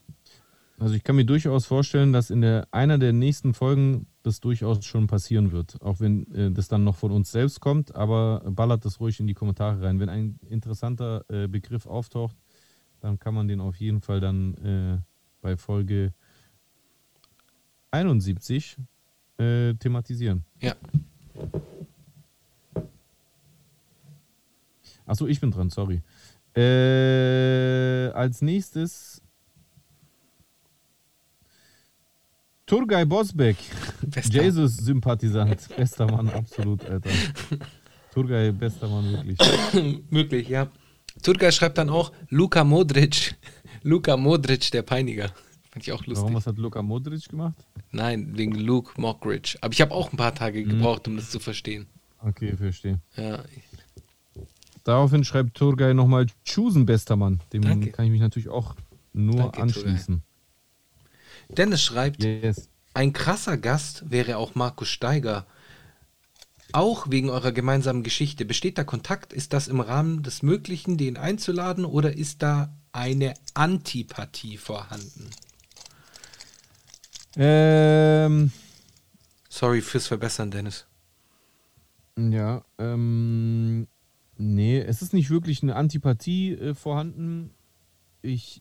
Also 0.80 0.94
ich 0.94 1.02
kann 1.02 1.16
mir 1.16 1.24
durchaus 1.24 1.66
vorstellen, 1.66 2.12
dass 2.12 2.30
in 2.30 2.40
der 2.40 2.68
einer 2.70 2.98
der 2.98 3.12
nächsten 3.12 3.52
Folgen 3.52 4.06
das 4.22 4.38
durchaus 4.40 4.84
schon 4.84 5.08
passieren 5.08 5.50
wird. 5.50 5.80
Auch 5.82 5.98
wenn 5.98 6.32
äh, 6.34 6.52
das 6.52 6.68
dann 6.68 6.84
noch 6.84 6.94
von 6.96 7.10
uns 7.10 7.32
selbst 7.32 7.60
kommt, 7.60 7.94
aber 7.96 8.42
ballert 8.50 8.84
das 8.84 9.00
ruhig 9.00 9.18
in 9.18 9.26
die 9.26 9.34
Kommentare 9.34 9.82
rein. 9.82 9.98
Wenn 9.98 10.08
ein 10.08 10.38
interessanter 10.48 11.24
äh, 11.28 11.48
Begriff 11.48 11.86
auftaucht, 11.86 12.36
dann 13.00 13.18
kann 13.18 13.34
man 13.34 13.48
den 13.48 13.60
auf 13.60 13.76
jeden 13.76 14.00
Fall 14.02 14.20
dann 14.20 14.54
äh, 14.54 14.98
bei 15.40 15.56
Folge 15.56 16.12
71 17.90 18.76
äh, 19.38 19.74
thematisieren. 19.74 20.44
Ja. 20.60 20.74
Achso, 25.06 25.26
ich 25.26 25.40
bin 25.40 25.50
dran, 25.50 25.70
sorry. 25.70 26.02
Äh, 26.54 28.10
als 28.10 28.42
nächstes 28.42 29.22
Turgay 32.66 33.06
Bosbek, 33.06 33.56
Bester. 34.02 34.42
Jesus-Sympathisant. 34.42 35.68
Bester 35.74 36.06
Mann, 36.06 36.28
absolut, 36.28 36.84
Alter. 36.84 37.10
Turgay, 38.12 38.52
bester 38.52 38.88
Mann, 38.88 39.10
wirklich. 39.12 39.38
Möglich, 40.10 40.48
ja. 40.48 40.68
Turka 41.22 41.50
schreibt 41.50 41.78
dann 41.78 41.90
auch 41.90 42.12
Luka 42.28 42.64
Modric. 42.64 43.36
Luka 43.82 44.16
Modric, 44.16 44.70
der 44.70 44.82
Peiniger. 44.82 45.32
Fand 45.78 45.86
ich 45.86 45.92
auch 45.92 46.04
lustig. 46.06 46.22
Warum, 46.24 46.34
was 46.34 46.46
hat 46.48 46.58
Luka 46.58 46.82
Modric 46.82 47.28
gemacht? 47.28 47.54
Nein, 47.92 48.36
wegen 48.36 48.56
Luke 48.56 49.00
Mockridge. 49.00 49.58
Aber 49.60 49.72
ich 49.72 49.80
habe 49.80 49.94
auch 49.94 50.12
ein 50.12 50.16
paar 50.16 50.34
Tage 50.34 50.64
Mhm. 50.64 50.70
gebraucht, 50.70 51.06
um 51.06 51.14
das 51.14 51.30
zu 51.30 51.38
verstehen. 51.38 51.86
Okay, 52.20 52.56
verstehe. 52.56 52.98
Ja, 53.16 53.44
Daraufhin 54.82 55.22
schreibt 55.22 55.56
Turgay 55.56 55.94
nochmal 55.94 56.26
Chusen, 56.44 56.84
bester 56.84 57.14
Mann. 57.14 57.40
Dem 57.52 57.62
Danke. 57.62 57.92
kann 57.92 58.06
ich 58.06 58.10
mich 58.10 58.20
natürlich 58.20 58.48
auch 58.48 58.74
nur 59.12 59.36
Danke, 59.36 59.62
anschließen. 59.62 60.22
Dennis 61.50 61.82
schreibt, 61.82 62.24
Yes. 62.24 62.68
ein 62.94 63.12
krasser 63.12 63.56
Gast 63.56 64.10
wäre 64.10 64.36
auch 64.38 64.56
Markus 64.56 64.88
Steiger. 64.88 65.46
Auch 66.72 67.08
wegen 67.08 67.30
eurer 67.30 67.52
gemeinsamen 67.52 68.02
Geschichte. 68.02 68.44
Besteht 68.44 68.78
da 68.78 68.84
Kontakt? 68.84 69.32
Ist 69.32 69.52
das 69.52 69.68
im 69.68 69.78
Rahmen 69.80 70.22
des 70.24 70.42
Möglichen, 70.42 70.96
den 70.96 71.16
einzuladen 71.16 71.84
oder 71.84 72.16
ist 72.16 72.42
da 72.42 72.74
eine 72.90 73.34
Antipathie 73.54 74.56
vorhanden? 74.56 75.28
Ähm, 77.38 78.50
Sorry 79.48 79.80
fürs 79.80 80.08
Verbessern, 80.08 80.50
Dennis. 80.50 80.86
Ja, 82.18 82.64
ähm, 82.78 83.86
nee, 84.36 84.80
es 84.80 85.02
ist 85.02 85.14
nicht 85.14 85.30
wirklich 85.30 85.62
eine 85.62 85.76
Antipathie 85.76 86.52
äh, 86.52 86.74
vorhanden. 86.74 87.50
Ich, 88.22 88.60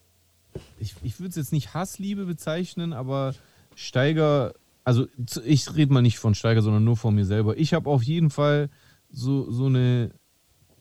ich, 0.79 0.93
ich 1.01 1.19
würde 1.19 1.29
es 1.31 1.35
jetzt 1.37 1.51
nicht 1.51 1.73
Hassliebe 1.73 2.25
bezeichnen, 2.25 2.93
aber 2.93 3.33
Steiger, 3.75 4.53
also 4.83 5.07
ich 5.43 5.75
rede 5.75 5.91
mal 5.91 6.03
nicht 6.03 6.19
von 6.19 6.35
Steiger, 6.35 6.61
sondern 6.61 6.83
nur 6.83 6.97
von 6.97 7.15
mir 7.15 7.25
selber. 7.25 7.57
Ich 7.57 7.73
habe 7.73 7.89
auf 7.89 8.03
jeden 8.03 8.29
Fall 8.29 8.69
so, 9.09 9.49
so, 9.49 9.65
eine, 9.65 10.11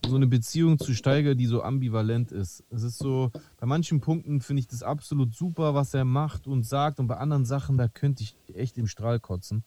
so 0.05 0.17
eine 0.17 0.27
Beziehung 0.27 0.79
zu 0.79 0.95
Steiger, 0.95 1.35
die 1.35 1.47
so 1.47 1.63
ambivalent 1.63 2.33
ist. 2.33 2.65
Es 2.71 2.83
ist 2.83 2.99
so, 2.99 3.31
bei 3.59 3.67
manchen 3.67 4.01
Punkten 4.01 4.41
finde 4.41 4.61
ich 4.61 4.69
das 4.69 4.83
absolut 4.83 5.35
super, 5.35 5.75
was 5.75 5.95
er 5.95 6.05
macht 6.05 6.47
und 6.47 6.65
sagt, 6.65 7.01
und 7.01 7.07
bei 7.07 7.17
anderen 7.17 7.45
Sachen, 7.45 7.77
da 7.77 7.89
könnte 7.89 8.23
ich 8.23 8.37
echt 8.55 8.79
im 8.79 8.87
Strahl 8.87 9.21
kotzen. 9.21 9.65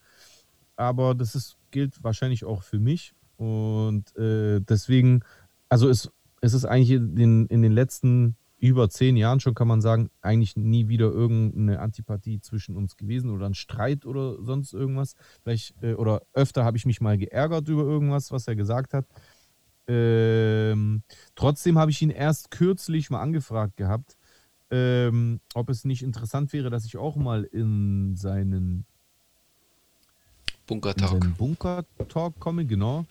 aber 0.76 1.14
das 1.14 1.34
ist, 1.34 1.56
gilt 1.70 2.02
wahrscheinlich 2.02 2.44
auch 2.44 2.62
für 2.62 2.78
mich. 2.78 3.14
Und 3.36 4.16
äh, 4.16 4.60
deswegen, 4.60 5.22
also 5.68 5.88
es, 5.88 6.10
es 6.40 6.54
ist 6.54 6.64
eigentlich 6.64 6.90
in 6.90 7.16
den, 7.16 7.46
in 7.46 7.62
den 7.62 7.72
letzten 7.72 8.36
über 8.60 8.90
zehn 8.90 9.16
Jahren 9.16 9.40
schon, 9.40 9.54
kann 9.54 9.68
man 9.68 9.80
sagen, 9.80 10.10
eigentlich 10.20 10.54
nie 10.54 10.88
wieder 10.88 11.06
irgendeine 11.06 11.80
Antipathie 11.80 12.40
zwischen 12.40 12.76
uns 12.76 12.96
gewesen 12.96 13.30
oder 13.30 13.46
ein 13.46 13.54
Streit 13.54 14.04
oder 14.04 14.42
sonst 14.42 14.74
irgendwas. 14.74 15.14
Vielleicht, 15.42 15.82
äh, 15.82 15.94
oder 15.94 16.22
öfter 16.34 16.64
habe 16.64 16.76
ich 16.76 16.84
mich 16.84 17.00
mal 17.00 17.16
geärgert 17.16 17.68
über 17.68 17.82
irgendwas, 17.82 18.30
was 18.30 18.46
er 18.46 18.56
gesagt 18.56 18.92
hat. 18.92 19.06
Ähm, 19.92 21.02
trotzdem 21.34 21.76
habe 21.76 21.90
ich 21.90 22.00
ihn 22.00 22.10
erst 22.10 22.52
kürzlich 22.52 23.10
mal 23.10 23.20
angefragt 23.20 23.76
gehabt, 23.76 24.16
ähm, 24.70 25.40
ob 25.54 25.68
es 25.68 25.84
nicht 25.84 26.04
interessant 26.04 26.52
wäre, 26.52 26.70
dass 26.70 26.84
ich 26.84 26.96
auch 26.96 27.16
mal 27.16 27.42
in 27.42 28.14
seinen 28.14 28.84
Bunker 30.68 30.90
in 30.90 30.96
Talk. 30.96 31.10
seinen 31.10 31.34
Bunker 31.34 31.84
Talk 32.08 32.38
komme, 32.38 32.66
genau. 32.66 33.04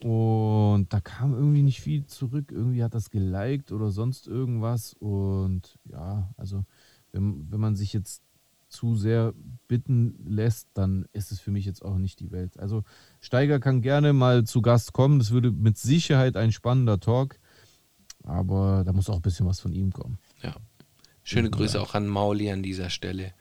Und 0.00 0.92
da 0.92 1.00
kam 1.00 1.32
irgendwie 1.32 1.62
nicht 1.62 1.80
viel 1.80 2.04
zurück. 2.04 2.52
Irgendwie 2.52 2.84
hat 2.84 2.92
das 2.92 3.08
geliked 3.08 3.72
oder 3.72 3.90
sonst 3.90 4.26
irgendwas. 4.26 4.92
Und 4.92 5.78
ja, 5.90 6.28
also 6.36 6.66
wenn, 7.12 7.50
wenn 7.50 7.60
man 7.60 7.76
sich 7.76 7.94
jetzt 7.94 8.22
zu 8.76 8.94
sehr 8.94 9.32
bitten 9.68 10.14
lässt, 10.28 10.68
dann 10.74 11.06
ist 11.12 11.32
es 11.32 11.40
für 11.40 11.50
mich 11.50 11.64
jetzt 11.64 11.84
auch 11.84 11.96
nicht 11.96 12.20
die 12.20 12.30
Welt. 12.30 12.58
Also 12.60 12.84
Steiger 13.20 13.58
kann 13.58 13.82
gerne 13.82 14.12
mal 14.12 14.44
zu 14.44 14.62
Gast 14.62 14.92
kommen. 14.92 15.18
Das 15.18 15.30
würde 15.30 15.50
mit 15.50 15.78
Sicherheit 15.78 16.36
ein 16.36 16.52
spannender 16.52 17.00
Talk. 17.00 17.38
Aber 18.22 18.82
da 18.84 18.92
muss 18.92 19.08
auch 19.08 19.16
ein 19.16 19.22
bisschen 19.22 19.46
was 19.46 19.60
von 19.60 19.72
ihm 19.72 19.92
kommen. 19.92 20.18
Ja. 20.42 20.54
Schöne 21.22 21.50
Grüße 21.50 21.80
auch 21.80 21.94
an 21.94 22.06
Mauli 22.06 22.50
an 22.52 22.62
dieser 22.62 22.90
Stelle. 22.90 23.32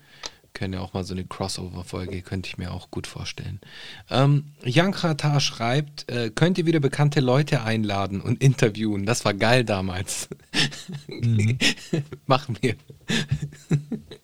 Können 0.56 0.74
ja 0.74 0.80
auch 0.80 0.94
mal 0.94 1.04
so 1.04 1.14
eine 1.14 1.26
Crossover-Folge, 1.26 2.22
könnte 2.22 2.48
ich 2.48 2.58
mir 2.58 2.72
auch 2.72 2.90
gut 2.90 3.08
vorstellen. 3.08 3.60
Ähm, 4.10 4.54
Jan 4.64 4.94
Kratar 4.94 5.42
schreibt, 5.42 6.10
äh, 6.10 6.32
könnt 6.34 6.58
ihr 6.58 6.66
wieder 6.66 6.80
bekannte 6.80 7.20
Leute 7.20 7.62
einladen 7.64 8.22
und 8.22 8.42
interviewen? 8.42 9.06
Das 9.06 9.26
war 9.26 9.34
geil 9.34 9.66
damals. 9.66 10.30
Machen 12.26 12.58
wir. 12.62 12.78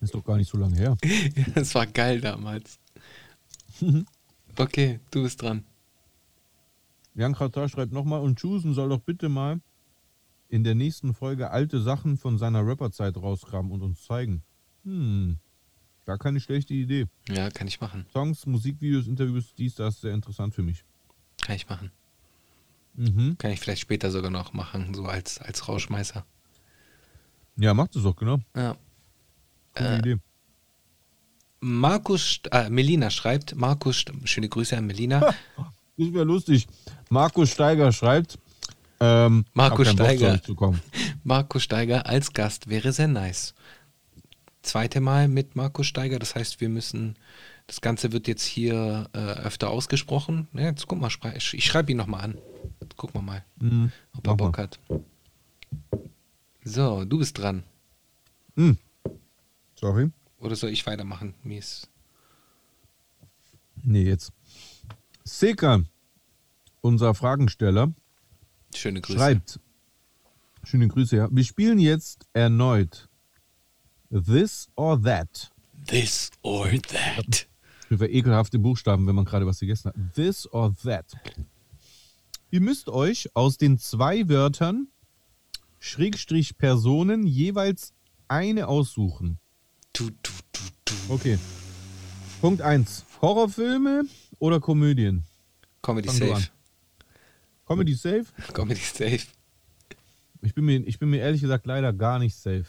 Ist 0.00 0.14
doch 0.14 0.24
gar 0.24 0.38
nicht 0.38 0.50
so 0.50 0.56
lange 0.56 0.76
her. 0.76 0.96
Das 1.54 1.74
war 1.74 1.86
geil 1.86 2.20
damals. 2.20 2.80
Okay, 4.58 5.00
du 5.10 5.22
bist 5.22 5.40
dran. 5.40 5.64
Jan 7.14 7.34
Kratar 7.34 7.70
schreibt 7.70 7.92
nochmal, 7.92 8.20
und 8.20 8.38
Chusen 8.38 8.74
soll 8.74 8.90
doch 8.90 9.00
bitte 9.00 9.30
mal 9.30 9.60
in 10.48 10.62
der 10.62 10.74
nächsten 10.74 11.14
Folge 11.14 11.50
alte 11.50 11.80
Sachen 11.80 12.18
von 12.18 12.36
seiner 12.36 12.66
Rapperzeit 12.66 13.16
rauskramen 13.16 13.72
und 13.72 13.80
uns 13.80 14.02
zeigen. 14.04 14.42
Hm, 14.84 15.38
gar 16.04 16.18
keine 16.18 16.40
schlechte 16.40 16.74
Idee. 16.74 17.06
Ja, 17.28 17.50
kann 17.50 17.66
ich 17.68 17.80
machen. 17.80 18.06
Songs, 18.12 18.46
Musikvideos, 18.46 19.06
Interviews, 19.06 19.54
dies, 19.56 19.74
das, 19.74 20.00
sehr 20.00 20.14
interessant 20.14 20.54
für 20.54 20.62
mich. 20.62 20.84
Kann 21.42 21.56
ich 21.56 21.68
machen. 21.68 21.90
Mhm. 22.94 23.36
Kann 23.38 23.50
ich 23.52 23.60
vielleicht 23.60 23.80
später 23.82 24.10
sogar 24.10 24.30
noch 24.30 24.52
machen, 24.52 24.94
so 24.94 25.04
als, 25.06 25.38
als 25.40 25.68
Rauschmeißer. 25.68 26.24
Ja, 27.56 27.74
macht 27.74 27.96
es 27.96 28.02
doch, 28.02 28.16
genau. 28.16 28.38
Ja. 28.56 28.76
Coole 29.74 29.88
Äh, 29.94 29.98
Idee. 29.98 30.16
Markus, 31.60 32.40
äh, 32.50 32.68
Melina 32.70 33.08
schreibt, 33.10 33.54
Markus, 33.54 34.04
schöne 34.24 34.48
Grüße 34.48 34.76
an 34.76 34.86
Melina. 34.86 35.34
Das 35.98 36.10
wäre 36.14 36.24
lustig. 36.24 36.66
Markus 37.10 37.50
Steiger 37.50 37.92
schreibt, 37.92 38.38
ähm, 38.98 39.44
Markus 39.52 39.90
Steiger. 39.90 40.40
Markus 41.22 41.62
Steiger 41.64 42.06
als 42.06 42.32
Gast 42.32 42.66
wäre 42.68 42.92
sehr 42.92 43.08
nice. 43.08 43.54
Zweite 44.62 45.00
Mal 45.00 45.28
mit 45.28 45.56
Markus 45.56 45.86
Steiger, 45.88 46.18
das 46.18 46.34
heißt, 46.36 46.60
wir 46.60 46.68
müssen, 46.68 47.16
das 47.66 47.80
Ganze 47.80 48.12
wird 48.12 48.28
jetzt 48.28 48.44
hier 48.44 49.08
äh, 49.12 49.18
öfter 49.18 49.70
ausgesprochen. 49.70 50.46
Ja, 50.52 50.62
jetzt 50.62 50.86
guck 50.86 51.00
mal, 51.00 51.10
ich, 51.36 51.64
schreibe 51.64 51.90
ihn 51.90 51.96
nochmal 51.98 52.20
an. 52.22 52.38
Gucken 52.96 53.20
wir 53.20 53.22
mal, 53.22 53.44
Mhm. 53.58 53.90
ob 54.16 54.26
er 54.26 54.36
Bock 54.36 54.58
hat. 54.58 54.78
So, 56.64 57.04
du 57.04 57.18
bist 57.18 57.38
dran. 57.38 57.64
Mhm. 58.54 58.78
Sorry. 59.74 60.10
Oder 60.38 60.54
soll 60.56 60.70
ich 60.70 60.86
weitermachen? 60.86 61.34
Mir 61.42 61.58
ist 61.58 61.88
Nee, 63.84 64.04
jetzt. 64.04 64.32
Seka, 65.24 65.82
unser 66.82 67.14
Fragensteller, 67.14 67.92
schöne 68.74 69.00
Grüße. 69.00 69.18
schreibt, 69.18 69.60
schöne 70.62 70.86
Grüße, 70.86 71.16
ja. 71.16 71.28
Wir 71.32 71.44
spielen 71.44 71.78
jetzt 71.80 72.26
erneut 72.32 73.08
This 74.12 74.68
or 74.76 75.00
That. 75.02 75.50
This 75.86 76.30
or 76.42 76.70
that. 76.70 77.48
Für 77.88 78.06
ekelhafte 78.06 78.58
Buchstaben, 78.58 79.06
wenn 79.06 79.14
man 79.14 79.24
gerade 79.24 79.46
was 79.46 79.58
gegessen 79.58 79.88
hat. 79.88 79.94
This 80.14 80.46
or 80.52 80.74
That. 80.82 81.06
Ihr 82.50 82.60
müsst 82.60 82.90
euch 82.90 83.34
aus 83.34 83.56
den 83.56 83.78
zwei 83.78 84.28
Wörtern 84.28 84.88
Schrägstrich 85.78 86.58
Personen 86.58 87.26
jeweils 87.26 87.94
eine 88.28 88.68
aussuchen. 88.68 89.38
Du, 89.94 90.10
du, 90.10 90.32
du, 90.52 90.60
du. 90.84 91.14
Okay. 91.14 91.38
Punkt 92.42 92.60
1. 92.60 93.06
Horrorfilme 93.22 94.04
oder 94.38 94.60
Komödien? 94.60 95.24
Comedy 95.80 96.08
Fang 96.08 96.18
safe. 96.18 96.50
Comedy 97.64 97.94
safe? 97.94 98.26
Comedy 98.52 98.80
safe. 98.80 99.26
Ich 100.42 100.54
bin, 100.54 100.66
mir, 100.66 100.86
ich 100.86 100.98
bin 100.98 101.08
mir 101.08 101.20
ehrlich 101.20 101.40
gesagt 101.40 101.64
leider 101.66 101.94
gar 101.94 102.18
nicht 102.18 102.36
safe. 102.36 102.66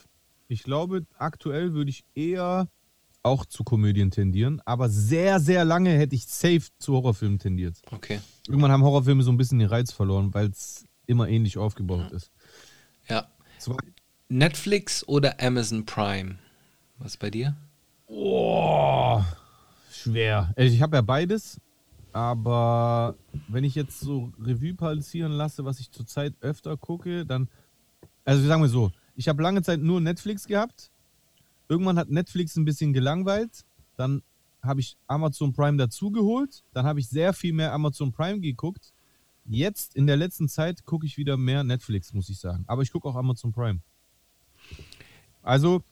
Ich 0.54 0.62
glaube, 0.62 1.04
aktuell 1.18 1.74
würde 1.74 1.90
ich 1.90 2.06
eher 2.14 2.68
auch 3.24 3.44
zu 3.44 3.64
Komödien 3.64 4.12
tendieren, 4.12 4.62
aber 4.66 4.88
sehr, 4.88 5.40
sehr 5.40 5.66
lange 5.66 5.90
hätte 5.90 6.14
ich 6.14 6.28
safe 6.28 6.62
zu 6.78 6.94
Horrorfilmen 6.94 7.40
tendiert. 7.40 7.82
Okay. 7.90 8.20
Irgendwann 8.48 8.72
haben 8.72 8.84
Horrorfilme 8.84 9.24
so 9.24 9.32
ein 9.32 9.38
bisschen 9.38 9.58
den 9.58 9.68
Reiz 9.68 9.92
verloren, 9.92 10.32
weil 10.36 10.50
es 10.50 10.86
immer 11.08 11.28
ähnlich 11.28 11.58
aufgebaut 11.58 12.12
ist. 12.12 12.32
Ja. 13.10 13.28
Zwei. 13.58 13.78
Netflix 14.30 15.08
oder 15.08 15.42
Amazon 15.42 15.86
Prime? 15.86 16.36
Was 17.00 17.18
bei 17.18 17.32
dir? 17.32 17.56
Oh, 18.06 19.24
schwer. 19.92 20.54
Also 20.56 20.76
Ich 20.76 20.84
habe 20.84 20.98
ja 20.98 21.02
beides, 21.02 21.60
aber 22.12 23.16
wenn 23.48 23.64
ich 23.64 23.74
jetzt 23.74 24.00
so 24.00 24.32
Revue 24.40 24.76
passieren 24.76 25.32
lasse, 25.32 25.66
was 25.66 25.80
ich 25.80 25.90
zurzeit 25.90 26.36
öfter 26.42 26.78
gucke, 26.78 27.26
dann, 27.26 27.50
also 28.24 28.46
sagen 28.46 28.62
wir 28.62 28.70
so, 28.70 28.92
ich 29.16 29.28
habe 29.28 29.44
lange 29.44 29.62
Zeit 29.62 29.80
nur 29.80 30.02
Netflix 30.02 30.48
gehabt. 30.48 30.92
Irgendwann 31.70 31.98
hat 31.98 32.10
Netflix 32.10 32.56
ein 32.56 32.66
bisschen 32.66 32.94
gelangweilt. 32.94 33.66
Dann 33.96 34.22
habe 34.62 34.80
ich 34.80 34.98
Amazon 35.08 35.54
Prime 35.54 35.78
dazugeholt. 35.78 36.64
Dann 36.74 36.86
habe 36.86 37.00
ich 37.00 37.10
sehr 37.10 37.34
viel 37.34 37.54
mehr 37.54 37.74
Amazon 37.74 38.12
Prime 38.12 38.40
geguckt. 38.40 38.94
Jetzt 39.46 39.96
in 39.96 40.08
der 40.08 40.16
letzten 40.16 40.48
Zeit 40.48 40.86
gucke 40.86 41.06
ich 41.06 41.18
wieder 41.18 41.36
mehr 41.36 41.64
Netflix, 41.64 42.14
muss 42.14 42.30
ich 42.30 42.40
sagen. 42.40 42.64
Aber 42.68 42.82
ich 42.82 42.92
gucke 42.92 43.08
auch 43.08 43.16
Amazon 43.16 43.52
Prime. 43.52 43.80
Also 45.42 45.84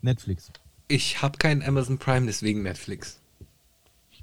Netflix. 0.00 0.50
Ich 0.88 1.20
habe 1.20 1.36
keinen 1.36 1.62
Amazon 1.62 1.98
Prime, 1.98 2.26
deswegen 2.26 2.62
Netflix. 2.62 3.20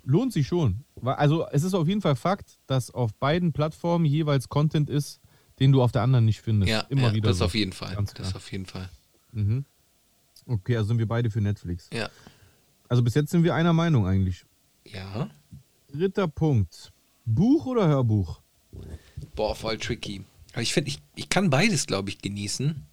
lohnt 0.03 0.34
sich 0.34 0.48
schon. 0.48 0.84
Also 1.03 1.48
es 1.52 1.64
ist 1.64 1.76
auf 1.76 1.88
jeden 1.88 2.02
Fall 2.02 2.16
Fakt, 2.16 2.57
dass 2.66 2.90
auf 2.90 3.14
beiden 3.14 3.53
Plattformen 3.53 4.06
jeweils 4.06 4.49
Content 4.49 4.90
ist, 4.90 5.20
den 5.60 5.72
du 5.72 5.82
auf 5.82 5.91
der 5.91 6.02
anderen 6.02 6.26
nicht 6.26 6.41
findest. 6.41 6.69
Ja, 6.69 6.82
immer 6.90 7.10
ja 7.10 7.14
wieder. 7.14 7.30
das 7.30 7.40
so. 7.40 7.45
auf 7.45 7.56
jeden 7.56 7.72
Fall. 7.73 7.95
Ganz 7.95 8.14
Das 8.14 8.36
auf 8.36 8.52
jeden 8.52 8.65
Fall. 8.65 8.90
Mhm. 9.32 9.65
Okay, 10.48 10.77
also 10.77 10.90
sind 10.90 10.99
wir 10.99 11.07
beide 11.07 11.30
für 11.32 11.41
Netflix. 11.41 11.90
Ja. 11.94 12.10
Also 12.88 13.02
bis 13.03 13.15
jetzt 13.15 13.32
sind 13.32 13.44
wir 13.44 13.56
einer 13.56 13.73
Meinung 13.73 14.06
eigentlich. 14.06 14.45
Ja. 14.86 15.30
Dritter 15.91 16.27
Punkt. 16.27 16.91
Buch 17.26 17.65
oder 17.65 17.88
Hörbuch? 17.88 18.41
Boah, 19.36 19.56
voll 19.56 19.77
tricky. 19.77 20.23
Aber 20.53 20.61
ich 20.61 20.73
finde, 20.73 20.90
ich, 20.90 20.99
ich 21.15 21.30
kann 21.30 21.49
beides, 21.49 21.88
glaube 21.88 22.10
ich, 22.10 22.19
genießen. 22.22 22.86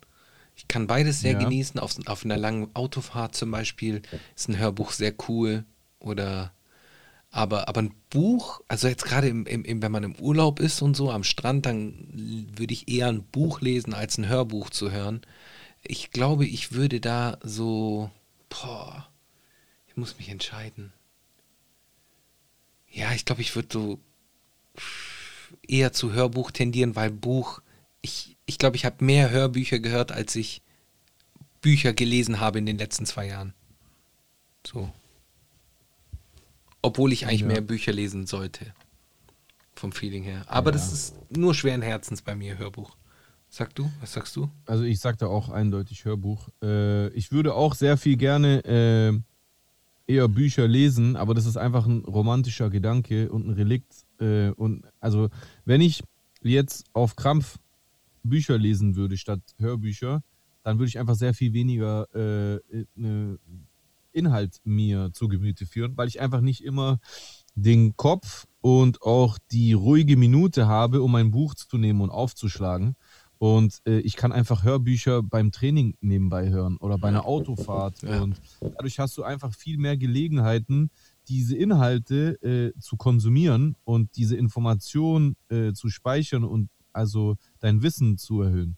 Ich 0.56 0.68
kann 0.68 0.86
beides 0.86 1.20
sehr 1.20 1.32
Ja. 1.32 1.38
genießen. 1.40 1.78
Auf, 1.78 1.96
auf 2.06 2.24
einer 2.24 2.36
langen 2.36 2.74
Autofahrt 2.74 3.34
zum 3.34 3.50
Beispiel 3.50 4.02
ist 4.34 4.48
ein 4.48 4.58
Hörbuch 4.58 4.92
sehr 4.92 5.14
cool. 5.28 5.64
Oder 5.98 6.52
aber, 7.34 7.66
aber 7.66 7.80
ein 7.80 7.94
Buch, 8.10 8.60
also 8.68 8.88
jetzt 8.88 9.06
gerade 9.06 9.26
im, 9.26 9.46
im, 9.46 9.82
wenn 9.82 9.90
man 9.90 10.04
im 10.04 10.14
Urlaub 10.16 10.60
ist 10.60 10.82
und 10.82 10.94
so 10.94 11.10
am 11.10 11.24
Strand, 11.24 11.64
dann 11.64 12.06
würde 12.54 12.74
ich 12.74 12.88
eher 12.88 13.08
ein 13.08 13.24
Buch 13.24 13.62
lesen, 13.62 13.94
als 13.94 14.18
ein 14.18 14.28
Hörbuch 14.28 14.68
zu 14.68 14.92
hören. 14.92 15.22
Ich 15.82 16.10
glaube, 16.10 16.44
ich 16.44 16.72
würde 16.72 17.00
da 17.00 17.38
so, 17.42 18.10
boah, 18.50 19.08
ich 19.88 19.96
muss 19.96 20.18
mich 20.18 20.28
entscheiden. 20.28 20.92
Ja, 22.90 23.12
ich 23.14 23.24
glaube, 23.24 23.40
ich 23.40 23.56
würde 23.56 23.68
so 23.72 23.98
eher 25.66 25.94
zu 25.94 26.12
Hörbuch 26.12 26.50
tendieren, 26.50 26.96
weil 26.96 27.10
Buch, 27.10 27.62
ich, 28.02 28.36
ich 28.44 28.58
glaube, 28.58 28.76
ich 28.76 28.84
habe 28.84 29.02
mehr 29.02 29.30
Hörbücher 29.30 29.78
gehört, 29.78 30.12
als 30.12 30.36
ich 30.36 30.60
Bücher 31.62 31.94
gelesen 31.94 32.40
habe 32.40 32.58
in 32.58 32.66
den 32.66 32.76
letzten 32.76 33.06
zwei 33.06 33.28
Jahren. 33.28 33.54
So. 34.66 34.92
Obwohl 36.82 37.12
ich 37.12 37.26
eigentlich 37.26 37.42
Ja. 37.42 37.46
mehr 37.48 37.60
Bücher 37.60 37.92
lesen 37.92 38.26
sollte. 38.26 38.72
Vom 39.74 39.92
Feeling 39.92 40.22
her. 40.24 40.42
Aber 40.48 40.70
Ja. 40.70 40.72
das 40.72 40.92
ist 40.92 41.14
nur 41.30 41.54
schweren 41.54 41.82
Herzens 41.82 42.22
bei 42.22 42.34
mir, 42.34 42.58
Hörbuch. 42.58 42.96
Sag 43.48 43.74
du? 43.74 43.90
Was 44.00 44.12
sagst 44.14 44.34
du? 44.36 44.50
Also 44.66 44.82
ich 44.84 44.98
sagte 45.00 45.28
auch 45.28 45.48
eindeutig 45.50 46.04
Hörbuch. 46.04 46.48
Äh, 46.62 47.08
ich 47.10 47.32
würde 47.32 47.54
auch 47.54 47.74
sehr 47.74 47.96
viel 47.96 48.16
gerne 48.16 48.64
äh, 48.64 50.12
eher 50.12 50.28
Bücher 50.28 50.66
lesen, 50.66 51.16
aber 51.16 51.34
das 51.34 51.46
ist 51.46 51.56
einfach 51.56 51.86
ein 51.86 52.00
romantischer 52.04 52.70
Gedanke 52.70 53.30
und 53.30 53.46
ein 53.46 53.52
Relikt. 53.52 53.92
Äh, 54.20 54.50
und 54.50 54.84
also, 55.00 55.28
wenn 55.64 55.80
ich 55.80 56.02
jetzt 56.42 56.84
auf 56.92 57.14
Krampf 57.14 57.58
Bücher 58.22 58.56
lesen 58.58 58.96
würde 58.96 59.16
statt 59.16 59.40
Hörbücher, 59.58 60.22
dann 60.62 60.78
würde 60.78 60.88
ich 60.88 60.98
einfach 60.98 61.14
sehr 61.16 61.34
viel 61.34 61.52
weniger 61.52 62.06
äh, 62.14 62.84
ne 62.94 63.38
Inhalt 64.12 64.60
mir 64.64 65.10
zu 65.12 65.28
Gemüte 65.28 65.66
führen, 65.66 65.96
weil 65.96 66.08
ich 66.08 66.20
einfach 66.20 66.40
nicht 66.40 66.64
immer 66.64 67.00
den 67.54 67.96
Kopf 67.96 68.46
und 68.60 69.02
auch 69.02 69.38
die 69.50 69.72
ruhige 69.72 70.16
Minute 70.16 70.66
habe, 70.66 71.02
um 71.02 71.14
ein 71.14 71.30
Buch 71.30 71.54
zu 71.54 71.78
nehmen 71.78 72.00
und 72.00 72.10
aufzuschlagen. 72.10 72.96
Und 73.38 73.82
äh, 73.86 73.98
ich 73.98 74.14
kann 74.14 74.30
einfach 74.30 74.62
Hörbücher 74.62 75.20
beim 75.20 75.50
Training 75.50 75.96
nebenbei 76.00 76.50
hören 76.50 76.76
oder 76.76 76.96
bei 76.96 77.08
einer 77.08 77.26
Autofahrt. 77.26 78.02
Ja. 78.02 78.22
Und 78.22 78.40
dadurch 78.60 79.00
hast 79.00 79.16
du 79.16 79.24
einfach 79.24 79.52
viel 79.52 79.78
mehr 79.78 79.96
Gelegenheiten, 79.96 80.90
diese 81.26 81.56
Inhalte 81.56 82.40
äh, 82.42 82.78
zu 82.78 82.96
konsumieren 82.96 83.74
und 83.82 84.14
diese 84.16 84.36
Information 84.36 85.34
äh, 85.48 85.72
zu 85.72 85.88
speichern 85.88 86.44
und 86.44 86.70
also 86.92 87.36
dein 87.58 87.82
Wissen 87.82 88.16
zu 88.16 88.42
erhöhen. 88.42 88.76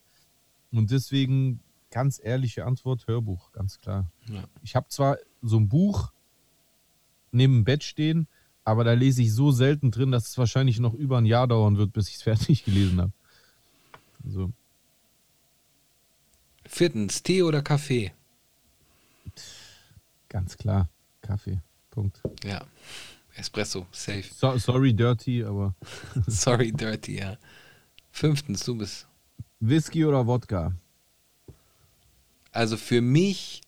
Und 0.72 0.90
deswegen 0.90 1.60
ganz 1.94 2.20
ehrliche 2.20 2.64
Antwort, 2.64 3.06
Hörbuch, 3.06 3.52
ganz 3.52 3.78
klar. 3.78 4.10
Ja. 4.28 4.42
Ich 4.64 4.74
habe 4.74 4.88
zwar 4.88 5.16
so 5.42 5.58
ein 5.58 5.68
Buch 5.68 6.12
neben 7.30 7.58
dem 7.58 7.64
Bett 7.64 7.84
stehen, 7.84 8.26
aber 8.64 8.82
da 8.82 8.94
lese 8.94 9.22
ich 9.22 9.32
so 9.32 9.52
selten 9.52 9.92
drin, 9.92 10.10
dass 10.10 10.28
es 10.28 10.36
wahrscheinlich 10.36 10.80
noch 10.80 10.92
über 10.92 11.18
ein 11.18 11.24
Jahr 11.24 11.46
dauern 11.46 11.78
wird, 11.78 11.92
bis 11.92 12.08
ich 12.08 12.16
es 12.16 12.22
fertig 12.30 12.64
gelesen 12.64 13.00
habe. 13.00 13.12
So. 14.26 14.52
Viertens, 16.66 17.22
Tee 17.22 17.44
oder 17.44 17.62
Kaffee? 17.62 18.12
Ganz 20.28 20.58
klar. 20.58 20.88
Kaffee. 21.22 21.60
Punkt. 21.90 22.20
Ja. 22.42 22.66
Espresso, 23.36 23.86
safe. 23.92 24.24
So, 24.34 24.58
sorry, 24.58 24.92
dirty, 24.92 25.44
aber 25.44 25.76
Sorry, 26.26 26.72
dirty, 26.72 27.18
ja. 27.18 27.38
Fünftens, 28.10 28.64
du 28.64 28.76
bist. 28.76 29.06
Whisky 29.60 30.04
oder 30.04 30.26
Wodka? 30.26 30.74
Also 32.54 32.76
für 32.76 33.00
mich 33.00 33.62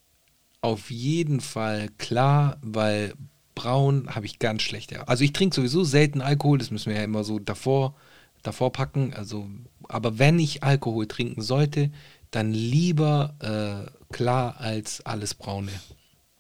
auf 0.61 0.91
jeden 0.91 1.41
Fall 1.41 1.89
klar, 1.99 2.59
weil 2.63 3.15
braun 3.55 4.15
habe 4.15 4.27
ich 4.27 4.39
ganz 4.39 4.63
schlechte. 4.63 5.09
Also 5.09 5.25
ich 5.25 5.33
trinke 5.33 5.57
sowieso 5.57 5.83
selten 5.83 6.21
Alkohol, 6.21 6.59
das 6.59 6.71
müssen 6.71 6.91
wir 6.91 6.99
ja 6.99 7.05
immer 7.05 7.25
so 7.25 7.41
davor, 7.41 7.97
davor 8.45 8.71
packen. 8.71 9.13
Also, 9.13 9.49
aber 9.89 10.21
wenn 10.21 10.39
ich 10.39 10.63
Alkohol 10.63 11.09
trinken 11.09 11.43
sollte, 11.43 11.91
dann 12.31 12.53
lieber 12.53 13.35
äh, 13.41 14.15
klar 14.15 14.61
als 14.61 15.05
alles 15.05 15.35
braune. 15.35 15.73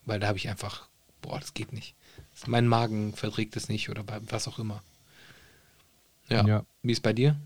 Weil 0.05 0.21
da 0.21 0.29
habe 0.29 0.39
ich 0.39 0.49
einfach, 0.49 0.89
boah, 1.23 1.41
das 1.41 1.53
geht 1.53 1.73
nicht. 1.73 1.97
Mein 2.47 2.69
Magen 2.69 3.13
verträgt 3.15 3.57
es 3.57 3.69
nicht 3.69 3.89
oder 3.89 4.05
was 4.29 4.47
auch 4.47 4.61
immer. 4.61 4.83
Ja. 6.29 6.47
Ja. 6.47 6.67
Wie 6.83 6.93
ist 6.93 7.03
bei 7.03 7.13
dir? 7.13 7.41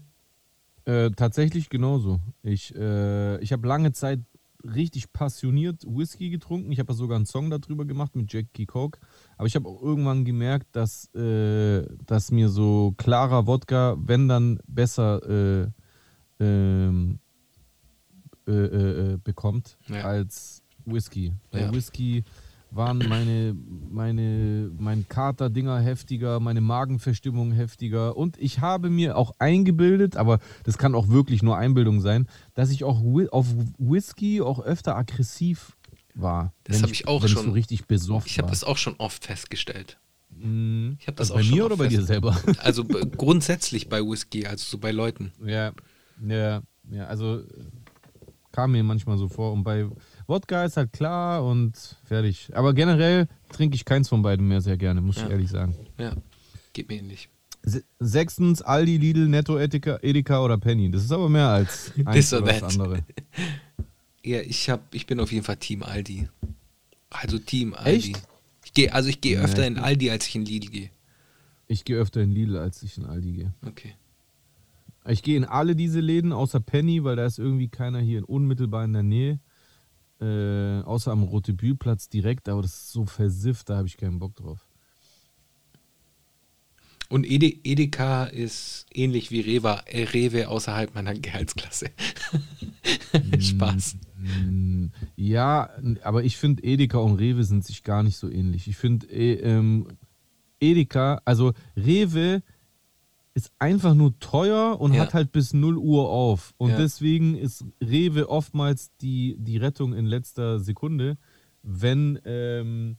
Äh, 0.85 1.11
tatsächlich 1.11 1.71
genauso. 1.71 2.21
Ich, 2.43 2.75
äh, 2.75 3.39
ich 3.41 3.53
habe 3.53 3.69
lange 3.69 3.93
Zeit 3.93 4.21
richtig 4.65 5.13
passioniert 5.13 5.85
Whisky 5.87 6.31
getrunken. 6.31 6.71
Ich 6.73 6.79
habe 6.79 6.93
sogar 6.95 7.17
einen 7.17 7.27
Song 7.27 7.51
darüber 7.51 7.85
gemacht 7.85 8.15
mit 8.17 8.33
Jackie 8.33 8.67
Coke. 8.67 8.99
Aber 9.37 9.47
ich 9.47 9.57
habe 9.57 9.69
auch 9.69 9.83
irgendwann 9.83 10.25
gemerkt, 10.25 10.69
dass, 10.77 11.13
äh, 11.15 11.87
dass 12.07 12.31
mir 12.31 12.49
so 12.49 12.95
klarer 12.97 13.47
Wodka, 13.47 13.97
wenn 13.99 14.29
dann 14.29 14.61
besser 14.67 15.63
äh, 15.63 15.69
ähm, 16.41 17.19
äh, 18.47 18.53
äh, 18.53 19.13
äh, 19.15 19.17
bekommt 19.23 19.79
Ja. 19.89 20.03
als 20.03 20.63
Whisky. 20.85 21.33
Bei 21.51 21.61
Ja. 21.63 21.73
Whisky 21.73 22.25
waren 22.71 22.99
meine, 22.99 23.57
meine, 23.91 24.71
mein 24.79 25.07
Kater-Dinger 25.09 25.81
heftiger, 25.81 26.41
meine 26.41 26.61
Magenverstimmung 26.61 27.53
heftiger. 27.53 28.17
Und 28.17 28.37
ich 28.39 28.61
habe 28.61 28.91
mir 28.91 29.17
auch 29.17 29.33
eingebildet, 29.39 30.17
aber 30.17 30.39
das 30.65 30.79
kann 30.79 30.95
auch 30.95 31.09
wirklich 31.09 31.43
nur 31.43 31.57
Einbildung 31.57 32.01
sein, 32.01 32.29
dass 32.55 32.71
ich 32.71 32.85
auch 32.85 33.03
auf 33.33 33.47
Whisky 33.79 34.41
auch 34.41 34.61
öfter 34.61 34.97
aggressiv 34.97 35.77
war. 36.15 36.53
Das 36.65 36.77
wenn 36.77 36.83
hab 36.85 36.91
ich 36.91 37.09
auch 37.09 37.23
wenn 37.23 37.29
schon- 37.29 37.43
Ich 37.43 37.47
so 37.49 37.53
richtig 37.53 37.87
besoffen 37.87 38.29
Ich 38.29 38.39
habe 38.39 38.49
das 38.51 38.65
auch 38.65 38.77
schon 38.77 38.95
oft 38.99 39.25
festgestellt. 39.25 39.99
Mhm. 40.31 40.97
Ich 41.01 41.07
habe 41.07 41.17
das 41.17 41.31
Also 41.31 41.35
auch 41.35 41.49
bei 41.51 41.55
mir 41.57 41.67
oder 41.67 41.77
bei 41.77 41.89
dir 41.89 42.03
selber? 42.03 42.37
Also 42.59 42.85
grundsätzlich 42.85 43.89
bei 43.89 44.01
Whisky, 44.01 44.47
also 44.47 44.65
so 44.65 44.79
bei 44.79 44.93
Leuten. 44.93 45.33
Ja, 45.45 45.73
ja, 46.27 46.63
ja, 46.91 47.05
also 47.07 47.41
äh, 47.41 47.45
kam 48.53 48.73
mir 48.73 48.83
manchmal 48.85 49.19
so 49.19 49.29
vor. 49.29 49.53
Und 49.53 49.65
bei 49.65 49.87
Wodka 50.31 50.65
ist 50.65 50.77
halt 50.79 50.93
klar 50.93 51.45
und 51.45 51.97
fertig. 52.05 52.51
Aber 52.55 52.73
generell 52.73 53.27
trinke 53.51 53.75
ich 53.75 53.85
keins 53.85 54.09
von 54.09 54.23
beiden 54.23 54.49
mehr 54.49 54.61
sehr 54.61 54.77
gerne, 54.79 55.01
muss 55.03 55.17
Ja. 55.17 55.25
ich 55.27 55.31
ehrlich 55.31 55.51
sagen. 55.51 55.75
Ja, 55.99 56.15
geht 56.73 56.89
mir 56.89 56.99
ähnlich. 56.99 57.29
Se- 57.63 57.85
Sechstens 57.99 58.63
Aldi, 58.63 58.97
Lidl, 58.97 59.29
Netto, 59.29 59.59
Edeka, 59.59 59.99
Edeka 60.03 60.43
oder 60.43 60.57
Penny. 60.57 60.91
Das 60.91 61.03
ist 61.05 61.13
aber 61.13 61.29
mehr 61.29 61.49
als 61.49 61.93
eins 62.07 62.33
oder 62.33 62.47
das 62.59 62.63
andere. 62.63 63.01
Ja, 64.23 64.41
ich 64.43 64.69
hab, 64.69 64.95
ich 64.95 65.07
bin 65.07 65.19
auf 65.19 65.33
jeden 65.33 65.45
Fall 65.45 65.57
Team 65.57 65.83
Aldi. 65.83 66.29
Also 67.09 67.39
Team 67.39 67.73
Aldi. 67.73 67.91
Echt? 68.13 68.23
Ich 68.67 68.75
gehe, 68.75 68.93
also 68.93 69.09
ich 69.09 69.23
gehe 69.23 69.37
Ja, 69.39 69.43
öfter 69.45 69.67
in 69.67 69.79
Aldi, 69.79 70.11
als 70.11 70.27
ich 70.29 70.35
in 70.37 70.45
Lidl 70.45 70.69
gehe. 70.71 70.91
Ich 71.69 71.85
gehe 71.87 71.97
öfter 71.97 72.21
in 72.21 72.31
Lidl, 72.31 72.59
als 72.59 72.83
ich 72.83 72.99
in 72.99 73.07
Aldi 73.07 73.33
gehe. 73.33 73.55
Okay. 73.67 73.95
Ich 75.09 75.23
gehe 75.23 75.39
in 75.39 75.45
alle 75.47 75.75
diese 75.75 76.01
Läden, 76.01 76.33
außer 76.35 76.61
Penny, 76.61 77.03
weil 77.03 77.17
da 77.17 77.25
ist 77.25 77.39
irgendwie 77.39 77.69
keiner 77.69 77.99
hier 78.01 78.19
in 78.19 78.25
unmittelbar 78.25 78.85
in 78.85 78.93
der 78.93 79.03
Nähe. 79.03 79.41
Äh, 80.21 80.83
außer 80.83 81.13
am 81.13 81.23
Rotebühlplatz 81.23 82.09
direkt, 82.09 82.49
aber 82.49 82.63
das 82.63 82.73
ist 82.75 82.93
so 82.93 83.07
versifft, 83.07 83.71
da 83.71 83.77
habe 83.79 83.89
ich 83.89 83.97
keinen 83.97 84.19
Bock 84.19 84.35
drauf. 84.37 84.67
Und 87.09 87.27
Ede, 87.29 87.47
Edeka 87.65 88.25
ist 88.27 88.87
ähnlich 88.93 89.31
wie 89.33 89.41
Rewe, 89.41 89.81
äh, 89.87 90.05
Rewe 90.05 90.49
außerhalb 90.49 90.95
meiner 90.95 91.15
Gehaltsklasse. 91.15 91.91
Spaß. 93.41 93.97
Mm, 94.17 94.87
Ja, 95.17 95.65
n- 95.79 95.99
aber 96.05 96.23
ich 96.23 96.37
finde, 96.37 96.63
Edeka 96.63 96.99
und 96.99 97.17
Rewe 97.17 97.43
sind 97.43 97.65
sich 97.65 97.83
gar 97.83 98.03
nicht 98.05 98.17
so 98.17 98.31
ähnlich. 98.31 98.69
Ich 98.69 98.77
finde, 98.77 99.07
eh, 99.09 99.35
ähm, 99.41 99.89
Edeka, 100.61 101.21
also 101.25 101.53
Rewe 101.77 102.43
ist 103.35 103.53
einfach 103.59 103.95
nur 103.95 104.19
teuer 104.19 104.81
und 104.81 104.93
Ja. 104.95 105.03
hat 105.03 105.15
halt 105.15 105.33
bis 105.33 105.53
0 105.55 105.77
Uhr 105.79 106.09
auf. 106.11 106.53
Und 106.59 106.71
Ja. 106.71 106.79
deswegen 106.79 107.37
ist 107.37 107.65
Rewe 107.83 108.29
oftmals 108.29 108.91
die, 109.01 109.37
die 109.39 109.57
Rettung 109.57 109.93
in 109.95 110.07
letzter 110.07 110.59
Sekunde, 110.61 111.17
wenn, 111.63 112.19
ähm, 112.25 112.97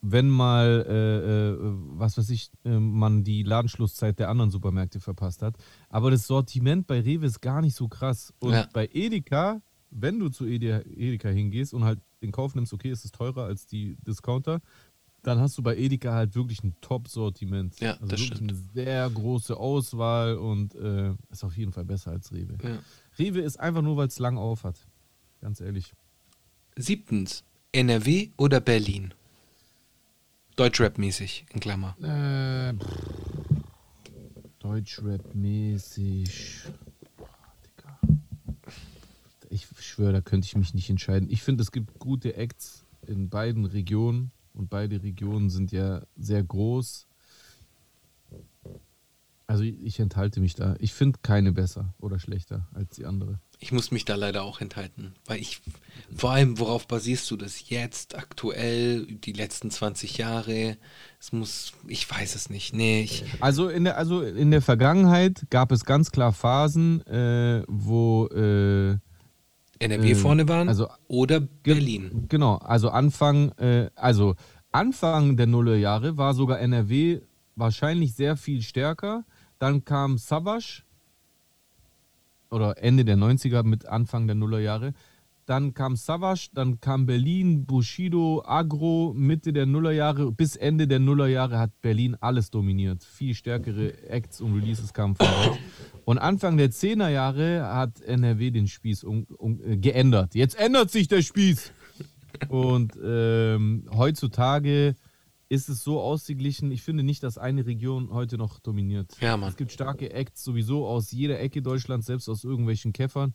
wenn 0.00 0.28
mal, 0.28 0.84
äh, 0.88 1.50
äh, 1.50 1.56
was 1.98 2.18
weiß 2.18 2.30
ich, 2.30 2.50
äh, 2.64 2.78
man 2.78 3.24
die 3.24 3.42
Ladenschlusszeit 3.42 4.18
der 4.18 4.28
anderen 4.28 4.50
Supermärkte 4.50 5.00
verpasst 5.00 5.42
hat. 5.42 5.56
Aber 5.88 6.10
das 6.10 6.26
Sortiment 6.26 6.86
bei 6.86 7.00
Rewe 7.00 7.26
ist 7.26 7.40
gar 7.40 7.62
nicht 7.62 7.74
so 7.74 7.88
krass. 7.88 8.32
Und 8.38 8.52
Ja. 8.52 8.68
bei 8.72 8.88
Edeka, 8.92 9.60
wenn 9.90 10.18
du 10.20 10.28
zu 10.28 10.46
Ede- 10.46 10.84
Edeka 10.86 11.30
hingehst 11.30 11.74
und 11.74 11.84
halt 11.84 11.98
den 12.22 12.30
Kauf 12.32 12.54
nimmst, 12.54 12.72
okay, 12.72 12.90
ist 12.90 13.04
es 13.04 13.12
teurer 13.12 13.44
als 13.44 13.66
die 13.66 13.96
Discounter, 14.06 14.60
dann 15.28 15.40
hast 15.40 15.58
du 15.58 15.62
bei 15.62 15.76
Edeka 15.76 16.14
halt 16.14 16.34
wirklich 16.34 16.64
ein 16.64 16.74
Top-Sortiment. 16.80 17.78
Ja, 17.80 17.92
also 17.92 18.06
das 18.06 18.20
stimmt. 18.20 18.50
eine 18.50 18.58
sehr 18.72 19.10
große 19.10 19.56
Auswahl 19.56 20.36
und 20.36 20.74
äh, 20.74 21.12
ist 21.30 21.44
auf 21.44 21.56
jeden 21.56 21.72
Fall 21.72 21.84
besser 21.84 22.12
als 22.12 22.32
Rewe. 22.32 22.56
Ja. 22.62 22.78
Rewe 23.18 23.40
ist 23.40 23.60
einfach 23.60 23.82
nur, 23.82 23.98
weil 23.98 24.08
es 24.08 24.18
lang 24.18 24.38
auf 24.38 24.64
hat. 24.64 24.86
Ganz 25.42 25.60
ehrlich. 25.60 25.92
Siebtens, 26.76 27.44
NRW 27.72 28.30
oder 28.38 28.60
Berlin? 28.60 29.12
Deutschrap-mäßig, 30.56 31.44
in 31.52 31.60
Klammer. 31.60 31.94
Äh, 32.02 32.72
Deutschrap-mäßig. 34.60 36.62
Ich 39.50 39.66
schwöre, 39.78 40.14
da 40.14 40.20
könnte 40.22 40.46
ich 40.46 40.56
mich 40.56 40.72
nicht 40.72 40.88
entscheiden. 40.88 41.28
Ich 41.30 41.42
finde, 41.42 41.62
es 41.62 41.70
gibt 41.70 41.98
gute 41.98 42.34
Acts 42.36 42.86
in 43.06 43.28
beiden 43.28 43.66
Regionen 43.66 44.32
und 44.58 44.68
beide 44.68 45.02
Regionen 45.02 45.50
sind 45.50 45.72
ja 45.72 46.02
sehr 46.16 46.42
groß. 46.42 47.06
Also 49.46 49.62
ich, 49.62 49.98
enthalte 49.98 50.40
mich 50.40 50.54
da. 50.56 50.76
Ich 50.78 50.92
finde 50.92 51.20
keine 51.22 51.52
besser 51.52 51.94
oder 51.98 52.18
schlechter 52.18 52.68
als 52.74 52.96
die 52.96 53.06
andere. 53.06 53.40
Ich 53.58 53.72
muss 53.72 53.90
mich 53.90 54.04
da 54.04 54.14
leider 54.14 54.42
auch 54.42 54.60
enthalten, 54.60 55.14
weil 55.24 55.40
ich, 55.40 55.62
vor 56.14 56.32
allem, 56.32 56.58
worauf 56.58 56.86
basierst 56.86 57.30
du 57.30 57.36
das 57.36 57.70
jetzt, 57.70 58.14
aktuell, 58.14 59.06
die 59.06 59.32
letzten 59.32 59.70
20 59.70 60.18
Jahre? 60.18 60.76
Es 61.18 61.32
muss, 61.32 61.72
ich 61.86 62.08
weiß 62.10 62.34
es 62.34 62.50
nicht. 62.50 62.74
Nee, 62.74 63.00
ich, 63.00 63.24
Also 63.40 63.70
in 63.70 63.84
der, 63.84 63.96
also 63.96 64.20
in 64.20 64.50
der 64.50 64.60
Vergangenheit 64.60 65.46
gab 65.48 65.72
es 65.72 65.86
ganz 65.86 66.10
klar 66.10 66.34
Phasen, 66.34 67.00
äh, 67.06 67.64
wo 67.66 68.26
äh, 68.26 68.98
NRW 69.78 70.10
Äh, 70.10 70.14
vorne 70.14 70.48
waren 70.48 70.68
also- 70.68 70.88
oder 71.06 71.40
Berlin. 71.40 72.26
Genau, 72.28 72.56
also 72.56 72.90
Anfang, 72.90 73.52
äh, 73.58 73.90
also 73.94 74.34
Anfang 74.72 75.36
der 75.36 75.46
Nullerjahre 75.46 76.16
war 76.16 76.34
sogar 76.34 76.60
NRW 76.60 77.20
wahrscheinlich 77.56 78.14
sehr 78.14 78.36
viel 78.36 78.62
stärker. 78.62 79.24
Dann 79.58 79.84
kam 79.84 80.18
Savage 80.18 80.82
oder 82.50 82.82
Ende 82.82 83.04
der 83.04 83.16
90er 83.16 83.62
mit 83.62 83.86
Anfang 83.86 84.26
der 84.26 84.36
Nullerjahre. 84.36 84.92
Dann 85.48 85.72
kam 85.72 85.96
Savage, 85.96 86.50
dann 86.52 86.78
kam 86.80 87.06
Berlin, 87.06 87.64
Bushido, 87.64 88.42
Agro, 88.44 89.14
Mitte 89.16 89.54
der 89.54 89.64
Nullerjahre, 89.64 90.30
bis 90.30 90.56
Ende 90.56 90.86
der 90.86 90.98
Nullerjahre 90.98 91.58
hat 91.58 91.70
Berlin 91.80 92.16
alles 92.20 92.50
dominiert. 92.50 93.02
Viel 93.02 93.34
stärkere 93.34 93.96
Acts 94.08 94.42
und 94.42 94.54
Releases 94.54 94.92
kamen 94.92 95.16
von 95.16 95.26
dort. 95.26 95.58
Und 96.04 96.18
Anfang 96.18 96.58
der 96.58 96.70
Zehnerjahre 96.70 97.66
hat 97.66 98.02
NRW 98.02 98.50
den 98.50 98.68
Spieß 98.68 99.04
um, 99.04 99.24
um, 99.38 99.58
äh, 99.62 99.78
geändert. 99.78 100.34
Jetzt 100.34 100.58
ändert 100.58 100.90
sich 100.90 101.08
der 101.08 101.22
Spieß. 101.22 101.72
Und 102.48 102.92
ähm, 103.02 103.88
heutzutage 103.94 104.96
ist 105.48 105.70
es 105.70 105.82
so 105.82 105.98
ausgeglichen. 105.98 106.70
Ich 106.72 106.82
finde 106.82 107.02
nicht, 107.02 107.22
dass 107.22 107.38
eine 107.38 107.64
Region 107.64 108.10
heute 108.12 108.36
noch 108.36 108.60
dominiert. 108.60 109.16
Ja, 109.20 109.38
Mann. 109.38 109.48
Es 109.48 109.56
gibt 109.56 109.72
starke 109.72 110.12
Acts 110.12 110.44
sowieso 110.44 110.86
aus 110.86 111.10
jeder 111.10 111.40
Ecke 111.40 111.62
Deutschlands, 111.62 112.06
selbst 112.06 112.28
aus 112.28 112.44
irgendwelchen 112.44 112.92
Käffern. 112.92 113.32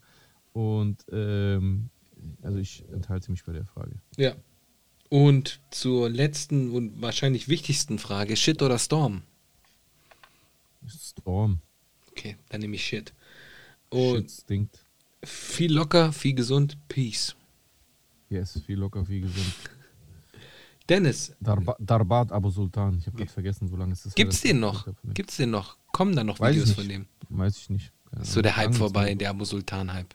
Und 0.52 1.04
ähm, 1.12 1.90
also 2.42 2.58
ich 2.58 2.84
enthalte 2.92 3.32
mich 3.32 3.44
bei 3.44 3.54
der 3.54 3.66
Frage. 3.66 3.96
Ja. 4.18 4.36
Und 5.10 5.60
zur 5.70 6.10
letzten 6.10 6.72
und 6.72 7.02
wahrscheinlich 7.02 7.48
wichtigsten 7.48 8.00
Frage: 8.00 8.36
Shit 8.36 8.62
oder 8.62 8.80
Storm? 8.80 9.24
Storm. 10.88 11.60
Okay, 12.12 12.36
dann 12.50 12.62
nehme 12.62 12.76
ich 12.76 12.86
Shit. 12.86 13.14
Shit 13.92 14.02
Und 14.02 14.32
stinkt. 14.32 14.86
viel 15.24 15.72
locker, 15.74 16.12
viel 16.12 16.34
gesund, 16.34 16.78
Peace. 16.88 17.36
Yes, 18.30 18.60
viel 18.66 18.80
locker, 18.80 19.06
viel 19.06 19.22
gesund. 19.22 19.54
Dennis, 20.90 21.34
Darba, 21.40 21.76
Darbat 21.80 22.32
Abu 22.32 22.50
Sultan. 22.50 22.98
Ich 22.98 23.06
habe 23.08 23.18
gerade 23.18 23.32
vergessen, 23.32 23.68
so 23.68 23.78
lange 23.78 23.94
ist 23.94 24.04
gibt's 24.16 24.18
her, 24.18 24.26
dass 24.26 24.42
den 24.42 24.60
noch? 24.60 24.86
gesagt 24.86 24.98
habe. 25.04 25.14
Gibt's 25.14 25.38
den 25.38 25.50
noch? 25.52 25.78
Kommen 25.94 26.16
da 26.16 26.24
noch 26.24 26.40
Weiß 26.40 26.56
Videos 26.56 26.72
von 26.72 26.90
dem? 26.90 27.06
Weiß 27.30 27.58
ich 27.58 27.70
nicht. 27.70 27.94
Keine 28.10 28.24
Ist 28.24 28.34
so 28.34 28.42
der. 28.42 28.58
Hype 28.58 28.76
vorbei, 28.76 29.12
ist 29.12 29.22
der 29.22 29.30
Abu 29.30 29.46
Sultan-Hype. 29.46 30.14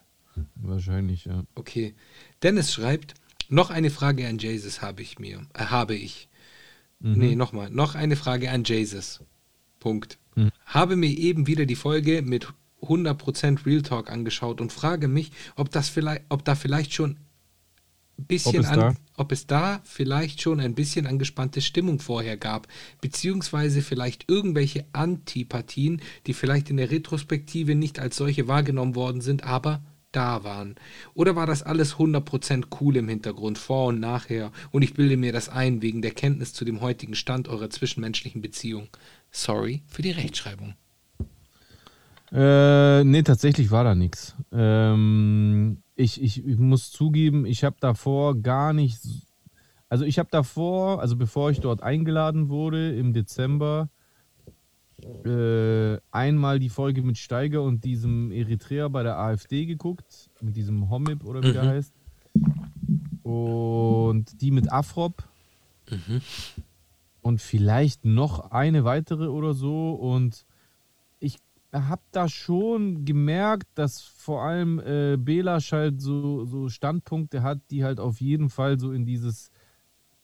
Wahrscheinlich, 0.56 1.24
ja. 1.24 1.44
Okay. 1.54 1.94
Dennis 2.42 2.72
schreibt, 2.72 3.14
noch 3.48 3.70
eine 3.70 3.90
Frage 3.90 4.28
an 4.28 4.38
Jesus 4.38 4.82
habe 4.82 5.02
ich 5.02 5.18
mir. 5.18 5.42
Äh, 5.54 5.66
habe 5.66 5.94
ich. 5.94 6.28
Mhm. 7.00 7.12
Nee, 7.12 7.34
nochmal. 7.34 7.70
Noch 7.70 7.94
eine 7.94 8.16
Frage 8.16 8.50
an 8.50 8.64
Jesus. 8.64 9.20
Punkt. 9.80 10.18
Mhm. 10.34 10.50
Habe 10.66 10.96
mir 10.96 11.10
eben 11.10 11.46
wieder 11.46 11.66
die 11.66 11.76
Folge 11.76 12.22
mit 12.22 12.48
100% 12.82 13.66
Real 13.66 13.82
Talk 13.82 14.10
angeschaut 14.10 14.60
und 14.60 14.72
frage 14.72 15.08
mich, 15.08 15.32
ob 15.56 15.70
das 15.70 15.88
vielleicht, 15.88 16.22
ob 16.28 16.44
da 16.44 16.54
vielleicht 16.54 16.92
schon 16.92 17.18
ein 18.18 18.24
bisschen 18.26 18.60
Ob 18.60 18.64
es 18.64 18.70
an, 18.70 18.78
da? 18.78 18.94
ob 19.16 19.32
es 19.32 19.46
da 19.46 19.80
vielleicht 19.84 20.42
schon 20.42 20.60
ein 20.60 20.74
bisschen 20.74 21.06
angespannte 21.06 21.60
Stimmung 21.60 22.00
vorher 22.00 22.36
gab, 22.36 22.66
beziehungsweise 23.00 23.80
vielleicht 23.80 24.28
irgendwelche 24.28 24.84
Antipathien, 24.92 26.02
die 26.26 26.34
vielleicht 26.34 26.68
in 26.70 26.78
der 26.78 26.90
Retrospektive 26.90 27.74
nicht 27.74 28.00
als 28.00 28.16
solche 28.16 28.48
wahrgenommen 28.48 28.96
worden 28.96 29.20
sind, 29.20 29.44
aber 29.44 29.82
da 30.12 30.44
waren. 30.44 30.76
Oder 31.14 31.36
war 31.36 31.46
das 31.46 31.62
alles 31.62 31.96
100% 31.96 32.66
cool 32.80 32.96
im 32.96 33.08
Hintergrund, 33.08 33.58
vor 33.58 33.86
und 33.86 34.00
nachher, 34.00 34.52
und 34.70 34.82
ich 34.82 34.94
bilde 34.94 35.16
mir 35.16 35.32
das 35.32 35.48
ein 35.48 35.82
wegen 35.82 36.02
der 36.02 36.12
Kenntnis 36.12 36.52
zu 36.52 36.64
dem 36.64 36.80
heutigen 36.80 37.14
Stand 37.14 37.48
eurer 37.48 37.70
zwischenmenschlichen 37.70 38.42
Beziehung. 38.42 38.88
Sorry 39.30 39.82
für 39.86 40.02
die 40.02 40.10
Rechtschreibung. 40.10 40.74
Äh, 42.32 43.04
nee, 43.04 43.22
tatsächlich 43.22 43.70
war 43.70 43.84
da 43.84 43.94
nichts. 43.94 44.34
Ähm, 44.52 45.82
ich, 45.94 46.22
ich, 46.22 46.46
ich 46.46 46.58
muss 46.58 46.90
zugeben, 46.90 47.46
ich 47.46 47.64
habe 47.64 47.76
davor 47.80 48.36
gar 48.36 48.72
nicht. 48.72 49.00
Also, 49.88 50.04
ich 50.04 50.18
habe 50.18 50.28
davor, 50.30 51.00
also 51.00 51.16
bevor 51.16 51.50
ich 51.50 51.60
dort 51.60 51.82
eingeladen 51.82 52.50
wurde 52.50 52.94
im 52.94 53.14
Dezember, 53.14 53.88
äh, 55.04 55.98
einmal 56.10 56.58
die 56.58 56.68
Folge 56.68 57.02
mit 57.02 57.18
Steiger 57.18 57.62
und 57.62 57.84
diesem 57.84 58.30
Eritreer 58.32 58.88
bei 58.90 59.02
der 59.02 59.18
AfD 59.18 59.66
geguckt, 59.66 60.28
mit 60.40 60.56
diesem 60.56 60.90
Homib 60.90 61.24
oder 61.24 61.42
wie 61.42 61.52
der 61.52 61.64
Mhm. 61.64 61.68
heißt. 61.68 61.94
Und 63.22 64.40
die 64.40 64.50
mit 64.50 64.72
Afrop 64.72 65.28
Mhm. 65.90 66.20
und 67.22 67.40
vielleicht 67.40 68.04
noch 68.04 68.50
eine 68.50 68.84
weitere 68.84 69.26
oder 69.28 69.54
so. 69.54 69.92
Und 69.92 70.46
ich 71.20 71.38
habe 71.72 72.02
da 72.12 72.28
schon 72.28 73.04
gemerkt, 73.04 73.66
dass 73.74 74.00
vor 74.02 74.42
allem 74.42 74.78
äh, 74.78 75.16
Belasch 75.18 75.72
halt 75.72 76.00
so, 76.00 76.44
so 76.44 76.68
Standpunkte 76.68 77.42
hat, 77.42 77.60
die 77.70 77.84
halt 77.84 78.00
auf 78.00 78.20
jeden 78.20 78.48
Fall 78.48 78.78
so 78.78 78.92
in 78.92 79.04
dieses, 79.04 79.50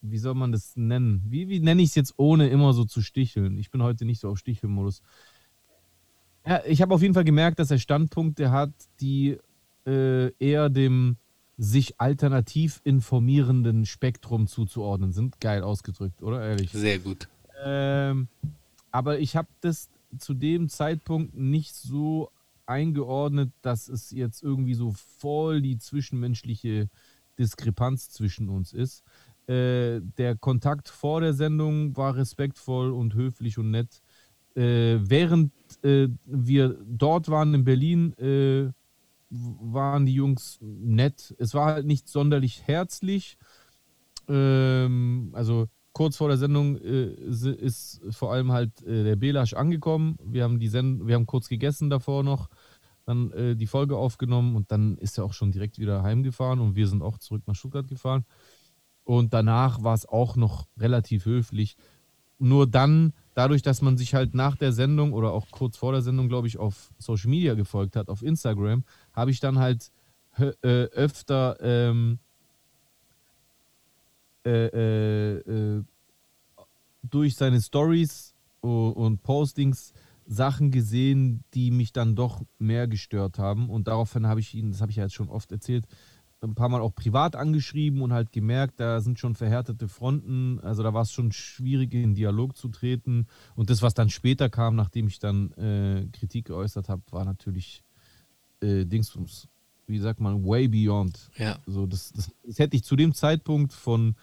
wie 0.09 0.17
soll 0.17 0.35
man 0.35 0.51
das 0.51 0.75
nennen? 0.75 1.23
Wie, 1.27 1.49
wie 1.49 1.59
nenne 1.59 1.81
ich 1.81 1.89
es 1.89 1.95
jetzt, 1.95 2.13
ohne 2.17 2.47
immer 2.49 2.73
so 2.73 2.85
zu 2.85 3.01
sticheln? 3.01 3.57
Ich 3.57 3.71
bin 3.71 3.83
heute 3.83 4.05
nicht 4.05 4.19
so 4.19 4.29
auf 4.29 4.37
Stichelmodus. 4.37 5.01
Ja, 6.45 6.61
ich 6.65 6.81
habe 6.81 6.93
auf 6.93 7.01
jeden 7.01 7.13
Fall 7.13 7.23
gemerkt, 7.23 7.59
dass 7.59 7.71
er 7.71 7.79
Standpunkte 7.79 8.51
hat, 8.51 8.71
die 8.99 9.37
äh, 9.85 10.31
eher 10.37 10.69
dem 10.69 11.17
sich 11.57 11.99
alternativ 11.99 12.81
informierenden 12.83 13.85
Spektrum 13.85 14.47
zuzuordnen 14.47 15.13
sind. 15.13 15.39
Geil 15.39 15.63
ausgedrückt, 15.63 16.21
oder? 16.21 16.45
Ehrlich. 16.45 16.71
Sehr 16.71 16.99
gut. 16.99 17.27
Ähm, 17.63 18.27
aber 18.91 19.19
ich 19.19 19.35
habe 19.35 19.47
das 19.61 19.89
zu 20.17 20.33
dem 20.33 20.69
Zeitpunkt 20.69 21.35
nicht 21.35 21.73
so 21.73 22.29
eingeordnet, 22.65 23.51
dass 23.61 23.87
es 23.87 24.11
jetzt 24.11 24.43
irgendwie 24.43 24.73
so 24.73 24.93
voll 25.17 25.61
die 25.61 25.77
zwischenmenschliche 25.77 26.89
Diskrepanz 27.37 28.09
zwischen 28.09 28.49
uns 28.49 28.73
ist. 28.73 29.03
Äh, 29.47 30.01
der 30.17 30.35
Kontakt 30.35 30.89
vor 30.89 31.21
der 31.21 31.33
Sendung 31.33 31.95
war 31.95 32.15
respektvoll 32.15 32.91
und 32.91 33.13
höflich 33.13 33.57
und 33.57 33.71
nett. 33.71 34.01
Äh, 34.55 34.97
während 35.01 35.51
äh, 35.83 36.07
wir 36.25 36.77
dort 36.85 37.29
waren 37.29 37.53
in 37.53 37.63
Berlin, 37.63 38.13
äh, 38.17 38.71
waren 39.29 40.05
die 40.05 40.15
Jungs 40.15 40.57
nett. 40.61 41.35
Es 41.37 41.53
war 41.53 41.65
halt 41.65 41.85
nicht 41.85 42.07
sonderlich 42.07 42.63
herzlich. 42.65 43.37
Ähm, 44.27 45.29
also 45.33 45.67
kurz 45.93 46.17
vor 46.17 46.29
der 46.29 46.37
Sendung 46.37 46.77
äh, 46.77 47.13
ist 47.13 48.01
vor 48.11 48.33
allem 48.33 48.51
halt 48.51 48.71
der 48.85 49.15
Belasch 49.15 49.53
angekommen. 49.53 50.17
Wir 50.23 50.43
haben 50.43 50.59
die 50.59 50.69
Send 50.69 51.05
wir 51.05 51.15
haben 51.15 51.25
kurz 51.25 51.49
gegessen 51.49 51.89
davor 51.89 52.23
noch, 52.23 52.49
dann 53.05 53.31
äh, 53.31 53.55
die 53.55 53.67
Folge 53.67 53.97
aufgenommen 53.97 54.55
und 54.55 54.71
dann 54.71 54.97
ist 54.97 55.17
er 55.17 55.25
auch 55.25 55.33
schon 55.33 55.51
direkt 55.51 55.79
wieder 55.79 56.03
heimgefahren 56.03 56.59
und 56.59 56.75
wir 56.75 56.87
sind 56.87 57.01
auch 57.01 57.17
zurück 57.17 57.43
nach 57.45 57.55
Stuttgart 57.55 57.87
gefahren. 57.87 58.25
Und 59.05 59.33
danach 59.33 59.83
war 59.83 59.93
es 59.93 60.05
auch 60.05 60.35
noch 60.35 60.67
relativ 60.77 61.25
höflich. 61.25 61.77
Nur 62.37 62.67
dann, 62.67 63.13
dadurch, 63.33 63.61
dass 63.61 63.81
man 63.81 63.97
sich 63.97 64.13
halt 64.13 64.33
nach 64.33 64.57
der 64.57 64.73
Sendung 64.73 65.13
oder 65.13 65.31
auch 65.31 65.51
kurz 65.51 65.77
vor 65.77 65.93
der 65.93 66.01
Sendung, 66.01 66.27
glaube 66.27 66.47
ich, 66.47 66.57
auf 66.57 66.91
Social 66.97 67.29
Media 67.29 67.53
gefolgt 67.53 67.95
hat, 67.95 68.09
auf 68.09 68.23
Instagram, 68.23 68.83
habe 69.13 69.31
ich 69.31 69.39
dann 69.39 69.59
halt 69.59 69.91
äh, 70.37 70.67
öfter 70.67 71.57
ähm, 71.61 72.19
äh, 74.45 74.67
äh, 74.67 75.37
äh, 75.37 75.83
durch 77.03 77.35
seine 77.35 77.61
Stories 77.61 78.33
und 78.61 79.21
Postings 79.21 79.93
Sachen 80.25 80.71
gesehen, 80.71 81.43
die 81.53 81.69
mich 81.69 81.93
dann 81.93 82.15
doch 82.15 82.41
mehr 82.57 82.87
gestört 82.87 83.37
haben. 83.37 83.69
Und 83.69 83.87
daraufhin 83.87 84.25
habe 84.27 84.39
ich 84.39 84.55
ihn, 84.55 84.71
das 84.71 84.81
habe 84.81 84.89
ich 84.89 84.97
ja 84.97 85.03
jetzt 85.03 85.13
schon 85.13 85.29
oft 85.29 85.51
erzählt, 85.51 85.85
ein 86.45 86.55
paar 86.55 86.69
Mal 86.69 86.81
auch 86.81 86.93
privat 86.93 87.35
angeschrieben 87.35 88.01
und 88.01 88.13
halt 88.13 88.31
gemerkt, 88.31 88.79
da 88.79 89.01
sind 89.01 89.19
schon 89.19 89.35
verhärtete 89.35 89.87
Fronten. 89.87 90.59
Also 90.61 90.83
da 90.83 90.93
war 90.93 91.01
es 91.01 91.11
schon 91.11 91.31
schwierig, 91.31 91.93
in 91.93 92.15
Dialog 92.15 92.55
zu 92.55 92.69
treten. 92.69 93.27
Und 93.55 93.69
das, 93.69 93.81
was 93.81 93.93
dann 93.93 94.09
später 94.09 94.49
kam, 94.49 94.75
nachdem 94.75 95.07
ich 95.07 95.19
dann 95.19 95.51
äh, 95.53 96.07
Kritik 96.13 96.45
geäußert 96.45 96.89
habe, 96.89 97.01
war 97.11 97.25
natürlich 97.25 97.83
äh, 98.61 98.85
Dingsbums, 98.85 99.47
wie 99.87 99.99
sagt 99.99 100.19
man, 100.19 100.45
way 100.45 100.67
beyond. 100.67 101.29
Ja. 101.37 101.57
So, 101.65 101.85
das, 101.85 102.11
das, 102.13 102.31
das 102.43 102.59
hätte 102.59 102.75
ich 102.75 102.83
zu 102.83 102.95
dem 102.95 103.13
Zeitpunkt 103.13 103.73
von 103.73 104.15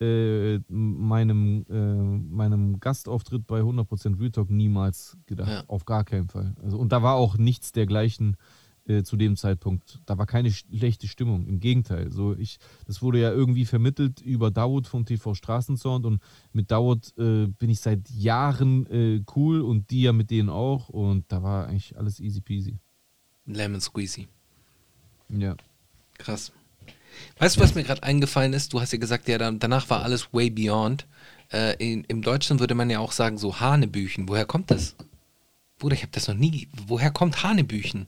äh, 0.00 0.58
meinem, 0.68 1.64
äh, 1.70 2.34
meinem 2.34 2.80
Gastauftritt 2.80 3.46
bei 3.46 3.60
100% 3.60 4.20
Real 4.20 4.30
Talk 4.30 4.50
niemals 4.50 5.16
gedacht. 5.26 5.48
Ja. 5.48 5.64
Auf 5.68 5.84
gar 5.84 6.04
keinen 6.04 6.28
Fall. 6.28 6.54
Also, 6.62 6.78
und 6.78 6.92
da 6.92 7.02
war 7.02 7.14
auch 7.14 7.38
nichts 7.38 7.72
dergleichen 7.72 8.36
äh, 8.88 9.02
zu 9.02 9.16
dem 9.16 9.36
Zeitpunkt. 9.36 10.00
Da 10.06 10.18
war 10.18 10.26
keine 10.26 10.50
schlechte 10.52 11.08
Stimmung. 11.08 11.46
Im 11.46 11.60
Gegenteil. 11.60 12.10
So, 12.10 12.36
ich, 12.36 12.58
das 12.86 13.02
wurde 13.02 13.20
ja 13.20 13.30
irgendwie 13.30 13.64
vermittelt 13.64 14.20
über 14.20 14.50
Dawood 14.50 14.86
vom 14.86 15.04
TV 15.04 15.34
Straßensound 15.34 16.06
und 16.06 16.22
mit 16.52 16.70
Dawood 16.70 17.12
äh, 17.18 17.46
bin 17.46 17.70
ich 17.70 17.80
seit 17.80 18.08
Jahren 18.10 18.86
äh, 18.86 19.22
cool 19.34 19.60
und 19.60 19.90
die 19.90 20.02
ja 20.02 20.12
mit 20.12 20.30
denen 20.30 20.48
auch 20.48 20.88
und 20.88 21.24
da 21.28 21.42
war 21.42 21.66
eigentlich 21.66 21.96
alles 21.96 22.20
easy 22.20 22.40
peasy. 22.40 22.78
Lemon 23.46 23.80
Squeezy. 23.80 24.28
Ja. 25.28 25.56
Krass. 26.18 26.52
Weißt 27.38 27.56
du, 27.56 27.60
was 27.60 27.74
mir 27.74 27.84
gerade 27.84 28.02
eingefallen 28.02 28.52
ist? 28.52 28.72
Du 28.72 28.80
hast 28.80 28.92
ja 28.92 28.98
gesagt, 28.98 29.28
ja, 29.28 29.38
danach 29.38 29.88
war 29.90 30.02
alles 30.02 30.32
way 30.32 30.50
beyond. 30.50 31.06
Äh, 31.52 31.76
in, 31.78 32.04
Im 32.04 32.22
Deutschen 32.22 32.60
würde 32.60 32.74
man 32.74 32.90
ja 32.90 32.98
auch 32.98 33.12
sagen, 33.12 33.38
so 33.38 33.60
Hanebüchen. 33.60 34.28
Woher 34.28 34.46
kommt 34.46 34.70
das? 34.70 34.96
Bruder, 35.78 35.94
ich 35.94 36.02
habe 36.02 36.12
das 36.12 36.28
noch 36.28 36.34
nie. 36.34 36.68
Woher 36.86 37.10
kommt 37.10 37.42
Hanebüchen? 37.42 38.06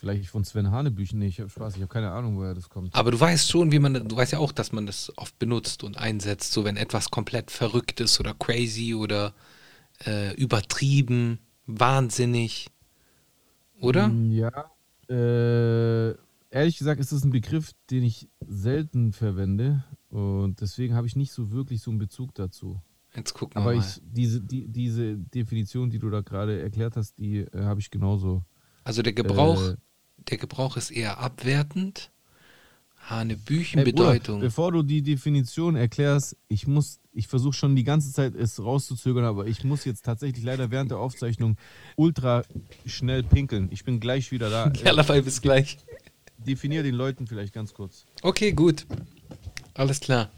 Vielleicht 0.00 0.28
von 0.28 0.44
Sven 0.44 0.70
Hanebüchen. 0.70 1.18
Nee, 1.18 1.26
ich 1.26 1.40
habe 1.40 1.50
Spaß, 1.50 1.76
ich 1.76 1.82
habe 1.82 1.92
keine 1.92 2.10
Ahnung, 2.10 2.38
woher 2.38 2.54
das 2.54 2.70
kommt. 2.70 2.94
Aber 2.94 3.10
du 3.10 3.20
weißt 3.20 3.50
schon, 3.50 3.70
wie 3.70 3.78
man, 3.78 3.92
du 4.08 4.16
weißt 4.16 4.32
ja 4.32 4.38
auch, 4.38 4.50
dass 4.52 4.72
man 4.72 4.86
das 4.86 5.12
oft 5.18 5.38
benutzt 5.38 5.84
und 5.84 5.98
einsetzt, 5.98 6.52
so 6.52 6.64
wenn 6.64 6.78
etwas 6.78 7.10
komplett 7.10 7.50
verrückt 7.50 8.00
ist 8.00 8.18
oder 8.18 8.32
crazy 8.32 8.94
oder 8.94 9.34
äh, 10.06 10.34
übertrieben, 10.36 11.38
wahnsinnig. 11.66 12.68
Oder? 13.80 14.08
Mm, 14.08 14.32
Ja. 14.32 14.70
Äh, 15.08 16.14
ehrlich 16.50 16.78
gesagt 16.78 17.00
ist 17.00 17.12
das 17.12 17.24
ein 17.24 17.30
Begriff, 17.30 17.72
den 17.90 18.02
ich 18.04 18.28
selten 18.46 19.12
verwende 19.12 19.84
und 20.08 20.60
deswegen 20.60 20.94
habe 20.94 21.06
ich 21.06 21.16
nicht 21.16 21.32
so 21.32 21.50
wirklich 21.50 21.82
so 21.82 21.90
einen 21.90 21.98
Bezug 21.98 22.34
dazu. 22.34 22.80
Jetzt 23.14 23.34
gucken 23.34 23.56
wir 23.56 23.62
Aber 23.68 23.74
mal. 23.76 23.80
ich, 23.84 24.00
diese, 24.04 24.40
die, 24.40 24.66
diese 24.68 25.18
Definition, 25.18 25.90
die 25.90 25.98
du 25.98 26.08
da 26.10 26.20
gerade 26.22 26.60
erklärt 26.62 26.96
hast, 26.96 27.18
die 27.18 27.38
äh, 27.40 27.64
habe 27.64 27.80
ich 27.80 27.90
genauso. 27.90 28.42
also 28.84 29.02
der 29.02 29.12
Gebrauch, 29.12 29.60
Äh, 29.70 29.76
der 30.28 30.38
Gebrauch 30.38 30.76
ist 30.76 30.90
eher 30.90 31.18
abwertend. 31.18 32.10
Hanebüchen 33.08 33.82
Hey, 33.82 33.92
Bruder, 33.92 34.38
bevor 34.38 34.72
du 34.72 34.82
die 34.82 35.02
Definition 35.02 35.74
erklärst, 35.74 36.36
ich 36.48 36.66
muss, 36.66 37.00
ich 37.12 37.26
versuche 37.26 37.54
schon 37.54 37.74
die 37.74 37.82
ganze 37.82 38.12
Zeit 38.12 38.34
es 38.34 38.62
rauszuzögern, 38.62 39.24
aber 39.24 39.46
ich 39.46 39.64
muss 39.64 39.84
jetzt 39.84 40.04
tatsächlich 40.04 40.44
leider 40.44 40.70
während 40.70 40.90
der 40.90 40.98
Aufzeichnung 40.98 41.56
ultra 41.96 42.44
schnell 42.86 43.22
pinkeln. 43.22 43.68
Ich 43.72 43.84
bin 43.84 44.00
gleich 44.00 44.30
wieder 44.30 44.50
da. 44.50 44.70
Ja, 44.84 44.94
dabei 44.94 45.22
bis 45.22 45.40
gleich. 45.40 45.78
Definier 46.38 46.82
den 46.82 46.94
Leuten 46.94 47.26
vielleicht 47.26 47.52
ganz 47.52 47.74
kurz. 47.74 48.06
Okay, 48.22 48.52
gut. 48.52 48.86
Alles 49.74 50.00
klar. 50.00 50.30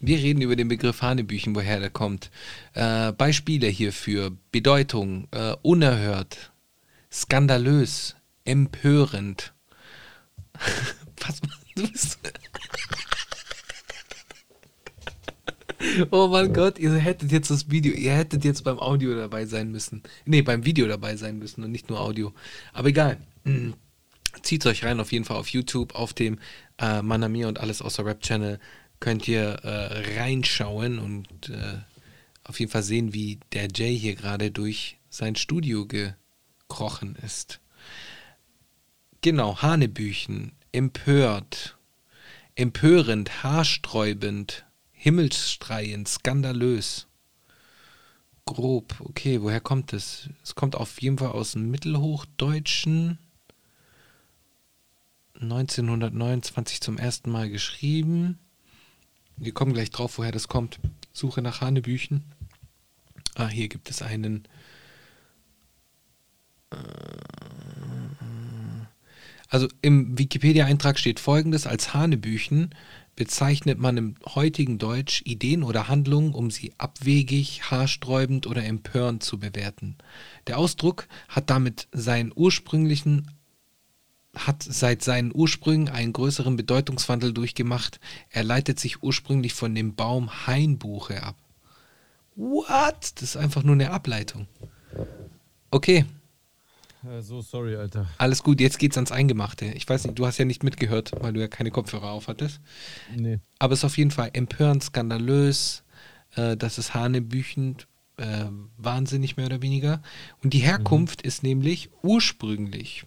Wir 0.00 0.18
reden 0.18 0.40
über 0.40 0.56
den 0.56 0.68
Begriff 0.68 1.02
Hanebüchen, 1.02 1.54
woher 1.54 1.80
der 1.80 1.90
kommt. 1.90 2.30
Äh, 2.74 3.12
Beispiele 3.12 3.66
hierfür: 3.66 4.36
Bedeutung, 4.52 5.26
äh, 5.32 5.54
unerhört, 5.62 6.52
skandalös, 7.10 8.14
empörend. 8.48 9.52
Was 11.20 11.40
du 11.40 11.48
bist. 11.82 12.18
Oh 16.10 16.26
mein 16.26 16.52
Gott, 16.52 16.78
ihr 16.78 16.92
hättet 16.94 17.30
jetzt 17.30 17.50
das 17.50 17.70
Video, 17.70 17.92
ihr 17.92 18.12
hättet 18.12 18.44
jetzt 18.44 18.64
beim 18.64 18.80
Audio 18.80 19.14
dabei 19.14 19.46
sein 19.46 19.70
müssen. 19.70 20.02
Nee, 20.24 20.42
beim 20.42 20.64
Video 20.64 20.88
dabei 20.88 21.16
sein 21.16 21.38
müssen 21.38 21.62
und 21.62 21.70
nicht 21.70 21.88
nur 21.88 22.00
Audio. 22.00 22.34
Aber 22.72 22.88
egal. 22.88 23.18
Mm. 23.44 23.70
Zieht 24.42 24.66
euch 24.66 24.84
rein 24.84 25.00
auf 25.00 25.12
jeden 25.12 25.24
Fall 25.24 25.36
auf 25.36 25.48
YouTube, 25.48 25.94
auf 25.94 26.12
dem 26.14 26.38
äh, 26.78 27.00
Manamir 27.00 27.48
und 27.48 27.60
alles 27.60 27.80
außer 27.80 28.04
Rap-Channel 28.04 28.58
könnt 29.00 29.28
ihr 29.28 29.60
äh, 29.62 30.18
reinschauen 30.18 30.98
und 30.98 31.48
äh, 31.48 31.78
auf 32.44 32.58
jeden 32.60 32.70
Fall 32.70 32.82
sehen, 32.82 33.14
wie 33.14 33.38
der 33.52 33.68
Jay 33.74 33.96
hier 33.96 34.14
gerade 34.14 34.50
durch 34.50 34.98
sein 35.10 35.36
Studio 35.36 35.86
gekrochen 35.86 37.16
ist. 37.24 37.60
Genau, 39.20 39.60
Hanebüchen, 39.62 40.52
empört, 40.70 41.76
empörend, 42.54 43.42
haarsträubend, 43.42 44.64
himmelsstreiend, 44.92 46.06
skandalös. 46.06 47.08
Grob, 48.44 48.94
okay, 49.00 49.42
woher 49.42 49.60
kommt 49.60 49.92
es? 49.92 50.30
Es 50.44 50.54
kommt 50.54 50.76
auf 50.76 51.02
jeden 51.02 51.18
Fall 51.18 51.32
aus 51.32 51.52
dem 51.52 51.68
Mittelhochdeutschen. 51.70 53.18
1929 55.40 56.80
zum 56.80 56.96
ersten 56.96 57.30
Mal 57.30 57.50
geschrieben. 57.50 58.38
Wir 59.36 59.52
kommen 59.52 59.72
gleich 59.72 59.90
drauf, 59.90 60.18
woher 60.18 60.32
das 60.32 60.46
kommt. 60.46 60.78
Suche 61.12 61.42
nach 61.42 61.60
Hanebüchen. 61.60 62.24
Ah, 63.34 63.48
hier 63.48 63.68
gibt 63.68 63.90
es 63.90 64.00
einen. 64.00 64.46
Äh, 66.70 66.76
Also 69.48 69.68
im 69.82 70.18
Wikipedia-Eintrag 70.18 70.98
steht 70.98 71.20
folgendes: 71.20 71.66
Als 71.66 71.94
Hanebüchen 71.94 72.74
bezeichnet 73.16 73.78
man 73.78 73.96
im 73.96 74.14
heutigen 74.34 74.78
Deutsch 74.78 75.22
Ideen 75.24 75.64
oder 75.64 75.88
Handlungen, 75.88 76.34
um 76.34 76.50
sie 76.50 76.72
abwegig, 76.78 77.70
haarsträubend 77.70 78.46
oder 78.46 78.64
empörend 78.64 79.24
zu 79.24 79.38
bewerten. 79.38 79.96
Der 80.46 80.58
Ausdruck 80.58 81.08
hat 81.28 81.50
damit 81.50 81.88
seinen 81.92 82.32
ursprünglichen 82.34 83.30
hat 84.36 84.62
seit 84.62 85.02
seinen 85.02 85.34
Ursprüngen 85.34 85.88
einen 85.88 86.12
größeren 86.12 86.54
Bedeutungswandel 86.56 87.32
durchgemacht. 87.32 87.98
Er 88.30 88.44
leitet 88.44 88.78
sich 88.78 89.02
ursprünglich 89.02 89.52
von 89.52 89.74
dem 89.74 89.96
Baum 89.96 90.46
Hainbuche 90.46 91.22
ab. 91.22 91.36
What? 92.36 93.12
Das 93.16 93.22
ist 93.22 93.36
einfach 93.36 93.64
nur 93.64 93.74
eine 93.74 93.90
Ableitung. 93.90 94.46
Okay, 95.72 96.04
so, 97.20 97.40
sorry, 97.40 97.76
Alter. 97.76 98.06
alles 98.18 98.42
gut, 98.42 98.60
jetzt 98.60 98.78
geht's 98.78 98.96
ans 98.96 99.12
Eingemachte. 99.12 99.66
Ich 99.66 99.88
weiß 99.88 100.04
nicht, 100.04 100.18
du 100.18 100.26
hast 100.26 100.38
ja 100.38 100.44
nicht 100.44 100.62
mitgehört, 100.62 101.12
weil 101.20 101.32
du 101.32 101.40
ja 101.40 101.48
keine 101.48 101.70
Kopfhörer 101.70 102.10
auf 102.10 102.28
hattest. 102.28 102.60
Nee. 103.16 103.40
Aber 103.58 103.72
es 103.72 103.80
ist 103.80 103.84
auf 103.84 103.98
jeden 103.98 104.10
Fall 104.10 104.30
empörend, 104.32 104.84
skandalös, 104.84 105.82
äh, 106.36 106.56
das 106.56 106.78
ist 106.78 106.94
hanebüchend, 106.94 107.87
äh, 108.18 108.46
wahnsinnig 108.76 109.36
mehr 109.36 109.46
oder 109.46 109.62
weniger. 109.62 110.02
Und 110.42 110.52
die 110.52 110.58
Herkunft 110.58 111.22
ist 111.22 111.42
nämlich 111.42 111.90
ursprünglich, 112.02 113.04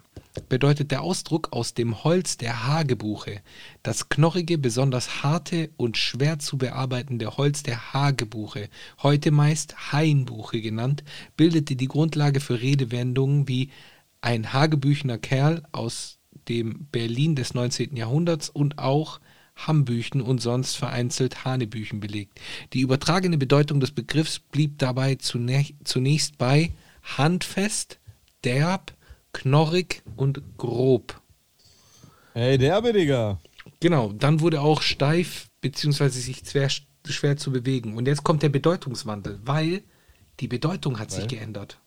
bedeutet 0.49 0.91
der 0.91 1.01
Ausdruck 1.01 1.49
aus 1.51 1.73
dem 1.73 2.03
Holz 2.03 2.37
der 2.37 2.65
Hagebuche. 2.65 3.41
Das 3.83 4.09
knorrige, 4.09 4.57
besonders 4.57 5.23
harte 5.23 5.69
und 5.77 5.97
schwer 5.97 6.39
zu 6.39 6.57
bearbeitende 6.57 7.37
Holz 7.37 7.63
der 7.63 7.93
Hagebuche, 7.93 8.69
heute 9.03 9.31
meist 9.31 9.91
Hainbuche 9.91 10.61
genannt, 10.61 11.03
bildete 11.37 11.75
die 11.75 11.87
Grundlage 11.87 12.39
für 12.39 12.61
Redewendungen 12.61 13.47
wie 13.47 13.69
ein 14.21 14.53
hagebüchener 14.53 15.17
Kerl 15.17 15.63
aus 15.71 16.19
dem 16.47 16.87
Berlin 16.91 17.35
des 17.35 17.53
19. 17.53 17.95
Jahrhunderts 17.95 18.49
und 18.49 18.77
auch 18.77 19.19
Hambüchen 19.67 20.21
und 20.21 20.41
sonst 20.41 20.75
vereinzelt 20.75 21.45
Hanebüchen 21.45 21.99
belegt. 21.99 22.39
Die 22.73 22.81
übertragene 22.81 23.37
Bedeutung 23.37 23.79
des 23.79 23.91
Begriffs 23.91 24.39
blieb 24.39 24.77
dabei 24.79 25.13
zunä- 25.13 25.73
zunächst 25.83 26.37
bei 26.37 26.71
handfest, 27.03 27.99
derb, 28.43 28.93
knorrig 29.33 30.03
und 30.15 30.41
grob. 30.57 31.21
Ey, 32.33 32.57
derbe, 32.57 32.93
Digga. 32.93 33.39
Genau, 33.79 34.13
dann 34.13 34.39
wurde 34.39 34.61
auch 34.61 34.81
steif 34.81 35.49
bzw. 35.61 36.09
sich 36.09 36.41
schwer, 36.45 36.69
schwer 37.05 37.37
zu 37.37 37.51
bewegen. 37.51 37.95
Und 37.95 38.07
jetzt 38.07 38.23
kommt 38.23 38.43
der 38.43 38.49
Bedeutungswandel, 38.49 39.39
weil 39.43 39.83
die 40.39 40.47
Bedeutung 40.47 40.99
hat 40.99 41.11
sich 41.11 41.21
Weil? 41.21 41.27
geändert. 41.27 41.79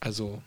Also, 0.00 0.42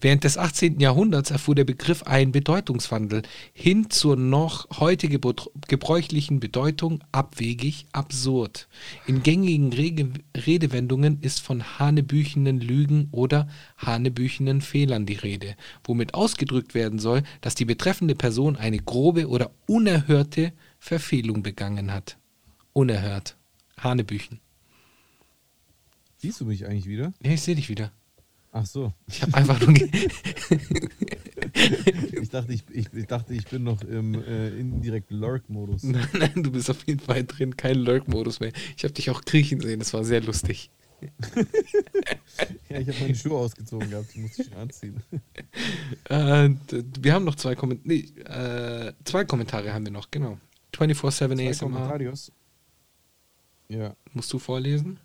während 0.00 0.24
des 0.24 0.38
18. 0.38 0.80
Jahrhunderts 0.80 1.30
erfuhr 1.30 1.54
der 1.54 1.64
Begriff 1.64 2.02
einen 2.04 2.32
Bedeutungswandel 2.32 3.22
hin 3.52 3.90
zur 3.90 4.16
noch 4.16 4.68
heute 4.78 5.08
gebräuchlichen 5.08 6.40
Bedeutung 6.40 7.02
abwegig, 7.12 7.86
absurd. 7.92 8.68
In 9.06 9.22
gängigen 9.22 9.72
Rege 9.72 10.10
Redewendungen 10.36 11.20
ist 11.20 11.40
von 11.40 11.78
hanebüchenen 11.78 12.60
Lügen 12.60 13.08
oder 13.12 13.48
hanebüchenen 13.76 14.60
Fehlern 14.60 15.06
die 15.06 15.14
Rede, 15.14 15.56
womit 15.84 16.14
ausgedrückt 16.14 16.74
werden 16.74 16.98
soll, 16.98 17.22
dass 17.40 17.54
die 17.54 17.64
betreffende 17.64 18.14
Person 18.14 18.56
eine 18.56 18.78
grobe 18.78 19.28
oder 19.28 19.50
unerhörte 19.66 20.52
Verfehlung 20.78 21.42
begangen 21.42 21.92
hat. 21.92 22.16
Unerhört. 22.72 23.36
Hanebüchen. 23.78 24.40
Siehst 26.18 26.40
du 26.40 26.44
mich 26.44 26.66
eigentlich 26.66 26.86
wieder? 26.86 27.14
Ja, 27.22 27.32
ich 27.32 27.40
sehe 27.40 27.54
dich 27.54 27.68
wieder. 27.68 27.92
Ach 28.52 28.66
so. 28.66 28.92
Ich 29.06 29.22
habe 29.22 29.34
einfach 29.34 29.60
nur. 29.60 29.74
Ich 32.12 32.28
dachte, 32.28 32.52
ich, 32.52 32.64
ich, 32.70 32.92
ich 32.92 33.06
dachte, 33.06 33.34
ich 33.34 33.46
bin 33.46 33.64
noch 33.64 33.82
im 33.82 34.14
äh, 34.14 34.48
indirekten 34.50 35.18
Lurk-Modus. 35.18 35.82
nein, 35.82 36.06
nein, 36.18 36.42
du 36.42 36.52
bist 36.52 36.70
auf 36.70 36.86
jeden 36.86 37.00
Fall 37.00 37.24
drin, 37.24 37.56
kein 37.56 37.78
Lurk-Modus 37.78 38.40
mehr. 38.40 38.52
Ich 38.76 38.84
habe 38.84 38.92
dich 38.92 39.10
auch 39.10 39.24
kriechen 39.24 39.60
sehen, 39.60 39.78
das 39.78 39.92
war 39.94 40.04
sehr 40.04 40.20
lustig. 40.20 40.70
Ja, 42.68 42.78
ich 42.78 42.88
habe 42.88 43.00
meine 43.00 43.14
Schuhe 43.14 43.38
ausgezogen 43.38 43.90
gehabt, 43.90 44.14
die 44.14 44.20
musste 44.20 44.42
ich 44.42 44.48
schon 44.48 44.58
anziehen. 44.58 45.02
Äh, 46.08 46.50
wir 47.00 47.14
haben 47.14 47.24
noch 47.24 47.36
zwei 47.36 47.54
Kommentare. 47.54 47.88
Nee, 47.88 48.00
äh, 48.24 48.92
zwei 49.04 49.24
Kommentare 49.24 49.72
haben 49.72 49.84
wir 49.84 49.92
noch, 49.92 50.10
genau. 50.10 50.38
24-7 50.74 51.10
Zwei 51.10 51.48
ASMR. 51.48 51.70
Kommentarios. 51.70 52.32
Ja. 53.68 53.96
Musst 54.12 54.32
du 54.32 54.38
vorlesen? 54.38 54.98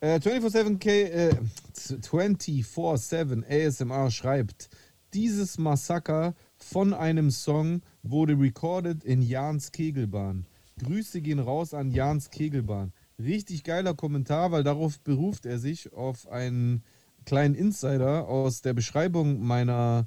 Äh, 0.00 0.20
24-7K, 0.20 0.88
äh, 0.88 1.34
24-7 1.74 3.44
ASMR 3.44 4.12
schreibt, 4.12 4.70
dieses 5.12 5.58
Massaker 5.58 6.34
von 6.56 6.94
einem 6.94 7.32
Song 7.32 7.82
wurde 8.04 8.38
recorded 8.38 9.02
in 9.02 9.22
Jans 9.22 9.72
Kegelbahn. 9.72 10.46
Grüße 10.78 11.20
gehen 11.20 11.40
raus 11.40 11.74
an 11.74 11.90
Jans 11.90 12.30
Kegelbahn. 12.30 12.92
Richtig 13.18 13.64
geiler 13.64 13.94
Kommentar, 13.94 14.52
weil 14.52 14.62
darauf 14.62 15.00
beruft 15.00 15.46
er 15.46 15.58
sich 15.58 15.92
auf 15.92 16.28
einen 16.28 16.84
kleinen 17.24 17.56
Insider 17.56 18.28
aus 18.28 18.62
der 18.62 18.74
Beschreibung 18.74 19.40
meiner 19.40 20.06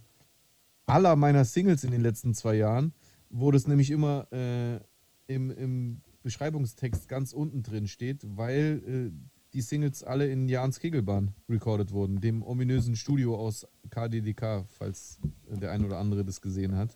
aller 0.86 1.18
meiner 1.18 1.44
Singles 1.44 1.84
in 1.84 1.92
den 1.92 2.02
letzten 2.02 2.34
zwei 2.34 2.56
Jahren, 2.56 2.94
wo 3.30 3.52
das 3.52 3.68
nämlich 3.68 3.92
immer 3.92 4.32
äh, 4.32 4.80
im, 5.28 5.52
im 5.52 6.02
Beschreibungstext 6.24 7.10
ganz 7.10 7.34
unten 7.34 7.64
drin 7.64 7.88
steht, 7.88 8.22
weil 8.38 9.12
äh, 9.12 9.41
die 9.54 9.62
Singles 9.62 10.04
alle 10.04 10.28
in 10.30 10.48
Jans 10.48 10.80
Kegelbahn 10.80 11.34
recorded 11.50 11.92
wurden, 11.92 12.22
dem 12.22 12.42
ominösen 12.44 12.96
Studio 12.96 13.36
aus 13.36 13.68
KDDK, 13.90 14.66
falls 14.78 15.20
äh, 15.52 15.58
der 15.58 15.72
ein 15.72 15.84
oder 15.86 15.98
andere 15.98 16.24
das 16.24 16.42
gesehen 16.42 16.76
hat. 16.76 16.96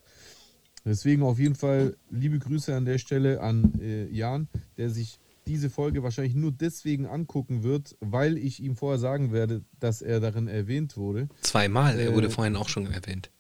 Deswegen 0.86 1.24
auf 1.24 1.40
jeden 1.40 1.56
Fall 1.56 1.98
liebe 2.12 2.38
Grüße 2.40 2.76
an 2.76 2.86
der 2.86 2.98
Stelle 3.00 3.42
an 3.42 3.74
äh, 3.82 4.06
Jan, 4.10 4.48
der 4.78 4.90
sich 4.90 5.20
diese 5.48 5.70
Folge 5.70 6.02
wahrscheinlich 6.04 6.36
nur 6.36 6.52
deswegen 6.52 7.06
angucken 7.06 7.64
wird, 7.64 7.96
weil 8.00 8.38
ich 8.38 8.62
ihm 8.64 8.76
vorher 8.76 9.00
sagen 9.00 9.32
werde, 9.32 9.64
dass 9.80 10.02
er 10.02 10.20
darin 10.20 10.48
erwähnt 10.48 10.98
wurde. 10.98 11.28
Zweimal, 11.42 12.00
er 12.00 12.14
wurde 12.14 12.28
Äh, 12.28 12.32
vorhin 12.32 12.56
auch 12.56 12.70
schon 12.70 12.88
erwähnt. 12.88 13.32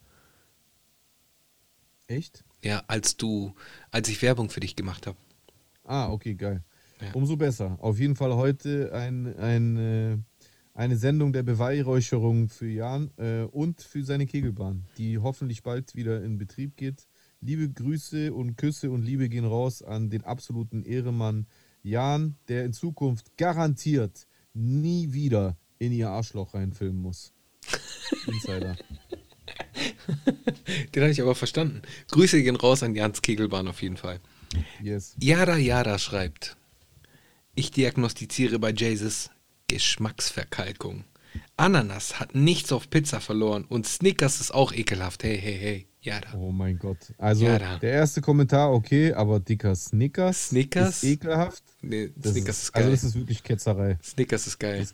Echt? 2.07 2.43
Ja, 2.63 2.83
als 2.87 3.17
du, 3.17 3.53
als 3.91 4.09
ich 4.09 4.21
Werbung 4.21 4.49
für 4.49 4.59
dich 4.59 4.75
gemacht 4.75 5.07
habe. 5.07 5.17
Ah, 5.83 6.09
okay, 6.11 6.35
geil. 6.35 6.63
Ja. 7.01 7.11
Umso 7.13 7.35
besser. 7.35 7.77
Auf 7.81 7.99
jeden 7.99 8.15
Fall 8.15 8.35
heute 8.35 8.93
ein, 8.93 9.35
ein, 9.37 9.77
äh, 9.77 10.17
eine 10.73 10.97
Sendung 10.97 11.33
der 11.33 11.43
Beweihräucherung 11.43 12.49
für 12.49 12.67
Jan 12.67 13.11
äh, 13.17 13.43
und 13.43 13.81
für 13.81 14.03
seine 14.03 14.25
Kegelbahn, 14.25 14.85
die 14.97 15.17
hoffentlich 15.17 15.63
bald 15.63 15.95
wieder 15.95 16.23
in 16.23 16.37
Betrieb 16.37 16.77
geht. 16.77 17.07
Liebe 17.41 17.69
Grüße 17.69 18.33
und 18.33 18.55
Küsse 18.57 18.91
und 18.91 19.03
Liebe 19.03 19.29
gehen 19.29 19.45
raus 19.45 19.81
an 19.81 20.09
den 20.09 20.23
absoluten 20.23 20.83
Ehremann 20.83 21.47
Jan, 21.83 22.35
der 22.47 22.65
in 22.65 22.73
Zukunft 22.73 23.37
garantiert 23.37 24.27
nie 24.53 25.13
wieder 25.13 25.57
in 25.77 25.91
ihr 25.91 26.09
Arschloch 26.09 26.53
reinfilmen 26.53 27.01
muss. 27.01 27.33
Insider. 28.27 28.75
Den 30.93 31.03
hatte 31.03 31.11
ich 31.11 31.21
aber 31.21 31.35
verstanden. 31.35 31.81
Grüße 32.09 32.41
gehen 32.41 32.55
raus 32.55 32.83
an 32.83 32.95
Jans 32.95 33.21
Kegelbahn 33.21 33.67
auf 33.67 33.81
jeden 33.81 33.97
Fall. 33.97 34.19
Yes. 34.81 35.15
Yara 35.19 35.57
Yara 35.57 35.99
schreibt, 35.99 36.57
ich 37.55 37.71
diagnostiziere 37.71 38.59
bei 38.59 38.71
Jesus 38.71 39.29
Geschmacksverkalkung. 39.67 41.03
Ananas 41.57 42.19
hat 42.19 42.35
nichts 42.35 42.71
auf 42.71 42.89
Pizza 42.89 43.19
verloren 43.19 43.65
und 43.65 43.85
Snickers 43.87 44.39
ist 44.39 44.53
auch 44.53 44.71
ekelhaft. 44.73 45.23
Hey, 45.23 45.37
hey, 45.37 45.57
hey. 45.57 45.87
Yara. 46.01 46.37
Oh 46.37 46.51
mein 46.51 46.77
Gott. 46.77 47.13
Also 47.17 47.45
Ja, 47.45 47.57
da. 47.57 47.77
der 47.79 47.91
erste 47.91 48.21
Kommentar, 48.21 48.71
okay, 48.71 49.11
aber 49.13 49.39
dicker 49.39 49.73
Snickers, 49.75 50.49
Snickers? 50.49 51.03
ist 51.03 51.09
ekelhaft. 51.09 51.63
Nee, 51.81 52.11
Das 52.15 52.33
Snickers 52.33 52.63
ist, 52.63 52.75
Also 52.75 52.85
geil. 52.85 52.91
das 52.95 53.03
ist 53.03 53.15
wirklich 53.15 53.43
Ketzerei. 53.43 53.97
Snickers 54.03 54.47
ist 54.47 54.59
geil. 54.59 54.87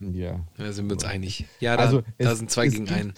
Ja. 0.00 0.46
Da 0.58 0.72
sind 0.72 0.86
wir 0.86 0.92
uns 0.94 1.04
einig. 1.04 1.46
Ja, 1.60 1.76
da, 1.76 1.84
Also 1.84 2.02
da 2.18 2.32
es- 2.32 2.38
sind 2.38 2.50
zwei 2.50 2.68
gegen 2.68 2.84
gibt, 2.84 2.98
einen. 2.98 3.14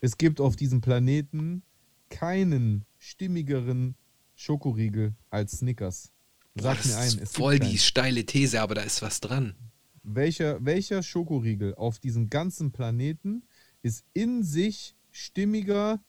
Es 0.00 0.16
gibt 0.18 0.40
auf 0.40 0.56
diesem 0.56 0.80
Planeten 0.80 1.62
keinen 2.08 2.84
stimmigeren 2.98 3.94
Schokoriegel 4.34 5.14
als 5.30 5.58
Snickers. 5.58 6.10
Boah, 6.54 6.62
Sag 6.62 6.76
das 6.78 6.86
mir 6.88 6.96
einen. 6.98 7.18
ist 7.20 7.34
voll 7.36 7.58
die 7.58 7.66
keinen. 7.66 7.78
steile 7.78 8.26
These, 8.26 8.60
aber 8.60 8.74
da 8.74 8.82
ist 8.82 9.02
was 9.02 9.20
dran. 9.20 9.54
Welcher, 10.02 10.64
welcher 10.64 11.02
Schokoriegel 11.02 11.74
auf 11.76 11.98
diesem 11.98 12.28
ganzen 12.28 12.72
Planeten 12.72 13.44
ist 13.82 14.04
in 14.12 14.42
sich 14.42 14.96
stimmiger 15.10 16.00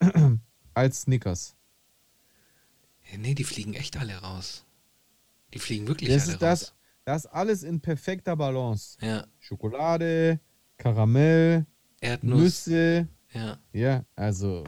als 0.74 1.02
Snickers? 1.02 1.56
Ja, 3.10 3.18
nee, 3.18 3.34
die 3.34 3.44
fliegen 3.44 3.74
echt 3.74 3.96
alle 3.96 4.16
raus. 4.16 4.64
Die 5.54 5.58
fliegen 5.58 5.88
wirklich 5.88 6.10
Das 6.10 6.24
alle 6.24 6.32
ist 6.34 6.42
das, 6.42 6.62
raus. 6.62 6.74
das 7.04 7.26
alles 7.26 7.62
in 7.62 7.80
perfekter 7.80 8.36
Balance. 8.36 8.98
Ja, 9.00 9.26
Schokolade, 9.38 10.40
Karamell, 10.76 11.64
Erdnuss. 12.00 12.66
Nüsse. 12.66 13.08
Ja. 13.32 13.58
Ja, 13.72 14.04
also. 14.14 14.64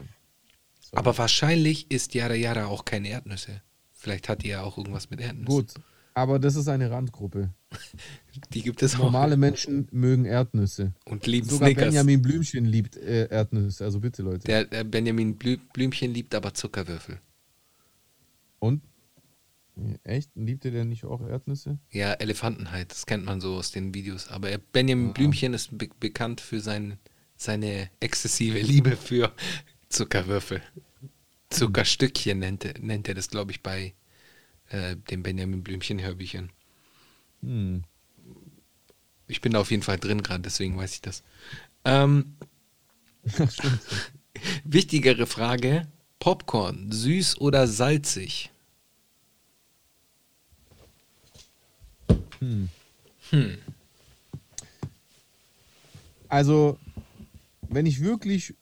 so. 0.79 0.97
Aber 0.97 1.15
wahrscheinlich 1.17 1.89
ist 1.91 2.13
Yara 2.15 2.33
Yara 2.33 2.65
auch 2.65 2.83
keine 2.83 3.09
Erdnüsse. 3.09 3.61
Vielleicht 4.01 4.29
hat 4.29 4.41
die 4.41 4.47
ja 4.47 4.63
auch 4.63 4.79
irgendwas 4.79 5.11
mit 5.11 5.19
Erdnüssen. 5.21 5.45
gut. 5.45 5.73
Aber 6.15 6.39
das 6.39 6.55
ist 6.55 6.67
eine 6.67 6.89
Randgruppe. 6.89 7.53
Die 8.53 8.61
gibt 8.63 8.81
es 8.83 8.95
auch. 8.95 9.03
Normale 9.03 9.37
Menschen 9.37 9.87
mögen 9.91 10.25
Erdnüsse. 10.25 10.93
Und 11.05 11.25
lieben 11.27 11.47
Sogar 11.47 11.67
Snickers. 11.69 11.85
Benjamin 11.85 12.21
Blümchen 12.21 12.65
liebt 12.65 12.97
äh, 12.97 13.27
Erdnüsse. 13.29 13.85
Also 13.85 13.99
bitte, 14.01 14.21
Leute. 14.23 14.39
Der, 14.39 14.65
der 14.65 14.83
Benjamin 14.83 15.37
Blü 15.37 15.57
Blümchen 15.71 16.13
liebt 16.13 16.33
aber 16.35 16.53
Zuckerwürfel. 16.53 17.19
Und? 18.59 18.81
Echt? 20.03 20.31
Liebt 20.35 20.65
ihr 20.65 20.71
denn 20.71 20.89
nicht 20.89 21.05
auch 21.05 21.21
Erdnüsse? 21.25 21.77
Ja, 21.91 22.11
Elefantenheit, 22.13 22.91
das 22.91 23.05
kennt 23.05 23.23
man 23.23 23.39
so 23.39 23.53
aus 23.55 23.71
den 23.71 23.93
Videos. 23.93 24.27
Aber 24.27 24.49
er- 24.49 24.57
Benjamin 24.57 25.09
Ah. 25.09 25.13
Blümchen 25.13 25.53
ist 25.53 25.77
be 25.77 25.87
bekannt 25.99 26.41
für 26.41 26.59
sein, 26.59 26.97
seine 27.37 27.89
exzessive 27.99 28.59
Liebe 28.59 28.97
für 28.97 29.31
Zuckerwürfel. 29.89 30.61
Zuckerstückchen 31.51 32.39
nennt 32.39 32.65
er, 32.65 32.79
nennt 32.79 33.07
er 33.07 33.13
das, 33.13 33.29
glaube 33.29 33.51
ich, 33.51 33.61
bei 33.61 33.93
äh, 34.69 34.95
den 34.95 35.23
Benjamin 35.23 35.63
Blümchen-Hörbüchern. 35.63 36.49
Hm. 37.41 37.83
Ich 39.27 39.41
bin 39.41 39.53
da 39.53 39.59
auf 39.59 39.71
jeden 39.71 39.83
Fall 39.83 39.97
drin 39.97 40.23
gerade, 40.23 40.41
deswegen 40.41 40.77
weiß 40.77 40.95
ich 40.95 41.01
das. 41.01 41.23
Ähm, 41.85 42.35
wichtigere 44.63 45.27
Frage: 45.27 45.87
Popcorn, 46.19 46.91
süß 46.91 47.39
oder 47.39 47.67
salzig? 47.67 48.51
Hm. 52.39 52.69
Hm. 53.29 53.57
Also, 56.27 56.77
wenn 57.69 57.85
ich 57.85 58.01
wirklich. 58.01 58.55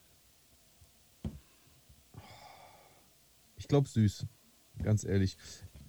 Glaube 3.69 3.87
süß. 3.87 4.27
Ganz 4.83 5.05
ehrlich. 5.05 5.37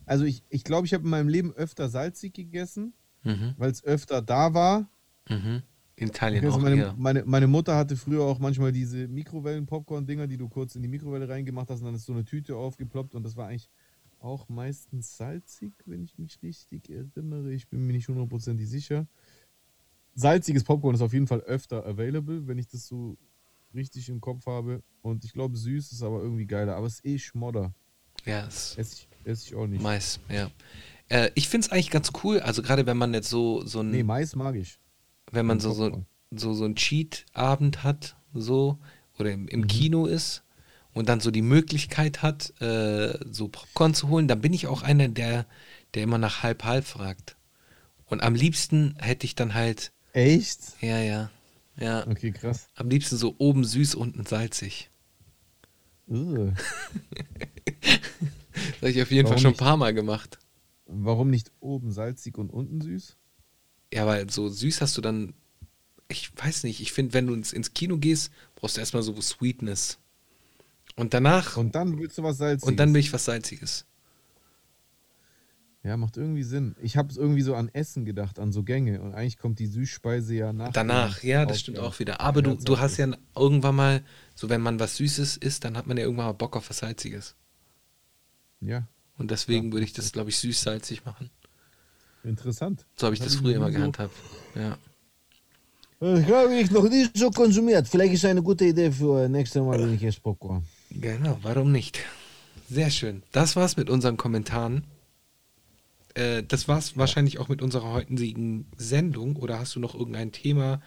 Also, 0.06 0.24
ich 0.24 0.42
glaube, 0.42 0.54
ich, 0.54 0.64
glaub, 0.64 0.84
ich 0.84 0.94
habe 0.94 1.04
in 1.04 1.10
meinem 1.10 1.28
Leben 1.28 1.52
öfter 1.52 1.88
salzig 1.88 2.34
gegessen, 2.34 2.94
Mhm, 3.22 3.54
weil 3.58 3.70
es 3.70 3.84
öfter 3.84 4.22
da 4.22 4.54
war. 4.54 4.88
mhm. 5.28 5.62
In 5.96 6.08
Italien 6.08 6.44
Also 6.46 6.58
auch 6.58 6.62
meine, 6.62 6.76
eher. 6.76 6.94
meine, 6.96 7.24
meine 7.26 7.46
Mutter 7.46 7.76
hatte 7.76 7.94
früher 7.96 8.22
auch 8.22 8.38
manchmal 8.38 8.72
diese 8.72 9.06
Mikrowellen-Popcorn-Dinger, 9.08 10.26
die 10.26 10.38
du 10.38 10.48
kurz 10.48 10.74
in 10.74 10.80
die 10.82 10.88
Mikrowelle 10.88 11.28
reingemacht 11.28 11.68
hast 11.68 11.80
und 11.80 11.86
dann 11.86 11.94
ist 11.94 12.06
so 12.06 12.14
eine 12.14 12.24
Tüte 12.24 12.56
aufgeploppt 12.56 13.14
und 13.14 13.22
das 13.22 13.36
war 13.36 13.48
eigentlich 13.48 13.68
auch 14.18 14.48
meistens 14.48 15.16
salzig, 15.18 15.74
wenn 15.84 16.02
ich 16.02 16.16
mich 16.18 16.42
richtig 16.42 16.88
erinnere. 16.88 17.52
Ich 17.52 17.68
bin 17.68 17.86
mir 17.86 17.92
nicht 17.92 18.08
hundertprozentig 18.08 18.68
sicher. 18.68 19.06
Salziges 20.14 20.64
Popcorn 20.64 20.94
ist 20.94 21.02
auf 21.02 21.12
jeden 21.12 21.26
Fall 21.26 21.40
öfter 21.42 21.84
available, 21.86 22.46
wenn 22.46 22.58
ich 22.58 22.66
das 22.68 22.86
so 22.86 23.16
richtig 23.74 24.08
im 24.08 24.20
Kopf 24.20 24.46
habe. 24.46 24.82
Und 25.02 25.24
ich 25.24 25.32
glaube, 25.32 25.56
süß 25.56 25.92
ist 25.92 26.02
aber 26.02 26.20
irgendwie 26.22 26.46
geiler. 26.46 26.76
Aber 26.76 26.86
es 26.86 26.94
ist 26.94 27.06
eh 27.06 27.18
Schmodder. 27.18 27.72
Ja, 28.24 28.46
es 28.46 28.76
Esse 28.76 28.94
ich, 28.94 29.08
esse 29.24 29.46
ich 29.46 29.54
auch 29.54 29.66
nicht. 29.66 29.82
Mais, 29.82 30.20
ja. 30.28 30.50
Äh, 31.08 31.30
ich 31.34 31.48
finde 31.48 31.66
es 31.66 31.72
eigentlich 31.72 31.90
ganz 31.90 32.10
cool, 32.22 32.40
also 32.40 32.62
gerade 32.62 32.86
wenn 32.86 32.96
man 32.98 33.14
jetzt 33.14 33.30
so, 33.30 33.64
so 33.64 33.80
ein, 33.80 33.90
Nee, 33.90 34.02
Mais 34.02 34.36
mag 34.36 34.54
ich. 34.56 34.78
wenn 35.32 35.46
man 35.46 35.58
so, 35.58 35.72
so, 35.72 36.04
so, 36.30 36.52
so 36.54 36.64
einen 36.64 36.76
Cheat-Abend 36.76 37.82
hat, 37.82 38.16
so, 38.34 38.78
oder 39.18 39.32
im, 39.32 39.42
Mhm. 39.42 39.48
im 39.48 39.66
Kino 39.66 40.06
ist 40.06 40.42
und 40.92 41.08
dann 41.08 41.20
so 41.20 41.30
die 41.30 41.42
Möglichkeit 41.42 42.22
hat, 42.22 42.52
äh, 42.60 43.18
so 43.32 43.48
Popcorn 43.48 43.94
zu 43.94 44.08
holen, 44.08 44.28
dann 44.28 44.40
bin 44.40 44.52
ich 44.52 44.66
auch 44.66 44.82
einer, 44.82 45.08
der, 45.08 45.46
der 45.94 46.02
immer 46.04 46.18
nach 46.18 46.42
halb-halb 46.42 46.84
fragt. 46.84 47.36
Und 48.06 48.22
am 48.22 48.34
liebsten 48.34 48.96
hätte 48.98 49.24
ich 49.24 49.34
dann 49.34 49.54
halt, 49.54 49.92
Echt? 50.12 50.60
ja, 50.80 50.98
ja, 51.00 51.30
ja, 51.80 52.06
Okay, 52.06 52.30
krass. 52.32 52.68
am 52.74 52.88
liebsten 52.90 53.16
so 53.16 53.34
oben 53.38 53.64
süß, 53.64 53.94
unten 53.94 54.24
salzig. 54.26 54.90
Das 58.52 58.82
habe 58.82 58.90
ich 58.90 59.02
auf 59.02 59.10
jeden 59.10 59.26
Fall 59.28 59.36
Warum 59.36 59.42
schon 59.42 59.52
ein 59.54 59.56
paar 59.56 59.76
Mal 59.76 59.94
gemacht. 59.94 60.38
Warum 60.86 61.30
nicht 61.30 61.52
oben 61.60 61.92
salzig 61.92 62.36
und 62.36 62.50
unten 62.50 62.80
süß? 62.80 63.16
Ja, 63.92 64.06
weil 64.06 64.28
so 64.30 64.48
süß 64.48 64.80
hast 64.80 64.96
du 64.96 65.00
dann, 65.00 65.34
ich 66.08 66.30
weiß 66.36 66.64
nicht, 66.64 66.80
ich 66.80 66.92
finde, 66.92 67.14
wenn 67.14 67.26
du 67.26 67.34
ins, 67.34 67.52
ins 67.52 67.72
Kino 67.74 67.96
gehst, 67.98 68.30
brauchst 68.56 68.76
du 68.76 68.80
erstmal 68.80 69.02
so 69.02 69.18
Sweetness. 69.20 69.98
Und 70.96 71.14
danach, 71.14 71.56
und, 71.56 71.66
Und 71.66 71.74
dann 71.74 71.98
willst 71.98 72.18
du 72.18 72.22
was 72.22 72.38
salziges. 72.38 72.76
dann 72.76 72.92
will 72.92 73.00
ich 73.00 73.12
was 73.12 73.24
Salziges. 73.24 73.86
Ja, 75.82 75.96
macht 75.96 76.18
irgendwie 76.18 76.42
Sinn. 76.42 76.76
Ich 76.82 76.98
habe 76.98 77.14
irgendwie 77.16 77.40
so 77.40 77.54
an 77.54 77.70
Essen 77.72 78.04
gedacht, 78.04 78.38
an 78.38 78.52
so 78.52 78.62
Gänge. 78.64 79.00
Und 79.00 79.14
eigentlich 79.14 79.38
kommt 79.38 79.58
die 79.58 79.66
Süßspeise 79.66 80.34
ja 80.34 80.52
nach. 80.52 80.72
Danach, 80.72 81.22
ja, 81.22 81.46
das 81.46 81.60
stimmt 81.60 81.78
auch 81.78 81.98
wieder. 81.98 82.20
Aber 82.20 82.42
du, 82.42 82.50
Ja, 82.50 82.56
du 82.56 82.78
hast 82.78 82.98
ja 82.98 83.08
irgendwann 83.34 83.76
mal, 83.76 84.02
so 84.34 84.50
wenn 84.50 84.60
man 84.60 84.78
was 84.78 84.96
Süßes 84.96 85.38
isst, 85.38 85.64
dann 85.64 85.78
hat 85.78 85.86
man 85.86 85.96
ja 85.96 86.04
irgendwann 86.04 86.26
mal 86.26 86.32
Bock 86.32 86.54
auf 86.56 86.68
was 86.68 86.78
Salziges. 86.78 87.34
Ja, 88.60 88.86
Und 89.16 89.30
deswegen 89.30 89.68
Ja, 89.68 89.72
würde 89.72 89.84
ich 89.84 89.94
das, 89.94 90.12
glaube 90.12 90.28
ich, 90.28 90.38
süß-salzig 90.38 91.04
machen. 91.06 91.30
interessant. 92.24 92.84
So 92.96 93.06
habe 93.06 93.14
ich 93.14 93.20
das 93.20 93.32
ich 93.34 93.40
früher 93.40 93.56
immer 93.56 93.68
nie 93.68 93.72
so- 93.72 93.78
gehandhabt. 93.78 94.14
Ja. 94.54 94.76
Das 95.98 96.24
habe 96.26 96.54
ich 96.60 96.70
noch 96.70 96.88
nicht 96.88 97.16
so 97.16 97.30
konsumiert. 97.30 97.88
Vielleicht 97.88 98.14
ist 98.14 98.24
eine 98.26 98.42
gute 98.42 98.66
Idee 98.66 98.90
für 98.92 99.28
nächstes 99.28 99.62
Mal, 99.62 99.78
wenn 99.80 99.94
ich 99.94 100.02
esse 100.02 100.20
Popcorn. 100.20 100.62
Genau, 100.90 101.38
warum 101.42 101.72
nicht? 101.72 102.00
Sehr 102.68 102.90
schön. 102.90 103.22
Das 103.32 103.56
war's 103.56 103.76
mit 103.78 103.88
unseren 103.90 104.16
Kommentaren. 104.18 104.84
Äh, 106.14 106.42
das 106.42 106.68
war's 106.68 106.96
wahrscheinlich 106.96 107.38
auch 107.38 107.48
mit 107.48 107.62
unserer 107.62 107.92
heutigen 107.92 108.66
Sendung. 108.76 109.36
Oder 109.36 109.58
hast 109.58 109.74
du 109.76 109.80
noch 109.80 109.94
irgendein 109.94 110.32
Thema, 110.32 110.80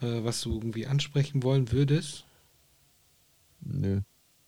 äh, 0.00 0.24
was 0.24 0.40
du 0.42 0.54
irgendwie 0.54 0.86
ansprechen 0.86 1.42
wollen 1.42 1.72
würdest? 1.72 2.24
Nö. 3.60 4.00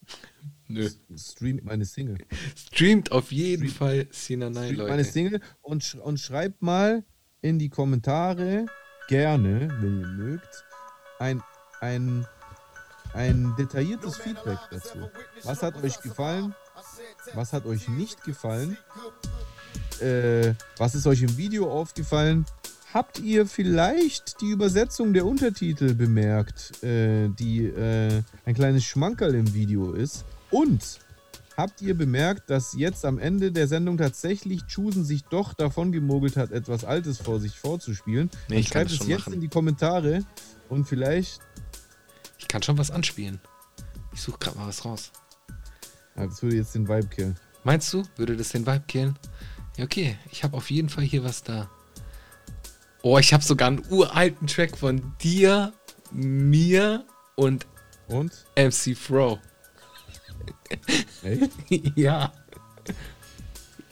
Nö. 0.69 0.89
Streamt 1.17 1.65
meine 1.65 1.85
Single. 1.85 2.19
Streamt 2.57 3.11
auf 3.13 3.33
jeden 3.33 3.69
Fall 3.69 4.07
Sinanai, 4.11 4.67
Streamt 4.67 4.79
Leute. 4.79 4.91
meine 4.91 5.05
Single 5.05 5.41
und, 5.63 5.83
sch 5.83 5.97
und 5.97 6.21
schreibt 6.21 6.63
mal 6.63 7.05
in 7.41 7.59
die 7.59 7.71
Kommentare 7.71 8.67
gerne, 9.09 9.69
wenn 9.81 10.01
ihr 10.01 10.07
mögt, 10.07 10.65
ein, 11.19 11.43
ein, 11.81 12.25
ein 13.15 13.53
detailliertes 13.59 14.17
Feedback 14.19 14.59
dazu. 14.71 15.11
Was 15.43 15.63
hat 15.63 15.83
euch 15.83 16.01
gefallen? 16.01 16.55
Was 17.35 17.53
hat 17.53 17.67
euch 17.67 17.89
nicht 17.89 18.23
gefallen? 18.23 18.79
Äh, 20.01 20.55
was 20.77 20.95
ist 20.95 21.07
euch 21.07 21.23
im 21.23 21.37
Video 21.37 21.71
aufgefallen? 21.71 22.47
Habt 22.93 23.21
ihr 23.21 23.47
vielleicht 23.47 24.41
die 24.41 24.51
Übersetzung 24.51 25.13
der 25.13 25.25
Untertitel 25.25 25.95
bemerkt, 25.95 26.83
äh, 26.83 27.29
die 27.29 27.67
äh, 27.67 28.23
ein 28.45 28.55
kleines 28.55 28.85
Schmankerl 28.85 29.35
im 29.35 29.55
Video 29.55 29.93
ist? 29.93 30.25
Und 30.51 30.99
habt 31.57 31.83
ihr 31.83 31.97
bemerkt, 31.97 32.51
dass 32.51 32.73
jetzt 32.73 33.05
am 33.05 33.19
Ende 33.19 33.53
der 33.53 33.69
Sendung 33.69 33.97
tatsächlich 33.97 34.67
Chusen 34.67 35.05
sich 35.05 35.23
doch 35.25 35.55
davon 35.55 35.93
gemogelt 35.93 36.37
hat, 36.37 36.51
etwas 36.51 36.85
Altes 36.85 37.19
vor 37.19 37.39
sich 37.39 37.61
vorzuspielen? 37.61 38.29
Nee, 38.49 38.59
ich 38.59 38.71
kann 38.71 38.89
schreibt 38.89 38.93
das 38.93 39.01
es 39.03 39.07
jetzt 39.07 39.21
machen. 39.21 39.35
in 39.35 39.41
die 39.41 39.49
Kommentare 39.49 40.25
und 40.69 40.87
vielleicht. 40.87 41.41
Ich 42.39 42.49
kann 42.49 42.63
schon 42.63 42.77
was 42.79 42.91
anspielen. 42.91 43.41
Ich 44.13 44.23
suche 44.23 44.39
gerade 44.39 44.59
mal 44.59 44.67
was 44.67 44.85
raus. 44.85 45.13
Ja, 46.17 46.27
das 46.27 46.43
würde 46.43 46.57
jetzt 46.57 46.75
den 46.75 46.89
Vibe 46.89 47.07
killen. 47.07 47.37
Meinst 47.63 47.93
du, 47.93 48.03
würde 48.17 48.37
das 48.37 48.49
den 48.49 48.67
Vibe 48.67 48.85
killen? 48.89 49.19
Okay. 49.83 50.17
Ich 50.31 50.45
habe 50.45 50.57
auf 50.57 50.71
jeden 50.71 50.89
Fall 50.89 51.05
hier 51.05 51.25
was 51.25 51.43
da. 51.43 51.71
Oh, 53.03 53.19
ich 53.19 53.33
habe 53.33 53.43
sogar 53.43 53.69
einen 53.69 53.83
uralten 53.91 54.47
Track 54.47 54.77
von 54.77 55.15
dir, 55.23 55.73
mir 56.13 57.05
und 57.35 57.67
Und? 58.09 58.45
MC 58.57 58.97
Fro. 58.97 59.39
Echt? 61.23 61.51
ja. 61.97 62.33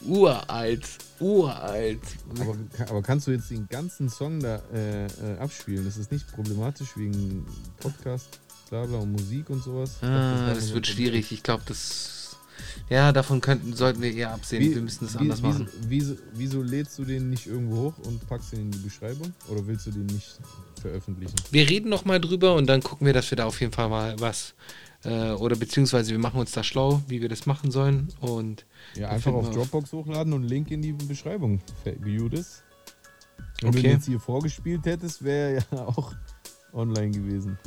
Uralt. 0.03 0.87
Uralt. 1.21 2.01
Aber, 2.39 2.57
aber 2.89 3.03
kannst 3.03 3.27
du 3.27 3.31
jetzt 3.33 3.51
den 3.51 3.69
ganzen 3.69 4.09
Song 4.09 4.41
da 4.41 4.63
äh, 4.73 5.07
äh, 5.07 5.39
abspielen? 5.39 5.85
Das 5.85 5.97
ist 5.97 6.13
nicht 6.13 6.31
problematisch 6.33 6.97
wegen 6.97 7.47
Podcast, 7.81 8.41
bla 8.69 8.85
bla 8.85 8.99
und 8.99 9.13
Musik 9.13 9.51
und 9.51 9.63
sowas? 9.63 10.03
Ah, 10.03 10.53
das 10.55 10.69
so 10.69 10.75
wird 10.75 10.87
schwierig. 10.87 11.33
Ich 11.33 11.43
glaube, 11.43 11.63
das. 11.67 12.18
Ja, 12.89 13.13
davon 13.13 13.41
könnten, 13.41 13.75
sollten 13.75 14.01
wir 14.03 14.13
eher 14.13 14.33
absehen. 14.33 14.63
Wie- 14.63 14.75
wir 14.75 14.83
müssen 14.83 15.05
das 15.05 15.15
wie- 15.15 15.19
anders 15.19 15.43
wieso, 15.43 15.49
machen. 15.65 15.69
Wieso, 15.89 16.15
wieso 16.35 16.63
lädst 16.63 16.99
du 16.99 17.05
den 17.05 17.31
nicht 17.31 17.47
irgendwo 17.47 17.77
hoch 17.85 17.99
und 18.07 18.27
packst 18.29 18.53
ihn 18.55 18.61
in 18.61 18.71
die 18.71 18.79
Beschreibung? 18.79 19.33
Oder 19.49 19.67
willst 19.67 19.87
du 19.87 19.91
den 19.91 20.07
nicht 20.07 20.39
veröffentlichen? 20.81 21.35
Wir 21.51 21.69
reden 21.69 21.89
noch 21.91 22.05
mal 22.05 22.21
drüber 22.21 22.55
und 22.55 22.67
dann 22.67 22.83
gucken 22.83 23.07
wir, 23.07 23.13
dass 23.13 23.31
wir 23.31 23.37
da 23.37 23.45
auf 23.47 23.61
jeden 23.61 23.73
Fall 23.73 23.89
mal 23.89 24.19
was. 24.19 24.55
Äh, 25.05 25.31
oder 25.33 25.55
beziehungsweise 25.55 26.11
wir 26.11 26.19
machen 26.19 26.41
uns 26.41 26.51
da 26.53 26.65
schlau, 26.65 27.01
wie 27.07 27.21
wir 27.21 27.29
das 27.29 27.47
machen 27.47 27.71
sollen. 27.71 28.09
Und 28.21 28.65
Ja, 28.97 29.11
einfach 29.11 29.33
auf 29.33 29.51
Dropbox 29.51 29.93
hochladen 29.93 30.33
und 30.33 30.43
Link 30.43 30.71
in 30.73 30.83
die 30.83 30.93
Beschreibung, 30.93 31.61
Judas. 32.05 32.63
Wenn 33.61 33.73
du 33.73 33.79
Okay. 33.79 33.83
den 33.89 33.91
jetzt 33.93 34.07
hier 34.07 34.19
vorgespielt 34.21 34.85
hättest, 34.87 35.23
wäre 35.23 35.65
ja 35.73 35.79
auch 35.87 36.13
online 36.73 37.11
gewesen. 37.13 37.59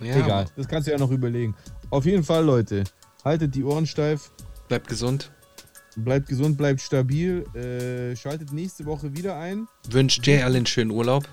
ja, 0.00 0.16
Egal, 0.16 0.46
das 0.56 0.68
kannst 0.68 0.86
du 0.86 0.92
ja 0.92 0.98
noch 0.98 1.10
überlegen. 1.10 1.54
Auf 1.90 2.04
jeden 2.06 2.22
Fall, 2.22 2.44
Leute, 2.44 2.84
haltet 3.24 3.54
die 3.54 3.64
Ohren 3.64 3.86
steif, 3.86 4.30
Bleibt 4.68 4.88
gesund. 4.88 5.30
bleibt 5.96 6.28
gesund, 6.28 6.56
bleibt 6.58 6.80
stabil, 6.80 7.44
äh, 7.54 8.14
schaltet 8.16 8.52
nächste 8.52 8.84
Woche 8.86 9.16
wieder 9.16 9.36
ein. 9.38 9.66
Wünscht 9.90 10.26
Jay 10.26 10.42
allen 10.42 10.66
schönen 10.66 10.90
Urlaub. 10.90 11.28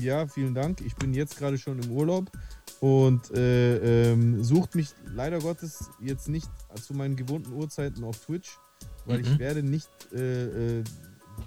Ja, 0.00 0.26
vielen 0.26 0.54
Dank. 0.54 0.80
Ich 0.80 0.96
bin 0.96 1.14
jetzt 1.14 1.38
gerade 1.38 1.56
schon 1.56 1.80
im 1.80 1.90
Urlaub 1.92 2.30
und 2.80 3.30
äh, 3.30 4.10
ähm, 4.12 4.42
sucht 4.42 4.74
mich 4.74 4.88
leider 5.14 5.38
Gottes 5.38 5.88
jetzt 6.00 6.28
nicht 6.28 6.48
zu 6.82 6.94
meinen 6.94 7.14
gewohnten 7.14 7.52
Uhrzeiten 7.52 8.02
auf 8.02 8.18
Twitch, 8.18 8.58
weil 9.06 9.18
Mhm. 9.20 9.24
ich 9.24 9.38
werde 9.38 9.62
nicht 9.62 9.88
äh, 10.12 10.78
äh, 10.80 10.84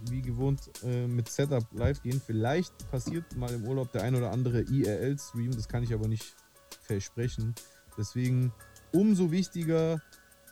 wie 0.09 0.21
gewohnt 0.21 0.61
äh, 0.85 1.07
mit 1.07 1.27
Setup 1.29 1.65
live 1.73 2.01
gehen. 2.01 2.21
Vielleicht 2.25 2.73
passiert 2.89 3.35
mal 3.35 3.51
im 3.53 3.65
Urlaub 3.67 3.91
der 3.91 4.03
ein 4.03 4.15
oder 4.15 4.31
andere 4.31 4.61
IRL-Stream, 4.61 5.51
das 5.51 5.67
kann 5.67 5.83
ich 5.83 5.93
aber 5.93 6.07
nicht 6.07 6.35
versprechen. 6.81 7.53
Deswegen 7.97 8.53
umso 8.91 9.31
wichtiger, 9.31 10.01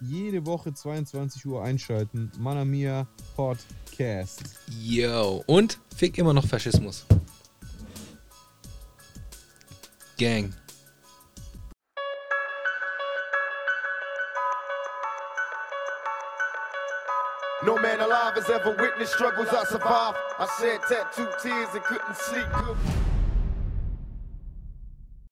jede 0.02 0.46
Woche 0.46 0.74
22 0.74 1.46
Uhr 1.46 1.64
einschalten. 1.64 2.32
Mana 2.38 2.66
Mia 2.66 3.08
Podcast. 3.36 4.44
Yo. 4.82 5.44
Und 5.48 5.80
fick 5.96 6.18
immer 6.18 6.34
noch 6.34 6.46
Faschismus. 6.46 7.06
Gang. 10.18 10.54
No 17.66 17.78
man 17.78 18.00
alive 18.00 18.36
has 18.36 18.50
ever 18.50 18.76
witnessed 18.80 19.14
struggles 19.14 19.48
I 19.50 19.64
survived. 19.66 20.18
I 20.38 20.48
shed 20.60 20.82
tattoo 20.88 21.28
tears 21.42 21.70
and 21.74 21.84
couldn't 21.84 22.16
sleep 22.16 22.46
good. 22.54 23.05